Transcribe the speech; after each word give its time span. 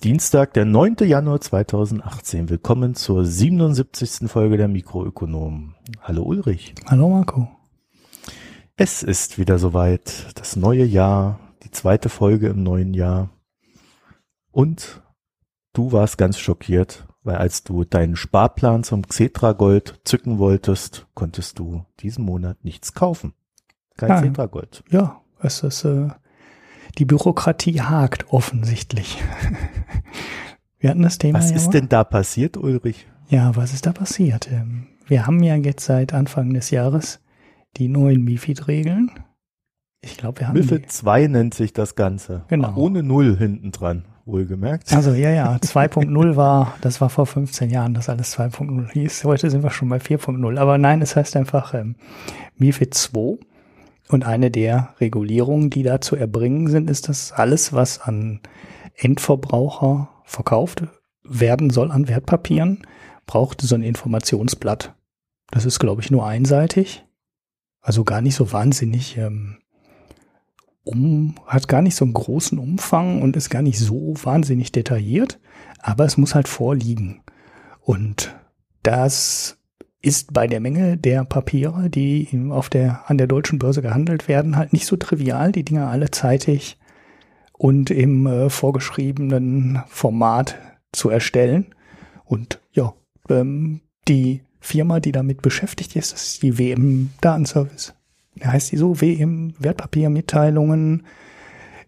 Ist 0.00 0.04
Dienstag, 0.04 0.54
der 0.54 0.64
9. 0.64 0.96
Januar 1.02 1.42
2018. 1.42 2.48
Willkommen 2.48 2.94
zur 2.94 3.26
77. 3.26 4.30
Folge 4.30 4.56
der 4.56 4.66
Mikroökonomen. 4.66 5.74
Hallo 6.00 6.22
Ulrich. 6.22 6.74
Hallo 6.86 7.10
Marco. 7.10 7.50
Es 8.76 9.02
ist 9.02 9.36
wieder 9.36 9.58
soweit. 9.58 10.28
Das 10.36 10.56
neue 10.56 10.84
Jahr, 10.86 11.38
die 11.64 11.70
zweite 11.70 12.08
Folge 12.08 12.48
im 12.48 12.62
neuen 12.62 12.94
Jahr. 12.94 13.28
Und 14.50 15.02
du 15.74 15.92
warst 15.92 16.16
ganz 16.16 16.38
schockiert, 16.38 17.06
weil 17.22 17.36
als 17.36 17.62
du 17.62 17.84
deinen 17.84 18.16
Sparplan 18.16 18.84
zum 18.84 19.06
Xetra 19.06 19.52
Gold 19.52 20.00
zücken 20.04 20.38
wolltest, 20.38 21.08
konntest 21.12 21.58
du 21.58 21.84
diesen 21.98 22.24
Monat 22.24 22.64
nichts 22.64 22.94
kaufen. 22.94 23.34
Kein 23.98 24.08
ja, 24.08 24.22
Xetra 24.22 24.46
Gold. 24.46 24.82
Ja, 24.88 25.20
es 25.40 25.62
ist 25.62 25.84
äh, 25.84 26.08
die 26.98 27.04
Bürokratie 27.04 27.80
hakt 27.80 28.32
offensichtlich. 28.32 29.22
Wir 30.78 30.90
hatten 30.90 31.02
das 31.02 31.18
Thema. 31.18 31.38
Was 31.38 31.50
ja 31.50 31.56
ist 31.56 31.66
mal. 31.66 31.72
denn 31.72 31.88
da 31.88 32.04
passiert, 32.04 32.56
Ulrich? 32.56 33.06
Ja, 33.28 33.54
was 33.54 33.74
ist 33.74 33.86
da 33.86 33.92
passiert? 33.92 34.50
Ähm, 34.50 34.86
wir 35.06 35.26
haben 35.26 35.42
ja 35.42 35.54
jetzt 35.54 35.84
seit 35.84 36.14
Anfang 36.14 36.54
des 36.54 36.70
Jahres 36.70 37.20
die 37.76 37.88
neuen 37.88 38.24
MIFID-Regeln. 38.24 39.10
Ich 40.00 40.16
glaube, 40.16 40.40
wir 40.40 40.48
haben. 40.48 40.58
MIFID 40.58 40.90
2 40.90 41.26
nennt 41.26 41.54
sich 41.54 41.72
das 41.72 41.94
Ganze. 41.94 42.44
Genau. 42.48 42.74
Ohne 42.76 43.02
Null 43.02 43.36
hinten 43.36 43.70
dran, 43.70 44.06
wohlgemerkt. 44.24 44.92
Also, 44.92 45.12
ja, 45.12 45.30
ja. 45.30 45.56
2.0 45.62 46.36
war, 46.36 46.74
das 46.80 47.00
war 47.00 47.10
vor 47.10 47.26
15 47.26 47.70
Jahren, 47.70 47.92
dass 47.92 48.08
alles 48.08 48.36
2.0 48.38 48.90
hieß. 48.92 49.24
Heute 49.24 49.50
sind 49.50 49.62
wir 49.62 49.70
schon 49.70 49.90
bei 49.90 49.98
4.0. 49.98 50.58
Aber 50.58 50.78
nein, 50.78 51.02
es 51.02 51.14
heißt 51.14 51.36
einfach 51.36 51.74
ähm, 51.74 51.96
MIFID 52.56 52.94
2. 52.94 53.38
Und 54.10 54.24
eine 54.24 54.50
der 54.50 54.94
Regulierungen, 54.98 55.70
die 55.70 55.84
da 55.84 56.00
zu 56.00 56.16
erbringen 56.16 56.66
sind, 56.66 56.90
ist, 56.90 57.08
dass 57.08 57.30
alles, 57.30 57.72
was 57.72 58.00
an 58.00 58.40
Endverbraucher 58.96 60.10
verkauft 60.24 60.82
werden 61.22 61.70
soll 61.70 61.92
an 61.92 62.08
Wertpapieren, 62.08 62.84
braucht 63.26 63.60
so 63.60 63.76
ein 63.76 63.84
Informationsblatt. 63.84 64.96
Das 65.52 65.64
ist, 65.64 65.78
glaube 65.78 66.02
ich, 66.02 66.10
nur 66.10 66.26
einseitig. 66.26 67.04
Also 67.80 68.02
gar 68.02 68.20
nicht 68.20 68.34
so 68.34 68.52
wahnsinnig 68.52 69.16
ähm, 69.16 69.58
um, 70.82 71.36
hat 71.46 71.68
gar 71.68 71.80
nicht 71.80 71.94
so 71.94 72.04
einen 72.04 72.14
großen 72.14 72.58
Umfang 72.58 73.22
und 73.22 73.36
ist 73.36 73.48
gar 73.48 73.62
nicht 73.62 73.78
so 73.78 74.14
wahnsinnig 74.24 74.72
detailliert, 74.72 75.38
aber 75.78 76.04
es 76.04 76.16
muss 76.16 76.34
halt 76.34 76.48
vorliegen. 76.48 77.22
Und 77.80 78.34
das 78.82 79.59
ist 80.02 80.32
bei 80.32 80.46
der 80.46 80.60
Menge 80.60 80.96
der 80.96 81.24
Papiere, 81.24 81.90
die 81.90 82.28
auf 82.50 82.70
der, 82.70 83.08
an 83.10 83.18
der 83.18 83.26
deutschen 83.26 83.58
Börse 83.58 83.82
gehandelt 83.82 84.28
werden, 84.28 84.56
halt 84.56 84.72
nicht 84.72 84.86
so 84.86 84.96
trivial, 84.96 85.52
die 85.52 85.64
Dinger 85.64 85.88
alle 85.88 86.10
zeitig 86.10 86.78
und 87.52 87.90
im 87.90 88.26
äh, 88.26 88.48
vorgeschriebenen 88.48 89.82
Format 89.88 90.56
zu 90.92 91.10
erstellen. 91.10 91.74
Und 92.24 92.60
ja, 92.72 92.94
ähm, 93.28 93.82
die 94.08 94.42
Firma, 94.60 95.00
die 95.00 95.12
damit 95.12 95.42
beschäftigt 95.42 95.96
ist, 95.96 96.12
das 96.12 96.22
ist 96.24 96.42
die 96.42 96.58
WM 96.58 97.10
Datenservice. 97.20 97.94
Heißt 98.42 98.72
die 98.72 98.76
so? 98.78 99.00
WM 99.00 99.54
Wertpapiermitteilungen 99.58 101.04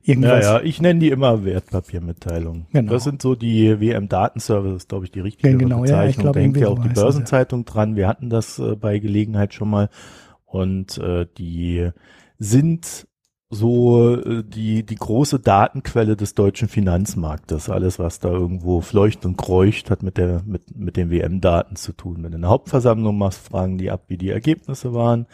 irgendwas. 0.02 0.44
Ja, 0.44 0.58
ja, 0.58 0.62
ich 0.62 0.80
nenne 0.80 1.00
die 1.00 1.10
immer 1.10 1.44
Wertpapiermitteilungen. 1.44 2.66
Genau. 2.72 2.92
Das 2.92 3.04
sind 3.04 3.22
so 3.22 3.34
die 3.34 3.80
WM-Datenservices, 3.80 4.88
glaube 4.88 5.04
ich, 5.06 5.12
die 5.12 5.20
richtige 5.20 5.50
ja, 5.50 5.56
genau, 5.56 5.80
Bezeichnung. 5.82 6.02
Ja, 6.02 6.10
ich 6.10 6.16
glaub, 6.18 6.34
da 6.34 6.40
hängt 6.40 6.56
ja 6.56 6.68
auch 6.68 6.82
die 6.82 6.88
Börsenzeitung 6.88 7.60
ja. 7.60 7.72
dran. 7.72 7.96
Wir 7.96 8.08
hatten 8.08 8.30
das 8.30 8.58
äh, 8.58 8.76
bei 8.76 8.98
Gelegenheit 8.98 9.54
schon 9.54 9.70
mal. 9.70 9.88
Und 10.44 10.98
äh, 10.98 11.26
die 11.38 11.90
sind 12.38 13.06
so 13.52 14.16
äh, 14.16 14.42
die, 14.42 14.82
die 14.82 14.94
große 14.94 15.38
Datenquelle 15.38 16.16
des 16.16 16.34
deutschen 16.34 16.68
Finanzmarktes. 16.68 17.68
Alles, 17.68 17.98
was 17.98 18.18
da 18.18 18.30
irgendwo 18.30 18.80
fleucht 18.80 19.26
und 19.26 19.36
kreucht, 19.36 19.90
hat 19.90 20.02
mit 20.02 20.16
der, 20.16 20.42
mit, 20.46 20.74
mit 20.76 20.96
den 20.96 21.10
WM-Daten 21.10 21.76
zu 21.76 21.92
tun. 21.92 22.22
Wenn 22.22 22.32
du 22.32 22.38
eine 22.38 22.48
Hauptversammlung 22.48 23.16
machst, 23.18 23.46
fragen 23.46 23.76
die 23.76 23.90
ab, 23.90 24.04
wie 24.08 24.16
die 24.16 24.30
Ergebnisse 24.30 24.94
waren. 24.94 25.26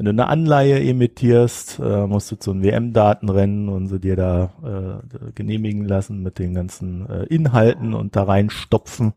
Wenn 0.00 0.06
du 0.06 0.10
eine 0.12 0.28
Anleihe 0.28 0.80
emittierst, 0.80 1.78
äh, 1.78 2.06
musst 2.06 2.32
du 2.32 2.36
zu 2.36 2.52
einem 2.52 2.62
WM-Daten 2.62 3.28
rennen 3.28 3.68
und 3.68 3.88
sie 3.88 4.00
dir 4.00 4.16
da 4.16 5.02
äh, 5.04 5.32
genehmigen 5.34 5.84
lassen 5.84 6.22
mit 6.22 6.38
den 6.38 6.54
ganzen 6.54 7.06
äh, 7.06 7.24
Inhalten 7.24 7.92
und 7.92 8.16
da 8.16 8.22
reinstopfen, 8.22 9.12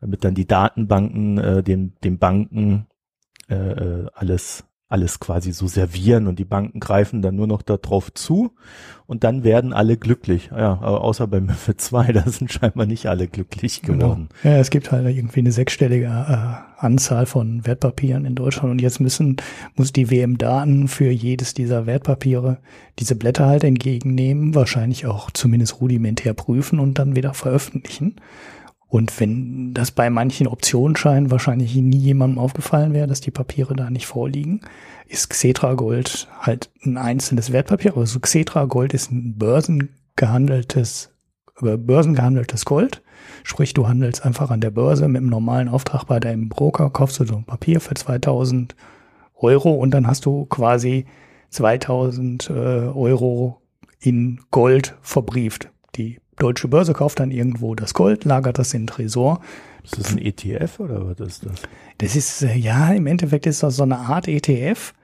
damit 0.00 0.24
dann 0.24 0.34
die 0.34 0.46
Datenbanken 0.46 1.36
äh, 1.36 1.62
den, 1.62 1.92
den 2.02 2.16
Banken 2.16 2.86
äh, 3.50 3.54
äh 3.54 4.06
alles 4.14 4.64
alles 4.94 5.18
quasi 5.18 5.50
so 5.50 5.66
servieren 5.66 6.28
und 6.28 6.38
die 6.38 6.44
Banken 6.44 6.78
greifen 6.78 7.20
dann 7.20 7.34
nur 7.34 7.48
noch 7.48 7.62
darauf 7.62 8.14
zu 8.14 8.52
und 9.06 9.24
dann 9.24 9.42
werden 9.42 9.72
alle 9.72 9.96
glücklich. 9.96 10.50
Ja, 10.56 10.78
außer 10.80 11.26
bei 11.26 11.40
MIFID 11.40 11.80
2, 11.80 12.12
da 12.12 12.22
sind 12.30 12.52
scheinbar 12.52 12.86
nicht 12.86 13.06
alle 13.06 13.26
glücklich 13.26 13.82
genau. 13.82 13.98
geworden. 13.98 14.28
Genau. 14.42 14.54
Ja, 14.54 14.60
es 14.60 14.70
gibt 14.70 14.92
halt 14.92 15.04
irgendwie 15.08 15.40
eine 15.40 15.50
sechsstellige 15.50 16.06
äh, 16.06 16.80
Anzahl 16.84 17.26
von 17.26 17.66
Wertpapieren 17.66 18.24
in 18.24 18.36
Deutschland 18.36 18.70
und 18.70 18.80
jetzt 18.80 19.00
müssen, 19.00 19.38
muss 19.74 19.92
die 19.92 20.12
WM-Daten 20.12 20.86
für 20.86 21.10
jedes 21.10 21.54
dieser 21.54 21.86
Wertpapiere 21.86 22.58
diese 23.00 23.16
Blätter 23.16 23.46
halt 23.46 23.64
entgegennehmen, 23.64 24.54
wahrscheinlich 24.54 25.06
auch 25.06 25.32
zumindest 25.32 25.80
rudimentär 25.80 26.34
prüfen 26.34 26.78
und 26.78 27.00
dann 27.00 27.16
wieder 27.16 27.34
veröffentlichen. 27.34 28.14
Und 28.94 29.18
wenn 29.18 29.74
das 29.74 29.90
bei 29.90 30.08
manchen 30.08 30.46
Optionsscheinen 30.46 31.32
wahrscheinlich 31.32 31.74
nie 31.74 31.96
jemandem 31.96 32.38
aufgefallen 32.38 32.94
wäre, 32.94 33.08
dass 33.08 33.20
die 33.20 33.32
Papiere 33.32 33.74
da 33.74 33.90
nicht 33.90 34.06
vorliegen, 34.06 34.60
ist 35.08 35.30
Xetra 35.30 35.74
Gold 35.74 36.28
halt 36.38 36.70
ein 36.84 36.96
einzelnes 36.96 37.50
Wertpapier. 37.50 37.96
Also 37.96 38.20
Xetra 38.20 38.66
Gold 38.66 38.94
ist 38.94 39.10
ein 39.10 39.36
börsengehandeltes, 39.36 41.10
über 41.58 41.76
Börsen 41.76 42.14
gehandeltes 42.14 42.64
Gold. 42.64 43.02
Sprich, 43.42 43.74
du 43.74 43.88
handelst 43.88 44.24
einfach 44.24 44.52
an 44.52 44.60
der 44.60 44.70
Börse 44.70 45.08
mit 45.08 45.22
einem 45.22 45.30
normalen 45.30 45.68
Auftrag 45.68 46.04
bei 46.04 46.20
deinem 46.20 46.48
Broker, 46.48 46.88
kaufst 46.90 47.18
du 47.18 47.24
so 47.24 47.34
ein 47.34 47.46
Papier 47.46 47.80
für 47.80 47.94
2000 47.94 48.76
Euro 49.34 49.72
und 49.72 49.90
dann 49.90 50.06
hast 50.06 50.24
du 50.24 50.44
quasi 50.44 51.06
2000 51.50 52.48
äh, 52.48 52.52
Euro 52.52 53.60
in 53.98 54.40
Gold 54.52 54.94
verbrieft. 55.02 55.72
Die 55.96 56.20
deutsche 56.36 56.68
Börse 56.68 56.92
kauft 56.92 57.20
dann 57.20 57.30
irgendwo 57.30 57.74
das 57.74 57.94
Gold, 57.94 58.24
lagert 58.24 58.58
das 58.58 58.74
in 58.74 58.82
den 58.82 58.86
Tresor. 58.88 59.40
Ist 59.82 59.98
das 59.98 60.12
ein 60.12 60.18
ETF 60.18 60.80
oder 60.80 61.06
was 61.06 61.20
ist 61.20 61.46
das? 61.46 61.62
Das 61.98 62.16
ist, 62.16 62.42
äh, 62.42 62.56
ja, 62.56 62.90
im 62.92 63.06
Endeffekt 63.06 63.46
ist 63.46 63.62
das 63.62 63.76
so 63.76 63.82
eine 63.82 63.98
Art 63.98 64.28
ETF, 64.28 64.94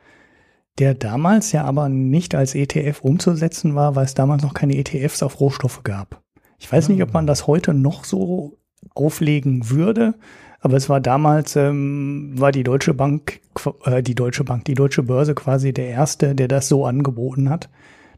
der 0.79 0.95
damals 0.95 1.53
ja 1.53 1.65
aber 1.65 1.89
nicht 1.89 2.35
als 2.35 2.55
ETF 2.55 3.01
umzusetzen 3.03 3.75
war, 3.75 3.95
weil 3.97 4.07
es 4.07 4.15
damals 4.15 4.43
noch 4.43 4.55
keine 4.55 4.77
ETFs 4.77 5.23
auf 5.23 5.41
Rohstoffe 5.41 5.83
gab. 5.83 6.23
Ich 6.59 6.71
weiß 6.71 6.89
nicht, 6.89 7.03
ob 7.03 7.13
man 7.13 7.27
das 7.27 7.47
heute 7.47 7.75
noch 7.75 8.05
so 8.05 8.59
auflegen 8.95 9.71
würde, 9.71 10.15
aber 10.61 10.77
es 10.77 10.89
war 10.89 11.01
damals, 11.01 11.57
ähm, 11.57 12.33
war 12.35 12.53
die 12.53 12.63
Deutsche 12.63 12.95
Bank, 12.95 13.41
äh, 13.85 14.03
die 14.03 14.15
Deutsche 14.15 14.45
Bank, 14.45 14.65
die 14.65 14.75
Deutsche 14.75 15.03
Börse 15.03 15.35
quasi 15.35 15.73
der 15.73 15.89
erste, 15.89 16.35
der 16.35 16.49
das 16.49 16.69
so 16.69 16.85
angeboten 16.85 17.49
hat, 17.49 17.69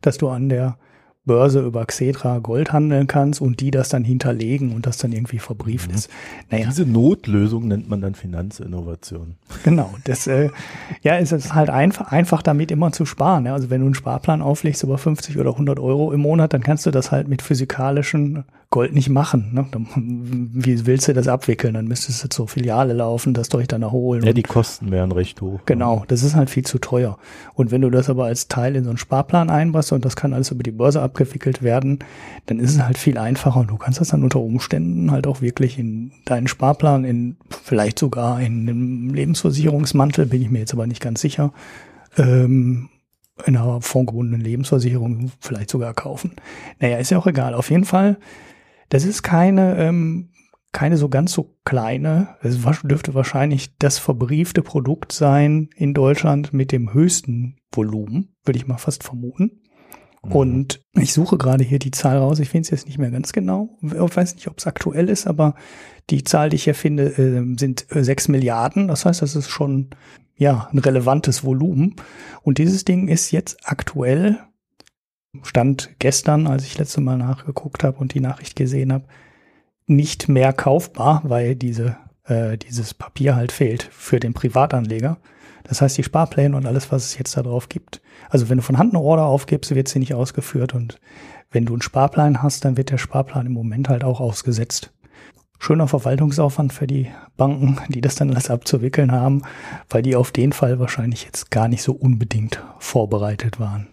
dass 0.01 0.19
du 0.19 0.29
an 0.29 0.49
der 0.49 0.77
Börse 1.25 1.61
über 1.61 1.87
Xetra 1.87 2.39
Gold 2.41 2.73
handeln 2.73 3.07
kannst 3.07 3.41
und 3.41 3.61
die 3.61 3.71
das 3.71 3.89
dann 3.89 4.03
hinterlegen 4.03 4.75
und 4.75 4.87
das 4.87 4.99
dann 4.99 5.13
irgendwie 5.13 5.39
verbrieft 5.39 5.91
mhm. 5.91 5.97
ist. 5.97 6.11
Naja. 6.51 6.67
Diese 6.67 6.85
Notlösung 6.85 7.69
nennt 7.69 7.89
man 7.89 8.01
dann 8.01 8.15
Finanzinnovation. 8.15 9.37
Genau, 9.63 9.95
das 10.05 10.27
äh, 10.27 10.51
ja, 11.03 11.17
es 11.19 11.31
ist 11.31 11.55
halt 11.55 11.71
einfach, 11.71 12.11
einfach 12.11 12.43
damit 12.43 12.73
immer 12.73 12.91
zu 12.91 13.07
sparen. 13.07 13.47
Ja. 13.47 13.55
Also 13.55 13.71
wenn 13.71 13.81
du 13.81 13.87
einen 13.87 13.95
Sparplan 13.95 14.43
auflegst 14.43 14.83
über 14.83 14.99
50 14.99 15.39
oder 15.39 15.51
100 15.51 15.79
Euro 15.79 16.13
im 16.13 16.21
Monat, 16.21 16.53
dann 16.53 16.63
kannst 16.63 16.87
du 16.87 16.91
das 16.91 17.13
halt 17.13 17.29
mit 17.29 17.41
physikalischen 17.41 18.45
Gold 18.73 18.95
nicht 18.95 19.11
machen. 19.11 19.51
Ne? 19.53 19.67
Wie 19.95 20.87
willst 20.87 21.07
du 21.07 21.13
das 21.13 21.29
abwickeln? 21.29 21.75
Dann 21.75 21.87
müsstest 21.87 22.25
du 22.25 22.29
zur 22.31 22.49
Filiale 22.49 22.95
laufen, 22.95 23.35
das 23.35 23.51
durch 23.51 23.69
dann 23.69 23.83
erholen. 23.83 24.25
Ja, 24.25 24.33
die 24.33 24.43
Kosten 24.43 24.91
wären 24.91 25.13
recht 25.13 25.41
hoch. 25.43 25.61
Genau, 25.67 26.05
das 26.09 26.23
ist 26.23 26.35
halt 26.35 26.49
viel 26.49 26.65
zu 26.65 26.79
teuer. 26.79 27.19
Und 27.55 27.71
wenn 27.71 27.83
du 27.83 27.91
das 27.91 28.09
aber 28.09 28.25
als 28.25 28.49
Teil 28.49 28.75
in 28.75 28.85
so 28.85 28.91
einen 28.91 28.99
Sparplan 28.99 29.51
einbaust 29.51 29.93
und 29.93 30.05
das 30.07 30.17
kann 30.17 30.33
alles 30.33 30.51
über 30.51 30.63
die 30.63 30.71
Börse 30.71 31.03
abgewickelt 31.03 31.63
werden, 31.63 31.99
dann 32.47 32.59
ist 32.59 32.75
es 32.75 32.83
halt 32.83 32.97
viel 32.97 33.19
einfacher 33.19 33.61
und 33.61 33.71
du 33.71 33.77
kannst 33.77 34.01
das 34.01 34.09
dann 34.09 34.25
unter 34.25 34.41
Umständen 34.41 35.13
halt 35.13 35.27
auch 35.27 35.43
wirklich 35.43 35.79
in 35.79 36.11
deinen 36.25 36.49
Sparplan, 36.49 37.05
in 37.05 37.37
vielleicht 37.63 37.99
sogar 37.99 38.41
in 38.41 38.69
einem 38.69 39.13
Lebensversicherungsmantel, 39.13 40.25
bin 40.27 40.41
ich 40.41 40.51
mir 40.51 40.61
jetzt 40.61 40.73
aber 40.73 40.87
nicht 40.87 41.03
ganz 41.03 41.21
sicher, 41.21 41.53
ähm, 42.17 42.89
in 43.45 43.55
einer 43.55 43.83
fondgebundenen 43.83 44.41
Lebensversicherung 44.41 45.31
vielleicht 45.41 45.69
sogar 45.69 45.93
kaufen. 45.93 46.33
Naja, 46.81 46.97
ist 46.97 47.11
ja 47.11 47.19
auch 47.19 47.27
egal. 47.27 47.53
Auf 47.55 47.71
jeden 47.71 47.85
Fall 47.85 48.17
das 48.93 49.07
ist 49.07 49.23
keine, 49.23 49.79
ähm, 49.79 50.29
keine 50.71 50.99
so 50.99 51.09
ganz 51.09 51.33
so 51.33 51.57
kleine, 51.65 52.37
es 52.43 52.59
dürfte 52.83 53.15
wahrscheinlich 53.15 53.75
das 53.79 53.99
verbriefte 53.99 54.61
Produkt 54.61 55.13
sein 55.13 55.71
in 55.77 55.95
Deutschland 55.95 56.53
mit 56.53 56.73
dem 56.73 56.93
höchsten 56.93 57.57
Volumen, 57.73 58.35
würde 58.45 58.59
ich 58.59 58.67
mal 58.67 58.77
fast 58.77 59.03
vermuten. 59.03 59.63
Mhm. 60.23 60.33
Und 60.33 60.81
ich 60.93 61.15
suche 61.15 61.39
gerade 61.39 61.65
hier 61.65 61.79
die 61.79 61.91
Zahl 61.91 62.19
raus. 62.19 62.39
Ich 62.39 62.51
finde 62.51 62.67
es 62.67 62.71
jetzt 62.71 62.87
nicht 62.87 62.99
mehr 62.99 63.11
ganz 63.11 63.33
genau. 63.33 63.79
Ich 63.81 63.95
weiß 63.95 64.35
nicht, 64.35 64.49
ob 64.49 64.59
es 64.59 64.67
aktuell 64.67 65.09
ist, 65.09 65.27
aber 65.27 65.55
die 66.11 66.23
Zahl, 66.23 66.51
die 66.51 66.57
ich 66.57 66.65
hier 66.65 66.75
finde, 66.75 67.17
äh, 67.17 67.59
sind 67.59 67.87
äh, 67.97 68.05
sechs 68.05 68.29
Milliarden. 68.29 68.89
Das 68.89 69.07
heißt, 69.07 69.23
das 69.23 69.37
ist 69.37 69.49
schon 69.49 69.89
ja 70.37 70.69
ein 70.71 70.79
relevantes 70.79 71.45
Volumen. 71.45 71.97
Und 72.43 72.59
dieses 72.59 72.85
Ding 72.85 73.09
ist 73.09 73.31
jetzt 73.31 73.57
aktuell 73.65 74.39
Stand 75.43 75.91
gestern, 75.99 76.47
als 76.47 76.65
ich 76.65 76.77
letzte 76.77 77.01
Mal 77.01 77.17
nachgeguckt 77.17 77.85
habe 77.85 77.99
und 77.99 78.13
die 78.13 78.21
Nachricht 78.21 78.55
gesehen 78.55 78.93
habe, 78.93 79.05
nicht 79.87 80.29
mehr 80.29 80.53
kaufbar, 80.53 81.23
weil 81.25 81.57
diese, 81.57 81.97
äh, 82.25 82.59
dieses 82.59 82.93
Papier 82.95 83.35
halt 83.35 83.51
fehlt 83.51 83.83
für 83.83 84.21
den 84.21 84.35
Privatanleger. 84.35 85.17
Das 85.65 85.81
heißt, 85.81 85.97
die 85.97 86.03
Sparpläne 86.05 86.57
und 86.57 86.67
alles, 86.67 86.93
was 86.93 87.07
es 87.07 87.19
jetzt 87.19 87.37
da 87.37 87.43
drauf 87.43 87.69
gibt. 87.69 88.03
Also 88.29 88.49
wenn 88.49 88.59
du 88.59 88.63
von 88.63 88.79
Hand 88.79 88.95
eine 88.95 89.03
Order 89.03 89.25
aufgibst, 89.25 89.75
wird 89.75 89.89
sie 89.89 90.01
nicht 90.01 90.15
ausgeführt 90.15 90.75
und 90.75 91.01
wenn 91.51 91.65
du 91.65 91.73
einen 91.75 91.83
Sparplan 91.83 92.43
hast, 92.43 92.65
dann 92.65 92.77
wird 92.77 92.91
der 92.91 92.99
Sparplan 92.99 93.47
im 93.47 93.53
Moment 93.53 93.89
halt 93.89 94.05
auch 94.05 94.21
ausgesetzt. 94.21 94.93
Schöner 95.59 95.87
Verwaltungsaufwand 95.87 96.73
für 96.73 96.87
die 96.87 97.09
Banken, 97.37 97.79
die 97.89 98.01
das 98.01 98.17
dann 98.17 98.31
alles 98.31 98.51
abzuwickeln 98.51 99.13
haben, 99.13 99.43
weil 99.89 100.03
die 100.03 100.17
auf 100.17 100.33
den 100.33 100.53
Fall 100.53 100.79
wahrscheinlich 100.79 101.25
jetzt 101.25 101.51
gar 101.51 101.69
nicht 101.69 101.83
so 101.83 101.93
unbedingt 101.93 102.63
vorbereitet 102.79 103.61
waren. 103.61 103.92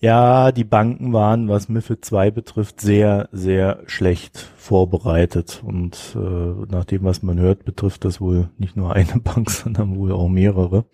Ja, 0.00 0.52
die 0.52 0.64
Banken 0.64 1.12
waren, 1.12 1.48
was 1.48 1.68
MIFID 1.68 2.04
2 2.04 2.30
betrifft, 2.30 2.80
sehr, 2.80 3.28
sehr 3.32 3.82
schlecht 3.86 4.38
vorbereitet. 4.56 5.60
Und 5.64 6.14
äh, 6.14 6.18
nach 6.70 6.84
dem, 6.84 7.02
was 7.02 7.24
man 7.24 7.40
hört, 7.40 7.64
betrifft 7.64 8.04
das 8.04 8.20
wohl 8.20 8.48
nicht 8.58 8.76
nur 8.76 8.92
eine 8.94 9.20
Bank, 9.24 9.50
sondern 9.50 9.96
wohl 9.96 10.12
auch 10.12 10.28
mehrere. 10.28 10.84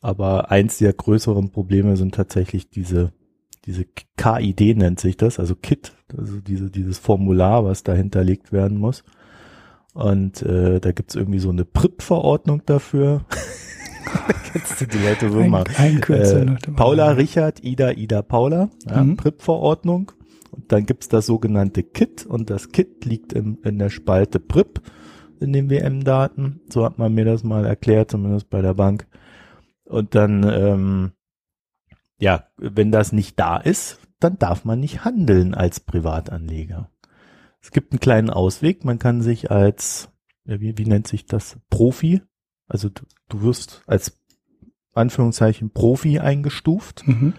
Aber 0.00 0.50
eins 0.50 0.78
der 0.78 0.94
größeren 0.94 1.50
Probleme 1.50 1.96
sind 1.96 2.14
tatsächlich 2.14 2.70
diese, 2.70 3.12
diese 3.66 3.84
KID 4.16 4.78
nennt 4.78 4.98
sich 4.98 5.18
das, 5.18 5.38
also 5.38 5.54
KIT, 5.54 5.92
also 6.16 6.40
diese, 6.40 6.70
dieses 6.70 6.98
Formular, 6.98 7.66
was 7.66 7.82
da 7.82 7.92
hinterlegt 7.92 8.50
werden 8.50 8.78
muss. 8.78 9.04
Und 9.92 10.40
äh, 10.40 10.80
da 10.80 10.92
gibt's 10.92 11.16
irgendwie 11.16 11.38
so 11.38 11.50
eine 11.50 11.66
PRIP-Verordnung 11.66 12.62
dafür. 12.64 13.26
Kennst 14.52 14.80
du 14.80 14.86
die 14.86 14.98
Leute 14.98 15.30
so 15.30 15.40
mal? 15.40 15.64
Ein, 15.76 16.02
äh, 16.02 16.56
Paula, 16.74 17.12
Richard, 17.12 17.62
Ida, 17.64 17.92
Ida, 17.92 18.22
Paula, 18.22 18.70
ja, 18.86 19.02
mhm. 19.02 19.16
PRIP-Verordnung. 19.16 20.12
Und 20.50 20.70
dann 20.70 20.84
gibt's 20.84 21.08
das 21.08 21.26
sogenannte 21.26 21.82
KIT 21.82 22.26
und 22.26 22.50
das 22.50 22.70
KIT 22.70 23.04
liegt 23.06 23.32
in, 23.32 23.58
in 23.62 23.78
der 23.78 23.88
Spalte 23.88 24.38
PRIP 24.38 24.82
in 25.40 25.52
den 25.52 25.70
WM-Daten. 25.70 26.60
So 26.68 26.84
hat 26.84 26.98
man 26.98 27.14
mir 27.14 27.24
das 27.24 27.42
mal 27.42 27.64
erklärt, 27.64 28.10
zumindest 28.10 28.50
bei 28.50 28.60
der 28.60 28.74
Bank. 28.74 29.06
Und 29.84 30.14
dann, 30.14 30.44
ähm, 30.44 31.12
ja, 32.18 32.44
wenn 32.58 32.92
das 32.92 33.12
nicht 33.12 33.38
da 33.38 33.56
ist, 33.56 33.98
dann 34.20 34.38
darf 34.38 34.64
man 34.64 34.78
nicht 34.78 35.04
handeln 35.04 35.54
als 35.54 35.80
Privatanleger. 35.80 36.90
Es 37.60 37.70
gibt 37.70 37.92
einen 37.92 38.00
kleinen 38.00 38.30
Ausweg. 38.30 38.84
Man 38.84 38.98
kann 38.98 39.22
sich 39.22 39.50
als, 39.50 40.10
wie, 40.44 40.76
wie 40.76 40.86
nennt 40.86 41.08
sich 41.08 41.26
das, 41.26 41.58
Profi 41.70 42.22
also 42.68 42.88
du, 42.88 43.02
du 43.28 43.42
wirst 43.42 43.82
als 43.86 44.18
Anführungszeichen 44.94 45.70
Profi 45.70 46.18
eingestuft 46.18 47.06
mhm. 47.06 47.34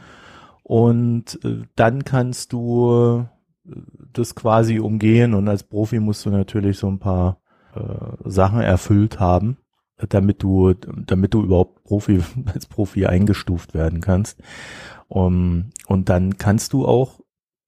und 0.63 1.39
äh, 1.43 1.63
dann 1.75 2.03
kannst 2.03 2.53
du 2.53 3.25
äh, 3.65 3.73
das 4.11 4.35
quasi 4.35 4.79
umgehen 4.79 5.33
und 5.33 5.47
als 5.47 5.63
Profi 5.63 5.99
musst 5.99 6.25
du 6.25 6.29
natürlich 6.29 6.77
so 6.77 6.87
ein 6.87 6.99
paar 6.99 7.41
äh, 7.75 8.29
Sachen 8.29 8.61
erfüllt 8.61 9.19
haben, 9.19 9.57
damit 10.09 10.43
du, 10.43 10.73
damit 10.73 11.33
du 11.33 11.43
überhaupt 11.43 11.83
Profi 11.83 12.21
als 12.53 12.65
Profi 12.65 13.05
eingestuft 13.05 13.73
werden 13.73 14.01
kannst. 14.01 14.41
Um, 15.07 15.69
und 15.85 16.09
dann 16.09 16.37
kannst 16.39 16.73
du 16.73 16.87
auch 16.87 17.19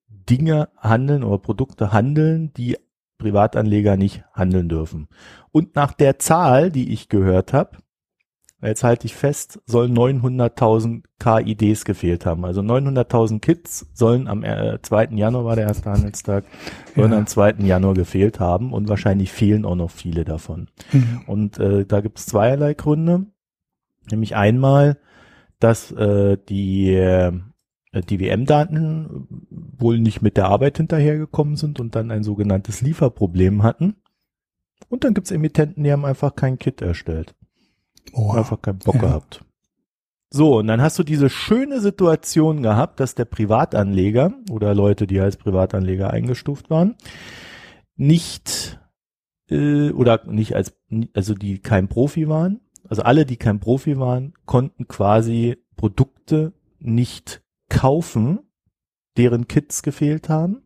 Dinge 0.07 0.69
handeln 0.77 1.23
oder 1.23 1.37
Produkte 1.37 1.91
handeln, 1.91 2.51
die 2.53 2.77
Privatanleger 3.25 3.97
nicht 3.97 4.23
handeln 4.33 4.69
dürfen. 4.69 5.07
Und 5.51 5.75
nach 5.75 5.93
der 5.93 6.19
Zahl, 6.19 6.69
die 6.69 6.93
ich 6.93 7.09
gehört 7.09 7.53
habe, 7.53 7.77
jetzt 8.61 8.83
halte 8.83 9.07
ich 9.07 9.15
fest, 9.15 9.59
sollen 9.65 9.97
900.000 9.97 11.03
KIDs 11.17 11.85
gefehlt 11.85 12.27
haben. 12.27 12.45
Also 12.45 12.61
900.000 12.61 13.39
Kits 13.39 13.87
sollen 13.93 14.27
am 14.27 14.43
äh, 14.43 14.79
2. 14.79 15.05
Januar 15.13 15.43
war 15.43 15.55
der 15.55 15.65
erste 15.65 15.89
Handelstag, 15.89 16.45
sollen 16.95 17.13
ja. 17.13 17.17
am 17.17 17.25
2. 17.25 17.55
Januar 17.61 17.95
gefehlt 17.95 18.39
haben 18.39 18.73
und 18.73 18.89
wahrscheinlich 18.89 19.31
fehlen 19.31 19.65
auch 19.65 19.75
noch 19.75 19.89
viele 19.89 20.23
davon. 20.23 20.67
Mhm. 20.91 21.21
Und 21.25 21.57
äh, 21.57 21.83
da 21.83 22.01
gibt 22.01 22.19
es 22.19 22.27
zweierlei 22.27 22.75
Gründe. 22.75 23.25
Nämlich 24.11 24.35
einmal, 24.35 24.99
dass 25.59 25.91
äh, 25.91 26.37
die 26.47 26.93
äh, 27.95 28.01
die 28.01 28.19
WM-Daten 28.19 29.27
wohl 29.49 29.99
nicht 29.99 30.21
mit 30.21 30.37
der 30.37 30.47
Arbeit 30.47 30.77
hinterhergekommen 30.77 31.55
sind 31.55 31.79
und 31.79 31.95
dann 31.95 32.11
ein 32.11 32.23
sogenanntes 32.23 32.81
Lieferproblem 32.81 33.63
hatten. 33.63 33.95
Und 34.89 35.03
dann 35.03 35.13
gibt's 35.13 35.31
Emittenten, 35.31 35.83
die 35.83 35.91
haben 35.91 36.05
einfach 36.05 36.35
kein 36.35 36.59
Kit 36.59 36.81
erstellt. 36.81 37.33
Oh. 38.13 38.31
Einfach 38.31 38.61
keinen 38.61 38.79
Bock 38.79 38.95
ja. 38.95 39.01
gehabt. 39.01 39.43
So, 40.29 40.57
und 40.57 40.67
dann 40.67 40.81
hast 40.81 40.99
du 40.99 41.03
diese 41.03 41.29
schöne 41.29 41.79
Situation 41.79 42.61
gehabt, 42.61 42.99
dass 42.99 43.15
der 43.15 43.25
Privatanleger 43.25 44.33
oder 44.51 44.75
Leute, 44.75 45.07
die 45.07 45.19
als 45.19 45.37
Privatanleger 45.37 46.11
eingestuft 46.11 46.69
waren, 46.69 46.95
nicht 47.95 48.79
äh, 49.49 49.91
oder 49.91 50.25
nicht 50.25 50.55
als, 50.55 50.77
also 51.13 51.35
die 51.35 51.59
kein 51.59 51.87
Profi 51.87 52.27
waren, 52.27 52.59
also 52.89 53.03
alle, 53.03 53.25
die 53.25 53.37
kein 53.37 53.59
Profi 53.59 53.97
waren, 53.97 54.33
konnten 54.45 54.87
quasi 54.87 55.57
Produkte 55.77 56.53
nicht 56.79 57.44
kaufen, 57.69 58.39
deren 59.17 59.47
Kits 59.47 59.83
gefehlt 59.83 60.29
haben, 60.29 60.63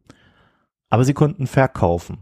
aber 0.89 1.03
sie 1.03 1.13
konnten 1.13 1.47
verkaufen. 1.47 2.19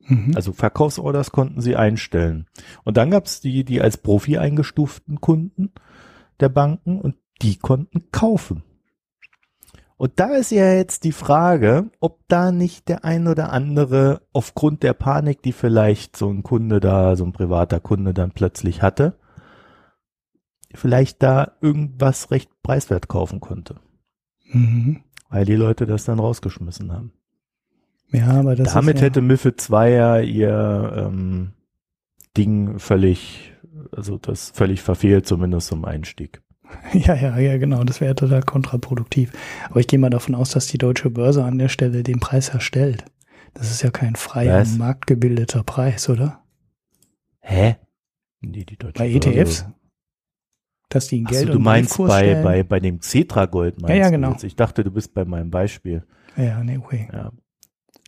Mhm. 0.00 0.32
Also 0.34 0.52
Verkaufsorders 0.52 1.32
konnten 1.32 1.60
sie 1.60 1.76
einstellen. 1.76 2.46
Und 2.84 2.96
dann 2.96 3.10
gab 3.10 3.26
es 3.26 3.40
die, 3.40 3.64
die 3.64 3.80
als 3.80 3.98
Profi 3.98 4.38
eingestuften 4.38 5.20
Kunden 5.20 5.72
der 6.40 6.48
Banken 6.48 7.00
und 7.00 7.16
die 7.42 7.56
konnten 7.56 8.10
kaufen. 8.10 8.62
Und 9.96 10.20
da 10.20 10.36
ist 10.36 10.52
ja 10.52 10.72
jetzt 10.74 11.02
die 11.02 11.12
Frage, 11.12 11.90
ob 11.98 12.20
da 12.28 12.52
nicht 12.52 12.88
der 12.88 13.04
ein 13.04 13.26
oder 13.26 13.52
andere 13.52 14.22
aufgrund 14.32 14.84
der 14.84 14.92
Panik, 14.92 15.42
die 15.42 15.52
vielleicht 15.52 16.16
so 16.16 16.30
ein 16.30 16.44
Kunde 16.44 16.78
da, 16.78 17.16
so 17.16 17.24
ein 17.24 17.32
privater 17.32 17.80
Kunde 17.80 18.14
dann 18.14 18.30
plötzlich 18.30 18.80
hatte, 18.80 19.18
vielleicht 20.74 21.22
da 21.22 21.52
irgendwas 21.60 22.30
recht 22.30 22.50
preiswert 22.62 23.08
kaufen 23.08 23.40
konnte. 23.40 23.76
Mhm. 24.50 25.02
Weil 25.30 25.44
die 25.44 25.56
Leute 25.56 25.86
das 25.86 26.04
dann 26.04 26.18
rausgeschmissen 26.18 26.92
haben. 26.92 27.12
Ja, 28.10 28.28
aber 28.28 28.56
das 28.56 28.72
Damit 28.72 28.96
ist 28.96 29.00
ja 29.02 29.06
hätte 29.06 29.20
MIFID 29.20 29.60
2 29.60 29.90
ja 29.90 30.18
ihr 30.20 30.92
ähm, 30.96 31.52
Ding 32.36 32.78
völlig, 32.78 33.52
also 33.92 34.16
das 34.16 34.50
völlig 34.50 34.80
verfehlt, 34.80 35.26
zumindest 35.26 35.68
zum 35.68 35.84
Einstieg. 35.84 36.42
Ja, 36.92 37.14
ja, 37.14 37.38
ja, 37.38 37.56
genau. 37.56 37.82
Das 37.84 38.00
wäre 38.02 38.14
total 38.14 38.42
kontraproduktiv. 38.42 39.32
Aber 39.70 39.80
ich 39.80 39.86
gehe 39.86 39.98
mal 39.98 40.10
davon 40.10 40.34
aus, 40.34 40.50
dass 40.50 40.66
die 40.66 40.76
deutsche 40.76 41.08
Börse 41.08 41.42
an 41.42 41.58
der 41.58 41.70
Stelle 41.70 42.02
den 42.02 42.20
Preis 42.20 42.50
erstellt. 42.50 43.04
Das 43.54 43.70
ist 43.70 43.82
ja 43.82 43.90
kein 43.90 44.16
freier, 44.16 44.64
marktgebildeter 44.76 45.62
Preis, 45.62 46.10
oder? 46.10 46.42
Hä? 47.40 47.76
Nee, 48.40 48.64
die 48.64 48.76
deutsche 48.76 48.98
Bei 48.98 49.10
ETFs? 49.10 49.66
Dass 50.88 51.08
die 51.08 51.20
ein 51.20 51.24
Geld 51.24 51.48
so, 51.48 51.52
du 51.52 51.58
meinst 51.58 51.98
bei, 51.98 52.42
bei, 52.42 52.62
bei 52.62 52.80
dem 52.80 53.00
Cetra 53.00 53.46
Gold 53.46 53.80
meinst 53.80 53.96
ja, 53.96 54.04
ja, 54.04 54.10
genau. 54.10 54.34
Ich 54.42 54.56
dachte, 54.56 54.84
du 54.84 54.90
bist 54.90 55.14
bei 55.14 55.24
meinem 55.24 55.50
Beispiel. 55.50 56.04
Ja, 56.36 56.62
nee, 56.62 56.78
okay. 56.78 57.08
Ja. 57.12 57.32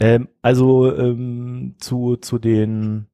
Ähm, 0.00 0.28
also 0.40 0.96
ähm, 0.96 1.74
zu, 1.78 2.16
zu 2.16 2.38
den, 2.38 3.06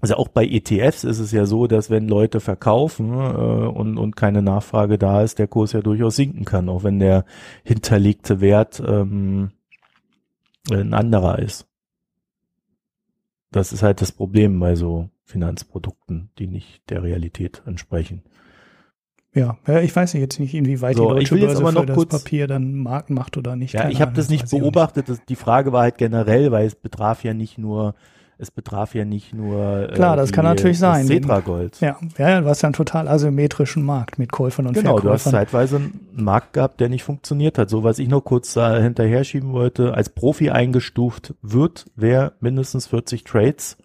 also 0.00 0.16
auch 0.16 0.28
bei 0.28 0.46
ETFs 0.46 1.04
ist 1.04 1.20
es 1.20 1.32
ja 1.32 1.46
so, 1.46 1.66
dass 1.66 1.88
wenn 1.88 2.06
Leute 2.06 2.40
verkaufen 2.40 3.12
äh, 3.12 3.16
und, 3.16 3.96
und 3.96 4.14
keine 4.14 4.42
Nachfrage 4.42 4.98
da 4.98 5.22
ist, 5.22 5.38
der 5.38 5.48
Kurs 5.48 5.72
ja 5.72 5.80
durchaus 5.80 6.16
sinken 6.16 6.44
kann, 6.44 6.68
auch 6.68 6.84
wenn 6.84 6.98
der 6.98 7.24
hinterlegte 7.64 8.40
Wert 8.40 8.82
ähm, 8.86 9.52
ein 10.70 10.92
anderer 10.92 11.38
ist. 11.38 11.66
Das 13.50 13.72
ist 13.72 13.82
halt 13.82 14.02
das 14.02 14.12
Problem 14.12 14.60
bei 14.60 14.74
so 14.74 15.08
Finanzprodukten, 15.24 16.30
die 16.38 16.46
nicht 16.46 16.82
der 16.90 17.02
Realität 17.02 17.62
entsprechen. 17.64 18.22
Ja, 19.34 19.56
ich 19.82 19.94
weiß 19.94 20.14
jetzt 20.14 20.40
nicht, 20.40 20.54
inwieweit 20.54 20.96
so, 20.96 21.02
die 21.02 21.08
deutsche 21.08 21.22
ich 21.22 21.30
will 21.32 21.40
Börse 21.40 21.62
jetzt 21.62 21.76
aber 21.76 21.86
noch 21.86 21.94
kurz, 21.94 22.10
Papier 22.10 22.46
dann 22.46 22.74
Marken 22.74 23.14
macht 23.14 23.36
oder 23.36 23.56
nicht. 23.56 23.74
Ja, 23.74 23.88
ich 23.88 24.00
habe 24.00 24.12
das 24.12 24.30
nicht 24.30 24.50
beobachtet. 24.50 25.08
Nicht. 25.08 25.28
Die 25.28 25.36
Frage 25.36 25.72
war 25.72 25.82
halt 25.82 25.98
generell, 25.98 26.50
weil 26.50 26.66
es 26.66 26.74
betraf 26.74 27.24
ja 27.24 27.34
nicht 27.34 27.58
nur 27.58 27.94
es 28.40 28.52
betraf 28.52 28.94
ja 28.94 29.04
nicht 29.04 29.34
nur 29.34 29.88
äh, 29.90 29.94
Klar, 29.94 30.16
das 30.16 30.28
die, 30.28 30.34
kann 30.34 30.44
natürlich 30.44 30.78
sein. 30.78 31.06
Cetra-Gold. 31.06 31.80
Ja, 31.80 31.98
ja, 32.18 32.40
du 32.40 32.46
hast 32.46 32.62
ja 32.62 32.68
einen 32.68 32.74
total 32.74 33.08
asymmetrischen 33.08 33.82
Markt 33.82 34.18
mit 34.20 34.30
Käufern 34.30 34.68
und 34.68 34.74
genau, 34.74 34.90
Verkäufern. 34.90 35.02
Genau, 35.02 35.10
du 35.10 35.14
hast 35.14 35.30
zeitweise 35.30 35.76
einen 35.76 36.00
Markt 36.12 36.52
gehabt, 36.52 36.80
der 36.80 36.88
nicht 36.88 37.02
funktioniert 37.02 37.58
hat. 37.58 37.68
So, 37.68 37.82
was 37.82 37.98
ich 37.98 38.08
noch 38.08 38.20
kurz 38.20 38.54
äh, 38.56 38.80
hinterher 38.80 39.24
schieben 39.24 39.52
wollte, 39.52 39.94
als 39.94 40.10
Profi 40.10 40.50
eingestuft 40.50 41.34
wird, 41.42 41.86
wer 41.96 42.34
mindestens 42.38 42.86
40 42.86 43.24
Trades 43.24 43.76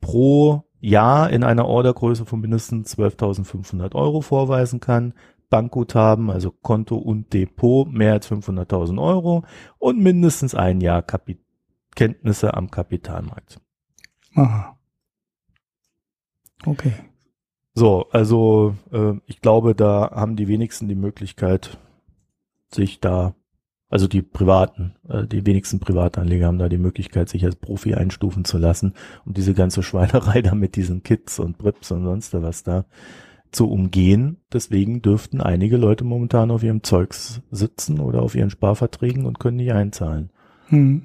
pro 0.00 0.64
Jahr 0.84 1.30
in 1.30 1.44
einer 1.44 1.66
Ordergröße 1.66 2.26
von 2.26 2.40
mindestens 2.40 2.96
12.500 2.96 3.94
Euro 3.94 4.20
vorweisen 4.20 4.80
kann, 4.80 5.14
Bankguthaben, 5.50 6.30
also 6.30 6.50
Konto 6.50 6.96
und 6.96 7.32
Depot 7.32 7.90
mehr 7.90 8.12
als 8.12 8.30
500.000 8.30 9.00
Euro 9.00 9.44
und 9.78 10.00
mindestens 10.00 10.54
ein 10.54 10.80
Jahr 10.80 11.02
Kapi 11.02 11.38
Kenntnisse 11.94 12.54
am 12.54 12.72
Kapitalmarkt. 12.72 13.60
Aha. 14.34 14.76
Okay. 16.66 16.92
So, 17.74 18.08
also 18.10 18.74
äh, 18.90 19.12
ich 19.26 19.40
glaube, 19.40 19.76
da 19.76 20.10
haben 20.12 20.34
die 20.34 20.48
wenigsten 20.48 20.88
die 20.88 20.96
Möglichkeit, 20.96 21.78
sich 22.72 22.98
da 22.98 23.36
Also 23.94 24.08
die 24.08 24.22
privaten, 24.22 24.96
äh, 25.08 25.24
die 25.24 25.46
wenigsten 25.46 25.78
Privatanleger 25.78 26.48
haben 26.48 26.58
da 26.58 26.68
die 26.68 26.78
Möglichkeit, 26.78 27.28
sich 27.28 27.44
als 27.44 27.54
Profi 27.54 27.94
einstufen 27.94 28.44
zu 28.44 28.58
lassen, 28.58 28.94
um 29.24 29.34
diese 29.34 29.54
ganze 29.54 29.82
Schweinerei 29.84 30.42
da 30.42 30.56
mit 30.56 30.74
diesen 30.74 31.04
Kits 31.04 31.38
und 31.38 31.58
Brips 31.58 31.92
und 31.92 32.02
sonst 32.02 32.34
was 32.34 32.64
da 32.64 32.86
zu 33.52 33.70
umgehen. 33.70 34.38
Deswegen 34.52 35.00
dürften 35.00 35.40
einige 35.40 35.76
Leute 35.76 36.02
momentan 36.02 36.50
auf 36.50 36.64
ihrem 36.64 36.82
Zeugs 36.82 37.40
sitzen 37.52 38.00
oder 38.00 38.22
auf 38.22 38.34
ihren 38.34 38.50
Sparverträgen 38.50 39.26
und 39.26 39.38
können 39.38 39.58
nicht 39.58 39.72
einzahlen. 39.72 40.30
Hm. 40.70 41.04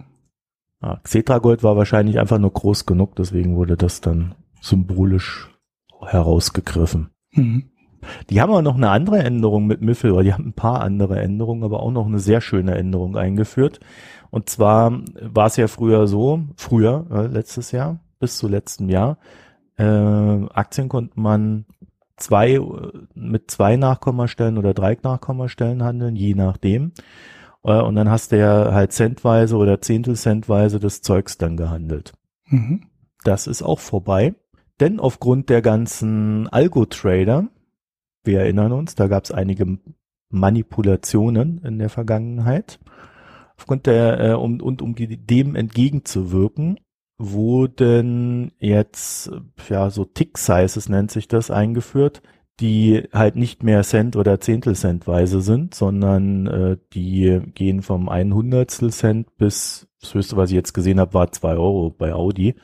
Ja, 0.81 0.99
Xetra 1.03 1.37
Gold 1.37 1.61
war 1.61 1.77
wahrscheinlich 1.77 2.17
einfach 2.17 2.39
nur 2.39 2.53
groß 2.53 2.87
genug, 2.87 3.15
deswegen 3.15 3.55
wurde 3.55 3.77
das 3.77 4.01
dann 4.01 4.33
symbolisch 4.61 5.51
herausgegriffen. 6.01 7.11
Hm. 7.33 7.69
Die 8.29 8.41
haben 8.41 8.51
auch 8.51 8.61
noch 8.61 8.75
eine 8.75 8.89
andere 8.89 9.19
Änderung 9.19 9.67
mit 9.67 9.81
Miffel, 9.81 10.11
oder 10.11 10.23
die 10.23 10.33
haben 10.33 10.47
ein 10.47 10.53
paar 10.53 10.81
andere 10.81 11.19
Änderungen, 11.19 11.63
aber 11.63 11.81
auch 11.81 11.91
noch 11.91 12.05
eine 12.05 12.19
sehr 12.19 12.41
schöne 12.41 12.75
Änderung 12.75 13.17
eingeführt. 13.17 13.79
Und 14.31 14.49
zwar 14.49 14.91
war 15.21 15.47
es 15.47 15.57
ja 15.57 15.67
früher 15.67 16.07
so, 16.07 16.41
früher, 16.55 17.05
äh, 17.11 17.27
letztes 17.27 17.71
Jahr, 17.71 17.99
bis 18.19 18.37
zu 18.37 18.47
letztem 18.47 18.89
Jahr, 18.89 19.17
äh, 19.77 19.83
Aktien 19.83 20.89
konnte 20.89 21.19
man 21.19 21.65
zwei, 22.17 22.59
mit 23.15 23.49
zwei 23.49 23.77
Nachkommastellen 23.77 24.57
oder 24.57 24.73
drei 24.73 24.97
Nachkommastellen 25.01 25.83
handeln, 25.83 26.15
je 26.15 26.35
nachdem. 26.35 26.91
Äh, 27.63 27.81
und 27.81 27.95
dann 27.95 28.09
hast 28.09 28.31
du 28.31 28.39
ja 28.39 28.73
halt 28.73 28.91
centweise 28.91 29.55
oder 29.55 29.81
Zehntelcentweise 29.81 30.79
des 30.79 31.01
Zeugs 31.01 31.37
dann 31.37 31.57
gehandelt. 31.57 32.13
Mhm. 32.47 32.81
Das 33.23 33.47
ist 33.47 33.63
auch 33.63 33.79
vorbei. 33.79 34.35
Denn 34.79 34.99
aufgrund 34.99 35.49
der 35.49 35.61
ganzen 35.61 36.47
Algo-Trader, 36.47 37.47
wir 38.29 38.41
erinnern 38.41 38.71
uns, 38.71 38.95
da 38.95 39.07
gab 39.07 39.25
es 39.25 39.31
einige 39.31 39.79
Manipulationen 40.29 41.59
in 41.63 41.79
der 41.79 41.89
Vergangenheit. 41.89 42.79
Aufgrund 43.57 43.87
der, 43.87 44.19
äh, 44.19 44.33
um, 44.33 44.61
und 44.61 44.81
um 44.81 44.95
dem 44.95 45.55
entgegenzuwirken, 45.55 46.79
wurden 47.17 48.53
jetzt, 48.59 49.29
ja, 49.67 49.89
so 49.89 50.05
Tick-Sizes 50.05 50.87
nennt 50.87 51.11
sich 51.11 51.27
das, 51.27 51.51
eingeführt, 51.51 52.21
die 52.59 53.03
halt 53.11 53.35
nicht 53.35 53.63
mehr 53.63 53.83
Cent 53.83 54.15
oder 54.15 54.39
Zehntelcentweise 54.39 55.41
sind, 55.41 55.75
sondern 55.75 56.47
äh, 56.47 56.77
die 56.93 57.41
gehen 57.55 57.81
vom 57.81 58.07
ein 58.07 58.33
Hundertstel 58.33 58.91
Cent 58.91 59.35
bis, 59.37 59.87
das 59.99 60.13
höchste, 60.13 60.37
was 60.37 60.49
ich 60.49 60.55
jetzt 60.55 60.73
gesehen 60.73 60.99
habe, 60.99 61.13
war 61.13 61.31
zwei 61.31 61.53
Euro 61.53 61.89
bei 61.89 62.13
Audi. 62.13 62.55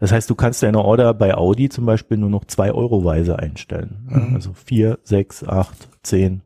Das 0.00 0.12
heißt, 0.12 0.28
du 0.28 0.34
kannst 0.34 0.62
deine 0.62 0.84
Order 0.84 1.14
bei 1.14 1.34
Audi 1.34 1.68
zum 1.68 1.86
Beispiel 1.86 2.16
nur 2.16 2.30
noch 2.30 2.44
zwei 2.44 2.72
Euro-weise 2.72 3.38
einstellen. 3.38 4.06
Mhm. 4.08 4.34
Also 4.34 4.52
vier, 4.52 4.98
sechs, 5.02 5.44
acht, 5.44 5.88
zehn, 6.02 6.42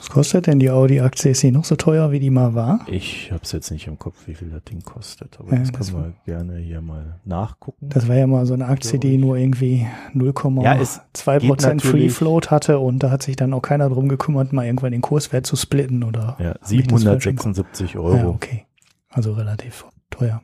was 0.00 0.08
kostet 0.08 0.46
denn 0.46 0.58
die 0.58 0.70
Audi-Aktie? 0.70 1.32
Ist 1.32 1.40
sie 1.40 1.50
noch 1.50 1.66
so 1.66 1.76
teuer, 1.76 2.10
wie 2.10 2.20
die 2.20 2.30
mal 2.30 2.54
war? 2.54 2.80
Ich 2.86 3.30
habe 3.32 3.42
es 3.44 3.52
jetzt 3.52 3.70
nicht 3.70 3.86
im 3.86 3.98
Kopf, 3.98 4.16
wie 4.26 4.34
viel 4.34 4.48
das 4.48 4.64
Ding 4.64 4.82
kostet, 4.82 5.38
aber 5.38 5.52
ja, 5.52 5.58
das, 5.58 5.72
das 5.72 5.92
können 5.92 6.14
wir 6.26 6.34
gerne 6.34 6.56
hier 6.56 6.80
mal 6.80 7.20
nachgucken. 7.26 7.90
Das 7.90 8.08
war 8.08 8.16
ja 8.16 8.26
mal 8.26 8.46
so 8.46 8.54
eine 8.54 8.66
Aktie, 8.66 8.98
die 8.98 9.18
nur 9.18 9.36
irgendwie 9.36 9.86
0,2 10.14 11.46
Prozent 11.46 11.82
Free 11.82 12.08
Float 12.08 12.50
hatte 12.50 12.78
und 12.78 13.00
da 13.02 13.10
hat 13.10 13.22
sich 13.22 13.36
dann 13.36 13.52
auch 13.52 13.60
keiner 13.60 13.90
drum 13.90 14.08
gekümmert, 14.08 14.54
mal 14.54 14.64
irgendwann 14.64 14.92
den 14.92 15.02
Kurswert 15.02 15.44
zu 15.44 15.54
splitten 15.56 16.02
oder. 16.02 16.38
Ja, 16.40 16.54
776 16.62 17.98
Euro. 17.98 18.16
Ja, 18.16 18.28
okay. 18.28 18.64
Also 19.10 19.34
relativ 19.34 19.84
teuer. 20.08 20.40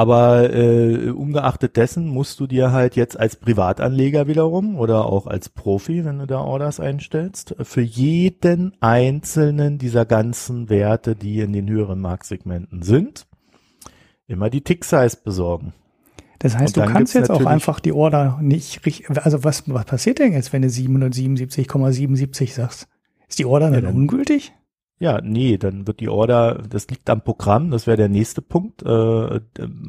Aber 0.00 0.50
äh, 0.54 1.10
ungeachtet 1.10 1.76
dessen 1.76 2.08
musst 2.08 2.40
du 2.40 2.46
dir 2.46 2.72
halt 2.72 2.96
jetzt 2.96 3.20
als 3.20 3.36
Privatanleger 3.36 4.26
wiederum 4.26 4.78
oder 4.78 5.04
auch 5.04 5.26
als 5.26 5.50
Profi, 5.50 6.06
wenn 6.06 6.20
du 6.20 6.26
da 6.26 6.40
Orders 6.40 6.80
einstellst, 6.80 7.54
für 7.60 7.82
jeden 7.82 8.72
einzelnen 8.80 9.76
dieser 9.76 10.06
ganzen 10.06 10.70
Werte, 10.70 11.16
die 11.16 11.40
in 11.40 11.52
den 11.52 11.68
höheren 11.68 12.00
Marktsegmenten 12.00 12.80
sind, 12.80 13.26
immer 14.26 14.48
die 14.48 14.62
Tick-Size 14.62 15.18
besorgen. 15.22 15.74
Das 16.38 16.56
heißt, 16.56 16.78
du 16.78 16.86
kannst 16.86 17.12
jetzt 17.12 17.30
auch 17.30 17.44
einfach 17.44 17.78
die 17.78 17.92
Order 17.92 18.38
nicht 18.40 18.86
richtig, 18.86 19.10
also 19.10 19.44
was, 19.44 19.64
was 19.66 19.84
passiert 19.84 20.18
denn 20.18 20.32
jetzt, 20.32 20.54
wenn 20.54 20.62
du 20.62 20.68
777,77 20.68 22.54
sagst? 22.54 22.88
Ist 23.28 23.38
die 23.38 23.44
Order 23.44 23.66
dann, 23.66 23.74
ja, 23.74 23.80
dann 23.82 23.96
ungültig? 23.96 24.54
Ja, 25.02 25.22
nee, 25.22 25.56
dann 25.56 25.86
wird 25.86 26.00
die 26.00 26.10
Order, 26.10 26.62
das 26.68 26.86
liegt 26.88 27.08
am 27.08 27.24
Programm, 27.24 27.70
das 27.70 27.86
wäre 27.86 27.96
der 27.96 28.10
nächste 28.10 28.42
Punkt. 28.42 28.82
Äh, 28.82 29.40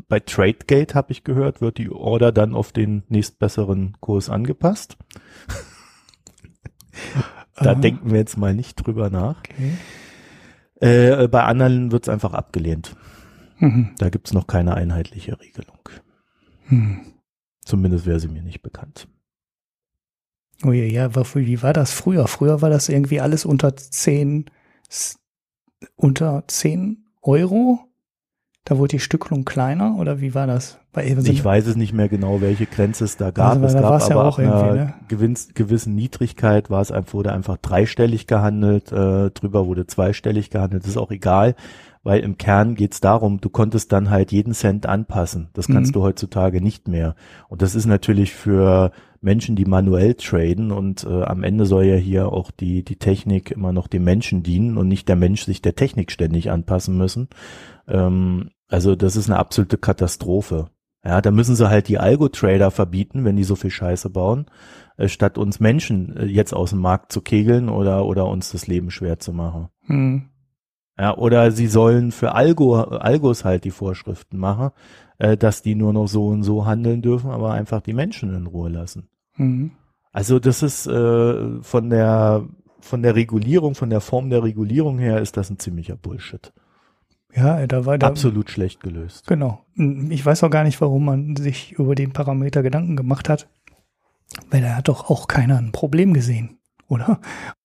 bei 0.07 0.21
TradeGate 0.21 0.95
habe 0.95 1.11
ich 1.11 1.25
gehört, 1.25 1.59
wird 1.59 1.79
die 1.79 1.91
Order 1.91 2.31
dann 2.31 2.55
auf 2.55 2.71
den 2.71 3.03
nächstbesseren 3.09 3.97
Kurs 3.99 4.29
angepasst. 4.29 4.95
da 7.57 7.71
Aha. 7.71 7.75
denken 7.75 8.11
wir 8.11 8.19
jetzt 8.19 8.37
mal 8.37 8.53
nicht 8.53 8.75
drüber 8.75 9.09
nach. 9.09 9.39
Okay. 9.39 9.73
Äh, 10.79 11.27
bei 11.27 11.43
anderen 11.43 11.91
wird 11.91 12.03
es 12.03 12.09
einfach 12.09 12.33
abgelehnt. 12.33 12.95
Mhm. 13.59 13.89
Da 13.97 14.07
gibt's 14.07 14.31
noch 14.31 14.47
keine 14.47 14.75
einheitliche 14.75 15.37
Regelung. 15.41 15.89
Mhm. 16.69 17.01
Zumindest 17.65 18.05
wäre 18.05 18.21
sie 18.21 18.29
mir 18.29 18.43
nicht 18.43 18.61
bekannt. 18.61 19.09
Oh 20.63 20.71
ja, 20.71 20.85
ja, 20.85 21.13
wie 21.13 21.63
war 21.63 21.73
das 21.73 21.91
früher? 21.91 22.29
Früher 22.29 22.61
war 22.61 22.69
das 22.69 22.87
irgendwie 22.87 23.19
alles 23.19 23.43
unter 23.43 23.75
zehn 23.75 24.45
unter 25.95 26.43
10 26.47 27.05
Euro. 27.21 27.79
Da 28.63 28.77
wurde 28.77 28.89
die 28.89 28.99
Stückelung 28.99 29.43
kleiner 29.43 29.97
oder 29.97 30.21
wie 30.21 30.35
war 30.35 30.45
das? 30.45 30.77
ich 30.95 31.43
weiß 31.43 31.67
es 31.67 31.75
nicht 31.75 31.93
mehr 31.93 32.09
genau, 32.09 32.41
welche 32.41 32.65
Grenze 32.65 33.05
es 33.05 33.17
da 33.17 33.31
gab. 33.31 33.53
Also, 33.53 33.65
es 33.65 33.73
gab 33.73 33.85
aber 33.85 34.09
ja 34.09 34.21
auch 34.21 34.37
einer 34.37 34.73
ne? 34.73 34.93
gewissen, 35.07 35.53
gewissen 35.53 35.95
Niedrigkeit 35.95 36.69
war 36.69 36.81
es 36.81 36.91
einfach, 36.91 37.13
wurde 37.13 37.31
einfach 37.31 37.57
dreistellig 37.57 38.27
gehandelt, 38.27 38.91
äh, 38.91 39.31
drüber 39.31 39.65
wurde 39.65 39.87
zweistellig 39.87 40.49
gehandelt, 40.49 40.83
das 40.83 40.91
ist 40.91 40.97
auch 40.97 41.11
egal, 41.11 41.55
weil 42.03 42.21
im 42.21 42.37
Kern 42.37 42.75
geht's 42.75 42.99
darum, 42.99 43.39
du 43.41 43.49
konntest 43.49 43.91
dann 43.91 44.09
halt 44.09 44.31
jeden 44.31 44.53
Cent 44.53 44.85
anpassen. 44.85 45.49
Das 45.53 45.67
kannst 45.67 45.91
mhm. 45.91 45.93
du 45.93 46.01
heutzutage 46.03 46.61
nicht 46.61 46.87
mehr. 46.87 47.15
Und 47.47 47.61
das 47.61 47.75
ist 47.75 47.85
natürlich 47.85 48.33
für 48.33 48.91
Menschen, 49.21 49.55
die 49.55 49.65
manuell 49.65 50.15
traden 50.15 50.71
und 50.71 51.03
äh, 51.03 51.23
am 51.23 51.43
Ende 51.43 51.67
soll 51.67 51.85
ja 51.85 51.95
hier 51.95 52.31
auch 52.31 52.49
die, 52.49 52.83
die 52.83 52.95
Technik 52.95 53.51
immer 53.51 53.71
noch 53.71 53.87
dem 53.87 54.03
Menschen 54.03 54.41
dienen 54.41 54.77
und 54.77 54.87
nicht 54.87 55.07
der 55.07 55.15
Mensch 55.15 55.43
sich 55.43 55.61
der 55.61 55.75
Technik 55.75 56.11
ständig 56.11 56.49
anpassen 56.49 56.97
müssen. 56.97 57.29
Ähm, 57.87 58.49
also 58.67 58.95
das 58.95 59.15
ist 59.15 59.29
eine 59.29 59.37
absolute 59.37 59.77
Katastrophe. 59.77 60.69
Ja, 61.03 61.21
da 61.21 61.31
müssen 61.31 61.55
sie 61.55 61.69
halt 61.69 61.87
die 61.87 61.99
Algo-Trader 61.99 62.71
verbieten, 62.71 63.25
wenn 63.25 63.35
die 63.35 63.43
so 63.43 63.55
viel 63.55 63.71
Scheiße 63.71 64.09
bauen, 64.09 64.45
äh, 64.97 65.07
statt 65.07 65.37
uns 65.37 65.59
Menschen 65.59 66.17
äh, 66.17 66.25
jetzt 66.25 66.53
aus 66.53 66.71
dem 66.71 66.79
Markt 66.79 67.11
zu 67.11 67.21
kegeln 67.21 67.69
oder, 67.69 68.05
oder 68.05 68.27
uns 68.27 68.51
das 68.51 68.65
Leben 68.65 68.89
schwer 68.89 69.19
zu 69.19 69.33
machen. 69.33 69.69
Hm. 69.85 70.30
Ja, 71.01 71.17
oder 71.17 71.51
sie 71.51 71.65
sollen 71.65 72.11
für 72.11 72.35
Algo, 72.35 72.75
Algos 72.75 73.43
halt 73.43 73.63
die 73.63 73.71
Vorschriften 73.71 74.37
machen, 74.37 74.69
äh, 75.17 75.35
dass 75.35 75.63
die 75.63 75.73
nur 75.73 75.93
noch 75.93 76.05
so 76.05 76.27
und 76.27 76.43
so 76.43 76.67
handeln 76.67 77.01
dürfen, 77.01 77.31
aber 77.31 77.53
einfach 77.53 77.81
die 77.81 77.93
Menschen 77.93 78.35
in 78.35 78.45
Ruhe 78.45 78.69
lassen. 78.69 79.09
Mhm. 79.35 79.71
Also 80.11 80.37
das 80.37 80.61
ist 80.61 80.85
äh, 80.85 81.59
von 81.63 81.89
der 81.89 82.45
von 82.81 83.01
der 83.01 83.15
Regulierung, 83.15 83.73
von 83.73 83.89
der 83.89 83.99
Form 83.99 84.29
der 84.29 84.43
Regulierung 84.43 84.99
her 84.99 85.19
ist 85.21 85.37
das 85.37 85.49
ein 85.49 85.57
ziemlicher 85.57 85.95
Bullshit. 85.95 86.53
Ja, 87.33 87.65
da 87.65 87.87
war 87.87 87.97
da 87.97 88.05
absolut 88.05 88.51
schlecht 88.51 88.81
gelöst. 88.81 89.25
Genau. 89.25 89.65
Ich 89.75 90.23
weiß 90.23 90.43
auch 90.43 90.51
gar 90.51 90.63
nicht, 90.63 90.81
warum 90.81 91.05
man 91.05 91.35
sich 91.35 91.71
über 91.71 91.95
den 91.95 92.13
Parameter 92.13 92.61
Gedanken 92.61 92.95
gemacht 92.95 93.27
hat, 93.27 93.49
weil 94.51 94.61
da 94.61 94.75
hat 94.75 94.87
doch 94.87 95.09
auch 95.09 95.27
keiner 95.27 95.57
ein 95.57 95.71
Problem 95.71 96.13
gesehen, 96.13 96.59
oder? 96.87 97.19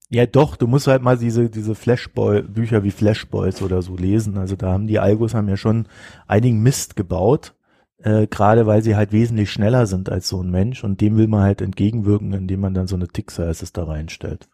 Ja, 0.08 0.24
doch, 0.24 0.56
du 0.56 0.68
musst 0.68 0.86
halt 0.86 1.02
mal 1.02 1.18
diese, 1.18 1.50
diese 1.50 1.74
Flashball, 1.74 2.42
Bücher 2.42 2.84
wie 2.84 2.92
Flashballs 2.92 3.60
oder 3.60 3.82
so 3.82 3.96
lesen. 3.96 4.38
Also 4.38 4.54
da 4.54 4.72
haben 4.72 4.86
die 4.86 5.00
Algos 5.00 5.34
haben 5.34 5.48
ja 5.48 5.56
schon 5.56 5.86
einigen 6.28 6.62
Mist 6.62 6.94
gebaut, 6.94 7.54
äh, 7.98 8.28
gerade 8.28 8.66
weil 8.66 8.82
sie 8.82 8.94
halt 8.94 9.10
wesentlich 9.10 9.50
schneller 9.50 9.86
sind 9.86 10.08
als 10.08 10.28
so 10.28 10.40
ein 10.40 10.50
Mensch 10.50 10.84
und 10.84 11.00
dem 11.00 11.16
will 11.16 11.26
man 11.26 11.42
halt 11.42 11.60
entgegenwirken, 11.60 12.32
indem 12.34 12.60
man 12.60 12.72
dann 12.72 12.86
so 12.86 12.94
eine 12.94 13.08
Tick-Sizes 13.08 13.72
da 13.72 13.84
reinstellt. 13.84 14.48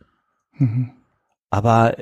Mhm. 0.57 0.93
Aber 1.51 1.97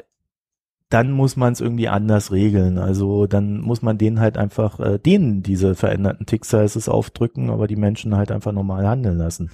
dann 0.89 1.11
muss 1.11 1.37
man 1.37 1.53
es 1.53 1.61
irgendwie 1.61 1.89
anders 1.89 2.31
regeln. 2.31 2.79
Also 2.79 3.27
dann 3.27 3.61
muss 3.61 3.83
man 3.83 3.99
denen 3.99 4.21
halt 4.21 4.39
einfach 4.39 4.79
äh, 4.79 4.99
denen 4.99 5.43
diese 5.43 5.75
veränderten 5.75 6.25
Tick-Sizes 6.25 6.89
aufdrücken, 6.89 7.51
aber 7.51 7.67
die 7.67 7.77
Menschen 7.77 8.17
halt 8.17 8.31
einfach 8.31 8.53
normal 8.53 8.87
handeln 8.87 9.19
lassen. 9.19 9.51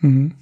Mhm 0.00 0.34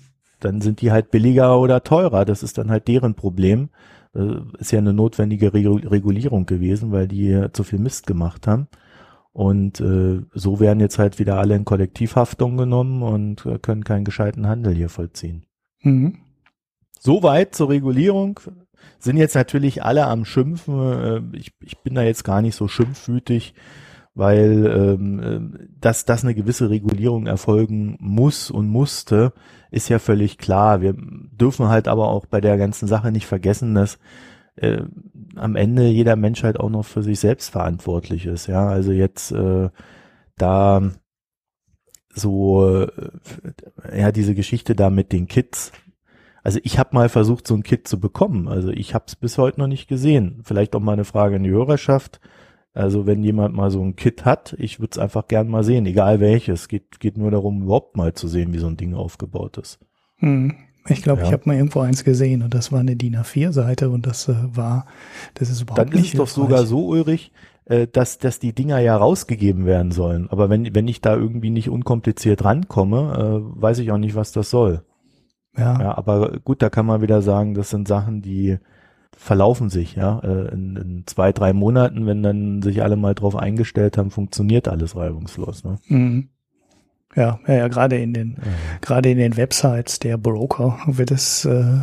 dann 0.45 0.61
sind 0.61 0.81
die 0.81 0.93
halt 0.93 1.11
billiger 1.11 1.59
oder 1.59 1.83
teurer. 1.83 2.25
Das 2.25 2.43
ist 2.43 2.59
dann 2.59 2.71
halt 2.71 2.89
deren 2.89 3.15
Problem. 3.15 3.71
Das 4.13 4.25
äh, 4.25 4.41
ist 4.59 4.73
ja 4.73 4.79
eine 4.79 4.93
notwendige 4.93 5.55
Regulierung 5.55 6.47
gewesen, 6.47 6.93
weil 6.93 7.09
die 7.09 7.47
zu 7.53 7.65
viel 7.65 7.79
Mist 7.79 8.07
gemacht 8.07 8.47
haben. 8.47 8.69
Und 9.33 9.81
äh, 9.81 10.21
so 10.35 10.61
werden 10.61 10.81
jetzt 10.81 10.99
halt 10.99 11.19
wieder 11.19 11.39
alle 11.39 11.57
in 11.57 11.65
Kollektivhaftung 11.65 12.59
genommen 12.59 13.03
und 13.03 13.47
äh, 13.47 13.59
können 13.59 13.85
keinen 13.85 14.05
gescheiten 14.05 14.47
Handel 14.47 14.75
hier 14.75 14.91
vollziehen. 14.91 15.47
Mhm. 15.81 16.19
Soweit 17.01 17.55
zur 17.55 17.71
Regulierung. 17.71 18.39
Sind 18.99 19.17
jetzt 19.17 19.35
natürlich 19.35 19.83
alle 19.83 20.07
am 20.07 20.25
Schimpfen. 20.25 21.33
Äh, 21.33 21.37
ich, 21.37 21.53
ich 21.61 21.79
bin 21.79 21.95
da 21.95 22.03
jetzt 22.03 22.25
gar 22.25 22.43
nicht 22.43 22.55
so 22.55 22.69
schimpfwütig 22.69 23.55
weil 24.15 24.67
ähm, 24.67 25.21
äh, 25.21 25.67
dass, 25.81 26.05
dass 26.05 26.25
eine 26.25 26.35
gewisse 26.35 26.71
Regulierung 26.71 27.27
erfolgen 27.27 27.97
muss 28.01 28.51
und 28.51 28.69
musste, 28.69 29.33
ist 29.71 29.89
ja 29.89 29.99
völlig 29.99 30.39
klar. 30.39 30.81
Wir 30.83 30.95
dürfen 30.97 31.69
halt 31.69 31.89
aber 31.89 32.09
auch 32.09 32.27
bei 32.27 32.41
der 32.41 32.59
ganzen 32.59 32.87
Sache 32.89 33.11
nicht 33.11 33.27
vergessen, 33.27 33.75
dass 33.75 33.99
äh, 34.57 34.83
am 35.37 35.57
Ende 35.57 35.89
jeder 35.89 36.17
Mensch 36.17 36.43
halt 36.43 36.61
auch 36.61 36.69
noch 36.69 36.85
für 36.85 37.03
sich 37.03 37.21
selbst 37.21 37.51
verantwortlich 37.51 38.27
ist. 38.27 38.49
Ja, 38.49 38.69
also 38.69 38.93
jetzt 38.93 39.33
äh, 39.33 39.71
da 40.37 40.83
so, 42.15 42.85
äh, 42.85 43.99
ja, 43.99 44.13
diese 44.13 44.35
Geschichte 44.35 44.75
da 44.75 44.91
mit 44.91 45.13
den 45.13 45.27
Kids. 45.27 45.73
Also 46.43 46.59
ich 46.65 46.79
habe 46.79 46.91
mal 46.95 47.09
versucht, 47.09 47.47
so 47.47 47.55
ein 47.55 47.63
Kit 47.63 47.89
zu 47.89 48.01
bekommen. 48.01 48.49
Also 48.49 48.71
ich 48.71 48.95
habe 48.95 49.05
es 49.07 49.17
bis 49.17 49.39
heute 49.39 49.61
noch 49.61 49.69
nicht 49.69 49.89
gesehen. 49.89 50.43
Vielleicht 50.45 50.75
auch 50.75 50.81
mal 50.81 50.93
eine 50.93 51.05
Frage 51.05 51.37
an 51.37 51.45
die 51.45 51.51
Hörerschaft. 51.51 52.21
Also 52.75 53.07
wenn 53.07 53.23
jemand 53.23 53.55
mal 53.55 53.71
so 53.71 53.83
ein 53.83 53.97
Kit 53.97 54.25
hat, 54.25 54.55
ich 54.59 54.81
würde 54.81 54.93
es 54.93 54.99
einfach 54.99 55.29
gern 55.29 55.49
mal 55.49 55.63
sehen, 55.63 55.85
egal 55.85 56.21
welches. 56.21 56.69
Geht, 56.69 57.01
geht 57.01 57.19
nur 57.19 57.31
darum, 57.31 57.63
überhaupt 57.63 57.97
mal 57.97 58.15
zu 58.15 58.29
sehen, 58.29 58.55
wie 58.55 58.59
so 58.59 58.67
ein 58.67 58.79
Ding 58.79 58.95
aufgebaut 58.95 59.59
ist. 59.59 59.79
Hm. 60.17 60.55
Ich 60.89 61.03
glaube, 61.03 61.21
ja. 61.21 61.27
ich 61.29 61.33
habe 61.33 61.45
mal 61.47 61.57
irgendwo 61.57 61.81
eins 61.81 62.03
gesehen 62.03 62.43
und 62.43 62.55
das 62.55 62.73
war 62.73 62.81
eine 62.81 62.97
DIN 62.97 63.17
A4-Seite 63.17 63.91
und 63.91 64.07
das 64.07 64.29
äh, 64.29 64.35
war, 64.53 64.87
das 65.35 65.49
ist 65.49 65.61
überhaupt 65.61 65.79
Dann 65.79 65.89
nicht. 65.89 65.97
Dann 65.97 66.05
ist 66.05 66.13
es 66.13 66.19
doch 66.19 66.29
sogar 66.29 66.67
so, 66.67 66.87
Ulrich, 66.89 67.31
äh, 67.67 67.87
dass, 67.87 68.19
dass 68.19 68.41
die 68.41 68.53
Dinger 68.53 68.81
ja 68.81 68.97
rausgegeben 68.97 69.65
werden 69.65 69.93
sollen. 69.93 70.29
Aber 70.31 70.51
wenn, 70.51 70.75
wenn 70.75 70.89
ich 70.89 71.01
da 71.01 71.15
irgendwie 71.15 71.51
nicht 71.51 71.69
unkompliziert 71.69 72.45
rankomme, 72.45 73.43
äh, 73.47 73.63
weiß 73.63 73.79
ich 73.79 73.93
auch 73.93 73.99
nicht, 73.99 74.17
was 74.17 74.33
das 74.33 74.51
soll. 74.51 74.83
Ja. 75.57 75.79
ja. 75.79 75.97
Aber 75.97 76.41
gut, 76.41 76.63
da 76.63 76.71
kann 76.71 76.87
man 76.87 77.03
wieder 77.03 77.23
sagen, 77.23 77.55
das 77.55 77.71
sind 77.71 77.87
Sachen, 77.87 78.23
die 78.23 78.59
verlaufen 79.17 79.71
sich, 79.71 79.95
ja. 79.95 80.21
Äh, 80.21 80.53
in, 80.53 80.77
in 80.77 81.03
zwei, 81.07 81.33
drei 81.33 81.53
Monaten, 81.53 82.07
wenn 82.07 82.23
dann 82.23 82.63
sich 82.63 82.83
alle 82.83 82.97
mal 82.97 83.15
drauf 83.15 83.37
eingestellt 83.37 83.99
haben, 83.99 84.11
funktioniert 84.11 84.69
alles 84.69 84.97
reibungslos. 84.97 85.65
Ne? 85.65 85.79
Mhm. 85.87 86.29
Ja, 87.15 87.39
ja, 87.47 87.55
ja 87.55 87.69
gerade 87.69 87.99
in 87.99 88.15
den, 88.15 88.37
ja. 88.39 88.53
gerade 88.81 89.11
in 89.11 89.19
den 89.19 89.37
Websites 89.37 89.99
der 89.99 90.17
Broker 90.17 90.79
wird 90.87 91.11
es 91.11 91.45
äh, 91.45 91.81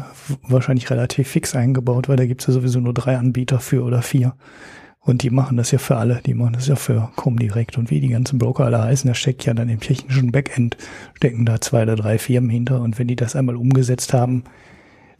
wahrscheinlich 0.47 0.89
relativ 0.89 1.27
fix 1.27 1.55
eingebaut, 1.55 2.09
weil 2.09 2.17
da 2.17 2.25
gibt 2.25 2.41
es 2.41 2.47
ja 2.47 2.53
sowieso 2.53 2.79
nur 2.79 2.93
drei 2.93 3.17
Anbieter 3.17 3.59
für 3.59 3.83
oder 3.83 4.01
vier. 4.01 4.33
Und 5.01 5.23
die 5.23 5.29
machen 5.29 5.55
das 5.55 5.71
ja 5.71 5.79
für 5.79 5.95
alle, 5.95 6.21
die 6.25 6.33
machen 6.33 6.53
das 6.53 6.67
ja 6.67 6.75
für 6.75 7.09
Comdirect 7.15 7.77
und 7.77 7.89
wie 7.89 8.01
die 8.01 8.09
ganzen 8.09 8.37
Broker 8.37 8.65
alle 8.65 8.83
heißen, 8.83 9.07
da 9.07 9.13
steckt 9.13 9.45
ja 9.45 9.53
dann 9.53 9.69
im 9.69 9.79
technischen 9.79 10.31
Backend, 10.31 10.77
stecken 11.15 11.45
da 11.45 11.61
zwei 11.61 11.83
oder 11.83 11.95
drei 11.95 12.17
Firmen 12.17 12.49
hinter 12.49 12.81
und 12.81 12.99
wenn 12.99 13.07
die 13.07 13.15
das 13.15 13.35
einmal 13.35 13.55
umgesetzt 13.55 14.13
haben, 14.13 14.43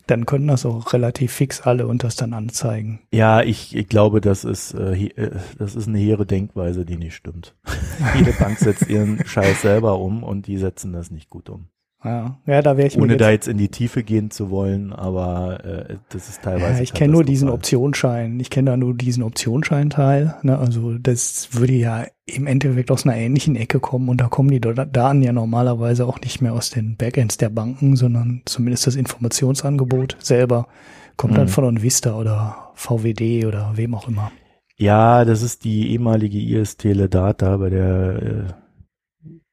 dann 0.10 0.26
können 0.26 0.48
das 0.48 0.66
auch 0.66 0.94
relativ 0.94 1.32
fix 1.32 1.62
alle 1.62 1.88
und 1.88 2.04
das 2.04 2.16
dann 2.16 2.34
anzeigen. 2.34 3.00
Ja, 3.14 3.42
ich, 3.42 3.76
ich 3.76 3.88
glaube, 3.88 4.22
das 4.22 4.44
ist, 4.44 4.74
äh, 4.74 5.06
äh 5.06 5.32
das 5.58 5.76
ist 5.76 5.88
eine 5.88 6.00
hehre 6.00 6.26
Denkweise, 6.26 6.86
die 6.86 6.98
nicht 6.98 7.16
stimmt. 7.16 7.56
Jede 8.16 8.34
Bank 8.34 8.58
setzt 8.58 8.90
ihren 8.90 9.26
Scheiß 9.26 9.62
selber 9.62 10.00
um 10.00 10.24
und 10.24 10.48
die 10.48 10.58
setzen 10.58 10.94
das 10.94 11.12
nicht 11.12 11.30
gut 11.30 11.50
um. 11.50 11.68
Ja, 12.04 12.40
ja 12.46 12.62
da 12.62 12.78
wäre 12.78 12.88
ich 12.88 12.98
Ohne 12.98 13.18
da 13.18 13.30
jetzt 13.30 13.48
in 13.48 13.58
die 13.58 13.68
Tiefe 13.68 14.04
gehen 14.04 14.32
zu 14.32 14.50
wollen, 14.50 14.94
aber 14.94 15.66
äh, 15.66 15.98
das 16.10 16.30
ist 16.30 16.42
teilweise. 16.42 16.78
Ja, 16.78 16.82
ich 16.82 16.94
kenne 16.94 17.14
nur 17.14 17.26
diesen 17.26 17.50
Optionsschein. 17.50 18.40
Ich 18.40 18.50
kenne 18.50 18.72
da 18.72 18.78
nur 18.78 18.96
diesen 18.96 19.24
Optionsscheinteil. 19.24 20.36
Ne? 20.44 20.58
Also 20.58 20.98
das 20.98 21.50
würde 21.52 21.74
ja 21.74 22.06
im 22.26 22.48
Endeffekt 22.48 22.92
aus 22.92 23.06
einer 23.06 23.18
ähnlichen 23.18 23.56
Ecke 23.56 23.80
kommen 23.80 24.08
und 24.08 24.22
da 24.22 24.28
kommen 24.28 24.50
die 24.50 24.62
Daten 24.62 25.22
ja 25.22 25.34
normalerweise 25.34 26.06
auch 26.06 26.22
nicht 26.22 26.42
mehr 26.42 26.54
aus 26.54 26.70
den 26.70 26.96
Backends 26.96 27.38
der 27.38 27.50
Banken, 27.50 27.96
sondern 27.96 28.44
zumindest 28.46 28.88
das 28.88 28.96
Informationsangebot 28.96 30.16
selber 30.20 30.68
kommt 31.18 31.34
mhm. 31.34 31.38
dann 31.38 31.48
von 31.50 31.66
Onvista 31.66 32.16
oder 32.16 32.72
VWD 32.76 33.46
oder 33.46 33.74
wem 33.76 33.94
auch 33.94 34.08
immer. 34.08 34.32
Ja, 34.78 35.26
das 35.26 35.42
ist 35.42 35.66
die 35.66 35.92
ehemalige 35.92 36.40
IS 36.40 36.78
Teledata, 36.78 37.58
bei 37.58 37.70
der 37.70 38.22
äh, 38.22 38.54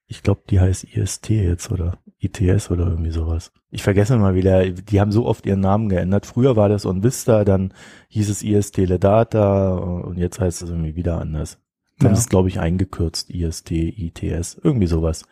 ich 0.06 0.22
glaube, 0.22 0.42
die 0.48 0.61
heißt 0.61 0.85
IST 0.85 1.30
jetzt, 1.30 1.70
oder? 1.70 1.98
ITS 2.18 2.70
oder 2.70 2.87
irgendwie 2.87 3.11
sowas. 3.11 3.52
Ich 3.70 3.83
vergesse 3.83 4.16
mal 4.16 4.35
wieder, 4.35 4.68
die 4.70 5.00
haben 5.00 5.12
so 5.12 5.26
oft 5.26 5.44
ihren 5.44 5.61
Namen 5.61 5.88
geändert. 5.88 6.24
Früher 6.24 6.57
war 6.57 6.68
das 6.68 6.87
OnVista, 6.87 7.44
dann 7.44 7.74
hieß 8.09 8.31
es 8.31 8.42
IS 8.42 8.72
Teledata 8.72 9.74
und 9.74 10.16
jetzt 10.16 10.40
heißt 10.40 10.62
es 10.62 10.70
irgendwie 10.70 10.96
wieder 10.96 11.20
anders. 11.20 11.59
Dann 11.98 12.12
ja. 12.12 12.18
ist 12.18 12.31
glaube 12.31 12.48
ich 12.48 12.59
eingekürzt 12.59 13.31
IST, 13.31 13.70
ITS, 13.70 14.59
irgendwie 14.62 14.87
sowas. 14.87 15.24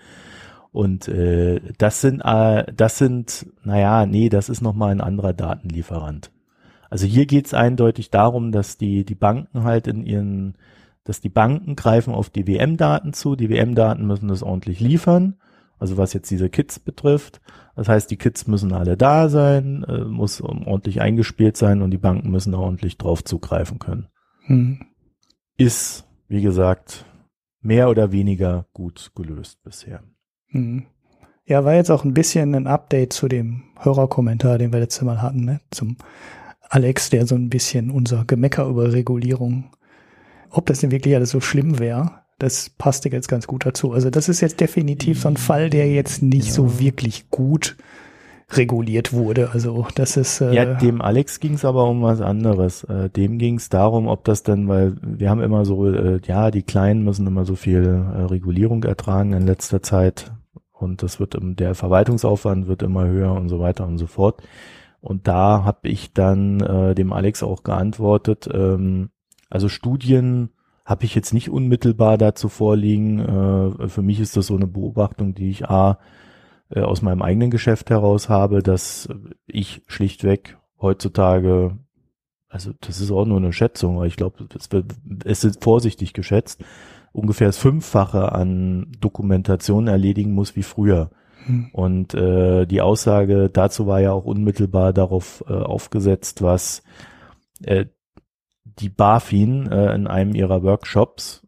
Und 0.73 1.09
äh, 1.09 1.61
das 1.79 2.01
sind, 2.01 2.21
äh, 2.21 2.65
das 2.75 2.99
sind, 2.99 3.47
naja, 3.63 4.07
nee, 4.07 4.29
das 4.29 4.49
ist 4.49 4.61
nochmal 4.61 4.91
ein 4.91 5.01
anderer 5.01 5.33
Datenlieferant. 5.33 6.33
Also 6.91 7.07
hier 7.07 7.27
geht's 7.27 7.55
eindeutig 7.55 8.11
darum, 8.11 8.53
dass 8.53 8.77
die, 8.77 9.05
die 9.05 9.15
Banken 9.15 9.63
halt 9.63 9.87
in 9.87 10.05
ihren, 10.05 10.57
dass 11.05 11.21
die 11.21 11.29
Banken 11.29 11.77
greifen 11.77 12.13
auf 12.13 12.29
die 12.29 12.47
WM-Daten 12.47 13.13
zu, 13.13 13.37
die 13.37 13.51
WM-Daten 13.51 14.07
müssen 14.07 14.29
das 14.29 14.43
ordentlich 14.43 14.81
liefern 14.81 15.37
also 15.79 15.97
was 15.97 16.13
jetzt 16.13 16.31
diese 16.31 16.49
Kits 16.49 16.79
betrifft. 16.79 17.41
Das 17.77 17.89
heißt, 17.89 18.11
die 18.11 18.17
Kits 18.17 18.47
müssen 18.47 18.73
alle 18.73 18.97
da 18.97 19.29
sein, 19.29 19.85
äh, 19.89 20.05
muss 20.05 20.41
ordentlich 20.41 21.01
eingespielt 21.01 21.57
sein 21.57 21.83
und 21.83 21.91
die 21.91 21.99
Banken 21.99 22.31
müssen 22.31 22.53
da 22.53 22.59
ordentlich 22.59 22.99
drauf 22.99 23.25
zugreifen 23.25 23.79
können. 23.79 24.09
Hm. 24.47 24.87
Ist, 25.57 26.07
wie 26.29 26.43
gesagt, 26.43 27.05
mehr 27.61 27.89
oder 27.89 28.13
weniger 28.13 28.67
gut 28.73 29.13
gelöst 29.15 29.63
bisher. 29.63 30.03
Hm. 30.49 30.87
Ja, 31.47 31.65
war 31.65 31.75
jetzt 31.75 31.91
auch 31.91 32.05
ein 32.05 32.15
bisschen 32.15 32.55
ein 32.55 32.67
Update 32.67 33.13
zu 33.13 33.29
dem 33.29 33.65
Hörerkommentar, 33.79 34.59
den 34.59 34.73
wir 34.73 34.81
letztes 34.81 35.03
Mal 35.03 35.21
hatten, 35.21 35.45
ne? 35.45 35.61
zum 35.71 35.97
Alex, 36.63 37.11
der 37.11 37.27
so 37.27 37.35
ein 37.35 37.51
bisschen 37.51 37.91
unser 37.91 38.25
Gemecker 38.25 38.67
über 38.67 38.93
Regulierung, 38.93 39.71
ob 40.51 40.67
das 40.67 40.81
denn 40.81 40.91
wirklich 40.91 41.15
alles 41.15 41.31
so 41.31 41.41
schlimm 41.41 41.79
wäre, 41.79 42.24
das 42.39 42.71
passte 42.71 43.09
jetzt 43.11 43.29
ganz 43.29 43.47
gut 43.47 43.65
dazu. 43.67 43.93
Also 43.93 44.11
das 44.11 44.29
ist 44.29 44.41
jetzt 44.41 44.61
definitiv 44.61 45.21
so 45.21 45.29
ein 45.29 45.37
Fall, 45.37 45.71
der 45.71 45.91
jetzt 45.91 46.23
nicht 46.23 46.49
ja. 46.49 46.53
so 46.53 46.79
wirklich 46.81 47.31
gut 47.31 47.77
reguliert 48.51 49.13
wurde. 49.13 49.51
Also 49.53 49.87
das 49.95 50.17
ist 50.17 50.41
äh 50.41 50.53
ja 50.53 50.75
dem 50.75 51.01
Alex 51.01 51.41
ging 51.41 51.55
es 51.55 51.65
aber 51.65 51.89
um 51.89 52.03
was 52.03 52.21
anderes. 52.21 52.85
Äh, 52.85 53.09
dem 53.11 53.39
ging 53.39 53.57
es 53.57 53.69
darum, 53.69 54.07
ob 54.07 54.25
das 54.25 54.43
denn, 54.43 54.69
weil 54.69 54.97
wir 55.03 55.31
haben 55.31 55.41
immer 55.41 55.65
so, 55.65 55.87
äh, 55.87 56.21
ja 56.27 56.51
die 56.51 56.63
Kleinen 56.63 57.05
müssen 57.05 57.27
immer 57.27 57.45
so 57.45 57.57
viel 57.57 57.85
äh, 57.85 58.23
Regulierung 58.23 58.85
ertragen 58.85 59.33
in 59.33 59.47
letzter 59.47 59.83
Zeit 59.83 60.33
und 60.73 61.03
das 61.03 61.21
wird 61.21 61.37
der 61.41 61.75
Verwaltungsaufwand 61.75 62.67
wird 62.67 62.83
immer 62.83 63.07
höher 63.07 63.33
und 63.33 63.49
so 63.49 63.61
weiter 63.61 63.87
und 63.87 63.99
so 63.99 64.07
fort. 64.07 64.43
Und 65.01 65.29
da 65.29 65.65
habe 65.65 65.89
ich 65.89 66.13
dann 66.13 66.61
äh, 66.61 66.95
dem 66.95 67.13
Alex 67.13 67.43
auch 67.43 67.63
geantwortet. 67.63 68.49
Ähm, 68.53 69.11
also 69.51 69.69
Studien 69.69 70.51
habe 70.85 71.05
ich 71.05 71.15
jetzt 71.15 71.33
nicht 71.33 71.51
unmittelbar 71.51 72.19
dazu 72.19 72.49
vorliegen. 72.49 73.21
Äh, 73.21 73.89
für 73.89 74.03
mich 74.03 74.21
ist 74.21 74.37
das 74.37 74.49
so 74.49 74.57
eine 74.57 74.67
Beobachtung, 74.67 75.35
die 75.35 75.51
ich 75.51 75.69
A, 75.69 75.99
äh, 76.71 76.81
aus 76.81 77.03
meinem 77.03 77.23
eigenen 77.23 77.51
Geschäft 77.51 77.91
heraus 77.91 78.29
habe, 78.29 78.63
dass 78.63 79.09
ich 79.47 79.83
schlichtweg 79.87 80.59
heutzutage, 80.81 81.79
also 82.49 82.73
das 82.81 83.01
ist 83.01 83.11
auch 83.11 83.25
nur 83.25 83.39
eine 83.39 83.53
Schätzung, 83.53 83.97
aber 83.97 84.07
ich 84.07 84.17
glaube, 84.17 84.47
es 85.25 85.45
ist 85.45 85.65
vorsichtig 85.65 86.13
geschätzt, 86.13 86.63
ungefähr 87.13 87.49
das 87.49 87.59
Fünffache 87.59 88.33
an 88.33 88.93
Dokumentation 89.01 89.87
erledigen 89.87 90.33
muss 90.33 90.57
wie 90.57 90.63
früher. 90.63 91.11
Hm. 91.47 91.71
Und 91.73 92.15
äh, 92.15 92.67
die 92.67 92.81
Aussage 92.81 93.51
dazu 93.51 93.87
war 93.87 94.01
ja 94.01 94.13
auch 94.13 94.25
unmittelbar 94.25 94.93
darauf 94.93 95.45
äh, 95.47 95.53
aufgesetzt, 95.53 96.43
was 96.43 96.83
äh, 97.63 97.87
die 98.79 98.89
BaFin 98.89 99.71
äh, 99.71 99.95
in 99.95 100.07
einem 100.07 100.35
ihrer 100.35 100.63
Workshops 100.63 101.47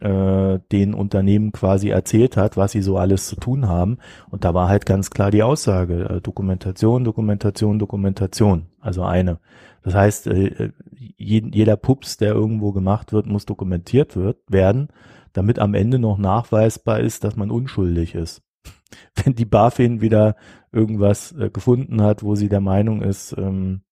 äh, 0.00 0.58
den 0.72 0.94
Unternehmen 0.94 1.52
quasi 1.52 1.88
erzählt 1.88 2.36
hat, 2.36 2.56
was 2.56 2.72
sie 2.72 2.82
so 2.82 2.98
alles 2.98 3.28
zu 3.28 3.36
tun 3.36 3.68
haben. 3.68 3.98
Und 4.30 4.44
da 4.44 4.52
war 4.54 4.68
halt 4.68 4.86
ganz 4.86 5.10
klar 5.10 5.30
die 5.30 5.42
Aussage, 5.42 6.08
äh, 6.08 6.20
Dokumentation, 6.20 7.04
Dokumentation, 7.04 7.78
Dokumentation. 7.78 8.66
Also 8.80 9.04
eine. 9.04 9.40
Das 9.82 9.94
heißt, 9.94 10.26
äh, 10.26 10.72
jeder 11.16 11.76
Pups, 11.76 12.16
der 12.16 12.34
irgendwo 12.34 12.72
gemacht 12.72 13.12
wird, 13.12 13.26
muss 13.26 13.46
dokumentiert 13.46 14.16
wird, 14.16 14.38
werden, 14.48 14.88
damit 15.32 15.58
am 15.58 15.74
Ende 15.74 15.98
noch 15.98 16.18
nachweisbar 16.18 17.00
ist, 17.00 17.24
dass 17.24 17.36
man 17.36 17.50
unschuldig 17.50 18.14
ist. 18.14 18.42
Wenn 19.14 19.34
die 19.34 19.44
BaFin 19.44 20.00
wieder 20.00 20.36
irgendwas 20.72 21.32
äh, 21.32 21.50
gefunden 21.50 22.02
hat, 22.02 22.22
wo 22.22 22.34
sie 22.34 22.48
der 22.48 22.60
Meinung 22.60 23.00
ist, 23.00 23.34
ähm, 23.38 23.82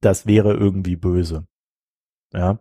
das 0.00 0.26
wäre 0.26 0.54
irgendwie 0.54 0.96
böse. 0.96 1.46
Ja. 2.32 2.58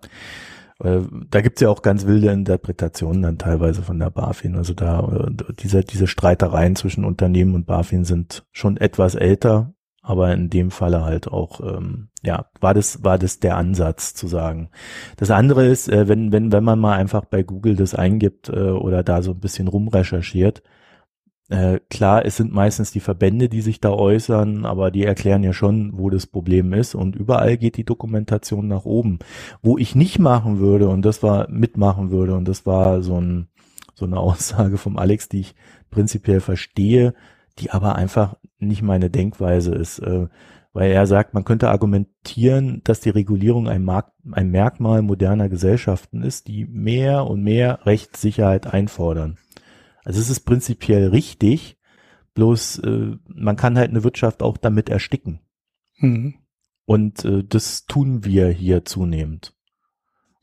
Äh, 0.84 1.02
da 1.30 1.42
gibt's 1.42 1.62
ja 1.62 1.70
auch 1.70 1.82
ganz 1.82 2.06
wilde 2.06 2.32
Interpretationen 2.32 3.22
dann 3.22 3.38
teilweise 3.38 3.82
von 3.82 4.00
der 4.00 4.10
BaFin. 4.10 4.56
Also 4.56 4.74
da 4.74 5.00
äh, 5.02 5.54
diese, 5.60 5.84
diese 5.84 6.08
Streitereien 6.08 6.76
zwischen 6.76 7.06
Unternehmen 7.06 7.56
und 7.56 7.66
BaFin 7.66 8.06
sind 8.06 8.46
schon 8.52 8.78
etwas 8.78 9.16
älter, 9.16 9.74
aber 10.02 10.34
in 10.34 10.50
dem 10.50 10.72
Falle 10.72 11.04
halt 11.04 11.28
auch, 11.28 11.62
ähm, 11.62 12.10
ja, 12.24 12.48
war 12.60 12.74
das, 12.74 13.04
war 13.04 13.20
das 13.20 13.40
der 13.40 13.58
Ansatz 13.58 14.14
zu 14.16 14.28
sagen. 14.28 14.70
Das 15.18 15.30
andere 15.30 15.68
ist, 15.68 15.90
äh, 15.90 16.08
wenn, 16.08 16.32
wenn, 16.32 16.52
wenn 16.52 16.64
man 16.64 16.80
mal 16.80 16.98
einfach 16.98 17.26
bei 17.26 17.44
Google 17.44 17.76
das 17.76 17.94
eingibt 17.94 18.50
äh, 18.50 18.72
oder 18.72 19.04
da 19.04 19.22
so 19.22 19.32
ein 19.32 19.40
bisschen 19.40 19.68
rumrecherchiert, 19.68 20.64
äh, 21.52 21.82
klar, 21.90 22.26
es 22.26 22.38
sind 22.38 22.54
meistens 22.54 22.92
die 22.92 23.02
Verbände, 23.02 23.50
die 23.50 23.62
sich 23.62 23.82
da 23.82 23.92
äußern, 23.92 24.66
aber 24.66 24.90
die 24.90 25.04
erklären 25.04 25.44
ja 25.44 25.52
schon, 25.52 25.92
wo 25.98 26.10
das 26.10 26.26
Problem 26.26 26.72
ist 26.72 26.96
und 26.96 27.16
überall 27.16 27.58
geht 27.58 27.76
die 27.76 27.84
Dokumentation 27.84 28.70
nach 28.70 28.86
oben. 28.86 29.20
Wo 29.62 29.78
ich 29.78 29.94
nicht 29.94 30.18
machen 30.18 30.60
würde 30.60 30.88
und 30.88 31.04
das 31.04 31.22
war 31.24 31.50
mitmachen 31.50 32.10
würde 32.10 32.36
und 32.36 32.48
das 32.48 32.66
war 32.66 33.02
so 33.02 33.20
ein 33.20 33.50
so 33.94 34.06
eine 34.06 34.18
Aussage 34.20 34.78
vom 34.78 34.98
Alex, 34.98 35.28
die 35.28 35.42
ich 35.42 35.56
prinzipiell 35.90 36.40
verstehe, 36.40 37.14
die 37.60 37.72
aber 37.72 37.96
einfach 37.96 38.38
nicht 38.60 38.82
meine 38.82 39.10
Denkweise 39.10 39.76
ist. 39.76 40.00
Äh, 40.00 40.28
weil 40.74 40.92
er 40.92 41.06
sagt, 41.06 41.34
man 41.34 41.44
könnte 41.44 41.70
argumentieren, 41.70 42.80
dass 42.86 43.02
die 43.02 43.10
Regulierung 43.10 43.68
ein, 43.68 43.84
Markt, 43.84 44.14
ein 44.32 44.52
Merkmal 44.52 45.02
moderner 45.02 45.50
Gesellschaften 45.50 46.24
ist, 46.24 46.48
die 46.48 46.66
mehr 46.66 47.28
und 47.28 47.44
mehr 47.44 47.86
Rechtssicherheit 47.86 48.68
einfordern. 48.74 49.38
Also 50.04 50.20
es 50.20 50.30
ist 50.30 50.42
prinzipiell 50.42 51.10
richtig, 51.10 51.78
bloß 52.34 52.80
äh, 52.80 53.18
man 53.28 53.56
kann 53.56 53.78
halt 53.78 53.90
eine 53.90 54.04
Wirtschaft 54.04 54.42
auch 54.42 54.58
damit 54.58 54.90
ersticken. 54.90 55.40
Mhm. 55.98 56.36
Und 56.86 57.24
äh, 57.26 57.44
das 57.44 57.86
tun 57.86 58.26
wir 58.26 58.50
hier 58.50 58.86
zunehmend. 58.86 59.54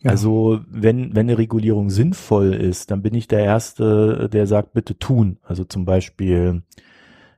Ja. 0.00 0.12
Also 0.12 0.60
wenn, 0.68 1.14
wenn 1.14 1.28
eine 1.28 1.38
Regulierung 1.38 1.90
sinnvoll 1.90 2.54
ist, 2.54 2.90
dann 2.90 3.02
bin 3.02 3.14
ich 3.14 3.26
der 3.26 3.40
Erste, 3.40 4.28
der 4.32 4.46
sagt, 4.46 4.72
bitte 4.72 4.96
tun. 4.98 5.38
Also 5.42 5.64
zum 5.64 5.84
Beispiel 5.84 6.62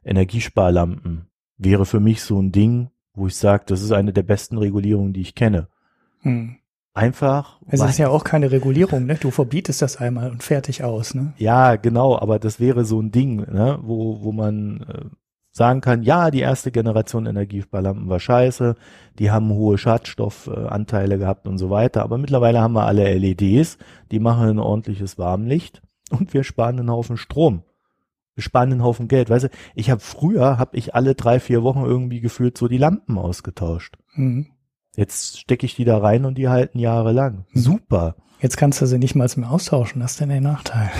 Energiesparlampen 0.05 1.27
wäre 1.57 1.87
für 1.87 2.01
mich 2.01 2.23
so 2.23 2.41
ein 2.41 2.53
Ding, 2.53 2.91
wo 3.15 3.27
ich 3.27 3.37
sage, 3.37 3.65
das 3.67 3.83
ist 3.83 3.93
eine 3.93 4.13
der 4.13 4.23
besten 4.23 4.59
Regulierungen, 4.59 5.13
die 5.13 5.23
ich 5.23 5.35
kenne. 5.35 5.69
Hm. 6.21 6.57
Einfach. 6.93 7.61
Es 7.69 7.81
ist 7.81 7.99
ja 7.99 8.09
auch 8.09 8.25
keine 8.25 8.51
Regulierung, 8.51 9.07
ne? 9.07 9.15
Du 9.15 9.31
verbietest 9.31 9.81
das 9.81 9.97
einmal 9.97 10.31
und 10.31 10.43
fertig 10.43 10.83
aus, 10.83 11.15
ne? 11.15 11.35
Ja, 11.37 11.77
genau, 11.77 12.19
aber 12.19 12.39
das 12.39 12.59
wäre 12.59 12.85
so 12.85 13.01
ein 13.01 13.13
Ding, 13.13 13.37
ne? 13.37 13.79
Wo, 13.83 14.23
wo 14.23 14.33
man 14.33 14.81
äh, 14.89 15.05
sagen 15.53 15.81
kann, 15.81 16.03
ja, 16.03 16.31
die 16.33 16.41
erste 16.41 16.73
Generation 16.73 17.27
Energiesparlampen 17.27 18.09
war 18.09 18.19
scheiße, 18.19 18.75
die 19.19 19.31
haben 19.31 19.51
hohe 19.51 19.79
Schadstoffanteile 19.79 21.19
gehabt 21.19 21.47
und 21.47 21.59
so 21.59 21.71
weiter, 21.71 22.03
aber 22.03 22.19
mittlerweile 22.19 22.61
haben 22.61 22.75
wir 22.75 22.87
alle 22.87 23.17
LEDs, 23.17 23.79
die 24.11 24.19
machen 24.19 24.49
ein 24.49 24.59
ordentliches 24.59 25.17
Warmlicht 25.17 25.83
und 26.11 26.35
wir 26.35 26.43
sparen 26.43 26.81
einen 26.81 26.91
Haufen 26.91 27.17
Strom 27.17 27.63
wir 28.41 28.43
sparen 28.43 28.73
einen 28.73 28.83
Haufen 28.83 29.09
Geld. 29.09 29.29
Weißt 29.29 29.45
du, 29.45 29.49
ich 29.75 29.91
habe 29.91 30.01
früher, 30.01 30.59
habe 30.59 30.77
ich 30.77 30.95
alle 30.95 31.15
drei, 31.15 31.41
vier 31.41 31.63
Wochen 31.63 31.85
irgendwie 31.85 32.21
gefühlt 32.21 32.57
so 32.57 32.69
die 32.69 32.79
Lampen 32.79 33.19
ausgetauscht. 33.19 33.97
Mhm. 34.15 34.47
Jetzt 35.01 35.41
stecke 35.41 35.65
ich 35.65 35.75
die 35.75 35.87
da 35.87 35.97
rein 35.97 36.27
und 36.27 36.37
die 36.37 36.51
halten 36.51 36.79
jahrelang. 36.79 37.47
Super. 37.55 38.17
Jetzt 38.39 38.59
kannst 38.59 38.83
du 38.83 38.87
sie 38.87 38.99
nicht 38.99 39.15
mal 39.15 39.27
mehr 39.37 39.51
austauschen, 39.51 40.03
das 40.03 40.11
ist 40.11 40.21
denn 40.21 40.29
der 40.29 40.43
Nachteil. 40.43 40.91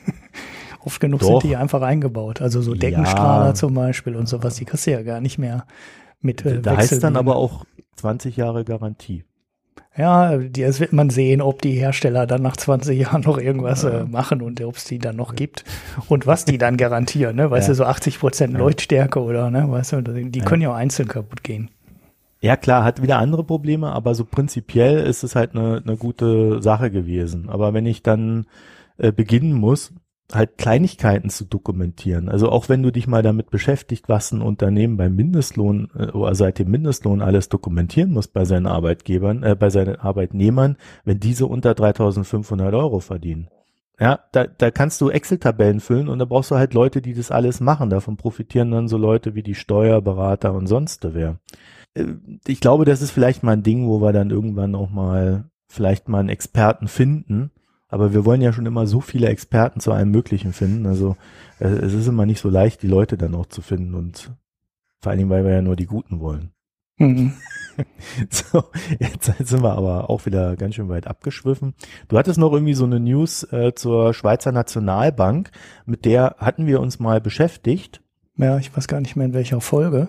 Oft 0.84 1.00
genug 1.00 1.20
Doch. 1.20 1.40
sind 1.40 1.44
die 1.44 1.56
einfach 1.56 1.80
eingebaut. 1.80 2.42
Also 2.42 2.60
so 2.60 2.74
Deckenstrahler 2.74 3.46
ja. 3.46 3.54
zum 3.54 3.72
Beispiel 3.72 4.16
und 4.16 4.28
sowas, 4.28 4.56
die 4.56 4.66
kriegst 4.66 4.86
du 4.86 4.90
ja 4.90 5.00
gar 5.00 5.22
nicht 5.22 5.38
mehr 5.38 5.64
mit. 6.20 6.44
Äh, 6.44 6.60
da 6.60 6.76
heißt 6.76 7.02
dann 7.02 7.16
aber 7.16 7.36
auch 7.36 7.64
20 7.96 8.36
Jahre 8.36 8.66
Garantie. 8.66 9.24
Ja, 9.96 10.36
das 10.36 10.80
wird 10.80 10.92
man 10.92 11.08
sehen, 11.08 11.40
ob 11.40 11.62
die 11.62 11.72
Hersteller 11.72 12.26
dann 12.26 12.42
nach 12.42 12.58
20 12.58 12.98
Jahren 12.98 13.22
noch 13.22 13.38
irgendwas 13.38 13.82
äh, 13.84 14.04
machen 14.04 14.42
und 14.42 14.60
ob 14.60 14.76
es 14.76 14.84
die 14.84 14.98
dann 14.98 15.16
noch 15.16 15.34
gibt 15.34 15.64
und 16.08 16.26
was 16.26 16.44
die 16.44 16.58
dann 16.58 16.76
garantieren, 16.76 17.36
ne? 17.36 17.50
Weißt 17.50 17.68
ja. 17.68 17.72
du, 17.72 17.76
so 17.76 17.84
80 17.84 18.18
Prozent 18.18 18.52
Leuchtstärke 18.52 19.22
oder, 19.22 19.50
ne? 19.50 19.70
Weißt 19.70 19.92
du, 19.92 20.02
die 20.02 20.40
können 20.40 20.60
ja 20.60 20.72
auch 20.72 20.76
einzeln 20.76 21.08
kaputt 21.08 21.42
gehen. 21.42 21.70
Ja, 22.42 22.56
klar, 22.56 22.82
hat 22.82 23.00
wieder 23.00 23.18
andere 23.18 23.44
Probleme, 23.44 23.92
aber 23.92 24.16
so 24.16 24.24
prinzipiell 24.24 25.06
ist 25.06 25.22
es 25.22 25.36
halt 25.36 25.54
eine, 25.54 25.80
eine 25.86 25.96
gute 25.96 26.60
Sache 26.60 26.90
gewesen. 26.90 27.48
Aber 27.48 27.72
wenn 27.72 27.86
ich 27.86 28.02
dann 28.02 28.46
äh, 28.98 29.12
beginnen 29.12 29.52
muss, 29.52 29.94
halt 30.32 30.58
Kleinigkeiten 30.58 31.30
zu 31.30 31.44
dokumentieren. 31.44 32.28
Also 32.28 32.48
auch 32.48 32.68
wenn 32.68 32.82
du 32.82 32.90
dich 32.90 33.06
mal 33.06 33.22
damit 33.22 33.50
beschäftigt, 33.50 34.08
was 34.08 34.32
ein 34.32 34.42
Unternehmen 34.42 34.96
beim 34.96 35.14
Mindestlohn 35.14 35.88
äh, 35.96 36.06
oder 36.06 36.34
seit 36.34 36.58
dem 36.58 36.68
Mindestlohn 36.68 37.22
alles 37.22 37.48
dokumentieren 37.48 38.10
muss 38.10 38.26
bei 38.26 38.44
seinen 38.44 38.66
Arbeitgebern, 38.66 39.44
äh, 39.44 39.54
bei 39.54 39.70
seinen 39.70 39.96
Arbeitnehmern, 39.96 40.76
wenn 41.04 41.20
diese 41.20 41.46
unter 41.46 41.72
3.500 41.72 42.76
Euro 42.76 42.98
verdienen. 42.98 43.50
Ja, 44.00 44.18
da, 44.32 44.48
da 44.48 44.72
kannst 44.72 45.00
du 45.00 45.10
Excel-Tabellen 45.10 45.78
füllen 45.78 46.08
und 46.08 46.18
da 46.18 46.24
brauchst 46.24 46.50
du 46.50 46.56
halt 46.56 46.74
Leute, 46.74 47.02
die 47.02 47.14
das 47.14 47.30
alles 47.30 47.60
machen. 47.60 47.88
Davon 47.88 48.16
profitieren 48.16 48.72
dann 48.72 48.88
so 48.88 48.96
Leute 48.98 49.36
wie 49.36 49.44
die 49.44 49.54
Steuerberater 49.54 50.52
und 50.54 50.66
sonst 50.66 51.06
wer. 51.14 51.38
Äh, 51.94 52.06
ich 52.46 52.60
glaube, 52.60 52.84
das 52.84 53.02
ist 53.02 53.10
vielleicht 53.10 53.42
mal 53.42 53.52
ein 53.52 53.62
Ding, 53.62 53.86
wo 53.88 54.00
wir 54.00 54.12
dann 54.12 54.30
irgendwann 54.30 54.74
auch 54.74 54.90
mal 54.90 55.44
vielleicht 55.68 56.08
mal 56.08 56.20
einen 56.20 56.28
Experten 56.28 56.86
finden, 56.86 57.50
aber 57.88 58.12
wir 58.12 58.24
wollen 58.24 58.42
ja 58.42 58.52
schon 58.52 58.66
immer 58.66 58.86
so 58.86 59.00
viele 59.00 59.28
Experten 59.28 59.80
zu 59.80 59.92
allem 59.92 60.10
Möglichen 60.10 60.52
finden. 60.52 60.86
Also 60.86 61.16
äh, 61.60 61.68
es 61.68 61.94
ist 61.94 62.06
immer 62.06 62.26
nicht 62.26 62.40
so 62.40 62.48
leicht, 62.48 62.82
die 62.82 62.88
Leute 62.88 63.16
dann 63.16 63.34
auch 63.34 63.46
zu 63.46 63.62
finden 63.62 63.94
und 63.94 64.32
vor 65.00 65.10
allen 65.10 65.18
Dingen, 65.18 65.30
weil 65.30 65.44
wir 65.44 65.52
ja 65.52 65.62
nur 65.62 65.76
die 65.76 65.86
Guten 65.86 66.20
wollen. 66.20 66.52
Mhm. 66.98 67.32
so, 68.30 68.64
jetzt 68.98 69.32
sind 69.38 69.62
wir 69.62 69.72
aber 69.72 70.10
auch 70.10 70.26
wieder 70.26 70.56
ganz 70.56 70.74
schön 70.74 70.88
weit 70.88 71.06
abgeschwiffen. 71.06 71.74
Du 72.08 72.18
hattest 72.18 72.38
noch 72.38 72.52
irgendwie 72.52 72.74
so 72.74 72.84
eine 72.84 73.00
News 73.00 73.44
äh, 73.52 73.74
zur 73.74 74.14
Schweizer 74.14 74.52
Nationalbank, 74.52 75.50
mit 75.86 76.04
der 76.04 76.36
hatten 76.38 76.66
wir 76.66 76.80
uns 76.80 77.00
mal 77.00 77.20
beschäftigt. 77.20 78.02
Ja, 78.36 78.58
ich 78.58 78.74
weiß 78.76 78.88
gar 78.88 79.00
nicht 79.00 79.16
mehr 79.16 79.26
in 79.26 79.34
welcher 79.34 79.60
Folge. 79.60 80.08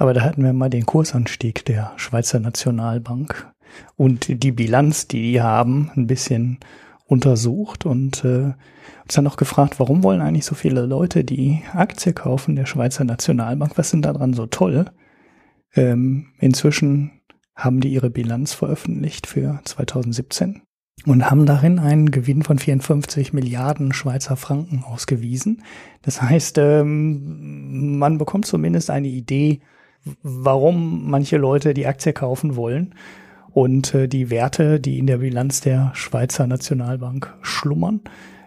Aber 0.00 0.14
da 0.14 0.22
hatten 0.22 0.42
wir 0.42 0.54
mal 0.54 0.70
den 0.70 0.86
Kursanstieg 0.86 1.66
der 1.66 1.92
Schweizer 1.96 2.40
Nationalbank 2.40 3.52
und 3.96 4.42
die 4.42 4.50
Bilanz, 4.50 5.08
die 5.08 5.20
die 5.20 5.42
haben, 5.42 5.90
ein 5.94 6.06
bisschen 6.06 6.58
untersucht 7.04 7.84
und 7.84 8.24
äh, 8.24 8.54
uns 9.02 9.14
dann 9.14 9.24
noch 9.24 9.36
gefragt, 9.36 9.78
warum 9.78 10.02
wollen 10.02 10.22
eigentlich 10.22 10.46
so 10.46 10.54
viele 10.54 10.86
Leute 10.86 11.22
die 11.22 11.60
Aktie 11.74 12.14
kaufen 12.14 12.56
der 12.56 12.64
Schweizer 12.64 13.04
Nationalbank? 13.04 13.76
Was 13.76 13.90
sind 13.90 14.06
daran 14.06 14.32
so 14.32 14.46
toll? 14.46 14.86
Ähm, 15.74 16.28
inzwischen 16.38 17.20
haben 17.54 17.80
die 17.80 17.92
ihre 17.92 18.08
Bilanz 18.08 18.54
veröffentlicht 18.54 19.26
für 19.26 19.60
2017 19.66 20.62
und 21.04 21.30
haben 21.30 21.44
darin 21.44 21.78
einen 21.78 22.10
Gewinn 22.10 22.42
von 22.42 22.58
54 22.58 23.34
Milliarden 23.34 23.92
Schweizer 23.92 24.36
Franken 24.36 24.82
ausgewiesen. 24.82 25.62
Das 26.00 26.22
heißt, 26.22 26.56
ähm, 26.56 27.98
man 27.98 28.16
bekommt 28.16 28.46
zumindest 28.46 28.88
eine 28.88 29.08
Idee, 29.08 29.60
warum 30.22 31.10
manche 31.10 31.36
Leute 31.36 31.74
die 31.74 31.86
Aktie 31.86 32.12
kaufen 32.12 32.56
wollen 32.56 32.94
und 33.52 33.94
äh, 33.94 34.08
die 34.08 34.30
Werte, 34.30 34.80
die 34.80 34.98
in 34.98 35.06
der 35.06 35.18
Bilanz 35.18 35.60
der 35.60 35.92
Schweizer 35.94 36.46
Nationalbank 36.46 37.34
schlummern, 37.42 38.00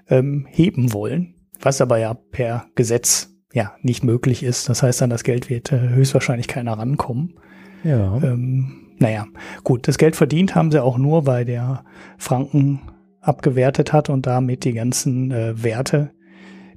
ähm, 0.10 0.48
heben 0.50 0.94
wollen, 0.94 1.36
was 1.62 1.82
aber 1.82 1.98
ja 1.98 2.14
per 2.14 2.66
Gesetz 2.76 3.34
ja 3.54 3.74
nicht 3.82 4.04
möglich 4.04 4.44
ist. 4.44 4.70
Das 4.70 4.84
heißt, 4.84 5.02
an 5.02 5.10
das 5.10 5.24
Geld 5.24 5.50
wird 5.50 5.72
äh, 5.72 5.90
höchstwahrscheinlich 5.90 6.48
keiner 6.48 6.74
rankommen. 6.74 7.36
Ja. 7.84 8.18
Ähm, 8.18 8.84
naja, 9.00 9.28
gut, 9.64 9.88
das 9.88 9.98
Geld 9.98 10.16
verdient 10.16 10.56
haben 10.56 10.72
sie 10.72 10.82
auch 10.82 10.98
nur, 10.98 11.26
weil 11.26 11.46
der 11.46 11.84
Franken 12.18 12.82
abgewertet 13.22 13.94
hat 13.94 14.10
und 14.10 14.26
damit 14.26 14.64
die 14.64 14.74
ganzen 14.74 15.32
äh, 15.32 15.62
Werte 15.64 16.12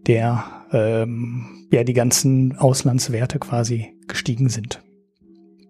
der, 0.07 0.45
ähm, 0.73 1.67
ja, 1.71 1.85
die 1.85 1.93
ganzen 1.93 2.57
Auslandswerte 2.57 3.39
quasi 3.39 3.96
gestiegen 4.09 4.49
sind. 4.49 4.83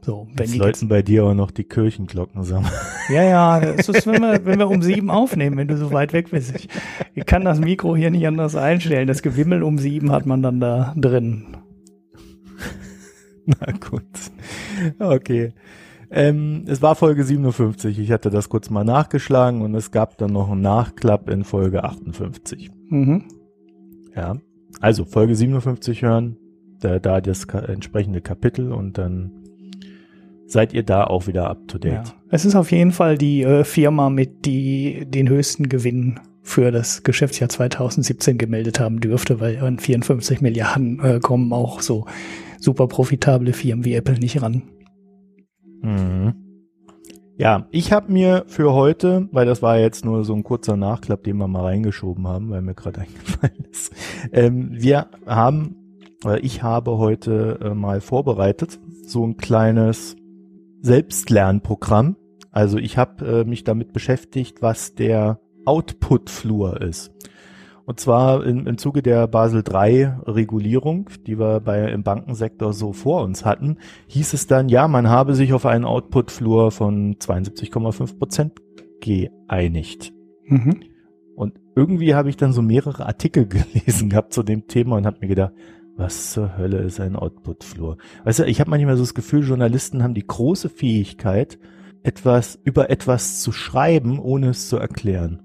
So, 0.06 0.28
wenn 0.34 0.44
Jetzt 0.44 0.54
die 0.54 0.58
läuten 0.58 0.88
bei 0.88 1.02
dir 1.02 1.22
aber 1.22 1.34
noch 1.34 1.50
die 1.50 1.64
Kirchenglocken 1.64 2.44
sammeln. 2.44 2.72
Ja, 3.08 3.22
ja, 3.22 3.60
das 3.60 3.88
ist, 3.88 4.06
wenn 4.08 4.20
wir, 4.20 4.44
wenn 4.44 4.58
wir 4.58 4.68
um 4.68 4.82
sieben 4.82 5.10
aufnehmen, 5.10 5.56
wenn 5.56 5.68
du 5.68 5.76
so 5.76 5.92
weit 5.92 6.12
weg 6.12 6.30
bist. 6.32 6.56
Ich, 6.56 6.68
ich 7.14 7.24
kann 7.24 7.44
das 7.44 7.60
Mikro 7.60 7.94
hier 7.94 8.10
nicht 8.10 8.26
anders 8.26 8.56
einstellen. 8.56 9.06
Das 9.06 9.22
Gewimmel 9.22 9.62
um 9.62 9.78
sieben 9.78 10.10
hat 10.10 10.26
man 10.26 10.42
dann 10.42 10.58
da 10.58 10.92
drin. 10.96 11.56
Na 13.46 13.72
gut. 13.72 14.02
Okay. 14.98 15.52
Ähm, 16.10 16.64
es 16.66 16.82
war 16.82 16.96
Folge 16.96 17.22
57. 17.22 17.98
Ich 17.98 18.10
hatte 18.10 18.30
das 18.30 18.48
kurz 18.48 18.70
mal 18.70 18.84
nachgeschlagen 18.84 19.62
und 19.62 19.74
es 19.74 19.92
gab 19.92 20.18
dann 20.18 20.32
noch 20.32 20.50
einen 20.50 20.62
Nachklapp 20.62 21.28
in 21.30 21.44
Folge 21.44 21.84
58. 21.84 22.70
Mhm. 22.88 23.24
Ja. 24.14 24.36
Also 24.80 25.04
Folge 25.04 25.34
57 25.34 26.02
hören, 26.02 26.36
da, 26.80 26.98
da 26.98 27.20
das 27.20 27.44
entsprechende 27.44 28.20
Kapitel 28.20 28.72
und 28.72 28.98
dann 28.98 29.30
seid 30.46 30.72
ihr 30.72 30.82
da 30.82 31.04
auch 31.04 31.26
wieder 31.26 31.50
up 31.50 31.66
to 31.68 31.78
date. 31.78 31.92
Ja. 31.92 32.04
Es 32.30 32.44
ist 32.44 32.54
auf 32.54 32.70
jeden 32.70 32.92
Fall 32.92 33.18
die 33.18 33.42
äh, 33.42 33.64
Firma 33.64 34.10
mit 34.10 34.46
die 34.46 35.06
den 35.06 35.28
höchsten 35.28 35.68
Gewinn 35.68 36.20
für 36.42 36.70
das 36.70 37.02
Geschäftsjahr 37.02 37.48
2017 37.48 38.38
gemeldet 38.38 38.78
haben 38.78 39.00
dürfte, 39.00 39.40
weil 39.40 39.58
an 39.58 39.80
54 39.80 40.40
Milliarden 40.40 41.00
äh, 41.00 41.18
kommen 41.20 41.52
auch 41.52 41.80
so 41.80 42.06
super 42.60 42.86
profitable 42.86 43.52
Firmen 43.52 43.84
wie 43.84 43.94
Apple 43.94 44.18
nicht 44.18 44.40
ran. 44.40 44.62
Mhm. 45.82 46.34
Ja, 47.38 47.66
ich 47.70 47.92
habe 47.92 48.10
mir 48.10 48.44
für 48.46 48.72
heute, 48.72 49.28
weil 49.30 49.44
das 49.44 49.60
war 49.60 49.78
jetzt 49.78 50.04
nur 50.04 50.24
so 50.24 50.34
ein 50.34 50.42
kurzer 50.42 50.76
Nachklapp, 50.76 51.22
den 51.24 51.36
wir 51.36 51.48
mal 51.48 51.64
reingeschoben 51.64 52.26
haben, 52.26 52.48
weil 52.48 52.62
mir 52.62 52.74
gerade 52.74 53.02
eingefallen 53.02 53.66
ist. 53.70 53.92
Ähm, 54.32 54.70
wir 54.72 55.08
haben, 55.26 55.85
ich 56.40 56.62
habe 56.62 56.98
heute 56.98 57.58
äh, 57.62 57.74
mal 57.74 58.00
vorbereitet, 58.00 58.80
so 59.04 59.26
ein 59.26 59.36
kleines 59.36 60.16
Selbstlernprogramm. 60.80 62.16
Also 62.50 62.78
ich 62.78 62.96
habe 62.96 63.42
äh, 63.42 63.44
mich 63.44 63.64
damit 63.64 63.92
beschäftigt, 63.92 64.62
was 64.62 64.94
der 64.94 65.40
Output-Flur 65.66 66.80
ist. 66.80 67.12
Und 67.84 68.00
zwar 68.00 68.44
im, 68.44 68.66
im 68.66 68.78
Zuge 68.78 69.00
der 69.00 69.28
Basel 69.28 69.62
III 69.68 70.12
Regulierung, 70.26 71.08
die 71.26 71.38
wir 71.38 71.60
bei, 71.60 71.88
im 71.92 72.02
Bankensektor 72.02 72.72
so 72.72 72.92
vor 72.92 73.22
uns 73.22 73.44
hatten, 73.44 73.78
hieß 74.08 74.32
es 74.32 74.48
dann, 74.48 74.68
ja, 74.68 74.88
man 74.88 75.08
habe 75.08 75.34
sich 75.34 75.52
auf 75.52 75.66
einen 75.66 75.84
Output-Flur 75.84 76.72
von 76.72 77.14
72,5 77.14 78.18
Prozent 78.18 78.52
geeinigt. 79.00 80.12
Mhm. 80.46 80.80
Und 81.36 81.60
irgendwie 81.76 82.14
habe 82.14 82.28
ich 82.28 82.36
dann 82.36 82.52
so 82.52 82.60
mehrere 82.60 83.06
Artikel 83.06 83.46
gelesen 83.74 84.10
gehabt 84.10 84.32
zu 84.32 84.42
dem 84.42 84.66
Thema 84.66 84.96
und 84.96 85.06
habe 85.06 85.18
mir 85.20 85.28
gedacht, 85.28 85.52
Was 85.96 86.32
zur 86.32 86.58
Hölle 86.58 86.78
ist 86.78 87.00
ein 87.00 87.16
Output-Flur? 87.16 87.96
Weißt 88.24 88.40
du, 88.40 88.44
ich 88.44 88.60
habe 88.60 88.70
manchmal 88.70 88.96
so 88.96 89.02
das 89.02 89.14
Gefühl, 89.14 89.46
Journalisten 89.46 90.02
haben 90.02 90.12
die 90.12 90.26
große 90.26 90.68
Fähigkeit, 90.68 91.58
etwas 92.02 92.58
über 92.64 92.90
etwas 92.90 93.40
zu 93.40 93.50
schreiben, 93.50 94.18
ohne 94.18 94.50
es 94.50 94.68
zu 94.68 94.76
erklären. 94.76 95.42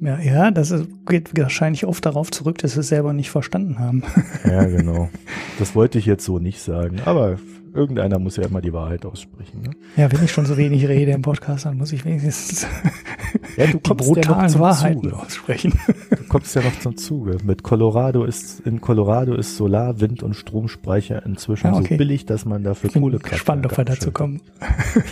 Ja, 0.00 0.18
ja, 0.18 0.50
das 0.50 0.74
geht 1.06 1.38
wahrscheinlich 1.38 1.86
oft 1.86 2.04
darauf 2.06 2.30
zurück, 2.30 2.58
dass 2.58 2.72
sie 2.72 2.80
es 2.80 2.88
selber 2.88 3.12
nicht 3.12 3.30
verstanden 3.30 3.78
haben. 3.78 4.02
Ja, 4.44 4.64
genau. 4.76 5.10
Das 5.58 5.76
wollte 5.76 5.98
ich 5.98 6.06
jetzt 6.06 6.24
so 6.24 6.38
nicht 6.38 6.60
sagen, 6.60 7.00
aber 7.04 7.38
irgendeiner 7.74 8.18
muss 8.18 8.36
ja 8.36 8.44
immer 8.44 8.60
die 8.60 8.72
Wahrheit 8.72 9.06
aussprechen. 9.06 9.62
Ne? 9.62 9.70
Ja, 9.96 10.12
wenn 10.12 10.24
ich 10.24 10.30
schon 10.30 10.46
so 10.46 10.56
wenig 10.56 10.86
rede 10.86 11.12
im 11.12 11.22
Podcast, 11.22 11.64
dann 11.64 11.76
muss 11.76 11.92
ich 11.92 12.04
wenigstens 12.04 12.66
ja, 13.56 13.66
du 13.66 13.78
die 13.78 13.94
brutalen 13.94 14.52
ja 14.52 14.58
Wahrheiten 14.58 15.02
Zuge. 15.02 15.16
aussprechen. 15.16 15.72
Du 16.10 16.24
kommst 16.28 16.54
ja 16.54 16.62
noch 16.62 16.78
zum 16.80 16.96
Zuge. 16.96 17.38
Mit 17.44 17.62
Colorado 17.62 18.24
ist, 18.24 18.60
in 18.60 18.80
Colorado 18.80 19.34
ist 19.34 19.56
Solar, 19.56 20.00
Wind 20.00 20.22
und 20.22 20.34
Stromspeicher 20.34 21.24
inzwischen 21.24 21.68
ja, 21.68 21.74
okay. 21.74 21.94
so 21.94 21.98
billig, 21.98 22.26
dass 22.26 22.44
man 22.44 22.62
dafür 22.62 22.90
Kohle 22.90 23.18
kriegt. 23.18 23.38
Spannend, 23.38 23.66
ob 23.66 23.76
wir 23.76 23.84
dazu 23.84 24.12
kommen. 24.12 24.40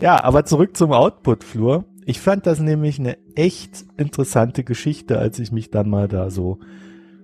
ja, 0.00 0.22
aber 0.22 0.44
zurück 0.44 0.76
zum 0.76 0.92
Output-Flur. 0.92 1.84
Ich 2.04 2.20
fand 2.20 2.46
das 2.46 2.60
nämlich 2.60 2.98
eine 2.98 3.16
echt 3.34 3.84
interessante 3.96 4.64
Geschichte, 4.64 5.18
als 5.18 5.38
ich 5.38 5.52
mich 5.52 5.70
dann 5.70 5.88
mal 5.88 6.08
da 6.08 6.30
so 6.30 6.58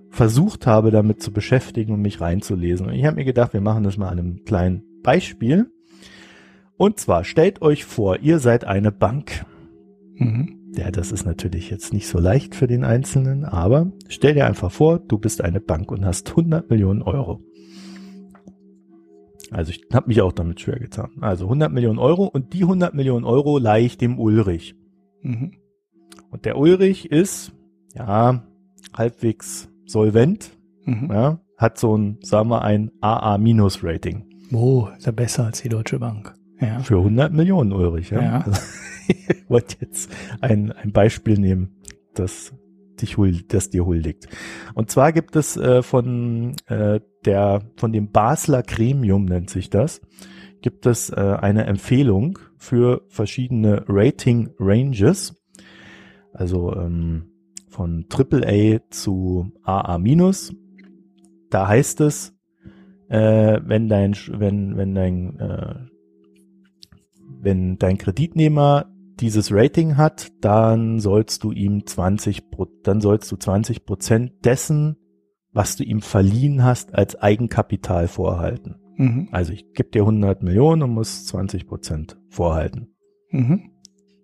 versucht 0.09 0.67
habe, 0.67 0.91
damit 0.91 1.21
zu 1.21 1.31
beschäftigen 1.31 1.93
und 1.93 2.01
mich 2.01 2.21
reinzulesen. 2.21 2.87
Und 2.87 2.93
ich 2.93 3.05
habe 3.05 3.17
mir 3.17 3.25
gedacht, 3.25 3.53
wir 3.53 3.61
machen 3.61 3.83
das 3.83 3.97
mal 3.97 4.09
an 4.09 4.19
einem 4.19 4.45
kleinen 4.45 4.83
Beispiel. 5.03 5.71
Und 6.77 6.99
zwar 6.99 7.23
stellt 7.23 7.61
euch 7.61 7.85
vor, 7.85 8.19
ihr 8.19 8.39
seid 8.39 8.65
eine 8.65 8.91
Bank. 8.91 9.45
Mhm. 10.15 10.57
Ja, 10.75 10.91
das 10.91 11.11
ist 11.11 11.25
natürlich 11.25 11.69
jetzt 11.69 11.93
nicht 11.93 12.07
so 12.07 12.19
leicht 12.19 12.53
für 12.53 12.67
den 12.67 12.83
Einzelnen, 12.83 13.45
aber 13.45 13.91
stell 14.09 14.35
dir 14.35 14.45
einfach 14.45 14.71
vor, 14.71 14.99
du 14.99 15.17
bist 15.17 15.41
eine 15.41 15.59
Bank 15.59 15.91
und 15.91 16.05
hast 16.05 16.29
100 16.29 16.69
Millionen 16.69 17.01
Euro. 17.01 17.41
Also 19.49 19.71
ich 19.71 19.87
habe 19.93 20.07
mich 20.07 20.21
auch 20.21 20.33
damit 20.33 20.59
schwer 20.59 20.77
getan. 20.77 21.11
Also 21.21 21.45
100 21.45 21.71
Millionen 21.71 21.99
Euro 21.99 22.25
und 22.25 22.53
die 22.53 22.63
100 22.63 22.93
Millionen 22.93 23.25
Euro 23.25 23.57
leihe 23.57 23.85
ich 23.85 23.97
dem 23.97 24.19
Ulrich. 24.19 24.75
Mhm. 25.21 25.53
Und 26.29 26.45
der 26.45 26.57
Ulrich 26.57 27.09
ist, 27.11 27.53
ja, 27.95 28.43
halbwegs 28.93 29.69
solvent, 29.87 30.51
mhm. 30.85 31.09
ja, 31.11 31.39
hat 31.57 31.77
so 31.79 31.97
ein, 31.97 32.19
sagen 32.21 32.49
wir, 32.49 32.61
ein 32.61 32.91
AA-Rating. 33.01 34.25
Oh, 34.53 34.87
ist 34.95 35.05
ja 35.05 35.11
besser 35.11 35.45
als 35.45 35.61
die 35.61 35.69
Deutsche 35.69 35.99
Bank. 35.99 36.33
Ja. 36.61 36.79
Für 36.79 36.97
100 36.97 37.33
Millionen 37.33 37.71
Ulrich, 37.71 38.11
ja. 38.11 38.21
ja. 38.21 38.39
Also, 38.45 38.61
ich 39.07 39.49
wollte 39.49 39.77
jetzt 39.79 40.11
ein, 40.41 40.73
ein 40.73 40.91
Beispiel 40.91 41.39
nehmen, 41.39 41.77
das 42.13 42.53
dich 43.01 43.17
huld, 43.17 43.53
das 43.53 43.69
dir 43.69 43.85
huldigt. 43.85 44.27
Und 44.73 44.91
zwar 44.91 45.13
gibt 45.13 45.35
es 45.35 45.55
äh, 45.55 45.81
von 45.81 46.55
äh, 46.67 46.99
der 47.25 47.61
von 47.77 47.93
dem 47.93 48.11
Basler 48.11 48.63
Gremium 48.63 49.25
nennt 49.25 49.49
sich 49.49 49.69
das, 49.69 50.01
gibt 50.61 50.85
es 50.85 51.09
äh, 51.09 51.15
eine 51.15 51.65
Empfehlung 51.65 52.39
für 52.57 53.03
verschiedene 53.07 53.85
Rating 53.87 54.49
Ranges, 54.59 55.35
also 56.33 56.75
ähm, 56.75 57.31
von 57.67 58.05
AAA 58.09 58.79
zu 58.89 59.51
AA 59.63 59.97
minus. 59.97 60.53
Da 61.49 61.67
heißt 61.67 62.01
es, 62.01 62.33
äh, 63.09 63.59
wenn 63.63 63.87
dein 63.87 64.15
wenn 64.29 64.77
wenn 64.77 64.95
dein 64.95 65.39
äh, 65.39 65.75
wenn 67.41 67.77
dein 67.77 67.97
Kreditnehmer 67.97 68.91
dieses 69.19 69.51
Rating 69.51 69.97
hat, 69.97 70.31
dann 70.41 70.99
sollst 70.99 71.43
du 71.43 71.51
ihm 71.51 71.79
20%, 71.79 72.41
dann 72.83 73.01
sollst 73.01 73.31
du 73.31 73.35
20 73.35 73.85
Prozent 73.85 74.45
dessen, 74.45 74.97
was 75.53 75.75
du 75.75 75.83
ihm 75.83 76.01
verliehen 76.01 76.63
hast, 76.63 76.93
als 76.93 77.15
Eigenkapital 77.15 78.07
vorhalten. 78.07 78.75
Mhm. 78.97 79.29
Also 79.31 79.53
ich 79.53 79.73
gebe 79.73 79.89
dir 79.89 80.01
100 80.01 80.43
Millionen 80.43 80.83
und 80.83 80.91
muss 80.91 81.25
20 81.25 81.67
Prozent 81.67 82.17
vorhalten. 82.29 82.95
Mhm. 83.31 83.71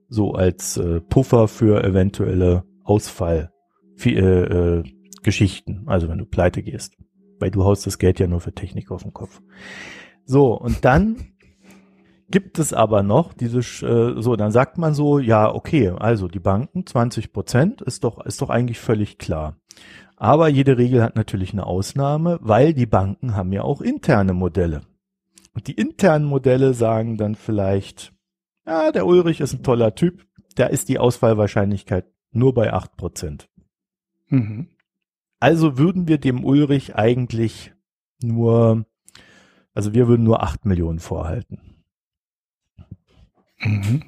So 0.09 0.33
als 0.33 0.77
äh, 0.77 1.01
Puffer 1.01 1.47
für 1.47 1.83
eventuelle 1.83 2.63
Ausfall, 2.83 3.51
für, 3.95 4.11
äh, 4.11 4.79
äh, 4.79 5.83
also 5.85 6.09
wenn 6.09 6.17
du 6.17 6.25
pleite 6.25 6.63
gehst. 6.63 6.97
Weil 7.39 7.51
du 7.51 7.63
haust 7.63 7.85
das 7.87 7.97
Geld 7.97 8.19
ja 8.19 8.27
nur 8.27 8.41
für 8.41 8.53
Technik 8.53 8.91
auf 8.91 9.03
den 9.03 9.13
Kopf. 9.13 9.41
So, 10.25 10.53
und 10.53 10.85
dann 10.85 11.33
gibt 12.29 12.57
es 12.57 12.73
aber 12.73 13.03
noch 13.03 13.33
diese, 13.33 13.59
äh, 13.59 14.21
so, 14.21 14.35
dann 14.35 14.51
sagt 14.51 14.77
man 14.77 14.93
so, 14.93 15.19
ja, 15.19 15.53
okay, 15.53 15.89
also 15.89 16.27
die 16.27 16.39
Banken, 16.39 16.85
20 16.85 17.33
Prozent, 17.33 17.81
ist 17.81 18.03
doch, 18.03 18.25
ist 18.25 18.41
doch 18.41 18.49
eigentlich 18.49 18.79
völlig 18.79 19.17
klar. 19.17 19.57
Aber 20.15 20.47
jede 20.47 20.77
Regel 20.77 21.03
hat 21.03 21.15
natürlich 21.15 21.53
eine 21.53 21.65
Ausnahme, 21.65 22.39
weil 22.41 22.73
die 22.73 22.85
Banken 22.85 23.35
haben 23.35 23.51
ja 23.51 23.63
auch 23.63 23.81
interne 23.81 24.33
Modelle. 24.33 24.81
Und 25.53 25.67
die 25.67 25.73
internen 25.73 26.25
Modelle 26.25 26.73
sagen 26.73 27.17
dann 27.17 27.35
vielleicht, 27.35 28.13
ja, 28.65 28.91
der 28.91 29.05
Ulrich 29.05 29.41
ist 29.41 29.53
ein 29.53 29.63
toller 29.63 29.93
Typ, 29.95 30.25
da 30.55 30.67
ist 30.67 30.89
die 30.89 30.99
Ausfallwahrscheinlichkeit 30.99 32.05
nur 32.35 32.53
bei 32.53 32.73
8 32.73 32.95
Prozent. 32.97 33.49
Mhm. 34.27 34.67
Also 35.39 35.77
würden 35.77 36.07
wir 36.07 36.17
dem 36.17 36.43
Ulrich 36.43 36.95
eigentlich 36.95 37.73
nur, 38.21 38.85
also 39.73 39.93
wir 39.93 40.07
würden 40.07 40.23
nur 40.23 40.43
8 40.43 40.65
Millionen 40.65 40.99
vorhalten. 40.99 41.59
Mhm. 43.59 44.03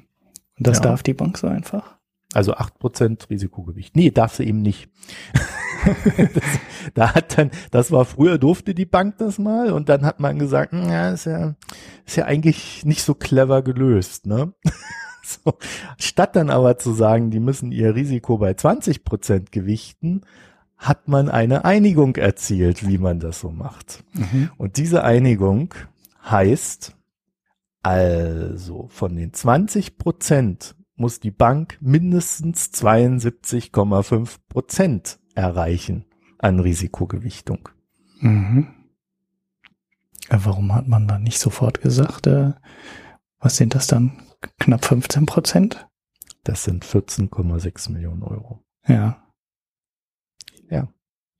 Und 0.58 0.66
das 0.66 0.78
ja. 0.78 0.84
darf 0.84 1.02
die 1.02 1.14
Bank 1.14 1.36
so 1.38 1.46
einfach? 1.46 1.96
Also 2.34 2.54
acht 2.54 2.78
Prozent 2.78 3.30
Risikogewicht. 3.30 3.96
Nee, 3.96 4.10
darf 4.10 4.34
sie 4.34 4.44
eben 4.44 4.60
nicht. 4.60 4.90
das, 6.34 6.44
da 6.94 7.14
hat 7.14 7.38
dann, 7.38 7.50
das 7.70 7.92
war 7.92 8.04
früher 8.04 8.38
durfte 8.38 8.74
die 8.74 8.84
Bank 8.84 9.18
das 9.18 9.38
mal 9.38 9.72
und 9.72 9.88
dann 9.88 10.04
hat 10.04 10.20
man 10.20 10.38
gesagt, 10.38 10.72
hm, 10.72 10.88
ja, 10.88 11.10
ist 11.10 11.26
ja, 11.26 11.54
ist 12.04 12.16
ja 12.16 12.24
eigentlich 12.24 12.84
nicht 12.84 13.02
so 13.02 13.14
clever 13.14 13.62
gelöst, 13.62 14.26
ne? 14.26 14.52
so, 15.44 15.54
statt 15.98 16.36
dann 16.36 16.50
aber 16.50 16.78
zu 16.78 16.92
sagen, 16.92 17.30
die 17.30 17.40
müssen 17.40 17.72
ihr 17.72 17.94
Risiko 17.94 18.38
bei 18.38 18.54
20 18.54 19.04
Prozent 19.04 19.52
gewichten, 19.52 20.22
hat 20.76 21.08
man 21.08 21.28
eine 21.28 21.64
Einigung 21.64 22.16
erzielt, 22.16 22.86
wie 22.86 22.98
man 22.98 23.18
das 23.18 23.40
so 23.40 23.50
macht. 23.50 24.04
Mhm. 24.12 24.50
Und 24.58 24.76
diese 24.76 25.04
Einigung 25.04 25.74
heißt, 26.24 26.94
also 27.82 28.88
von 28.88 29.16
den 29.16 29.32
20 29.32 29.96
Prozent 29.96 30.74
muss 30.96 31.20
die 31.20 31.30
Bank 31.30 31.78
mindestens 31.80 32.72
72,5 32.72 34.36
Prozent 34.48 35.18
erreichen 35.34 36.04
an 36.38 36.60
Risikogewichtung. 36.60 37.68
Mhm. 38.20 38.68
Warum 40.28 40.74
hat 40.74 40.88
man 40.88 41.06
dann 41.06 41.22
nicht 41.22 41.38
sofort 41.38 41.80
gesagt, 41.80 42.26
äh, 42.26 42.52
was 43.38 43.56
sind 43.56 43.74
das 43.74 43.86
dann? 43.86 44.25
Knapp 44.58 44.84
15 44.84 45.26
Prozent? 45.26 45.86
Das 46.44 46.64
sind 46.64 46.84
14,6 46.84 47.90
Millionen 47.90 48.22
Euro. 48.22 48.62
Ja. 48.86 49.22
Ja. 50.70 50.88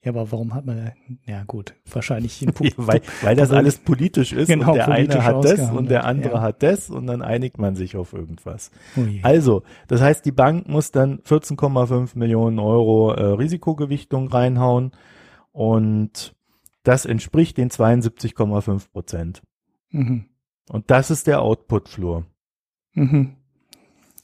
Ja, 0.06 0.12
aber 0.12 0.30
warum 0.30 0.54
hat 0.54 0.64
man, 0.64 0.92
ja 1.24 1.42
gut, 1.44 1.74
wahrscheinlich 1.90 2.40
ja, 2.40 2.52
weil, 2.76 3.02
weil 3.22 3.34
das 3.34 3.50
alles 3.50 3.78
politisch 3.78 4.32
ist 4.32 4.46
genau, 4.46 4.68
und 4.68 4.74
der 4.76 4.88
eine 4.88 5.24
hat 5.24 5.44
das 5.44 5.68
und 5.68 5.90
der 5.90 6.04
andere 6.04 6.34
ja. 6.34 6.40
hat 6.42 6.62
das 6.62 6.90
und 6.90 7.08
dann 7.08 7.22
einigt 7.22 7.58
man 7.58 7.74
sich 7.74 7.96
auf 7.96 8.12
irgendwas. 8.12 8.70
Oh 8.96 9.00
also, 9.22 9.64
das 9.88 10.00
heißt, 10.00 10.24
die 10.24 10.30
Bank 10.30 10.68
muss 10.68 10.92
dann 10.92 11.18
14,5 11.22 12.16
Millionen 12.16 12.60
Euro 12.60 13.14
äh, 13.14 13.24
Risikogewichtung 13.24 14.28
reinhauen 14.28 14.92
und 15.50 16.36
das 16.84 17.04
entspricht 17.04 17.56
den 17.56 17.70
72,5 17.70 18.92
Prozent. 18.92 19.42
Mhm. 19.90 20.26
Und 20.68 20.88
das 20.90 21.10
ist 21.10 21.26
der 21.26 21.42
Output-Flur. 21.42 22.26
Mhm. 22.96 23.36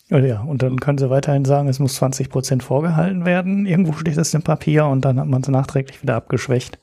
Ja, 0.08 0.42
und 0.42 0.62
dann 0.62 0.78
können 0.78 0.98
sie 0.98 1.08
weiterhin 1.08 1.44
sagen, 1.44 1.68
es 1.68 1.78
muss 1.78 1.94
20 1.94 2.28
Prozent 2.28 2.62
vorgehalten 2.62 3.24
werden. 3.24 3.64
Irgendwo 3.64 3.92
steht 3.94 4.16
das 4.16 4.35
im 4.35 4.42
Papier 4.42 4.87
und 4.87 5.04
dann 5.04 5.18
hat 5.18 5.26
man 5.26 5.40
es 5.40 5.48
nachträglich 5.48 6.02
wieder 6.02 6.16
abgeschwächt. 6.16 6.78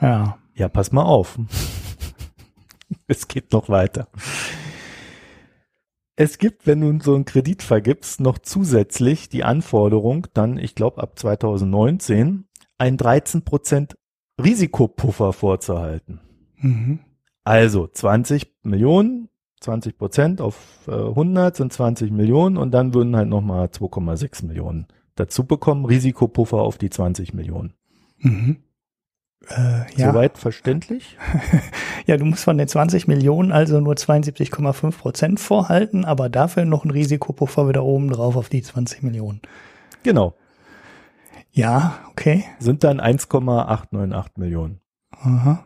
Ja. 0.00 0.38
Ja, 0.54 0.68
pass 0.68 0.90
mal 0.90 1.02
auf. 1.02 1.38
es 3.06 3.28
geht 3.28 3.52
noch 3.52 3.68
weiter. 3.68 4.08
Es 6.16 6.38
gibt, 6.38 6.66
wenn 6.66 6.80
du 6.80 6.98
so 7.00 7.14
einen 7.14 7.26
Kredit 7.26 7.62
vergibst, 7.62 8.20
noch 8.20 8.38
zusätzlich 8.38 9.28
die 9.28 9.44
Anforderung, 9.44 10.26
dann, 10.34 10.58
ich 10.58 10.74
glaube, 10.74 11.00
ab 11.00 11.16
2019, 11.16 12.48
ein 12.76 12.96
13 12.96 13.44
Prozent 13.44 13.96
Risikopuffer 14.42 15.32
vorzuhalten. 15.32 16.20
Mhm. 16.56 16.98
Also 17.44 17.86
20 17.86 18.52
Millionen 18.62 19.28
20 19.60 19.98
Prozent 19.98 20.40
auf 20.40 20.56
äh, 20.86 20.92
100 20.92 21.56
sind 21.56 21.72
20 21.72 22.10
Millionen 22.10 22.56
und 22.56 22.72
dann 22.72 22.94
würden 22.94 23.16
halt 23.16 23.28
nochmal 23.28 23.66
2,6 23.66 24.46
Millionen 24.46 24.86
dazu 25.14 25.44
bekommen. 25.44 25.84
Risikopuffer 25.84 26.58
auf 26.58 26.78
die 26.78 26.90
20 26.90 27.34
Millionen. 27.34 27.74
Mhm. 28.18 28.58
Äh, 29.48 29.90
ja. 29.96 30.12
Soweit 30.12 30.38
verständlich? 30.38 31.16
ja, 32.06 32.16
du 32.16 32.24
musst 32.24 32.44
von 32.44 32.58
den 32.58 32.68
20 32.68 33.06
Millionen 33.08 33.52
also 33.52 33.80
nur 33.80 33.94
72,5 33.94 34.98
Prozent 34.98 35.40
vorhalten, 35.40 36.04
aber 36.04 36.28
dafür 36.28 36.64
noch 36.64 36.84
ein 36.84 36.90
Risikopuffer 36.90 37.68
wieder 37.68 37.84
oben 37.84 38.10
drauf 38.10 38.36
auf 38.36 38.48
die 38.48 38.62
20 38.62 39.02
Millionen. 39.02 39.40
Genau. 40.02 40.34
Ja, 41.50 41.98
okay. 42.10 42.44
Sind 42.58 42.84
dann 42.84 43.00
1,898 43.00 44.36
Millionen. 44.36 44.80
Aha. 45.10 45.64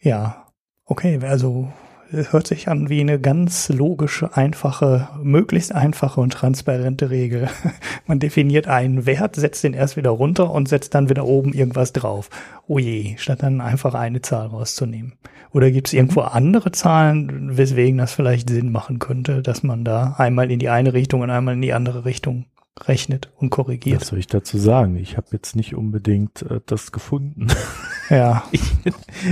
Ja, 0.00 0.46
okay, 0.84 1.18
also 1.22 1.72
hört 2.10 2.46
sich 2.46 2.68
an 2.68 2.88
wie 2.88 3.00
eine 3.00 3.20
ganz 3.20 3.68
logische, 3.68 4.36
einfache, 4.36 5.08
möglichst 5.22 5.74
einfache 5.74 6.20
und 6.20 6.32
transparente 6.32 7.10
Regel. 7.10 7.48
Man 8.06 8.18
definiert 8.18 8.66
einen 8.66 9.06
Wert, 9.06 9.36
setzt 9.36 9.64
den 9.64 9.74
erst 9.74 9.96
wieder 9.96 10.10
runter 10.10 10.50
und 10.50 10.68
setzt 10.68 10.94
dann 10.94 11.08
wieder 11.08 11.26
oben 11.26 11.52
irgendwas 11.52 11.92
drauf. 11.92 12.30
Oh 12.66 12.78
je, 12.78 13.16
statt 13.18 13.42
dann 13.42 13.60
einfach 13.60 13.94
eine 13.94 14.22
Zahl 14.22 14.46
rauszunehmen. 14.46 15.14
Oder 15.52 15.70
gibt 15.70 15.88
es 15.88 15.94
irgendwo 15.94 16.20
andere 16.20 16.72
Zahlen, 16.72 17.56
weswegen 17.56 17.98
das 17.98 18.12
vielleicht 18.12 18.50
Sinn 18.50 18.72
machen 18.72 18.98
könnte, 18.98 19.42
dass 19.42 19.62
man 19.62 19.84
da 19.84 20.14
einmal 20.18 20.50
in 20.50 20.58
die 20.58 20.68
eine 20.68 20.92
Richtung 20.92 21.22
und 21.22 21.30
einmal 21.30 21.54
in 21.54 21.62
die 21.62 21.72
andere 21.72 22.04
Richtung 22.04 22.46
rechnet 22.86 23.30
und 23.36 23.50
korrigiert. 23.50 24.00
Was 24.02 24.08
soll 24.08 24.18
ich 24.18 24.26
dazu 24.26 24.58
sagen? 24.58 24.96
Ich 24.96 25.16
habe 25.16 25.28
jetzt 25.32 25.56
nicht 25.56 25.74
unbedingt 25.74 26.42
äh, 26.42 26.60
das 26.66 26.92
gefunden. 26.92 27.48
Ja. 28.10 28.44
Ich, 28.52 28.62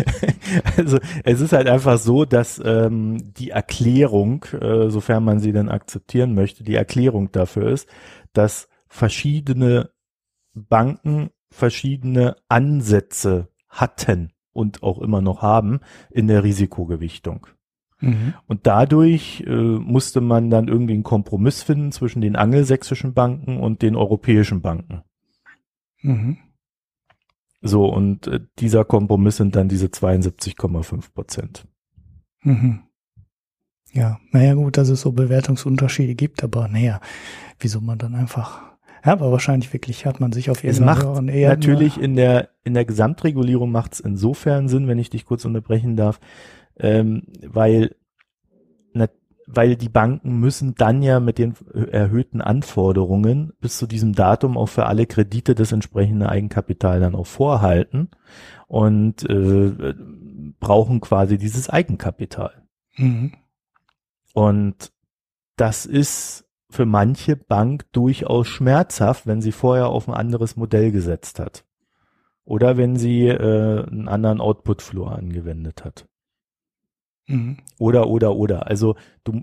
also 0.76 0.98
es 1.24 1.40
ist 1.40 1.54
halt 1.54 1.66
einfach 1.66 1.96
so, 1.96 2.26
dass 2.26 2.60
ähm, 2.62 3.32
die 3.32 3.48
Erklärung, 3.48 4.44
äh, 4.52 4.90
sofern 4.90 5.24
man 5.24 5.40
sie 5.40 5.52
denn 5.52 5.70
akzeptieren 5.70 6.34
möchte, 6.34 6.62
die 6.62 6.74
Erklärung 6.74 7.32
dafür 7.32 7.70
ist, 7.70 7.88
dass 8.34 8.68
verschiedene 8.86 9.92
Banken 10.52 11.30
verschiedene 11.50 12.36
Ansätze 12.50 13.48
hatten 13.68 14.32
und 14.52 14.82
auch 14.82 14.98
immer 15.00 15.22
noch 15.22 15.40
haben 15.40 15.80
in 16.10 16.28
der 16.28 16.44
Risikogewichtung. 16.44 17.46
Mhm. 18.06 18.34
Und 18.46 18.66
dadurch 18.66 19.44
äh, 19.46 19.50
musste 19.50 20.20
man 20.20 20.50
dann 20.50 20.68
irgendwie 20.68 20.94
einen 20.94 21.02
Kompromiss 21.02 21.62
finden 21.62 21.92
zwischen 21.92 22.20
den 22.20 22.36
angelsächsischen 22.36 23.14
Banken 23.14 23.58
und 23.58 23.82
den 23.82 23.96
europäischen 23.96 24.60
Banken. 24.62 25.02
Mhm. 26.02 26.38
So, 27.62 27.86
und 27.86 28.26
äh, 28.26 28.40
dieser 28.58 28.84
Kompromiss 28.84 29.36
sind 29.36 29.56
dann 29.56 29.68
diese 29.68 29.86
72,5 29.86 31.12
Prozent. 31.12 31.66
Mhm. 32.42 32.80
Ja, 33.92 34.18
naja, 34.30 34.54
gut, 34.54 34.76
dass 34.76 34.88
es 34.88 35.00
so 35.00 35.12
Bewertungsunterschiede 35.12 36.14
gibt, 36.14 36.44
aber 36.44 36.68
naja, 36.68 37.00
wieso 37.58 37.80
man 37.80 37.98
dann 37.98 38.14
einfach 38.14 38.66
ja, 39.06 39.12
aber 39.12 39.30
wahrscheinlich 39.30 39.72
wirklich 39.72 40.04
hat 40.04 40.18
man 40.18 40.32
sich 40.32 40.50
auf 40.50 40.64
jeden 40.64 40.84
Fall 40.84 41.22
natürlich 41.22 41.96
in 41.96 42.16
der 42.16 42.48
in 42.64 42.74
der 42.74 42.84
Gesamtregulierung 42.84 43.70
macht 43.70 43.92
es 43.92 44.00
insofern 44.00 44.66
Sinn, 44.66 44.88
wenn 44.88 44.98
ich 44.98 45.10
dich 45.10 45.24
kurz 45.24 45.44
unterbrechen 45.44 45.94
darf, 45.94 46.18
ähm, 46.78 47.24
weil, 47.46 47.96
na, 48.92 49.08
weil 49.46 49.76
die 49.76 49.88
Banken 49.88 50.38
müssen 50.38 50.74
dann 50.74 51.02
ja 51.02 51.20
mit 51.20 51.38
den 51.38 51.54
erhöhten 51.90 52.40
Anforderungen 52.40 53.52
bis 53.60 53.78
zu 53.78 53.86
diesem 53.86 54.14
Datum 54.14 54.56
auch 54.56 54.68
für 54.68 54.86
alle 54.86 55.06
Kredite 55.06 55.54
das 55.54 55.72
entsprechende 55.72 56.28
Eigenkapital 56.28 57.00
dann 57.00 57.14
auch 57.14 57.26
vorhalten 57.26 58.10
und 58.66 59.28
äh, 59.28 59.94
brauchen 60.58 61.00
quasi 61.00 61.38
dieses 61.38 61.70
Eigenkapital. 61.70 62.62
Mhm. 62.96 63.32
Und 64.34 64.92
das 65.56 65.86
ist 65.86 66.46
für 66.68 66.84
manche 66.84 67.36
Bank 67.36 67.90
durchaus 67.92 68.48
schmerzhaft, 68.48 69.26
wenn 69.26 69.40
sie 69.40 69.52
vorher 69.52 69.88
auf 69.88 70.08
ein 70.08 70.14
anderes 70.14 70.56
Modell 70.56 70.90
gesetzt 70.90 71.38
hat. 71.38 71.64
Oder 72.44 72.76
wenn 72.76 72.96
sie 72.96 73.28
äh, 73.28 73.86
einen 73.86 74.08
anderen 74.08 74.40
Output-Floor 74.40 75.16
angewendet 75.16 75.84
hat. 75.84 76.06
Mhm. 77.26 77.58
Oder, 77.78 78.08
oder, 78.08 78.36
oder. 78.36 78.66
Also 78.66 78.96
du, 79.24 79.42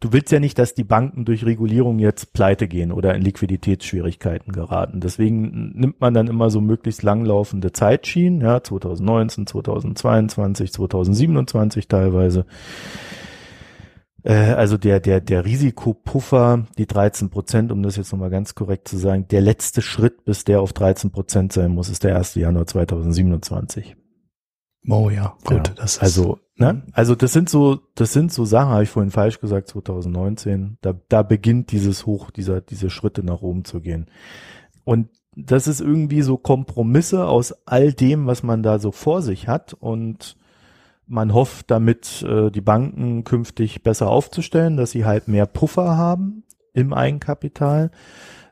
du 0.00 0.12
willst 0.12 0.32
ja 0.32 0.40
nicht, 0.40 0.58
dass 0.58 0.74
die 0.74 0.84
Banken 0.84 1.24
durch 1.24 1.46
Regulierung 1.46 1.98
jetzt 1.98 2.32
pleite 2.32 2.68
gehen 2.68 2.92
oder 2.92 3.14
in 3.14 3.22
Liquiditätsschwierigkeiten 3.22 4.52
geraten. 4.52 5.00
Deswegen 5.00 5.72
nimmt 5.74 6.00
man 6.00 6.14
dann 6.14 6.26
immer 6.26 6.50
so 6.50 6.60
möglichst 6.60 7.02
langlaufende 7.02 7.72
Zeitschienen, 7.72 8.40
ja, 8.40 8.62
2019, 8.62 9.46
2022, 9.46 10.72
2027 10.72 11.88
teilweise. 11.88 12.46
Äh, 14.24 14.34
also 14.34 14.76
der, 14.76 15.00
der, 15.00 15.20
der 15.20 15.44
Risikopuffer, 15.44 16.66
die 16.78 16.86
13 16.86 17.30
Prozent, 17.30 17.72
um 17.72 17.82
das 17.82 17.96
jetzt 17.96 18.12
nochmal 18.12 18.30
ganz 18.30 18.54
korrekt 18.54 18.88
zu 18.88 18.96
sagen, 18.96 19.26
der 19.28 19.40
letzte 19.40 19.82
Schritt, 19.82 20.24
bis 20.24 20.44
der 20.44 20.60
auf 20.60 20.72
13 20.72 21.10
Prozent 21.10 21.52
sein 21.52 21.72
muss, 21.72 21.88
ist 21.88 22.04
der 22.04 22.16
1. 22.16 22.34
Januar 22.34 22.66
2027. 22.66 23.96
Oh 24.88 25.10
ja, 25.10 25.36
gut. 25.44 25.68
Ja, 25.68 25.74
das 25.74 25.94
ist, 25.96 26.02
also, 26.02 26.38
ne? 26.56 26.74
Mhm. 26.74 26.82
Also 26.92 27.14
das 27.14 27.32
sind 27.32 27.48
so, 27.48 27.80
das 27.94 28.12
sind 28.12 28.32
so 28.32 28.44
Sachen, 28.44 28.70
habe 28.70 28.82
ich 28.82 28.90
vorhin 28.90 29.10
falsch 29.10 29.40
gesagt, 29.40 29.68
2019. 29.68 30.78
Da, 30.80 30.94
da 31.08 31.22
beginnt 31.22 31.70
dieses 31.72 32.06
Hoch, 32.06 32.30
dieser, 32.30 32.60
diese 32.60 32.90
Schritte 32.90 33.22
nach 33.22 33.42
oben 33.42 33.64
zu 33.64 33.80
gehen. 33.80 34.06
Und 34.84 35.08
das 35.36 35.66
ist 35.66 35.80
irgendwie 35.80 36.22
so 36.22 36.36
Kompromisse 36.36 37.26
aus 37.26 37.54
all 37.66 37.92
dem, 37.92 38.26
was 38.26 38.42
man 38.42 38.62
da 38.62 38.78
so 38.78 38.92
vor 38.92 39.22
sich 39.22 39.48
hat. 39.48 39.72
Und 39.74 40.36
man 41.06 41.32
hofft 41.32 41.70
damit, 41.70 42.22
äh, 42.22 42.50
die 42.50 42.60
Banken 42.60 43.24
künftig 43.24 43.82
besser 43.82 44.08
aufzustellen, 44.08 44.76
dass 44.76 44.90
sie 44.90 45.04
halt 45.04 45.28
mehr 45.28 45.46
Puffer 45.46 45.96
haben 45.96 46.42
im 46.74 46.92
Eigenkapital 46.92 47.90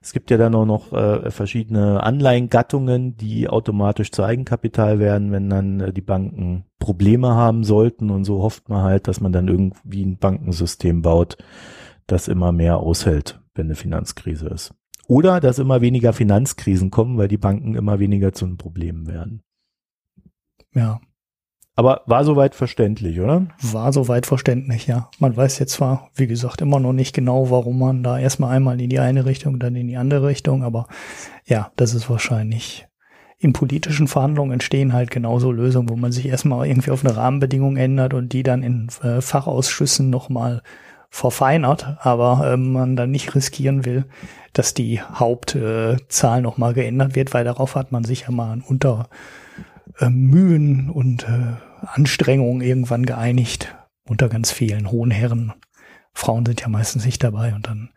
es 0.03 0.13
gibt 0.13 0.31
ja 0.31 0.39
dann 0.39 0.55
auch 0.55 0.65
noch 0.65 0.93
äh, 0.93 1.31
verschiedene 1.31 2.03
Anleihengattungen, 2.03 3.17
die 3.17 3.49
automatisch 3.49 4.11
zu 4.11 4.23
Eigenkapital 4.23 4.99
werden, 4.99 5.31
wenn 5.31 5.51
dann 5.51 5.81
äh, 5.81 5.93
die 5.93 6.01
Banken 6.01 6.65
Probleme 6.79 7.35
haben 7.35 7.65
sollten. 7.65 8.11
Und 8.11 8.25
so 8.25 8.43
hofft 8.43 8.71
man 8.71 8.83
halt, 8.83 9.09
dass 9.09 9.21
man 9.21 9.33
dann 9.33 9.49
irgendwie 9.49 10.03
ein 10.03 10.17
Bankensystem 10.17 11.03
baut, 11.03 11.37
das 12.07 12.29
immer 12.29 12.51
mehr 12.51 12.79
aushält, 12.79 13.41
wenn 13.55 13.67
eine 13.67 13.75
Finanzkrise 13.75 14.49
ist. 14.49 14.75
Oder 15.07 15.41
dass 15.41 15.59
immer 15.59 15.83
weniger 15.83 16.15
Finanzkrisen 16.15 16.91
kommen, 16.91 17.19
weil 17.19 17.29
die 17.29 17.37
Banken 17.37 17.75
immer 17.75 17.99
weniger 17.99 18.33
zu 18.33 18.47
einem 18.47 18.57
Problem 18.57 19.07
werden. 19.07 19.43
Ja, 20.73 21.01
aber 21.81 22.03
war 22.05 22.25
soweit 22.25 22.55
verständlich, 22.55 23.21
oder? 23.21 23.47
War 23.63 23.91
soweit 23.95 24.27
verständlich, 24.27 24.87
ja. 24.87 25.09
Man 25.19 25.35
weiß 25.35 25.59
jetzt 25.61 25.73
zwar, 25.73 26.11
wie 26.15 26.27
gesagt, 26.27 26.61
immer 26.61 26.79
noch 26.79 26.93
nicht 26.93 27.15
genau, 27.15 27.51
warum 27.51 27.79
man 27.79 28.03
da 28.03 28.19
erstmal 28.19 28.55
einmal 28.55 28.79
in 28.79 28.91
die 28.91 28.99
eine 28.99 29.25
Richtung, 29.25 29.59
dann 29.59 29.75
in 29.75 29.89
die 29.89 29.97
andere 29.97 30.27
Richtung, 30.27 30.63
aber 30.63 30.89
ja, 31.47 31.73
das 31.77 31.95
ist 31.95 32.11
wahrscheinlich 32.11 32.87
in 33.39 33.55
politischen 33.55 34.09
Verhandlungen 34.09 34.53
entstehen 34.53 34.93
halt 34.93 35.11
genauso 35.11 35.51
Lösungen, 35.51 35.89
wo 35.89 35.97
man 35.97 36.13
sich 36.13 36.27
erstmal 36.27 36.67
irgendwie 36.67 36.91
auf 36.91 37.03
eine 37.03 37.17
Rahmenbedingung 37.17 37.79
ändert 37.79 38.13
und 38.13 38.35
die 38.35 38.43
dann 38.43 38.63
in 38.63 38.89
äh, 39.03 39.23
Fachausschüssen 39.23 40.11
nochmal 40.11 40.61
verfeinert, 41.09 41.97
aber 42.01 42.53
äh, 42.53 42.57
man 42.59 42.95
dann 42.95 43.11
nicht 43.11 43.35
riskieren 43.35 43.87
will, 43.87 44.05
dass 44.53 44.75
die 44.75 45.01
Hauptzahl 45.01 46.39
äh, 46.39 46.43
nochmal 46.43 46.75
geändert 46.75 47.15
wird, 47.15 47.33
weil 47.33 47.45
darauf 47.45 47.75
hat 47.75 47.91
man 47.91 48.05
sich 48.05 48.21
ja 48.21 48.33
mal 48.33 48.61
unter 48.69 49.09
äh, 49.99 50.11
Mühen 50.11 50.91
und 50.91 51.25
äh, 51.25 51.57
Anstrengungen 51.81 52.61
irgendwann 52.61 53.07
geeinigt 53.07 53.75
unter 54.09 54.29
ganz 54.29 54.51
vielen 54.53 54.91
hohen 54.91 55.11
Herren. 55.11 55.53
Frauen 56.13 56.45
sind 56.45 56.61
ja 56.61 56.69
meistens 56.69 57.05
nicht 57.05 57.23
dabei 57.23 57.55
und 57.55 57.67
dann 57.67 57.91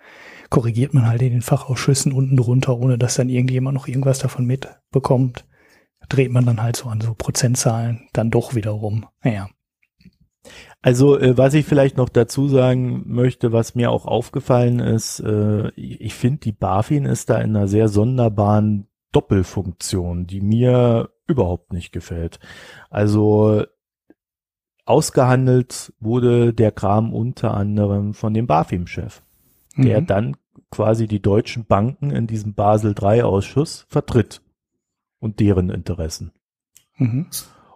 korrigiert 0.50 0.93
man 0.93 1.08
halt 1.08 1.22
in 1.22 1.32
den 1.32 1.41
Fachausschüssen 1.41 2.12
unten 2.12 2.38
drunter, 2.38 2.78
ohne 2.78 2.98
dass 2.98 3.16
dann 3.16 3.30
irgendjemand 3.30 3.76
noch 3.76 3.88
irgendwas 3.88 4.20
davon 4.20 4.45
mitbekommt. 4.45 5.45
Dreht 6.10 6.32
man 6.32 6.45
dann 6.45 6.62
halt 6.62 6.76
so 6.76 6.89
an 6.89 7.01
so 7.01 7.16
Prozentzahlen 7.16 8.08
dann 8.14 8.30
doch 8.30 8.53
wiederum. 8.53 9.08
Naja. 9.24 9.49
Also 10.82 11.18
äh, 11.18 11.38
was 11.38 11.53
ich 11.53 11.66
vielleicht 11.66 11.97
noch 11.97 12.10
dazu 12.10 12.49
sagen 12.49 13.03
möchte, 13.08 13.53
was 13.53 13.74
mir 13.74 13.89
auch 13.89 14.05
aufgefallen 14.05 14.80
ist, 14.80 15.22
äh, 15.22 15.70
ich 15.76 16.14
finde, 16.14 16.39
die 16.39 16.51
BaFin 16.51 17.05
ist 17.05 17.30
da 17.30 17.38
in 17.39 17.55
einer 17.55 17.68
sehr 17.68 17.88
sonderbaren 17.88 18.88
Doppelfunktion, 19.14 20.28
die 20.28 20.41
mir 20.41 21.10
überhaupt 21.26 21.72
nicht 21.72 21.93
gefällt. 21.93 22.39
Also 22.89 23.64
ausgehandelt 24.86 25.94
wurde 26.00 26.54
der 26.54 26.72
Kram 26.72 27.14
unter 27.14 27.54
anderem 27.54 28.14
von 28.14 28.34
dem 28.34 28.48
BaFin-Chef, 28.48 29.22
mhm. 29.76 29.84
der 29.84 30.02
dann 30.02 30.38
quasi 30.72 31.08
die 31.08 31.22
deutschen 31.22 31.66
Banken 31.66 32.10
in 32.10 32.28
diesem 32.28 32.54
Basel 32.54 32.96
III-Ausschuss 33.00 33.86
vertritt 33.90 34.42
und 35.20 35.40
deren 35.40 35.70
Interessen. 35.70 36.32
Mhm. 36.98 37.28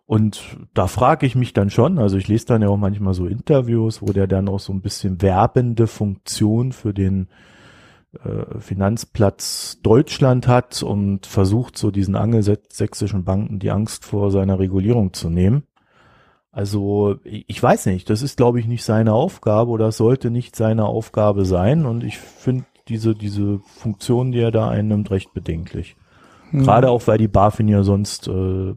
Und 0.06 0.58
da 0.74 0.88
frage 0.88 1.26
ich 1.26 1.36
mich 1.36 1.54
dann 1.54 1.70
schon, 1.70 2.00
also 2.00 2.18
ich 2.18 2.30
lese 2.30 2.46
dann 2.46 2.62
ja 2.62 2.70
auch 2.70 2.78
manchmal 2.78 3.14
so 3.14 3.28
Interviews, 3.28 4.02
wo 4.02 4.14
der 4.14 4.26
dann 4.26 4.48
auch 4.48 4.60
so 4.60 4.72
ein 4.72 4.82
bisschen 4.82 5.22
werbende 5.22 5.86
Funktion 5.86 6.72
für 6.72 6.94
den 6.94 7.28
äh, 8.24 8.60
Finanzplatz 8.60 9.80
Deutschland 9.84 10.48
hat 10.48 10.82
und 10.82 11.26
versucht 11.26 11.78
so 11.78 11.92
diesen 11.92 12.16
angelsächsischen 12.16 13.26
Banken 13.26 13.60
die 13.60 13.70
Angst 13.70 14.06
vor 14.06 14.32
seiner 14.32 14.60
Regulierung 14.60 15.12
zu 15.12 15.30
nehmen. 15.30 15.64
Also 16.58 17.20
ich 17.24 17.62
weiß 17.62 17.86
nicht, 17.86 18.10
das 18.10 18.24
ist 18.24 18.36
glaube 18.36 18.60
ich 18.60 18.66
nicht 18.66 18.84
seine 18.84 19.14
Aufgabe 19.14 19.70
oder 19.70 19.92
sollte 19.92 20.32
nicht 20.32 20.56
seine 20.56 20.86
Aufgabe 20.86 21.46
sein 21.46 21.86
und 21.86 22.04
ich 22.04 22.18
finde 22.18 22.66
diese, 22.88 23.14
diese 23.14 23.60
Funktion, 23.60 24.32
die 24.32 24.40
er 24.40 24.50
da 24.50 24.68
einnimmt, 24.68 25.12
recht 25.12 25.36
bedenklich. 25.36 25.98
Mhm. 26.50 26.64
Gerade 26.64 26.90
auch, 26.90 27.06
weil 27.06 27.20
die 27.20 27.28
BaFin 27.28 27.68
ja 27.68 27.84
sonst 27.84 28.28
äh, 28.28 28.74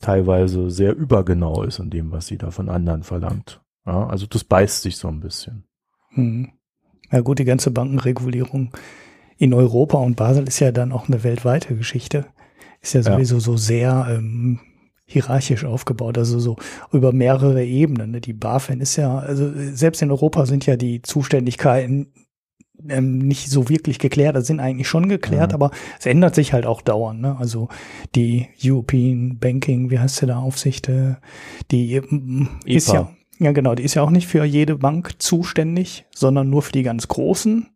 teilweise 0.00 0.70
sehr 0.70 0.96
übergenau 0.96 1.62
ist 1.62 1.78
in 1.78 1.90
dem, 1.90 2.10
was 2.10 2.28
sie 2.28 2.38
da 2.38 2.50
von 2.50 2.70
anderen 2.70 3.02
verlangt. 3.02 3.60
Ja, 3.84 4.06
also 4.06 4.24
das 4.24 4.42
beißt 4.42 4.80
sich 4.80 4.96
so 4.96 5.08
ein 5.08 5.20
bisschen. 5.20 5.64
Mhm. 6.12 6.52
Ja 7.10 7.20
gut, 7.20 7.38
die 7.38 7.44
ganze 7.44 7.70
Bankenregulierung 7.70 8.70
in 9.36 9.52
Europa 9.52 9.98
und 9.98 10.16
Basel 10.16 10.48
ist 10.48 10.60
ja 10.60 10.72
dann 10.72 10.92
auch 10.92 11.06
eine 11.06 11.22
weltweite 11.22 11.76
Geschichte. 11.76 12.24
Ist 12.80 12.94
ja 12.94 13.02
sowieso 13.02 13.34
ja. 13.34 13.40
so 13.42 13.58
sehr 13.58 14.06
ähm, 14.08 14.60
hierarchisch 15.12 15.64
aufgebaut, 15.64 16.18
also 16.18 16.38
so 16.38 16.56
über 16.92 17.12
mehrere 17.12 17.64
Ebenen. 17.64 18.12
Ne? 18.12 18.20
Die 18.20 18.32
BaFin 18.32 18.80
ist 18.80 18.96
ja, 18.96 19.18
also 19.18 19.50
selbst 19.54 20.02
in 20.02 20.10
Europa 20.10 20.46
sind 20.46 20.66
ja 20.66 20.76
die 20.76 21.02
Zuständigkeiten 21.02 22.12
ähm, 22.88 23.18
nicht 23.18 23.50
so 23.50 23.68
wirklich 23.68 23.98
geklärt, 23.98 24.36
das 24.36 24.46
sind 24.46 24.60
eigentlich 24.60 24.88
schon 24.88 25.08
geklärt, 25.08 25.52
ja. 25.52 25.54
aber 25.54 25.70
es 25.98 26.06
ändert 26.06 26.34
sich 26.34 26.52
halt 26.52 26.66
auch 26.66 26.82
dauernd. 26.82 27.20
Ne? 27.20 27.36
Also 27.38 27.68
die 28.14 28.48
European 28.62 29.38
Banking, 29.38 29.90
wie 29.90 29.98
heißt 29.98 30.16
sie 30.16 30.26
da, 30.26 30.38
Aufsicht, 30.38 30.88
äh, 30.88 31.14
die 31.70 31.94
ähm, 31.94 32.48
ist 32.64 32.92
ja, 32.92 33.12
ja 33.38 33.52
genau, 33.52 33.74
die 33.74 33.82
ist 33.82 33.94
ja 33.94 34.02
auch 34.02 34.10
nicht 34.10 34.26
für 34.26 34.44
jede 34.44 34.76
Bank 34.76 35.20
zuständig, 35.22 36.06
sondern 36.14 36.50
nur 36.50 36.62
für 36.62 36.72
die 36.72 36.82
ganz 36.82 37.08
großen. 37.08 37.68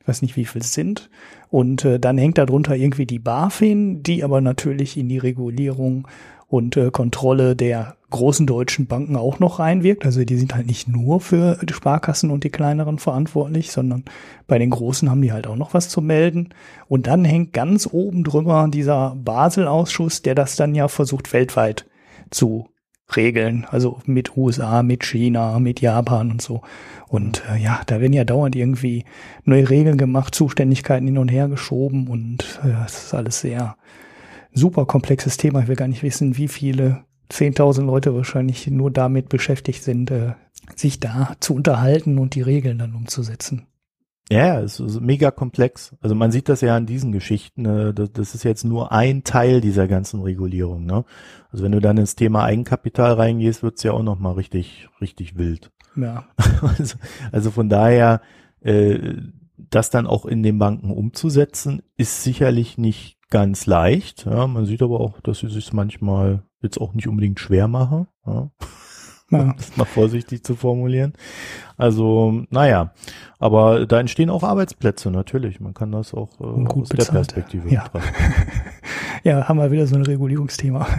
Ich 0.00 0.08
weiß 0.08 0.22
nicht, 0.22 0.36
wie 0.36 0.44
viel 0.44 0.62
es 0.62 0.74
sind. 0.74 1.10
Und 1.48 1.84
äh, 1.84 2.00
dann 2.00 2.18
hängt 2.18 2.38
darunter 2.38 2.74
irgendwie 2.74 3.06
die 3.06 3.20
BaFin, 3.20 4.02
die 4.02 4.24
aber 4.24 4.40
natürlich 4.40 4.96
in 4.96 5.08
die 5.08 5.18
Regulierung 5.18 6.08
und 6.52 6.76
äh, 6.76 6.90
Kontrolle 6.90 7.56
der 7.56 7.96
großen 8.10 8.46
deutschen 8.46 8.86
Banken 8.86 9.16
auch 9.16 9.38
noch 9.38 9.58
reinwirkt. 9.58 10.04
Also 10.04 10.22
die 10.22 10.36
sind 10.36 10.54
halt 10.54 10.66
nicht 10.66 10.86
nur 10.86 11.22
für 11.22 11.56
die 11.62 11.72
Sparkassen 11.72 12.30
und 12.30 12.44
die 12.44 12.50
kleineren 12.50 12.98
verantwortlich, 12.98 13.72
sondern 13.72 14.04
bei 14.46 14.58
den 14.58 14.68
großen 14.68 15.08
haben 15.08 15.22
die 15.22 15.32
halt 15.32 15.46
auch 15.46 15.56
noch 15.56 15.72
was 15.72 15.88
zu 15.88 16.02
melden. 16.02 16.50
Und 16.88 17.06
dann 17.06 17.24
hängt 17.24 17.54
ganz 17.54 17.88
oben 17.90 18.22
drüber 18.22 18.68
dieser 18.70 19.16
Basel-Ausschuss, 19.16 20.20
der 20.20 20.34
das 20.34 20.56
dann 20.56 20.74
ja 20.74 20.88
versucht 20.88 21.32
weltweit 21.32 21.86
zu 22.30 22.68
regeln. 23.16 23.66
Also 23.70 24.00
mit 24.04 24.36
USA, 24.36 24.82
mit 24.82 25.04
China, 25.04 25.58
mit 25.58 25.80
Japan 25.80 26.32
und 26.32 26.42
so. 26.42 26.60
Und 27.08 27.42
äh, 27.50 27.56
ja, 27.62 27.80
da 27.86 27.98
werden 28.02 28.12
ja 28.12 28.24
dauernd 28.24 28.56
irgendwie 28.56 29.06
neue 29.44 29.70
Regeln 29.70 29.96
gemacht, 29.96 30.34
Zuständigkeiten 30.34 31.06
hin 31.06 31.16
und 31.16 31.28
her 31.28 31.48
geschoben 31.48 32.08
und 32.08 32.60
äh, 32.62 32.72
das 32.82 33.04
ist 33.04 33.14
alles 33.14 33.40
sehr 33.40 33.76
super 34.54 34.86
komplexes 34.86 35.36
Thema. 35.36 35.60
Ich 35.60 35.68
will 35.68 35.76
gar 35.76 35.88
nicht 35.88 36.02
wissen, 36.02 36.36
wie 36.36 36.48
viele 36.48 37.04
10.000 37.30 37.84
Leute 37.84 38.14
wahrscheinlich 38.14 38.66
nur 38.68 38.90
damit 38.90 39.28
beschäftigt 39.28 39.82
sind, 39.82 40.10
äh, 40.10 40.34
sich 40.76 41.00
da 41.00 41.34
zu 41.40 41.54
unterhalten 41.54 42.18
und 42.18 42.34
die 42.34 42.42
Regeln 42.42 42.78
dann 42.78 42.94
umzusetzen. 42.94 43.66
Ja, 44.30 44.60
es 44.60 44.80
ist 44.80 45.00
mega 45.00 45.30
komplex. 45.30 45.94
Also 46.00 46.14
man 46.14 46.30
sieht 46.30 46.48
das 46.48 46.60
ja 46.60 46.76
an 46.76 46.86
diesen 46.86 47.12
Geschichten. 47.12 47.66
Äh, 47.66 47.92
das 47.92 48.34
ist 48.34 48.44
jetzt 48.44 48.64
nur 48.64 48.92
ein 48.92 49.24
Teil 49.24 49.60
dieser 49.60 49.88
ganzen 49.88 50.22
Regulierung. 50.22 50.86
Ne? 50.86 51.04
Also 51.50 51.64
wenn 51.64 51.72
du 51.72 51.80
dann 51.80 51.98
ins 51.98 52.14
Thema 52.14 52.44
Eigenkapital 52.44 53.14
reingehst, 53.14 53.62
wird's 53.62 53.82
ja 53.82 53.92
auch 53.92 54.02
noch 54.02 54.18
mal 54.18 54.32
richtig, 54.32 54.88
richtig 55.00 55.36
wild. 55.36 55.70
Ja. 55.96 56.24
Also, 56.62 56.96
also 57.32 57.50
von 57.50 57.68
daher, 57.68 58.20
äh, 58.60 59.16
das 59.56 59.90
dann 59.90 60.06
auch 60.06 60.26
in 60.26 60.42
den 60.42 60.58
Banken 60.58 60.90
umzusetzen, 60.90 61.82
ist 61.96 62.22
sicherlich 62.22 62.78
nicht 62.78 63.18
ganz 63.32 63.66
leicht. 63.66 64.26
Ja, 64.26 64.46
man 64.46 64.66
sieht 64.66 64.82
aber 64.82 65.00
auch, 65.00 65.18
dass 65.22 65.38
sie 65.38 65.48
sich 65.48 65.72
manchmal 65.72 66.42
jetzt 66.60 66.78
auch 66.78 66.92
nicht 66.92 67.08
unbedingt 67.08 67.40
schwer 67.40 67.66
machen. 67.66 68.06
Ja. 68.26 68.50
Ja. 69.30 69.54
Das 69.56 69.76
mal 69.78 69.86
vorsichtig 69.86 70.44
zu 70.44 70.54
formulieren. 70.56 71.14
Also, 71.78 72.44
naja, 72.50 72.92
aber 73.38 73.86
da 73.86 73.98
entstehen 73.98 74.28
auch 74.28 74.42
Arbeitsplätze 74.42 75.10
natürlich. 75.10 75.58
Man 75.58 75.72
kann 75.72 75.90
das 75.90 76.12
auch 76.12 76.38
äh, 76.38 76.44
aus 76.44 76.90
bezahlt. 76.90 77.08
der 77.08 77.12
Perspektive 77.12 77.68
ja. 77.70 77.84
betrachten. 77.84 78.34
ja, 79.24 79.48
haben 79.48 79.58
wir 79.58 79.70
wieder 79.70 79.86
so 79.86 79.96
ein 79.96 80.02
Regulierungsthema. 80.02 80.86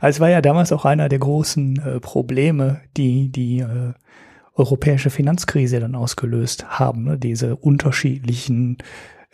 Also 0.00 0.16
es 0.16 0.20
war 0.20 0.28
ja 0.28 0.42
damals 0.42 0.70
auch 0.70 0.84
einer 0.84 1.08
der 1.08 1.18
großen 1.18 1.80
äh, 1.80 2.00
Probleme, 2.00 2.82
die 2.94 3.30
die 3.30 3.60
äh, 3.60 3.94
europäische 4.54 5.08
Finanzkrise 5.08 5.80
dann 5.80 5.94
ausgelöst 5.94 6.78
haben. 6.78 7.04
Ne? 7.04 7.16
Diese 7.16 7.56
unterschiedlichen 7.56 8.78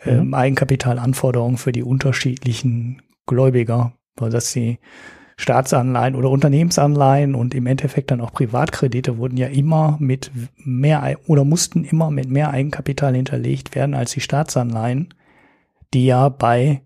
ähm. 0.05 0.33
Eigenkapitalanforderungen 0.33 1.57
für 1.57 1.71
die 1.71 1.83
unterschiedlichen 1.83 3.01
Gläubiger, 3.25 3.93
weil 4.15 4.29
das 4.29 4.51
die 4.51 4.79
Staatsanleihen 5.37 6.15
oder 6.15 6.29
Unternehmensanleihen 6.29 7.33
und 7.33 7.55
im 7.55 7.65
Endeffekt 7.65 8.11
dann 8.11 8.21
auch 8.21 8.31
Privatkredite 8.31 9.17
wurden 9.17 9.37
ja 9.37 9.47
immer 9.47 9.97
mit 9.99 10.31
mehr 10.57 11.17
oder 11.25 11.43
mussten 11.43 11.83
immer 11.83 12.11
mit 12.11 12.29
mehr 12.29 12.51
Eigenkapital 12.51 13.15
hinterlegt 13.15 13.73
werden 13.73 13.95
als 13.95 14.11
die 14.11 14.21
Staatsanleihen, 14.21 15.13
die 15.95 16.05
ja 16.05 16.29
bei, 16.29 16.81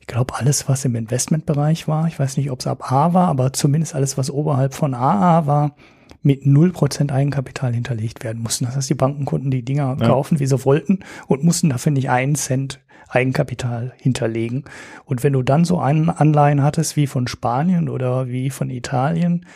ich 0.00 0.06
glaube, 0.06 0.34
alles, 0.36 0.68
was 0.68 0.86
im 0.86 0.94
Investmentbereich 0.94 1.86
war, 1.86 2.06
ich 2.06 2.18
weiß 2.18 2.38
nicht, 2.38 2.50
ob 2.50 2.60
es 2.60 2.66
ab 2.66 2.90
A 2.90 3.12
war, 3.12 3.28
aber 3.28 3.52
zumindest 3.52 3.94
alles, 3.94 4.16
was 4.16 4.30
oberhalb 4.30 4.72
von 4.72 4.94
AA 4.94 5.46
war, 5.46 5.76
mit 6.22 6.42
0% 6.42 7.12
Eigenkapital 7.12 7.72
hinterlegt 7.74 8.24
werden 8.24 8.42
mussten. 8.42 8.64
Das 8.64 8.76
heißt, 8.76 8.90
die 8.90 8.94
Banken 8.94 9.24
konnten 9.24 9.50
die 9.50 9.64
Dinger 9.64 9.96
ja. 10.00 10.06
kaufen, 10.06 10.40
wie 10.40 10.46
sie 10.46 10.64
wollten 10.64 11.00
und 11.26 11.44
mussten 11.44 11.70
dafür 11.70 11.92
nicht 11.92 12.10
einen 12.10 12.34
Cent 12.34 12.80
Eigenkapital 13.08 13.94
hinterlegen. 13.96 14.64
Und 15.04 15.22
wenn 15.22 15.32
du 15.32 15.42
dann 15.42 15.64
so 15.64 15.80
einen 15.80 16.10
Anleihen 16.10 16.62
hattest 16.62 16.96
wie 16.96 17.06
von 17.06 17.26
Spanien 17.26 17.88
oder 17.88 18.28
wie 18.28 18.50
von 18.50 18.70
Italien, 18.70 19.46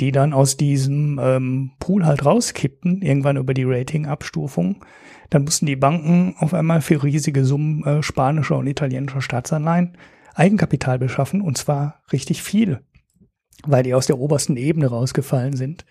die 0.00 0.12
dann 0.12 0.32
aus 0.32 0.56
diesem 0.56 1.18
ähm, 1.22 1.70
Pool 1.78 2.04
halt 2.04 2.24
rauskippten, 2.24 3.02
irgendwann 3.02 3.36
über 3.36 3.54
die 3.54 3.64
Ratingabstufung, 3.64 4.84
dann 5.30 5.44
mussten 5.44 5.66
die 5.66 5.76
Banken 5.76 6.34
auf 6.38 6.52
einmal 6.52 6.80
für 6.80 7.02
riesige 7.02 7.44
Summen 7.44 7.84
äh, 7.84 8.02
spanischer 8.02 8.58
und 8.58 8.66
italienischer 8.66 9.20
Staatsanleihen 9.22 9.96
Eigenkapital 10.34 10.98
beschaffen 10.98 11.40
und 11.40 11.56
zwar 11.56 12.02
richtig 12.12 12.42
viel 12.42 12.80
weil 13.64 13.82
die 13.82 13.94
aus 13.94 14.06
der 14.06 14.18
obersten 14.18 14.56
Ebene 14.56 14.88
rausgefallen 14.88 15.56
sind. 15.56 15.84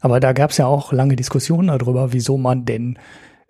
Aber 0.00 0.20
da 0.20 0.32
gab 0.32 0.50
es 0.50 0.58
ja 0.58 0.66
auch 0.66 0.92
lange 0.92 1.16
Diskussionen 1.16 1.68
darüber, 1.68 2.12
wieso 2.12 2.38
man 2.38 2.64
denn 2.64 2.98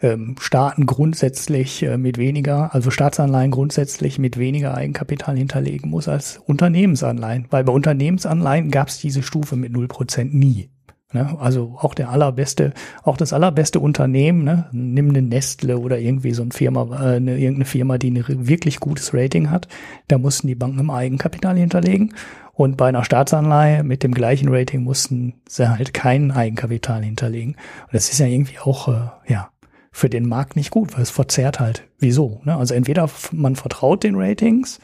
ähm, 0.01 0.37
Staaten 0.41 0.87
grundsätzlich 0.87 1.83
äh, 1.83 1.99
mit 1.99 2.19
weniger, 2.19 2.75
also 2.75 2.91
Staatsanleihen 2.91 3.51
grundsätzlich 3.51 4.19
mit 4.19 4.39
weniger 4.39 4.75
Eigenkapital 4.75 5.37
hinterlegen 5.37 5.91
muss 5.91 6.09
als 6.09 6.39
Unternehmensanleihen. 6.39 7.47
Weil 7.51 7.65
bei 7.65 7.73
Unternehmensanleihen 7.73 8.71
gab 8.71 8.89
es 8.89 8.99
diese 8.99 9.23
Stufe 9.23 9.57
mit 9.57 9.73
0% 9.73 10.29
nie. 10.33 10.71
Ne? 11.13 11.37
Also 11.41 11.77
auch 11.81 11.95
der 11.95 12.11
allerbeste, 12.11 12.75
auch 13.03 13.17
das 13.17 13.33
allerbeste 13.33 13.81
Unternehmen, 13.81 14.45
ne? 14.45 14.67
nimm 14.73 15.09
eine 15.09 15.23
Nestle 15.23 15.79
oder 15.79 15.99
irgendwie 15.99 16.33
so 16.33 16.43
eine 16.43 16.51
Firma, 16.51 16.83
äh, 16.93 17.17
eine, 17.17 17.39
irgendeine 17.39 17.65
Firma, 17.65 17.97
die 17.97 18.11
ein 18.11 18.47
wirklich 18.47 18.79
gutes 18.79 19.15
Rating 19.15 19.51
hat, 19.51 19.69
da 20.09 20.19
mussten 20.19 20.49
die 20.49 20.55
Banken 20.55 20.81
im 20.81 20.91
Eigenkapital 20.91 21.57
hinterlegen 21.57 22.15
und 22.53 22.77
bei 22.77 22.89
einer 22.89 23.05
Staatsanleihe 23.05 23.85
mit 23.85 24.03
dem 24.03 24.13
gleichen 24.13 24.49
Rating 24.53 24.83
mussten 24.83 25.35
sie 25.49 25.71
halt 25.71 25.95
kein 25.95 26.33
Eigenkapital 26.33 27.05
hinterlegen. 27.05 27.53
Und 27.53 27.95
das 27.95 28.11
ist 28.11 28.19
ja 28.19 28.27
irgendwie 28.27 28.59
auch, 28.59 28.89
äh, 28.89 29.33
ja, 29.33 29.51
für 29.93 30.11
den 30.11 30.29
Markt 30.29 30.57
nicht 30.57 30.71
gut, 30.71 30.93
weil 30.95 31.03
es 31.03 31.11
verzerrt 31.11 31.61
halt. 31.61 31.85
Wieso? 31.99 32.41
Ne? 32.45 32.57
Also 32.57 32.75
entweder 32.75 33.09
man 33.31 33.57
vertraut 33.57 34.03
den 34.03 34.17
Ratings 34.17 34.81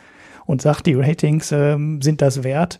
und 0.46 0.62
sagt, 0.62 0.86
die 0.86 0.94
Ratings 0.94 1.52
ähm, 1.52 2.00
sind 2.00 2.22
das 2.22 2.44
wert, 2.44 2.78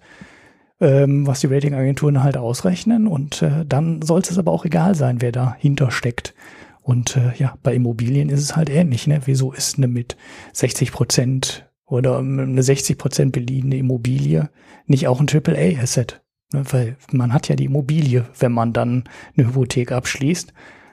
ähm, 0.85 1.27
was 1.27 1.41
die 1.41 1.47
Ratingagenturen 1.47 2.23
halt 2.23 2.37
ausrechnen. 2.37 3.07
Und 3.07 3.43
äh, 3.43 3.65
dann 3.67 4.03
sollte 4.03 4.31
es 4.31 4.39
aber 4.39 4.53
auch 4.53 4.65
egal 4.65 4.95
sein, 4.95 5.21
wer 5.21 5.33
dahinter 5.33 5.91
steckt. 5.91 6.35
Und 6.83 7.17
äh, 7.17 7.33
ja, 7.37 7.57
bei 7.63 7.75
Immobilien 7.75 8.29
ist 8.29 8.43
es 8.43 8.57
halt 8.57 8.69
ähnlich. 8.69 9.07
Ne? 9.07 9.23
Wieso 9.25 9.53
ist 9.53 9.79
eine 9.79 9.89
mit 9.89 10.17
60 10.53 10.93
Prozent 10.93 11.67
oder 11.87 12.19
eine 12.19 12.63
60 12.63 12.99
Prozent 12.99 13.33
beliehene 13.33 13.77
Immobilie 13.77 14.51
nicht 14.87 15.09
auch 15.09 15.21
ein 15.21 15.29
AAA-Asset? 15.29 16.23
Ne, 16.53 16.63
weil 16.71 16.97
man 17.11 17.33
hat 17.33 17.49
ja 17.49 17.57
die 17.57 17.65
Immobilie, 17.65 18.27
wenn 18.39 18.53
man 18.53 18.75
dann 18.75 19.05
eine 19.37 19.47
Hypothek 19.47 19.93
abschließt. 19.93 20.53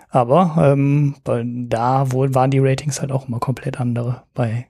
Aber 0.09 0.55
ähm, 0.57 1.15
da 1.23 2.11
wohl 2.11 2.33
waren 2.33 2.51
die 2.51 2.59
Ratings 2.59 3.01
halt 3.01 3.11
auch 3.11 3.27
immer 3.27 3.39
komplett 3.39 3.79
andere 3.79 4.23
bei 4.33 4.67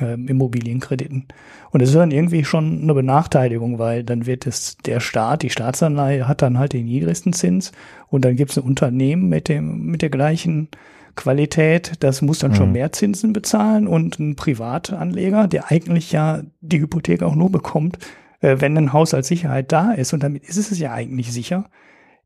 ähm, 0.00 0.28
Immobilienkrediten. 0.28 1.26
Und 1.70 1.82
das 1.82 1.90
ist 1.90 1.96
dann 1.96 2.10
irgendwie 2.10 2.44
schon 2.44 2.82
eine 2.82 2.94
Benachteiligung, 2.94 3.78
weil 3.78 4.04
dann 4.04 4.26
wird 4.26 4.46
es 4.46 4.76
der 4.78 5.00
Staat, 5.00 5.42
die 5.42 5.50
Staatsanleihe 5.50 6.26
hat 6.26 6.42
dann 6.42 6.58
halt 6.58 6.72
den 6.72 6.86
niedrigsten 6.86 7.32
Zins 7.32 7.72
und 8.08 8.24
dann 8.24 8.36
gibt 8.36 8.50
es 8.50 8.58
ein 8.58 8.64
Unternehmen 8.64 9.28
mit 9.28 9.48
dem 9.48 9.86
mit 9.86 10.02
der 10.02 10.10
gleichen 10.10 10.68
Qualität, 11.16 11.92
das 12.00 12.22
muss 12.22 12.40
dann 12.40 12.52
mhm. 12.52 12.56
schon 12.56 12.72
mehr 12.72 12.92
Zinsen 12.92 13.32
bezahlen 13.32 13.86
und 13.86 14.18
ein 14.18 14.36
Privatanleger, 14.36 15.46
der 15.46 15.70
eigentlich 15.70 16.10
ja 16.12 16.42
die 16.60 16.80
Hypothek 16.80 17.22
auch 17.22 17.36
nur 17.36 17.50
bekommt, 17.50 17.98
äh, 18.40 18.56
wenn 18.58 18.76
ein 18.76 18.92
Haus 18.92 19.14
als 19.14 19.28
Sicherheit 19.28 19.70
da 19.70 19.92
ist 19.92 20.12
und 20.12 20.22
damit 20.22 20.44
ist 20.44 20.56
es 20.56 20.78
ja 20.78 20.92
eigentlich 20.92 21.32
sicher, 21.32 21.70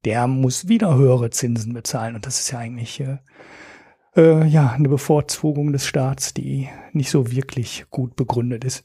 der 0.04 0.26
muss 0.26 0.68
wieder 0.68 0.94
höhere 0.94 1.30
Zinsen 1.30 1.74
bezahlen 1.74 2.14
und 2.14 2.24
das 2.24 2.40
ist 2.40 2.50
ja 2.50 2.58
eigentlich 2.58 3.00
äh, 3.00 3.18
äh, 4.18 4.46
ja 4.46 4.72
eine 4.72 4.88
Bevorzugung 4.88 5.72
des 5.72 5.86
Staats, 5.86 6.34
die 6.34 6.68
nicht 6.92 7.10
so 7.10 7.30
wirklich 7.30 7.86
gut 7.90 8.16
begründet 8.16 8.64
ist. 8.64 8.84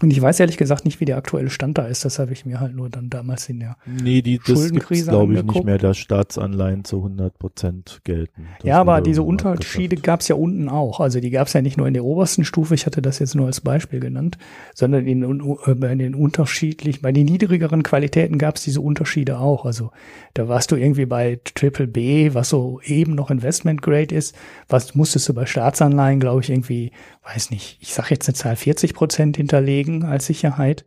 Und 0.00 0.10
ich 0.10 0.22
weiß 0.22 0.40
ehrlich 0.40 0.56
gesagt 0.56 0.86
nicht, 0.86 1.00
wie 1.00 1.04
der 1.04 1.18
aktuelle 1.18 1.50
Stand 1.50 1.76
da 1.76 1.84
ist. 1.84 2.04
Das 2.06 2.18
habe 2.18 2.32
ich 2.32 2.46
mir 2.46 2.60
halt 2.60 2.74
nur 2.74 2.88
dann 2.88 3.10
damals 3.10 3.48
in 3.50 3.60
der 3.60 3.76
nee, 3.84 4.22
die, 4.22 4.40
Schuldenkrise 4.42 5.10
glaube 5.10 5.34
ich, 5.34 5.42
nicht 5.42 5.64
mehr, 5.64 5.76
dass 5.76 5.98
Staatsanleihen 5.98 6.84
zu 6.84 6.96
100 6.96 7.38
Prozent 7.38 8.00
gelten. 8.02 8.46
Das 8.58 8.66
ja, 8.66 8.80
aber 8.80 9.02
diese 9.02 9.22
Unterschiede 9.22 9.96
gab 9.96 10.20
es 10.20 10.28
ja 10.28 10.34
unten 10.34 10.70
auch. 10.70 10.98
Also 10.98 11.20
die 11.20 11.28
gab 11.28 11.46
es 11.46 11.52
ja 11.52 11.60
nicht 11.60 11.76
nur 11.76 11.86
in 11.86 11.92
der 11.92 12.04
obersten 12.04 12.44
Stufe, 12.46 12.74
ich 12.74 12.86
hatte 12.86 13.02
das 13.02 13.18
jetzt 13.18 13.34
nur 13.34 13.46
als 13.46 13.60
Beispiel 13.60 14.00
genannt, 14.00 14.38
sondern 14.74 15.06
in, 15.06 15.22
äh, 15.22 15.92
in 15.92 15.98
den 15.98 16.14
unterschiedlichen, 16.14 17.02
bei 17.02 17.12
den 17.12 17.26
niedrigeren 17.26 17.82
Qualitäten 17.82 18.38
gab 18.38 18.56
es 18.56 18.62
diese 18.62 18.80
Unterschiede 18.80 19.38
auch. 19.38 19.66
Also 19.66 19.90
da 20.32 20.48
warst 20.48 20.72
du 20.72 20.76
irgendwie 20.76 21.06
bei 21.06 21.38
Triple 21.54 21.86
B, 21.86 22.32
was 22.32 22.48
so 22.48 22.80
eben 22.82 23.14
noch 23.14 23.30
Investment 23.30 23.82
Grade 23.82 24.14
ist, 24.14 24.34
was 24.68 24.94
musstest 24.94 25.28
du 25.28 25.34
bei 25.34 25.44
Staatsanleihen, 25.44 26.18
glaube 26.18 26.40
ich, 26.40 26.48
irgendwie, 26.48 26.92
weiß 27.24 27.50
nicht, 27.50 27.76
ich 27.80 27.92
sage 27.92 28.08
jetzt 28.10 28.26
eine 28.26 28.34
Zahl 28.34 28.56
40 28.56 28.94
Prozent 28.94 29.36
hinterlegen 29.36 29.81
legen 29.82 30.04
als 30.04 30.26
Sicherheit. 30.26 30.84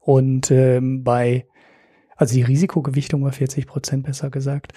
Und 0.00 0.50
ähm, 0.50 1.04
bei, 1.04 1.46
also 2.16 2.34
die 2.34 2.42
Risikogewichtung 2.42 3.22
war 3.22 3.32
40 3.32 3.66
Prozent 3.66 4.04
besser 4.04 4.30
gesagt. 4.30 4.72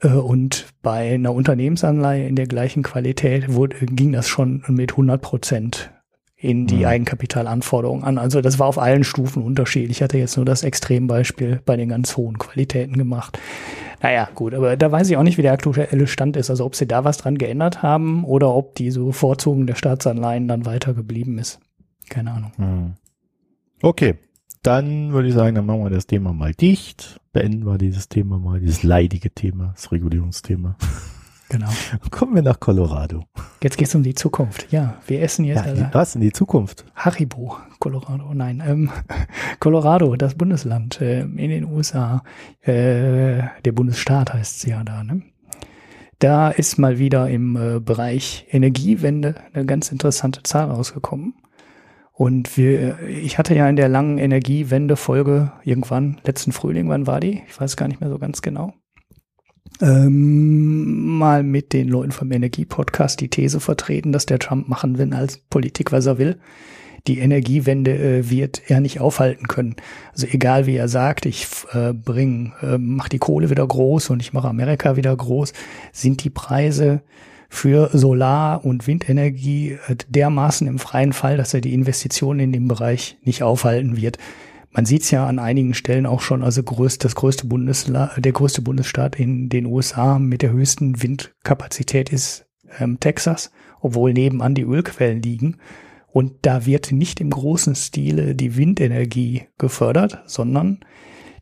Äh, 0.00 0.08
und 0.08 0.66
bei 0.82 1.14
einer 1.14 1.34
Unternehmensanleihe 1.34 2.26
in 2.26 2.36
der 2.36 2.46
gleichen 2.46 2.82
Qualität 2.82 3.52
wurde, 3.52 3.76
ging 3.86 4.12
das 4.12 4.28
schon 4.28 4.62
mit 4.68 4.92
100 4.92 5.20
Prozent 5.20 5.92
in 6.36 6.66
die 6.66 6.78
mhm. 6.78 6.84
Eigenkapitalanforderungen 6.86 8.02
an. 8.02 8.16
Also 8.16 8.40
das 8.40 8.58
war 8.58 8.66
auf 8.66 8.78
allen 8.78 9.04
Stufen 9.04 9.42
unterschiedlich. 9.42 9.98
Ich 9.98 10.02
hatte 10.02 10.16
jetzt 10.16 10.36
nur 10.36 10.46
das 10.46 10.62
Extrembeispiel 10.62 11.60
bei 11.66 11.76
den 11.76 11.90
ganz 11.90 12.16
hohen 12.16 12.38
Qualitäten 12.38 12.96
gemacht. 12.96 13.38
Naja, 14.02 14.26
gut, 14.34 14.54
aber 14.54 14.78
da 14.78 14.90
weiß 14.90 15.10
ich 15.10 15.18
auch 15.18 15.22
nicht, 15.22 15.36
wie 15.36 15.42
der 15.42 15.52
aktuelle 15.52 16.06
Stand 16.06 16.38
ist. 16.38 16.48
Also 16.48 16.64
ob 16.64 16.74
sie 16.74 16.86
da 16.86 17.04
was 17.04 17.18
dran 17.18 17.36
geändert 17.36 17.82
haben 17.82 18.24
oder 18.24 18.54
ob 18.54 18.74
die 18.74 18.90
so 18.90 19.12
Vorzogen 19.12 19.66
der 19.66 19.74
Staatsanleihen 19.74 20.48
dann 20.48 20.64
weiter 20.64 20.94
geblieben 20.94 21.36
ist. 21.36 21.60
Keine 22.10 22.32
Ahnung. 22.32 22.52
Mhm. 22.58 22.94
Okay, 23.80 24.16
dann 24.62 25.12
würde 25.12 25.28
ich 25.28 25.34
sagen, 25.34 25.54
dann 25.54 25.64
machen 25.64 25.82
wir 25.82 25.90
das 25.90 26.06
Thema 26.06 26.34
mal 26.34 26.52
dicht. 26.52 27.18
Beenden 27.32 27.64
wir 27.64 27.78
dieses 27.78 28.10
Thema 28.10 28.38
mal, 28.38 28.60
dieses 28.60 28.82
leidige 28.82 29.30
Thema, 29.30 29.72
das 29.74 29.90
Regulierungsthema. 29.90 30.76
Genau. 31.48 31.68
Kommen 32.10 32.34
wir 32.34 32.42
nach 32.42 32.60
Colorado. 32.60 33.24
Jetzt 33.62 33.78
geht 33.78 33.88
es 33.88 33.94
um 33.94 34.02
die 34.02 34.14
Zukunft. 34.14 34.70
Ja, 34.70 34.98
wir 35.06 35.22
essen 35.22 35.44
jetzt. 35.44 35.64
Ja, 35.64 35.72
die, 35.72 35.86
was 35.92 36.14
in 36.14 36.20
die 36.20 36.32
Zukunft? 36.32 36.84
Haribo, 36.94 37.56
Colorado. 37.78 38.34
Nein, 38.34 38.62
ähm, 38.66 38.90
Colorado, 39.60 40.14
das 40.16 40.34
Bundesland 40.34 41.00
äh, 41.00 41.20
in 41.20 41.36
den 41.48 41.64
USA. 41.64 42.22
Äh, 42.60 43.42
der 43.64 43.72
Bundesstaat 43.72 44.34
heißt 44.34 44.58
es 44.58 44.62
ja 44.64 44.84
da. 44.84 45.02
Ne? 45.02 45.22
Da 46.18 46.50
ist 46.50 46.78
mal 46.78 46.98
wieder 46.98 47.30
im 47.30 47.56
äh, 47.56 47.80
Bereich 47.80 48.46
Energiewende 48.50 49.36
eine 49.54 49.64
ganz 49.64 49.90
interessante 49.90 50.42
Zahl 50.42 50.70
rausgekommen. 50.70 51.34
Und 52.20 52.58
wir, 52.58 52.98
ich 53.08 53.38
hatte 53.38 53.54
ja 53.54 53.66
in 53.66 53.76
der 53.76 53.88
langen 53.88 54.18
Energiewende-Folge 54.18 55.52
irgendwann, 55.64 56.20
letzten 56.22 56.52
Frühling, 56.52 56.86
wann 56.90 57.06
war 57.06 57.18
die? 57.18 57.40
Ich 57.48 57.58
weiß 57.58 57.78
gar 57.78 57.88
nicht 57.88 58.02
mehr 58.02 58.10
so 58.10 58.18
ganz 58.18 58.42
genau. 58.42 58.74
Ähm, 59.80 61.16
mal 61.16 61.42
mit 61.42 61.72
den 61.72 61.88
Leuten 61.88 62.12
vom 62.12 62.30
Energie-Podcast 62.30 63.22
die 63.22 63.30
These 63.30 63.58
vertreten, 63.58 64.12
dass 64.12 64.26
der 64.26 64.38
Trump 64.38 64.68
machen 64.68 64.98
will 64.98 65.14
als 65.14 65.38
Politik, 65.38 65.92
was 65.92 66.04
er 66.04 66.18
will. 66.18 66.38
Die 67.06 67.20
Energiewende 67.20 67.96
äh, 67.96 68.28
wird 68.28 68.70
er 68.70 68.80
nicht 68.80 69.00
aufhalten 69.00 69.48
können. 69.48 69.76
Also 70.12 70.26
egal 70.26 70.66
wie 70.66 70.76
er 70.76 70.88
sagt, 70.88 71.24
ich 71.24 71.46
äh, 71.72 71.94
bring, 71.94 72.52
äh, 72.60 72.76
mach 72.76 73.08
die 73.08 73.18
Kohle 73.18 73.48
wieder 73.48 73.66
groß 73.66 74.10
und 74.10 74.20
ich 74.20 74.34
mache 74.34 74.48
Amerika 74.48 74.96
wieder 74.96 75.16
groß, 75.16 75.54
sind 75.92 76.22
die 76.22 76.28
Preise 76.28 77.00
für 77.50 77.90
Solar- 77.92 78.64
und 78.64 78.86
Windenergie 78.86 79.76
äh, 79.88 79.96
dermaßen 80.08 80.66
im 80.68 80.78
freien 80.78 81.12
Fall, 81.12 81.36
dass 81.36 81.52
er 81.52 81.60
die 81.60 81.74
Investitionen 81.74 82.40
in 82.40 82.52
dem 82.52 82.68
Bereich 82.68 83.18
nicht 83.22 83.42
aufhalten 83.42 83.96
wird. 83.96 84.18
Man 84.70 84.86
sieht 84.86 85.02
es 85.02 85.10
ja 85.10 85.26
an 85.26 85.40
einigen 85.40 85.74
Stellen 85.74 86.06
auch 86.06 86.20
schon, 86.20 86.44
also 86.44 86.62
größt, 86.62 87.04
das 87.04 87.16
größte 87.16 87.48
Bundesla 87.48 88.12
der 88.16 88.30
größte 88.30 88.62
Bundesstaat 88.62 89.18
in 89.18 89.48
den 89.48 89.66
USA 89.66 90.20
mit 90.20 90.42
der 90.42 90.52
höchsten 90.52 91.02
Windkapazität 91.02 92.10
ist 92.10 92.46
ähm, 92.78 93.00
Texas, 93.00 93.50
obwohl 93.80 94.12
nebenan 94.12 94.54
die 94.54 94.62
Ölquellen 94.62 95.20
liegen. 95.20 95.56
Und 96.06 96.34
da 96.42 96.66
wird 96.66 96.92
nicht 96.92 97.20
im 97.20 97.30
großen 97.30 97.74
Stile 97.74 98.36
die 98.36 98.56
Windenergie 98.56 99.48
gefördert, 99.58 100.22
sondern 100.26 100.78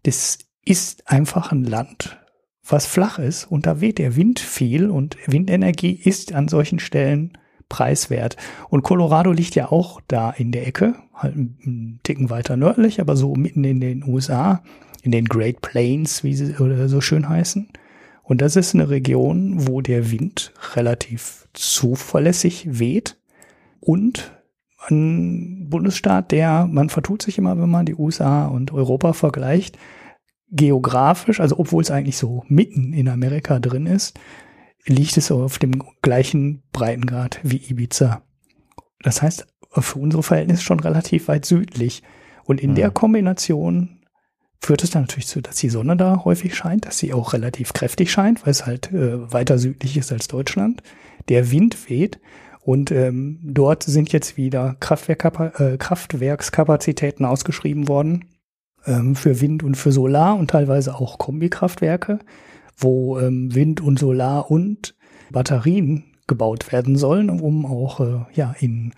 das 0.05 0.39
ist 0.65 1.07
einfach 1.11 1.53
ein 1.53 1.65
Land, 1.65 2.19
was 2.69 2.87
flach 2.87 3.19
ist 3.19 3.45
und 3.45 3.67
da 3.67 3.81
weht 3.81 3.99
der 3.99 4.17
Wind 4.17 4.41
viel 4.41 4.91
und 4.91 5.17
Windenergie 5.27 5.93
ist 5.93 6.35
an 6.35 6.49
solchen 6.49 6.79
Stellen 6.79 7.33
preiswert. 7.69 8.37
Und 8.69 8.83
Colorado 8.83 9.33
liegt 9.33 9.55
ja 9.55 9.71
auch 9.71 10.01
da 10.09 10.31
in 10.31 10.53
der 10.53 10.67
Ecke, 10.67 10.95
halt 11.15 11.35
einen 11.35 12.01
Ticken 12.03 12.31
weiter 12.31 12.57
nördlich, 12.57 13.01
aber 13.01 13.17
so 13.17 13.35
mitten 13.35 13.65
in 13.65 13.81
den 13.81 14.05
USA, 14.05 14.63
in 15.03 15.13
den 15.13 15.27
Great 15.27 15.61
Plains, 15.61 16.25
wie 16.25 16.35
sie 16.35 16.57
oder 16.57 16.89
so 16.89 17.01
schön 17.01 17.29
heißen. 17.29 17.69
Und 18.23 18.43
das 18.43 18.57
ist 18.57 18.75
eine 18.75 18.91
Region, 18.91 19.67
wo 19.69 19.81
der 19.81 20.11
Wind 20.11 20.53
relativ 20.75 21.49
zuverlässig 21.55 22.79
weht 22.79 23.17
und 23.81 24.33
ein 24.87 25.69
Bundesstaat, 25.69 26.31
der, 26.31 26.67
man 26.67 26.89
vertut 26.89 27.23
sich 27.23 27.39
immer, 27.39 27.59
wenn 27.59 27.71
man 27.71 27.87
die 27.87 27.95
USA 27.95 28.47
und 28.47 28.73
Europa 28.73 29.13
vergleicht, 29.13 29.79
geografisch, 30.51 31.41
also 31.41 31.59
obwohl 31.59 31.83
es 31.83 31.91
eigentlich 31.91 32.17
so 32.17 32.45
mitten 32.49 32.93
in 32.93 33.09
Amerika 33.09 33.59
drin 33.59 33.87
ist, 33.87 34.19
liegt 34.87 35.17
es 35.17 35.31
auf 35.31 35.59
dem 35.59 35.83
gleichen 36.03 36.63
Breitengrad 36.73 37.41
wie 37.43 37.59
Ibiza. 37.69 38.23
Das 39.03 39.23
heißt, 39.23 39.47
für 39.71 39.99
unsere 39.99 40.23
Verhältnisse 40.23 40.63
schon 40.63 40.81
relativ 40.81 41.29
weit 41.29 41.45
südlich. 41.45 42.03
Und 42.45 42.61
in 42.61 42.71
mhm. 42.71 42.77
der 42.77 42.91
Kombination 42.91 44.01
führt 44.61 44.83
es 44.83 44.91
dann 44.91 45.03
natürlich 45.03 45.27
zu, 45.27 45.41
dass 45.41 45.57
die 45.57 45.69
Sonne 45.69 45.97
da 45.97 46.25
häufig 46.25 46.55
scheint, 46.55 46.87
dass 46.87 46.99
sie 46.99 47.13
auch 47.13 47.33
relativ 47.33 47.73
kräftig 47.73 48.11
scheint, 48.11 48.45
weil 48.45 48.51
es 48.51 48.67
halt 48.67 48.93
äh, 48.93 49.33
weiter 49.33 49.59
südlich 49.59 49.97
ist 49.97 50.11
als 50.11 50.29
Deutschland. 50.29 50.83
Der 51.29 51.51
Wind 51.51 51.89
weht 51.91 52.19
und 52.61 52.91
ähm, 52.91 53.39
dort 53.43 53.83
sind 53.85 54.13
jetzt 54.13 54.37
wieder 54.37 54.77
Kraftwerk 54.81 55.25
äh, 55.61 55.77
Kraftwerkskapazitäten 55.77 57.25
ausgeschrieben 57.25 57.87
worden 57.89 58.25
ähm, 58.87 59.15
für 59.15 59.41
Wind 59.41 59.63
und 59.63 59.77
für 59.77 59.93
Solar 59.93 60.37
und 60.37 60.51
teilweise 60.51 60.95
auch 60.95 61.19
Kombikraftwerke, 61.19 62.19
wo 62.77 63.19
ähm, 63.19 63.55
Wind 63.55 63.81
und 63.81 63.99
Solar 63.99 64.51
und 64.51 64.95
Batterien 65.31 66.05
gebaut 66.27 66.71
werden 66.73 66.97
sollen, 66.97 67.31
um 67.31 67.67
auch 67.67 68.01
äh, 68.01 68.21
ja 68.35 68.55
in 68.61 68.93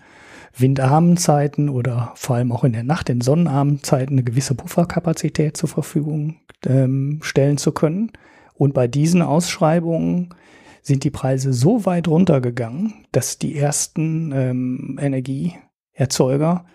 windarmen 0.55 1.17
Zeiten 1.17 1.69
oder 1.69 2.11
vor 2.15 2.35
allem 2.35 2.51
auch 2.51 2.63
in 2.63 2.73
der 2.73 2.83
Nacht, 2.83 3.09
in 3.09 3.21
sonnenarmen 3.21 3.83
Zeiten 3.83 4.13
eine 4.13 4.23
gewisse 4.23 4.53
Pufferkapazität 4.53 5.55
zur 5.55 5.69
Verfügung 5.69 6.35
ähm, 6.65 7.19
stellen 7.21 7.57
zu 7.57 7.71
können. 7.71 8.11
Und 8.53 8.73
bei 8.73 8.87
diesen 8.87 9.21
Ausschreibungen 9.21 10.33
sind 10.81 11.03
die 11.03 11.09
Preise 11.09 11.53
so 11.53 11.85
weit 11.85 12.07
runtergegangen, 12.07 13.05
dass 13.11 13.37
die 13.37 13.55
ersten 13.55 14.31
ähm, 14.33 14.99
Energieerzeuger 15.01 16.65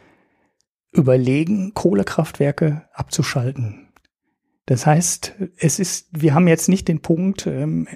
überlegen, 0.96 1.72
Kohlekraftwerke 1.74 2.82
abzuschalten. 2.92 3.88
Das 4.66 4.86
heißt, 4.86 5.34
es 5.58 5.78
ist, 5.78 6.08
wir 6.12 6.34
haben 6.34 6.48
jetzt 6.48 6.68
nicht 6.68 6.88
den 6.88 7.00
Punkt, 7.00 7.46
ähm, 7.46 7.86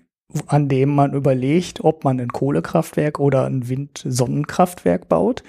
an 0.47 0.69
dem 0.69 0.91
man 0.91 1.13
überlegt, 1.15 1.83
ob 1.83 2.05
man 2.05 2.21
ein 2.21 2.29
Kohlekraftwerk 2.29 3.19
oder 3.19 3.47
ein 3.47 3.69
Wind-Sonnenkraftwerk 3.69 5.09
baut, 5.09 5.43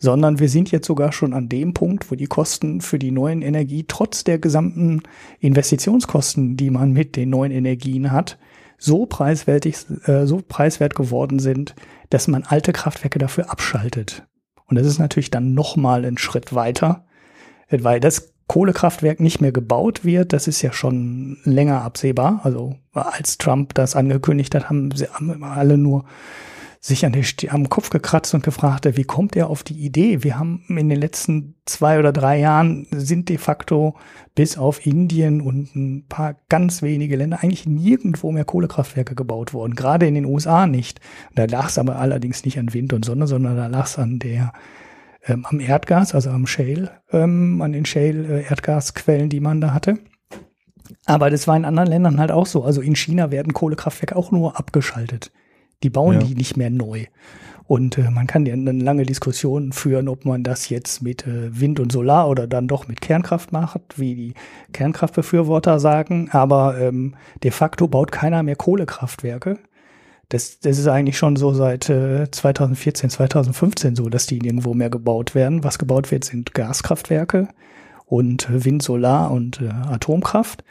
sondern 0.00 0.40
wir 0.40 0.48
sind 0.48 0.72
jetzt 0.72 0.86
sogar 0.86 1.12
schon 1.12 1.32
an 1.32 1.48
dem 1.48 1.72
Punkt, 1.72 2.10
wo 2.10 2.16
die 2.16 2.26
Kosten 2.26 2.80
für 2.80 2.98
die 2.98 3.12
neuen 3.12 3.42
Energie 3.42 3.84
trotz 3.86 4.24
der 4.24 4.38
gesamten 4.38 5.02
Investitionskosten, 5.38 6.56
die 6.56 6.70
man 6.70 6.92
mit 6.92 7.14
den 7.14 7.30
neuen 7.30 7.52
Energien 7.52 8.10
hat, 8.10 8.36
so 8.76 9.06
preiswertig, 9.06 9.76
äh, 10.06 10.26
so 10.26 10.42
preiswert 10.46 10.96
geworden 10.96 11.38
sind, 11.38 11.76
dass 12.10 12.26
man 12.26 12.42
alte 12.42 12.72
Kraftwerke 12.72 13.20
dafür 13.20 13.50
abschaltet. 13.50 14.26
Und 14.66 14.78
das 14.78 14.86
ist 14.86 14.98
natürlich 14.98 15.30
dann 15.30 15.54
nochmal 15.54 16.04
ein 16.04 16.18
Schritt 16.18 16.54
weiter, 16.54 17.04
weil 17.70 18.00
das 18.00 18.32
Kohlekraftwerk 18.46 19.20
nicht 19.20 19.40
mehr 19.40 19.52
gebaut 19.52 20.04
wird, 20.04 20.32
das 20.32 20.48
ist 20.48 20.60
ja 20.62 20.72
schon 20.72 21.38
länger 21.44 21.82
absehbar. 21.82 22.40
Also 22.44 22.76
als 22.92 23.38
Trump 23.38 23.74
das 23.74 23.96
angekündigt 23.96 24.54
hat, 24.54 24.68
haben 24.68 24.90
sie 24.90 25.08
alle 25.10 25.78
nur 25.78 26.04
sich 26.84 27.06
an 27.06 27.12
der, 27.12 27.24
am 27.48 27.70
Kopf 27.70 27.88
gekratzt 27.88 28.34
und 28.34 28.44
gefragt, 28.44 28.86
wie 28.98 29.04
kommt 29.04 29.36
er 29.36 29.48
auf 29.48 29.62
die 29.62 29.86
Idee? 29.86 30.22
Wir 30.22 30.38
haben 30.38 30.62
in 30.68 30.90
den 30.90 31.00
letzten 31.00 31.54
zwei 31.64 31.98
oder 31.98 32.12
drei 32.12 32.38
Jahren 32.38 32.86
sind 32.90 33.30
de 33.30 33.38
facto 33.38 33.96
bis 34.34 34.58
auf 34.58 34.84
Indien 34.84 35.40
und 35.40 35.74
ein 35.74 36.04
paar 36.08 36.36
ganz 36.50 36.82
wenige 36.82 37.16
Länder 37.16 37.42
eigentlich 37.42 37.64
nirgendwo 37.64 38.32
mehr 38.32 38.44
Kohlekraftwerke 38.44 39.14
gebaut 39.14 39.54
worden. 39.54 39.76
Gerade 39.76 40.06
in 40.06 40.12
den 40.12 40.26
USA 40.26 40.66
nicht. 40.66 41.00
Da 41.34 41.46
lag 41.46 41.68
es 41.68 41.78
aber 41.78 41.96
allerdings 41.96 42.44
nicht 42.44 42.58
an 42.58 42.74
Wind 42.74 42.92
und 42.92 43.06
Sonne, 43.06 43.26
sondern 43.26 43.56
da 43.56 43.66
lag 43.68 43.86
es 43.86 43.98
an 43.98 44.18
der 44.18 44.52
ähm, 45.24 45.46
am 45.46 45.60
Erdgas, 45.60 46.14
also 46.14 46.28
am 46.28 46.46
Shale, 46.46 46.90
ähm, 47.12 47.62
an 47.62 47.72
den 47.72 47.86
Shale-Erdgasquellen, 47.86 49.30
die 49.30 49.40
man 49.40 49.62
da 49.62 49.72
hatte. 49.72 50.00
Aber 51.06 51.30
das 51.30 51.48
war 51.48 51.56
in 51.56 51.64
anderen 51.64 51.88
Ländern 51.88 52.20
halt 52.20 52.30
auch 52.30 52.44
so. 52.44 52.62
Also 52.62 52.82
in 52.82 52.94
China 52.94 53.30
werden 53.30 53.54
Kohlekraftwerke 53.54 54.16
auch 54.16 54.32
nur 54.32 54.58
abgeschaltet 54.58 55.32
Die 55.82 55.90
bauen 55.90 56.20
ja. 56.20 56.26
die 56.26 56.34
nicht 56.34 56.56
mehr 56.56 56.70
neu. 56.70 57.06
Und 57.66 57.96
äh, 57.96 58.10
man 58.10 58.26
kann 58.26 58.44
ja 58.44 58.52
eine 58.52 58.72
lange 58.72 59.04
Diskussion 59.04 59.72
führen, 59.72 60.08
ob 60.08 60.26
man 60.26 60.42
das 60.42 60.68
jetzt 60.68 61.02
mit 61.02 61.26
äh, 61.26 61.58
Wind 61.58 61.80
und 61.80 61.92
Solar 61.92 62.28
oder 62.28 62.46
dann 62.46 62.68
doch 62.68 62.88
mit 62.88 63.00
Kernkraft 63.00 63.52
macht, 63.52 63.80
wie 63.96 64.14
die 64.14 64.34
Kernkraftbefürworter 64.72 65.80
sagen. 65.80 66.28
Aber 66.30 66.78
ähm, 66.78 67.14
de 67.42 67.50
facto 67.50 67.88
baut 67.88 68.12
keiner 68.12 68.42
mehr 68.42 68.56
Kohlekraftwerke. 68.56 69.58
Das, 70.28 70.60
das 70.60 70.78
ist 70.78 70.88
eigentlich 70.88 71.16
schon 71.16 71.36
so 71.36 71.54
seit 71.54 71.88
äh, 71.88 72.30
2014, 72.30 73.08
2015 73.08 73.96
so, 73.96 74.08
dass 74.10 74.26
die 74.26 74.38
irgendwo 74.38 74.74
mehr 74.74 74.90
gebaut 74.90 75.34
werden. 75.34 75.64
Was 75.64 75.78
gebaut 75.78 76.10
wird, 76.10 76.24
sind 76.24 76.52
Gaskraftwerke 76.52 77.48
und 78.04 78.46
Wind, 78.50 78.82
Solar 78.82 79.30
und 79.30 79.62
äh, 79.62 79.68
Atomkraft. 79.68 80.64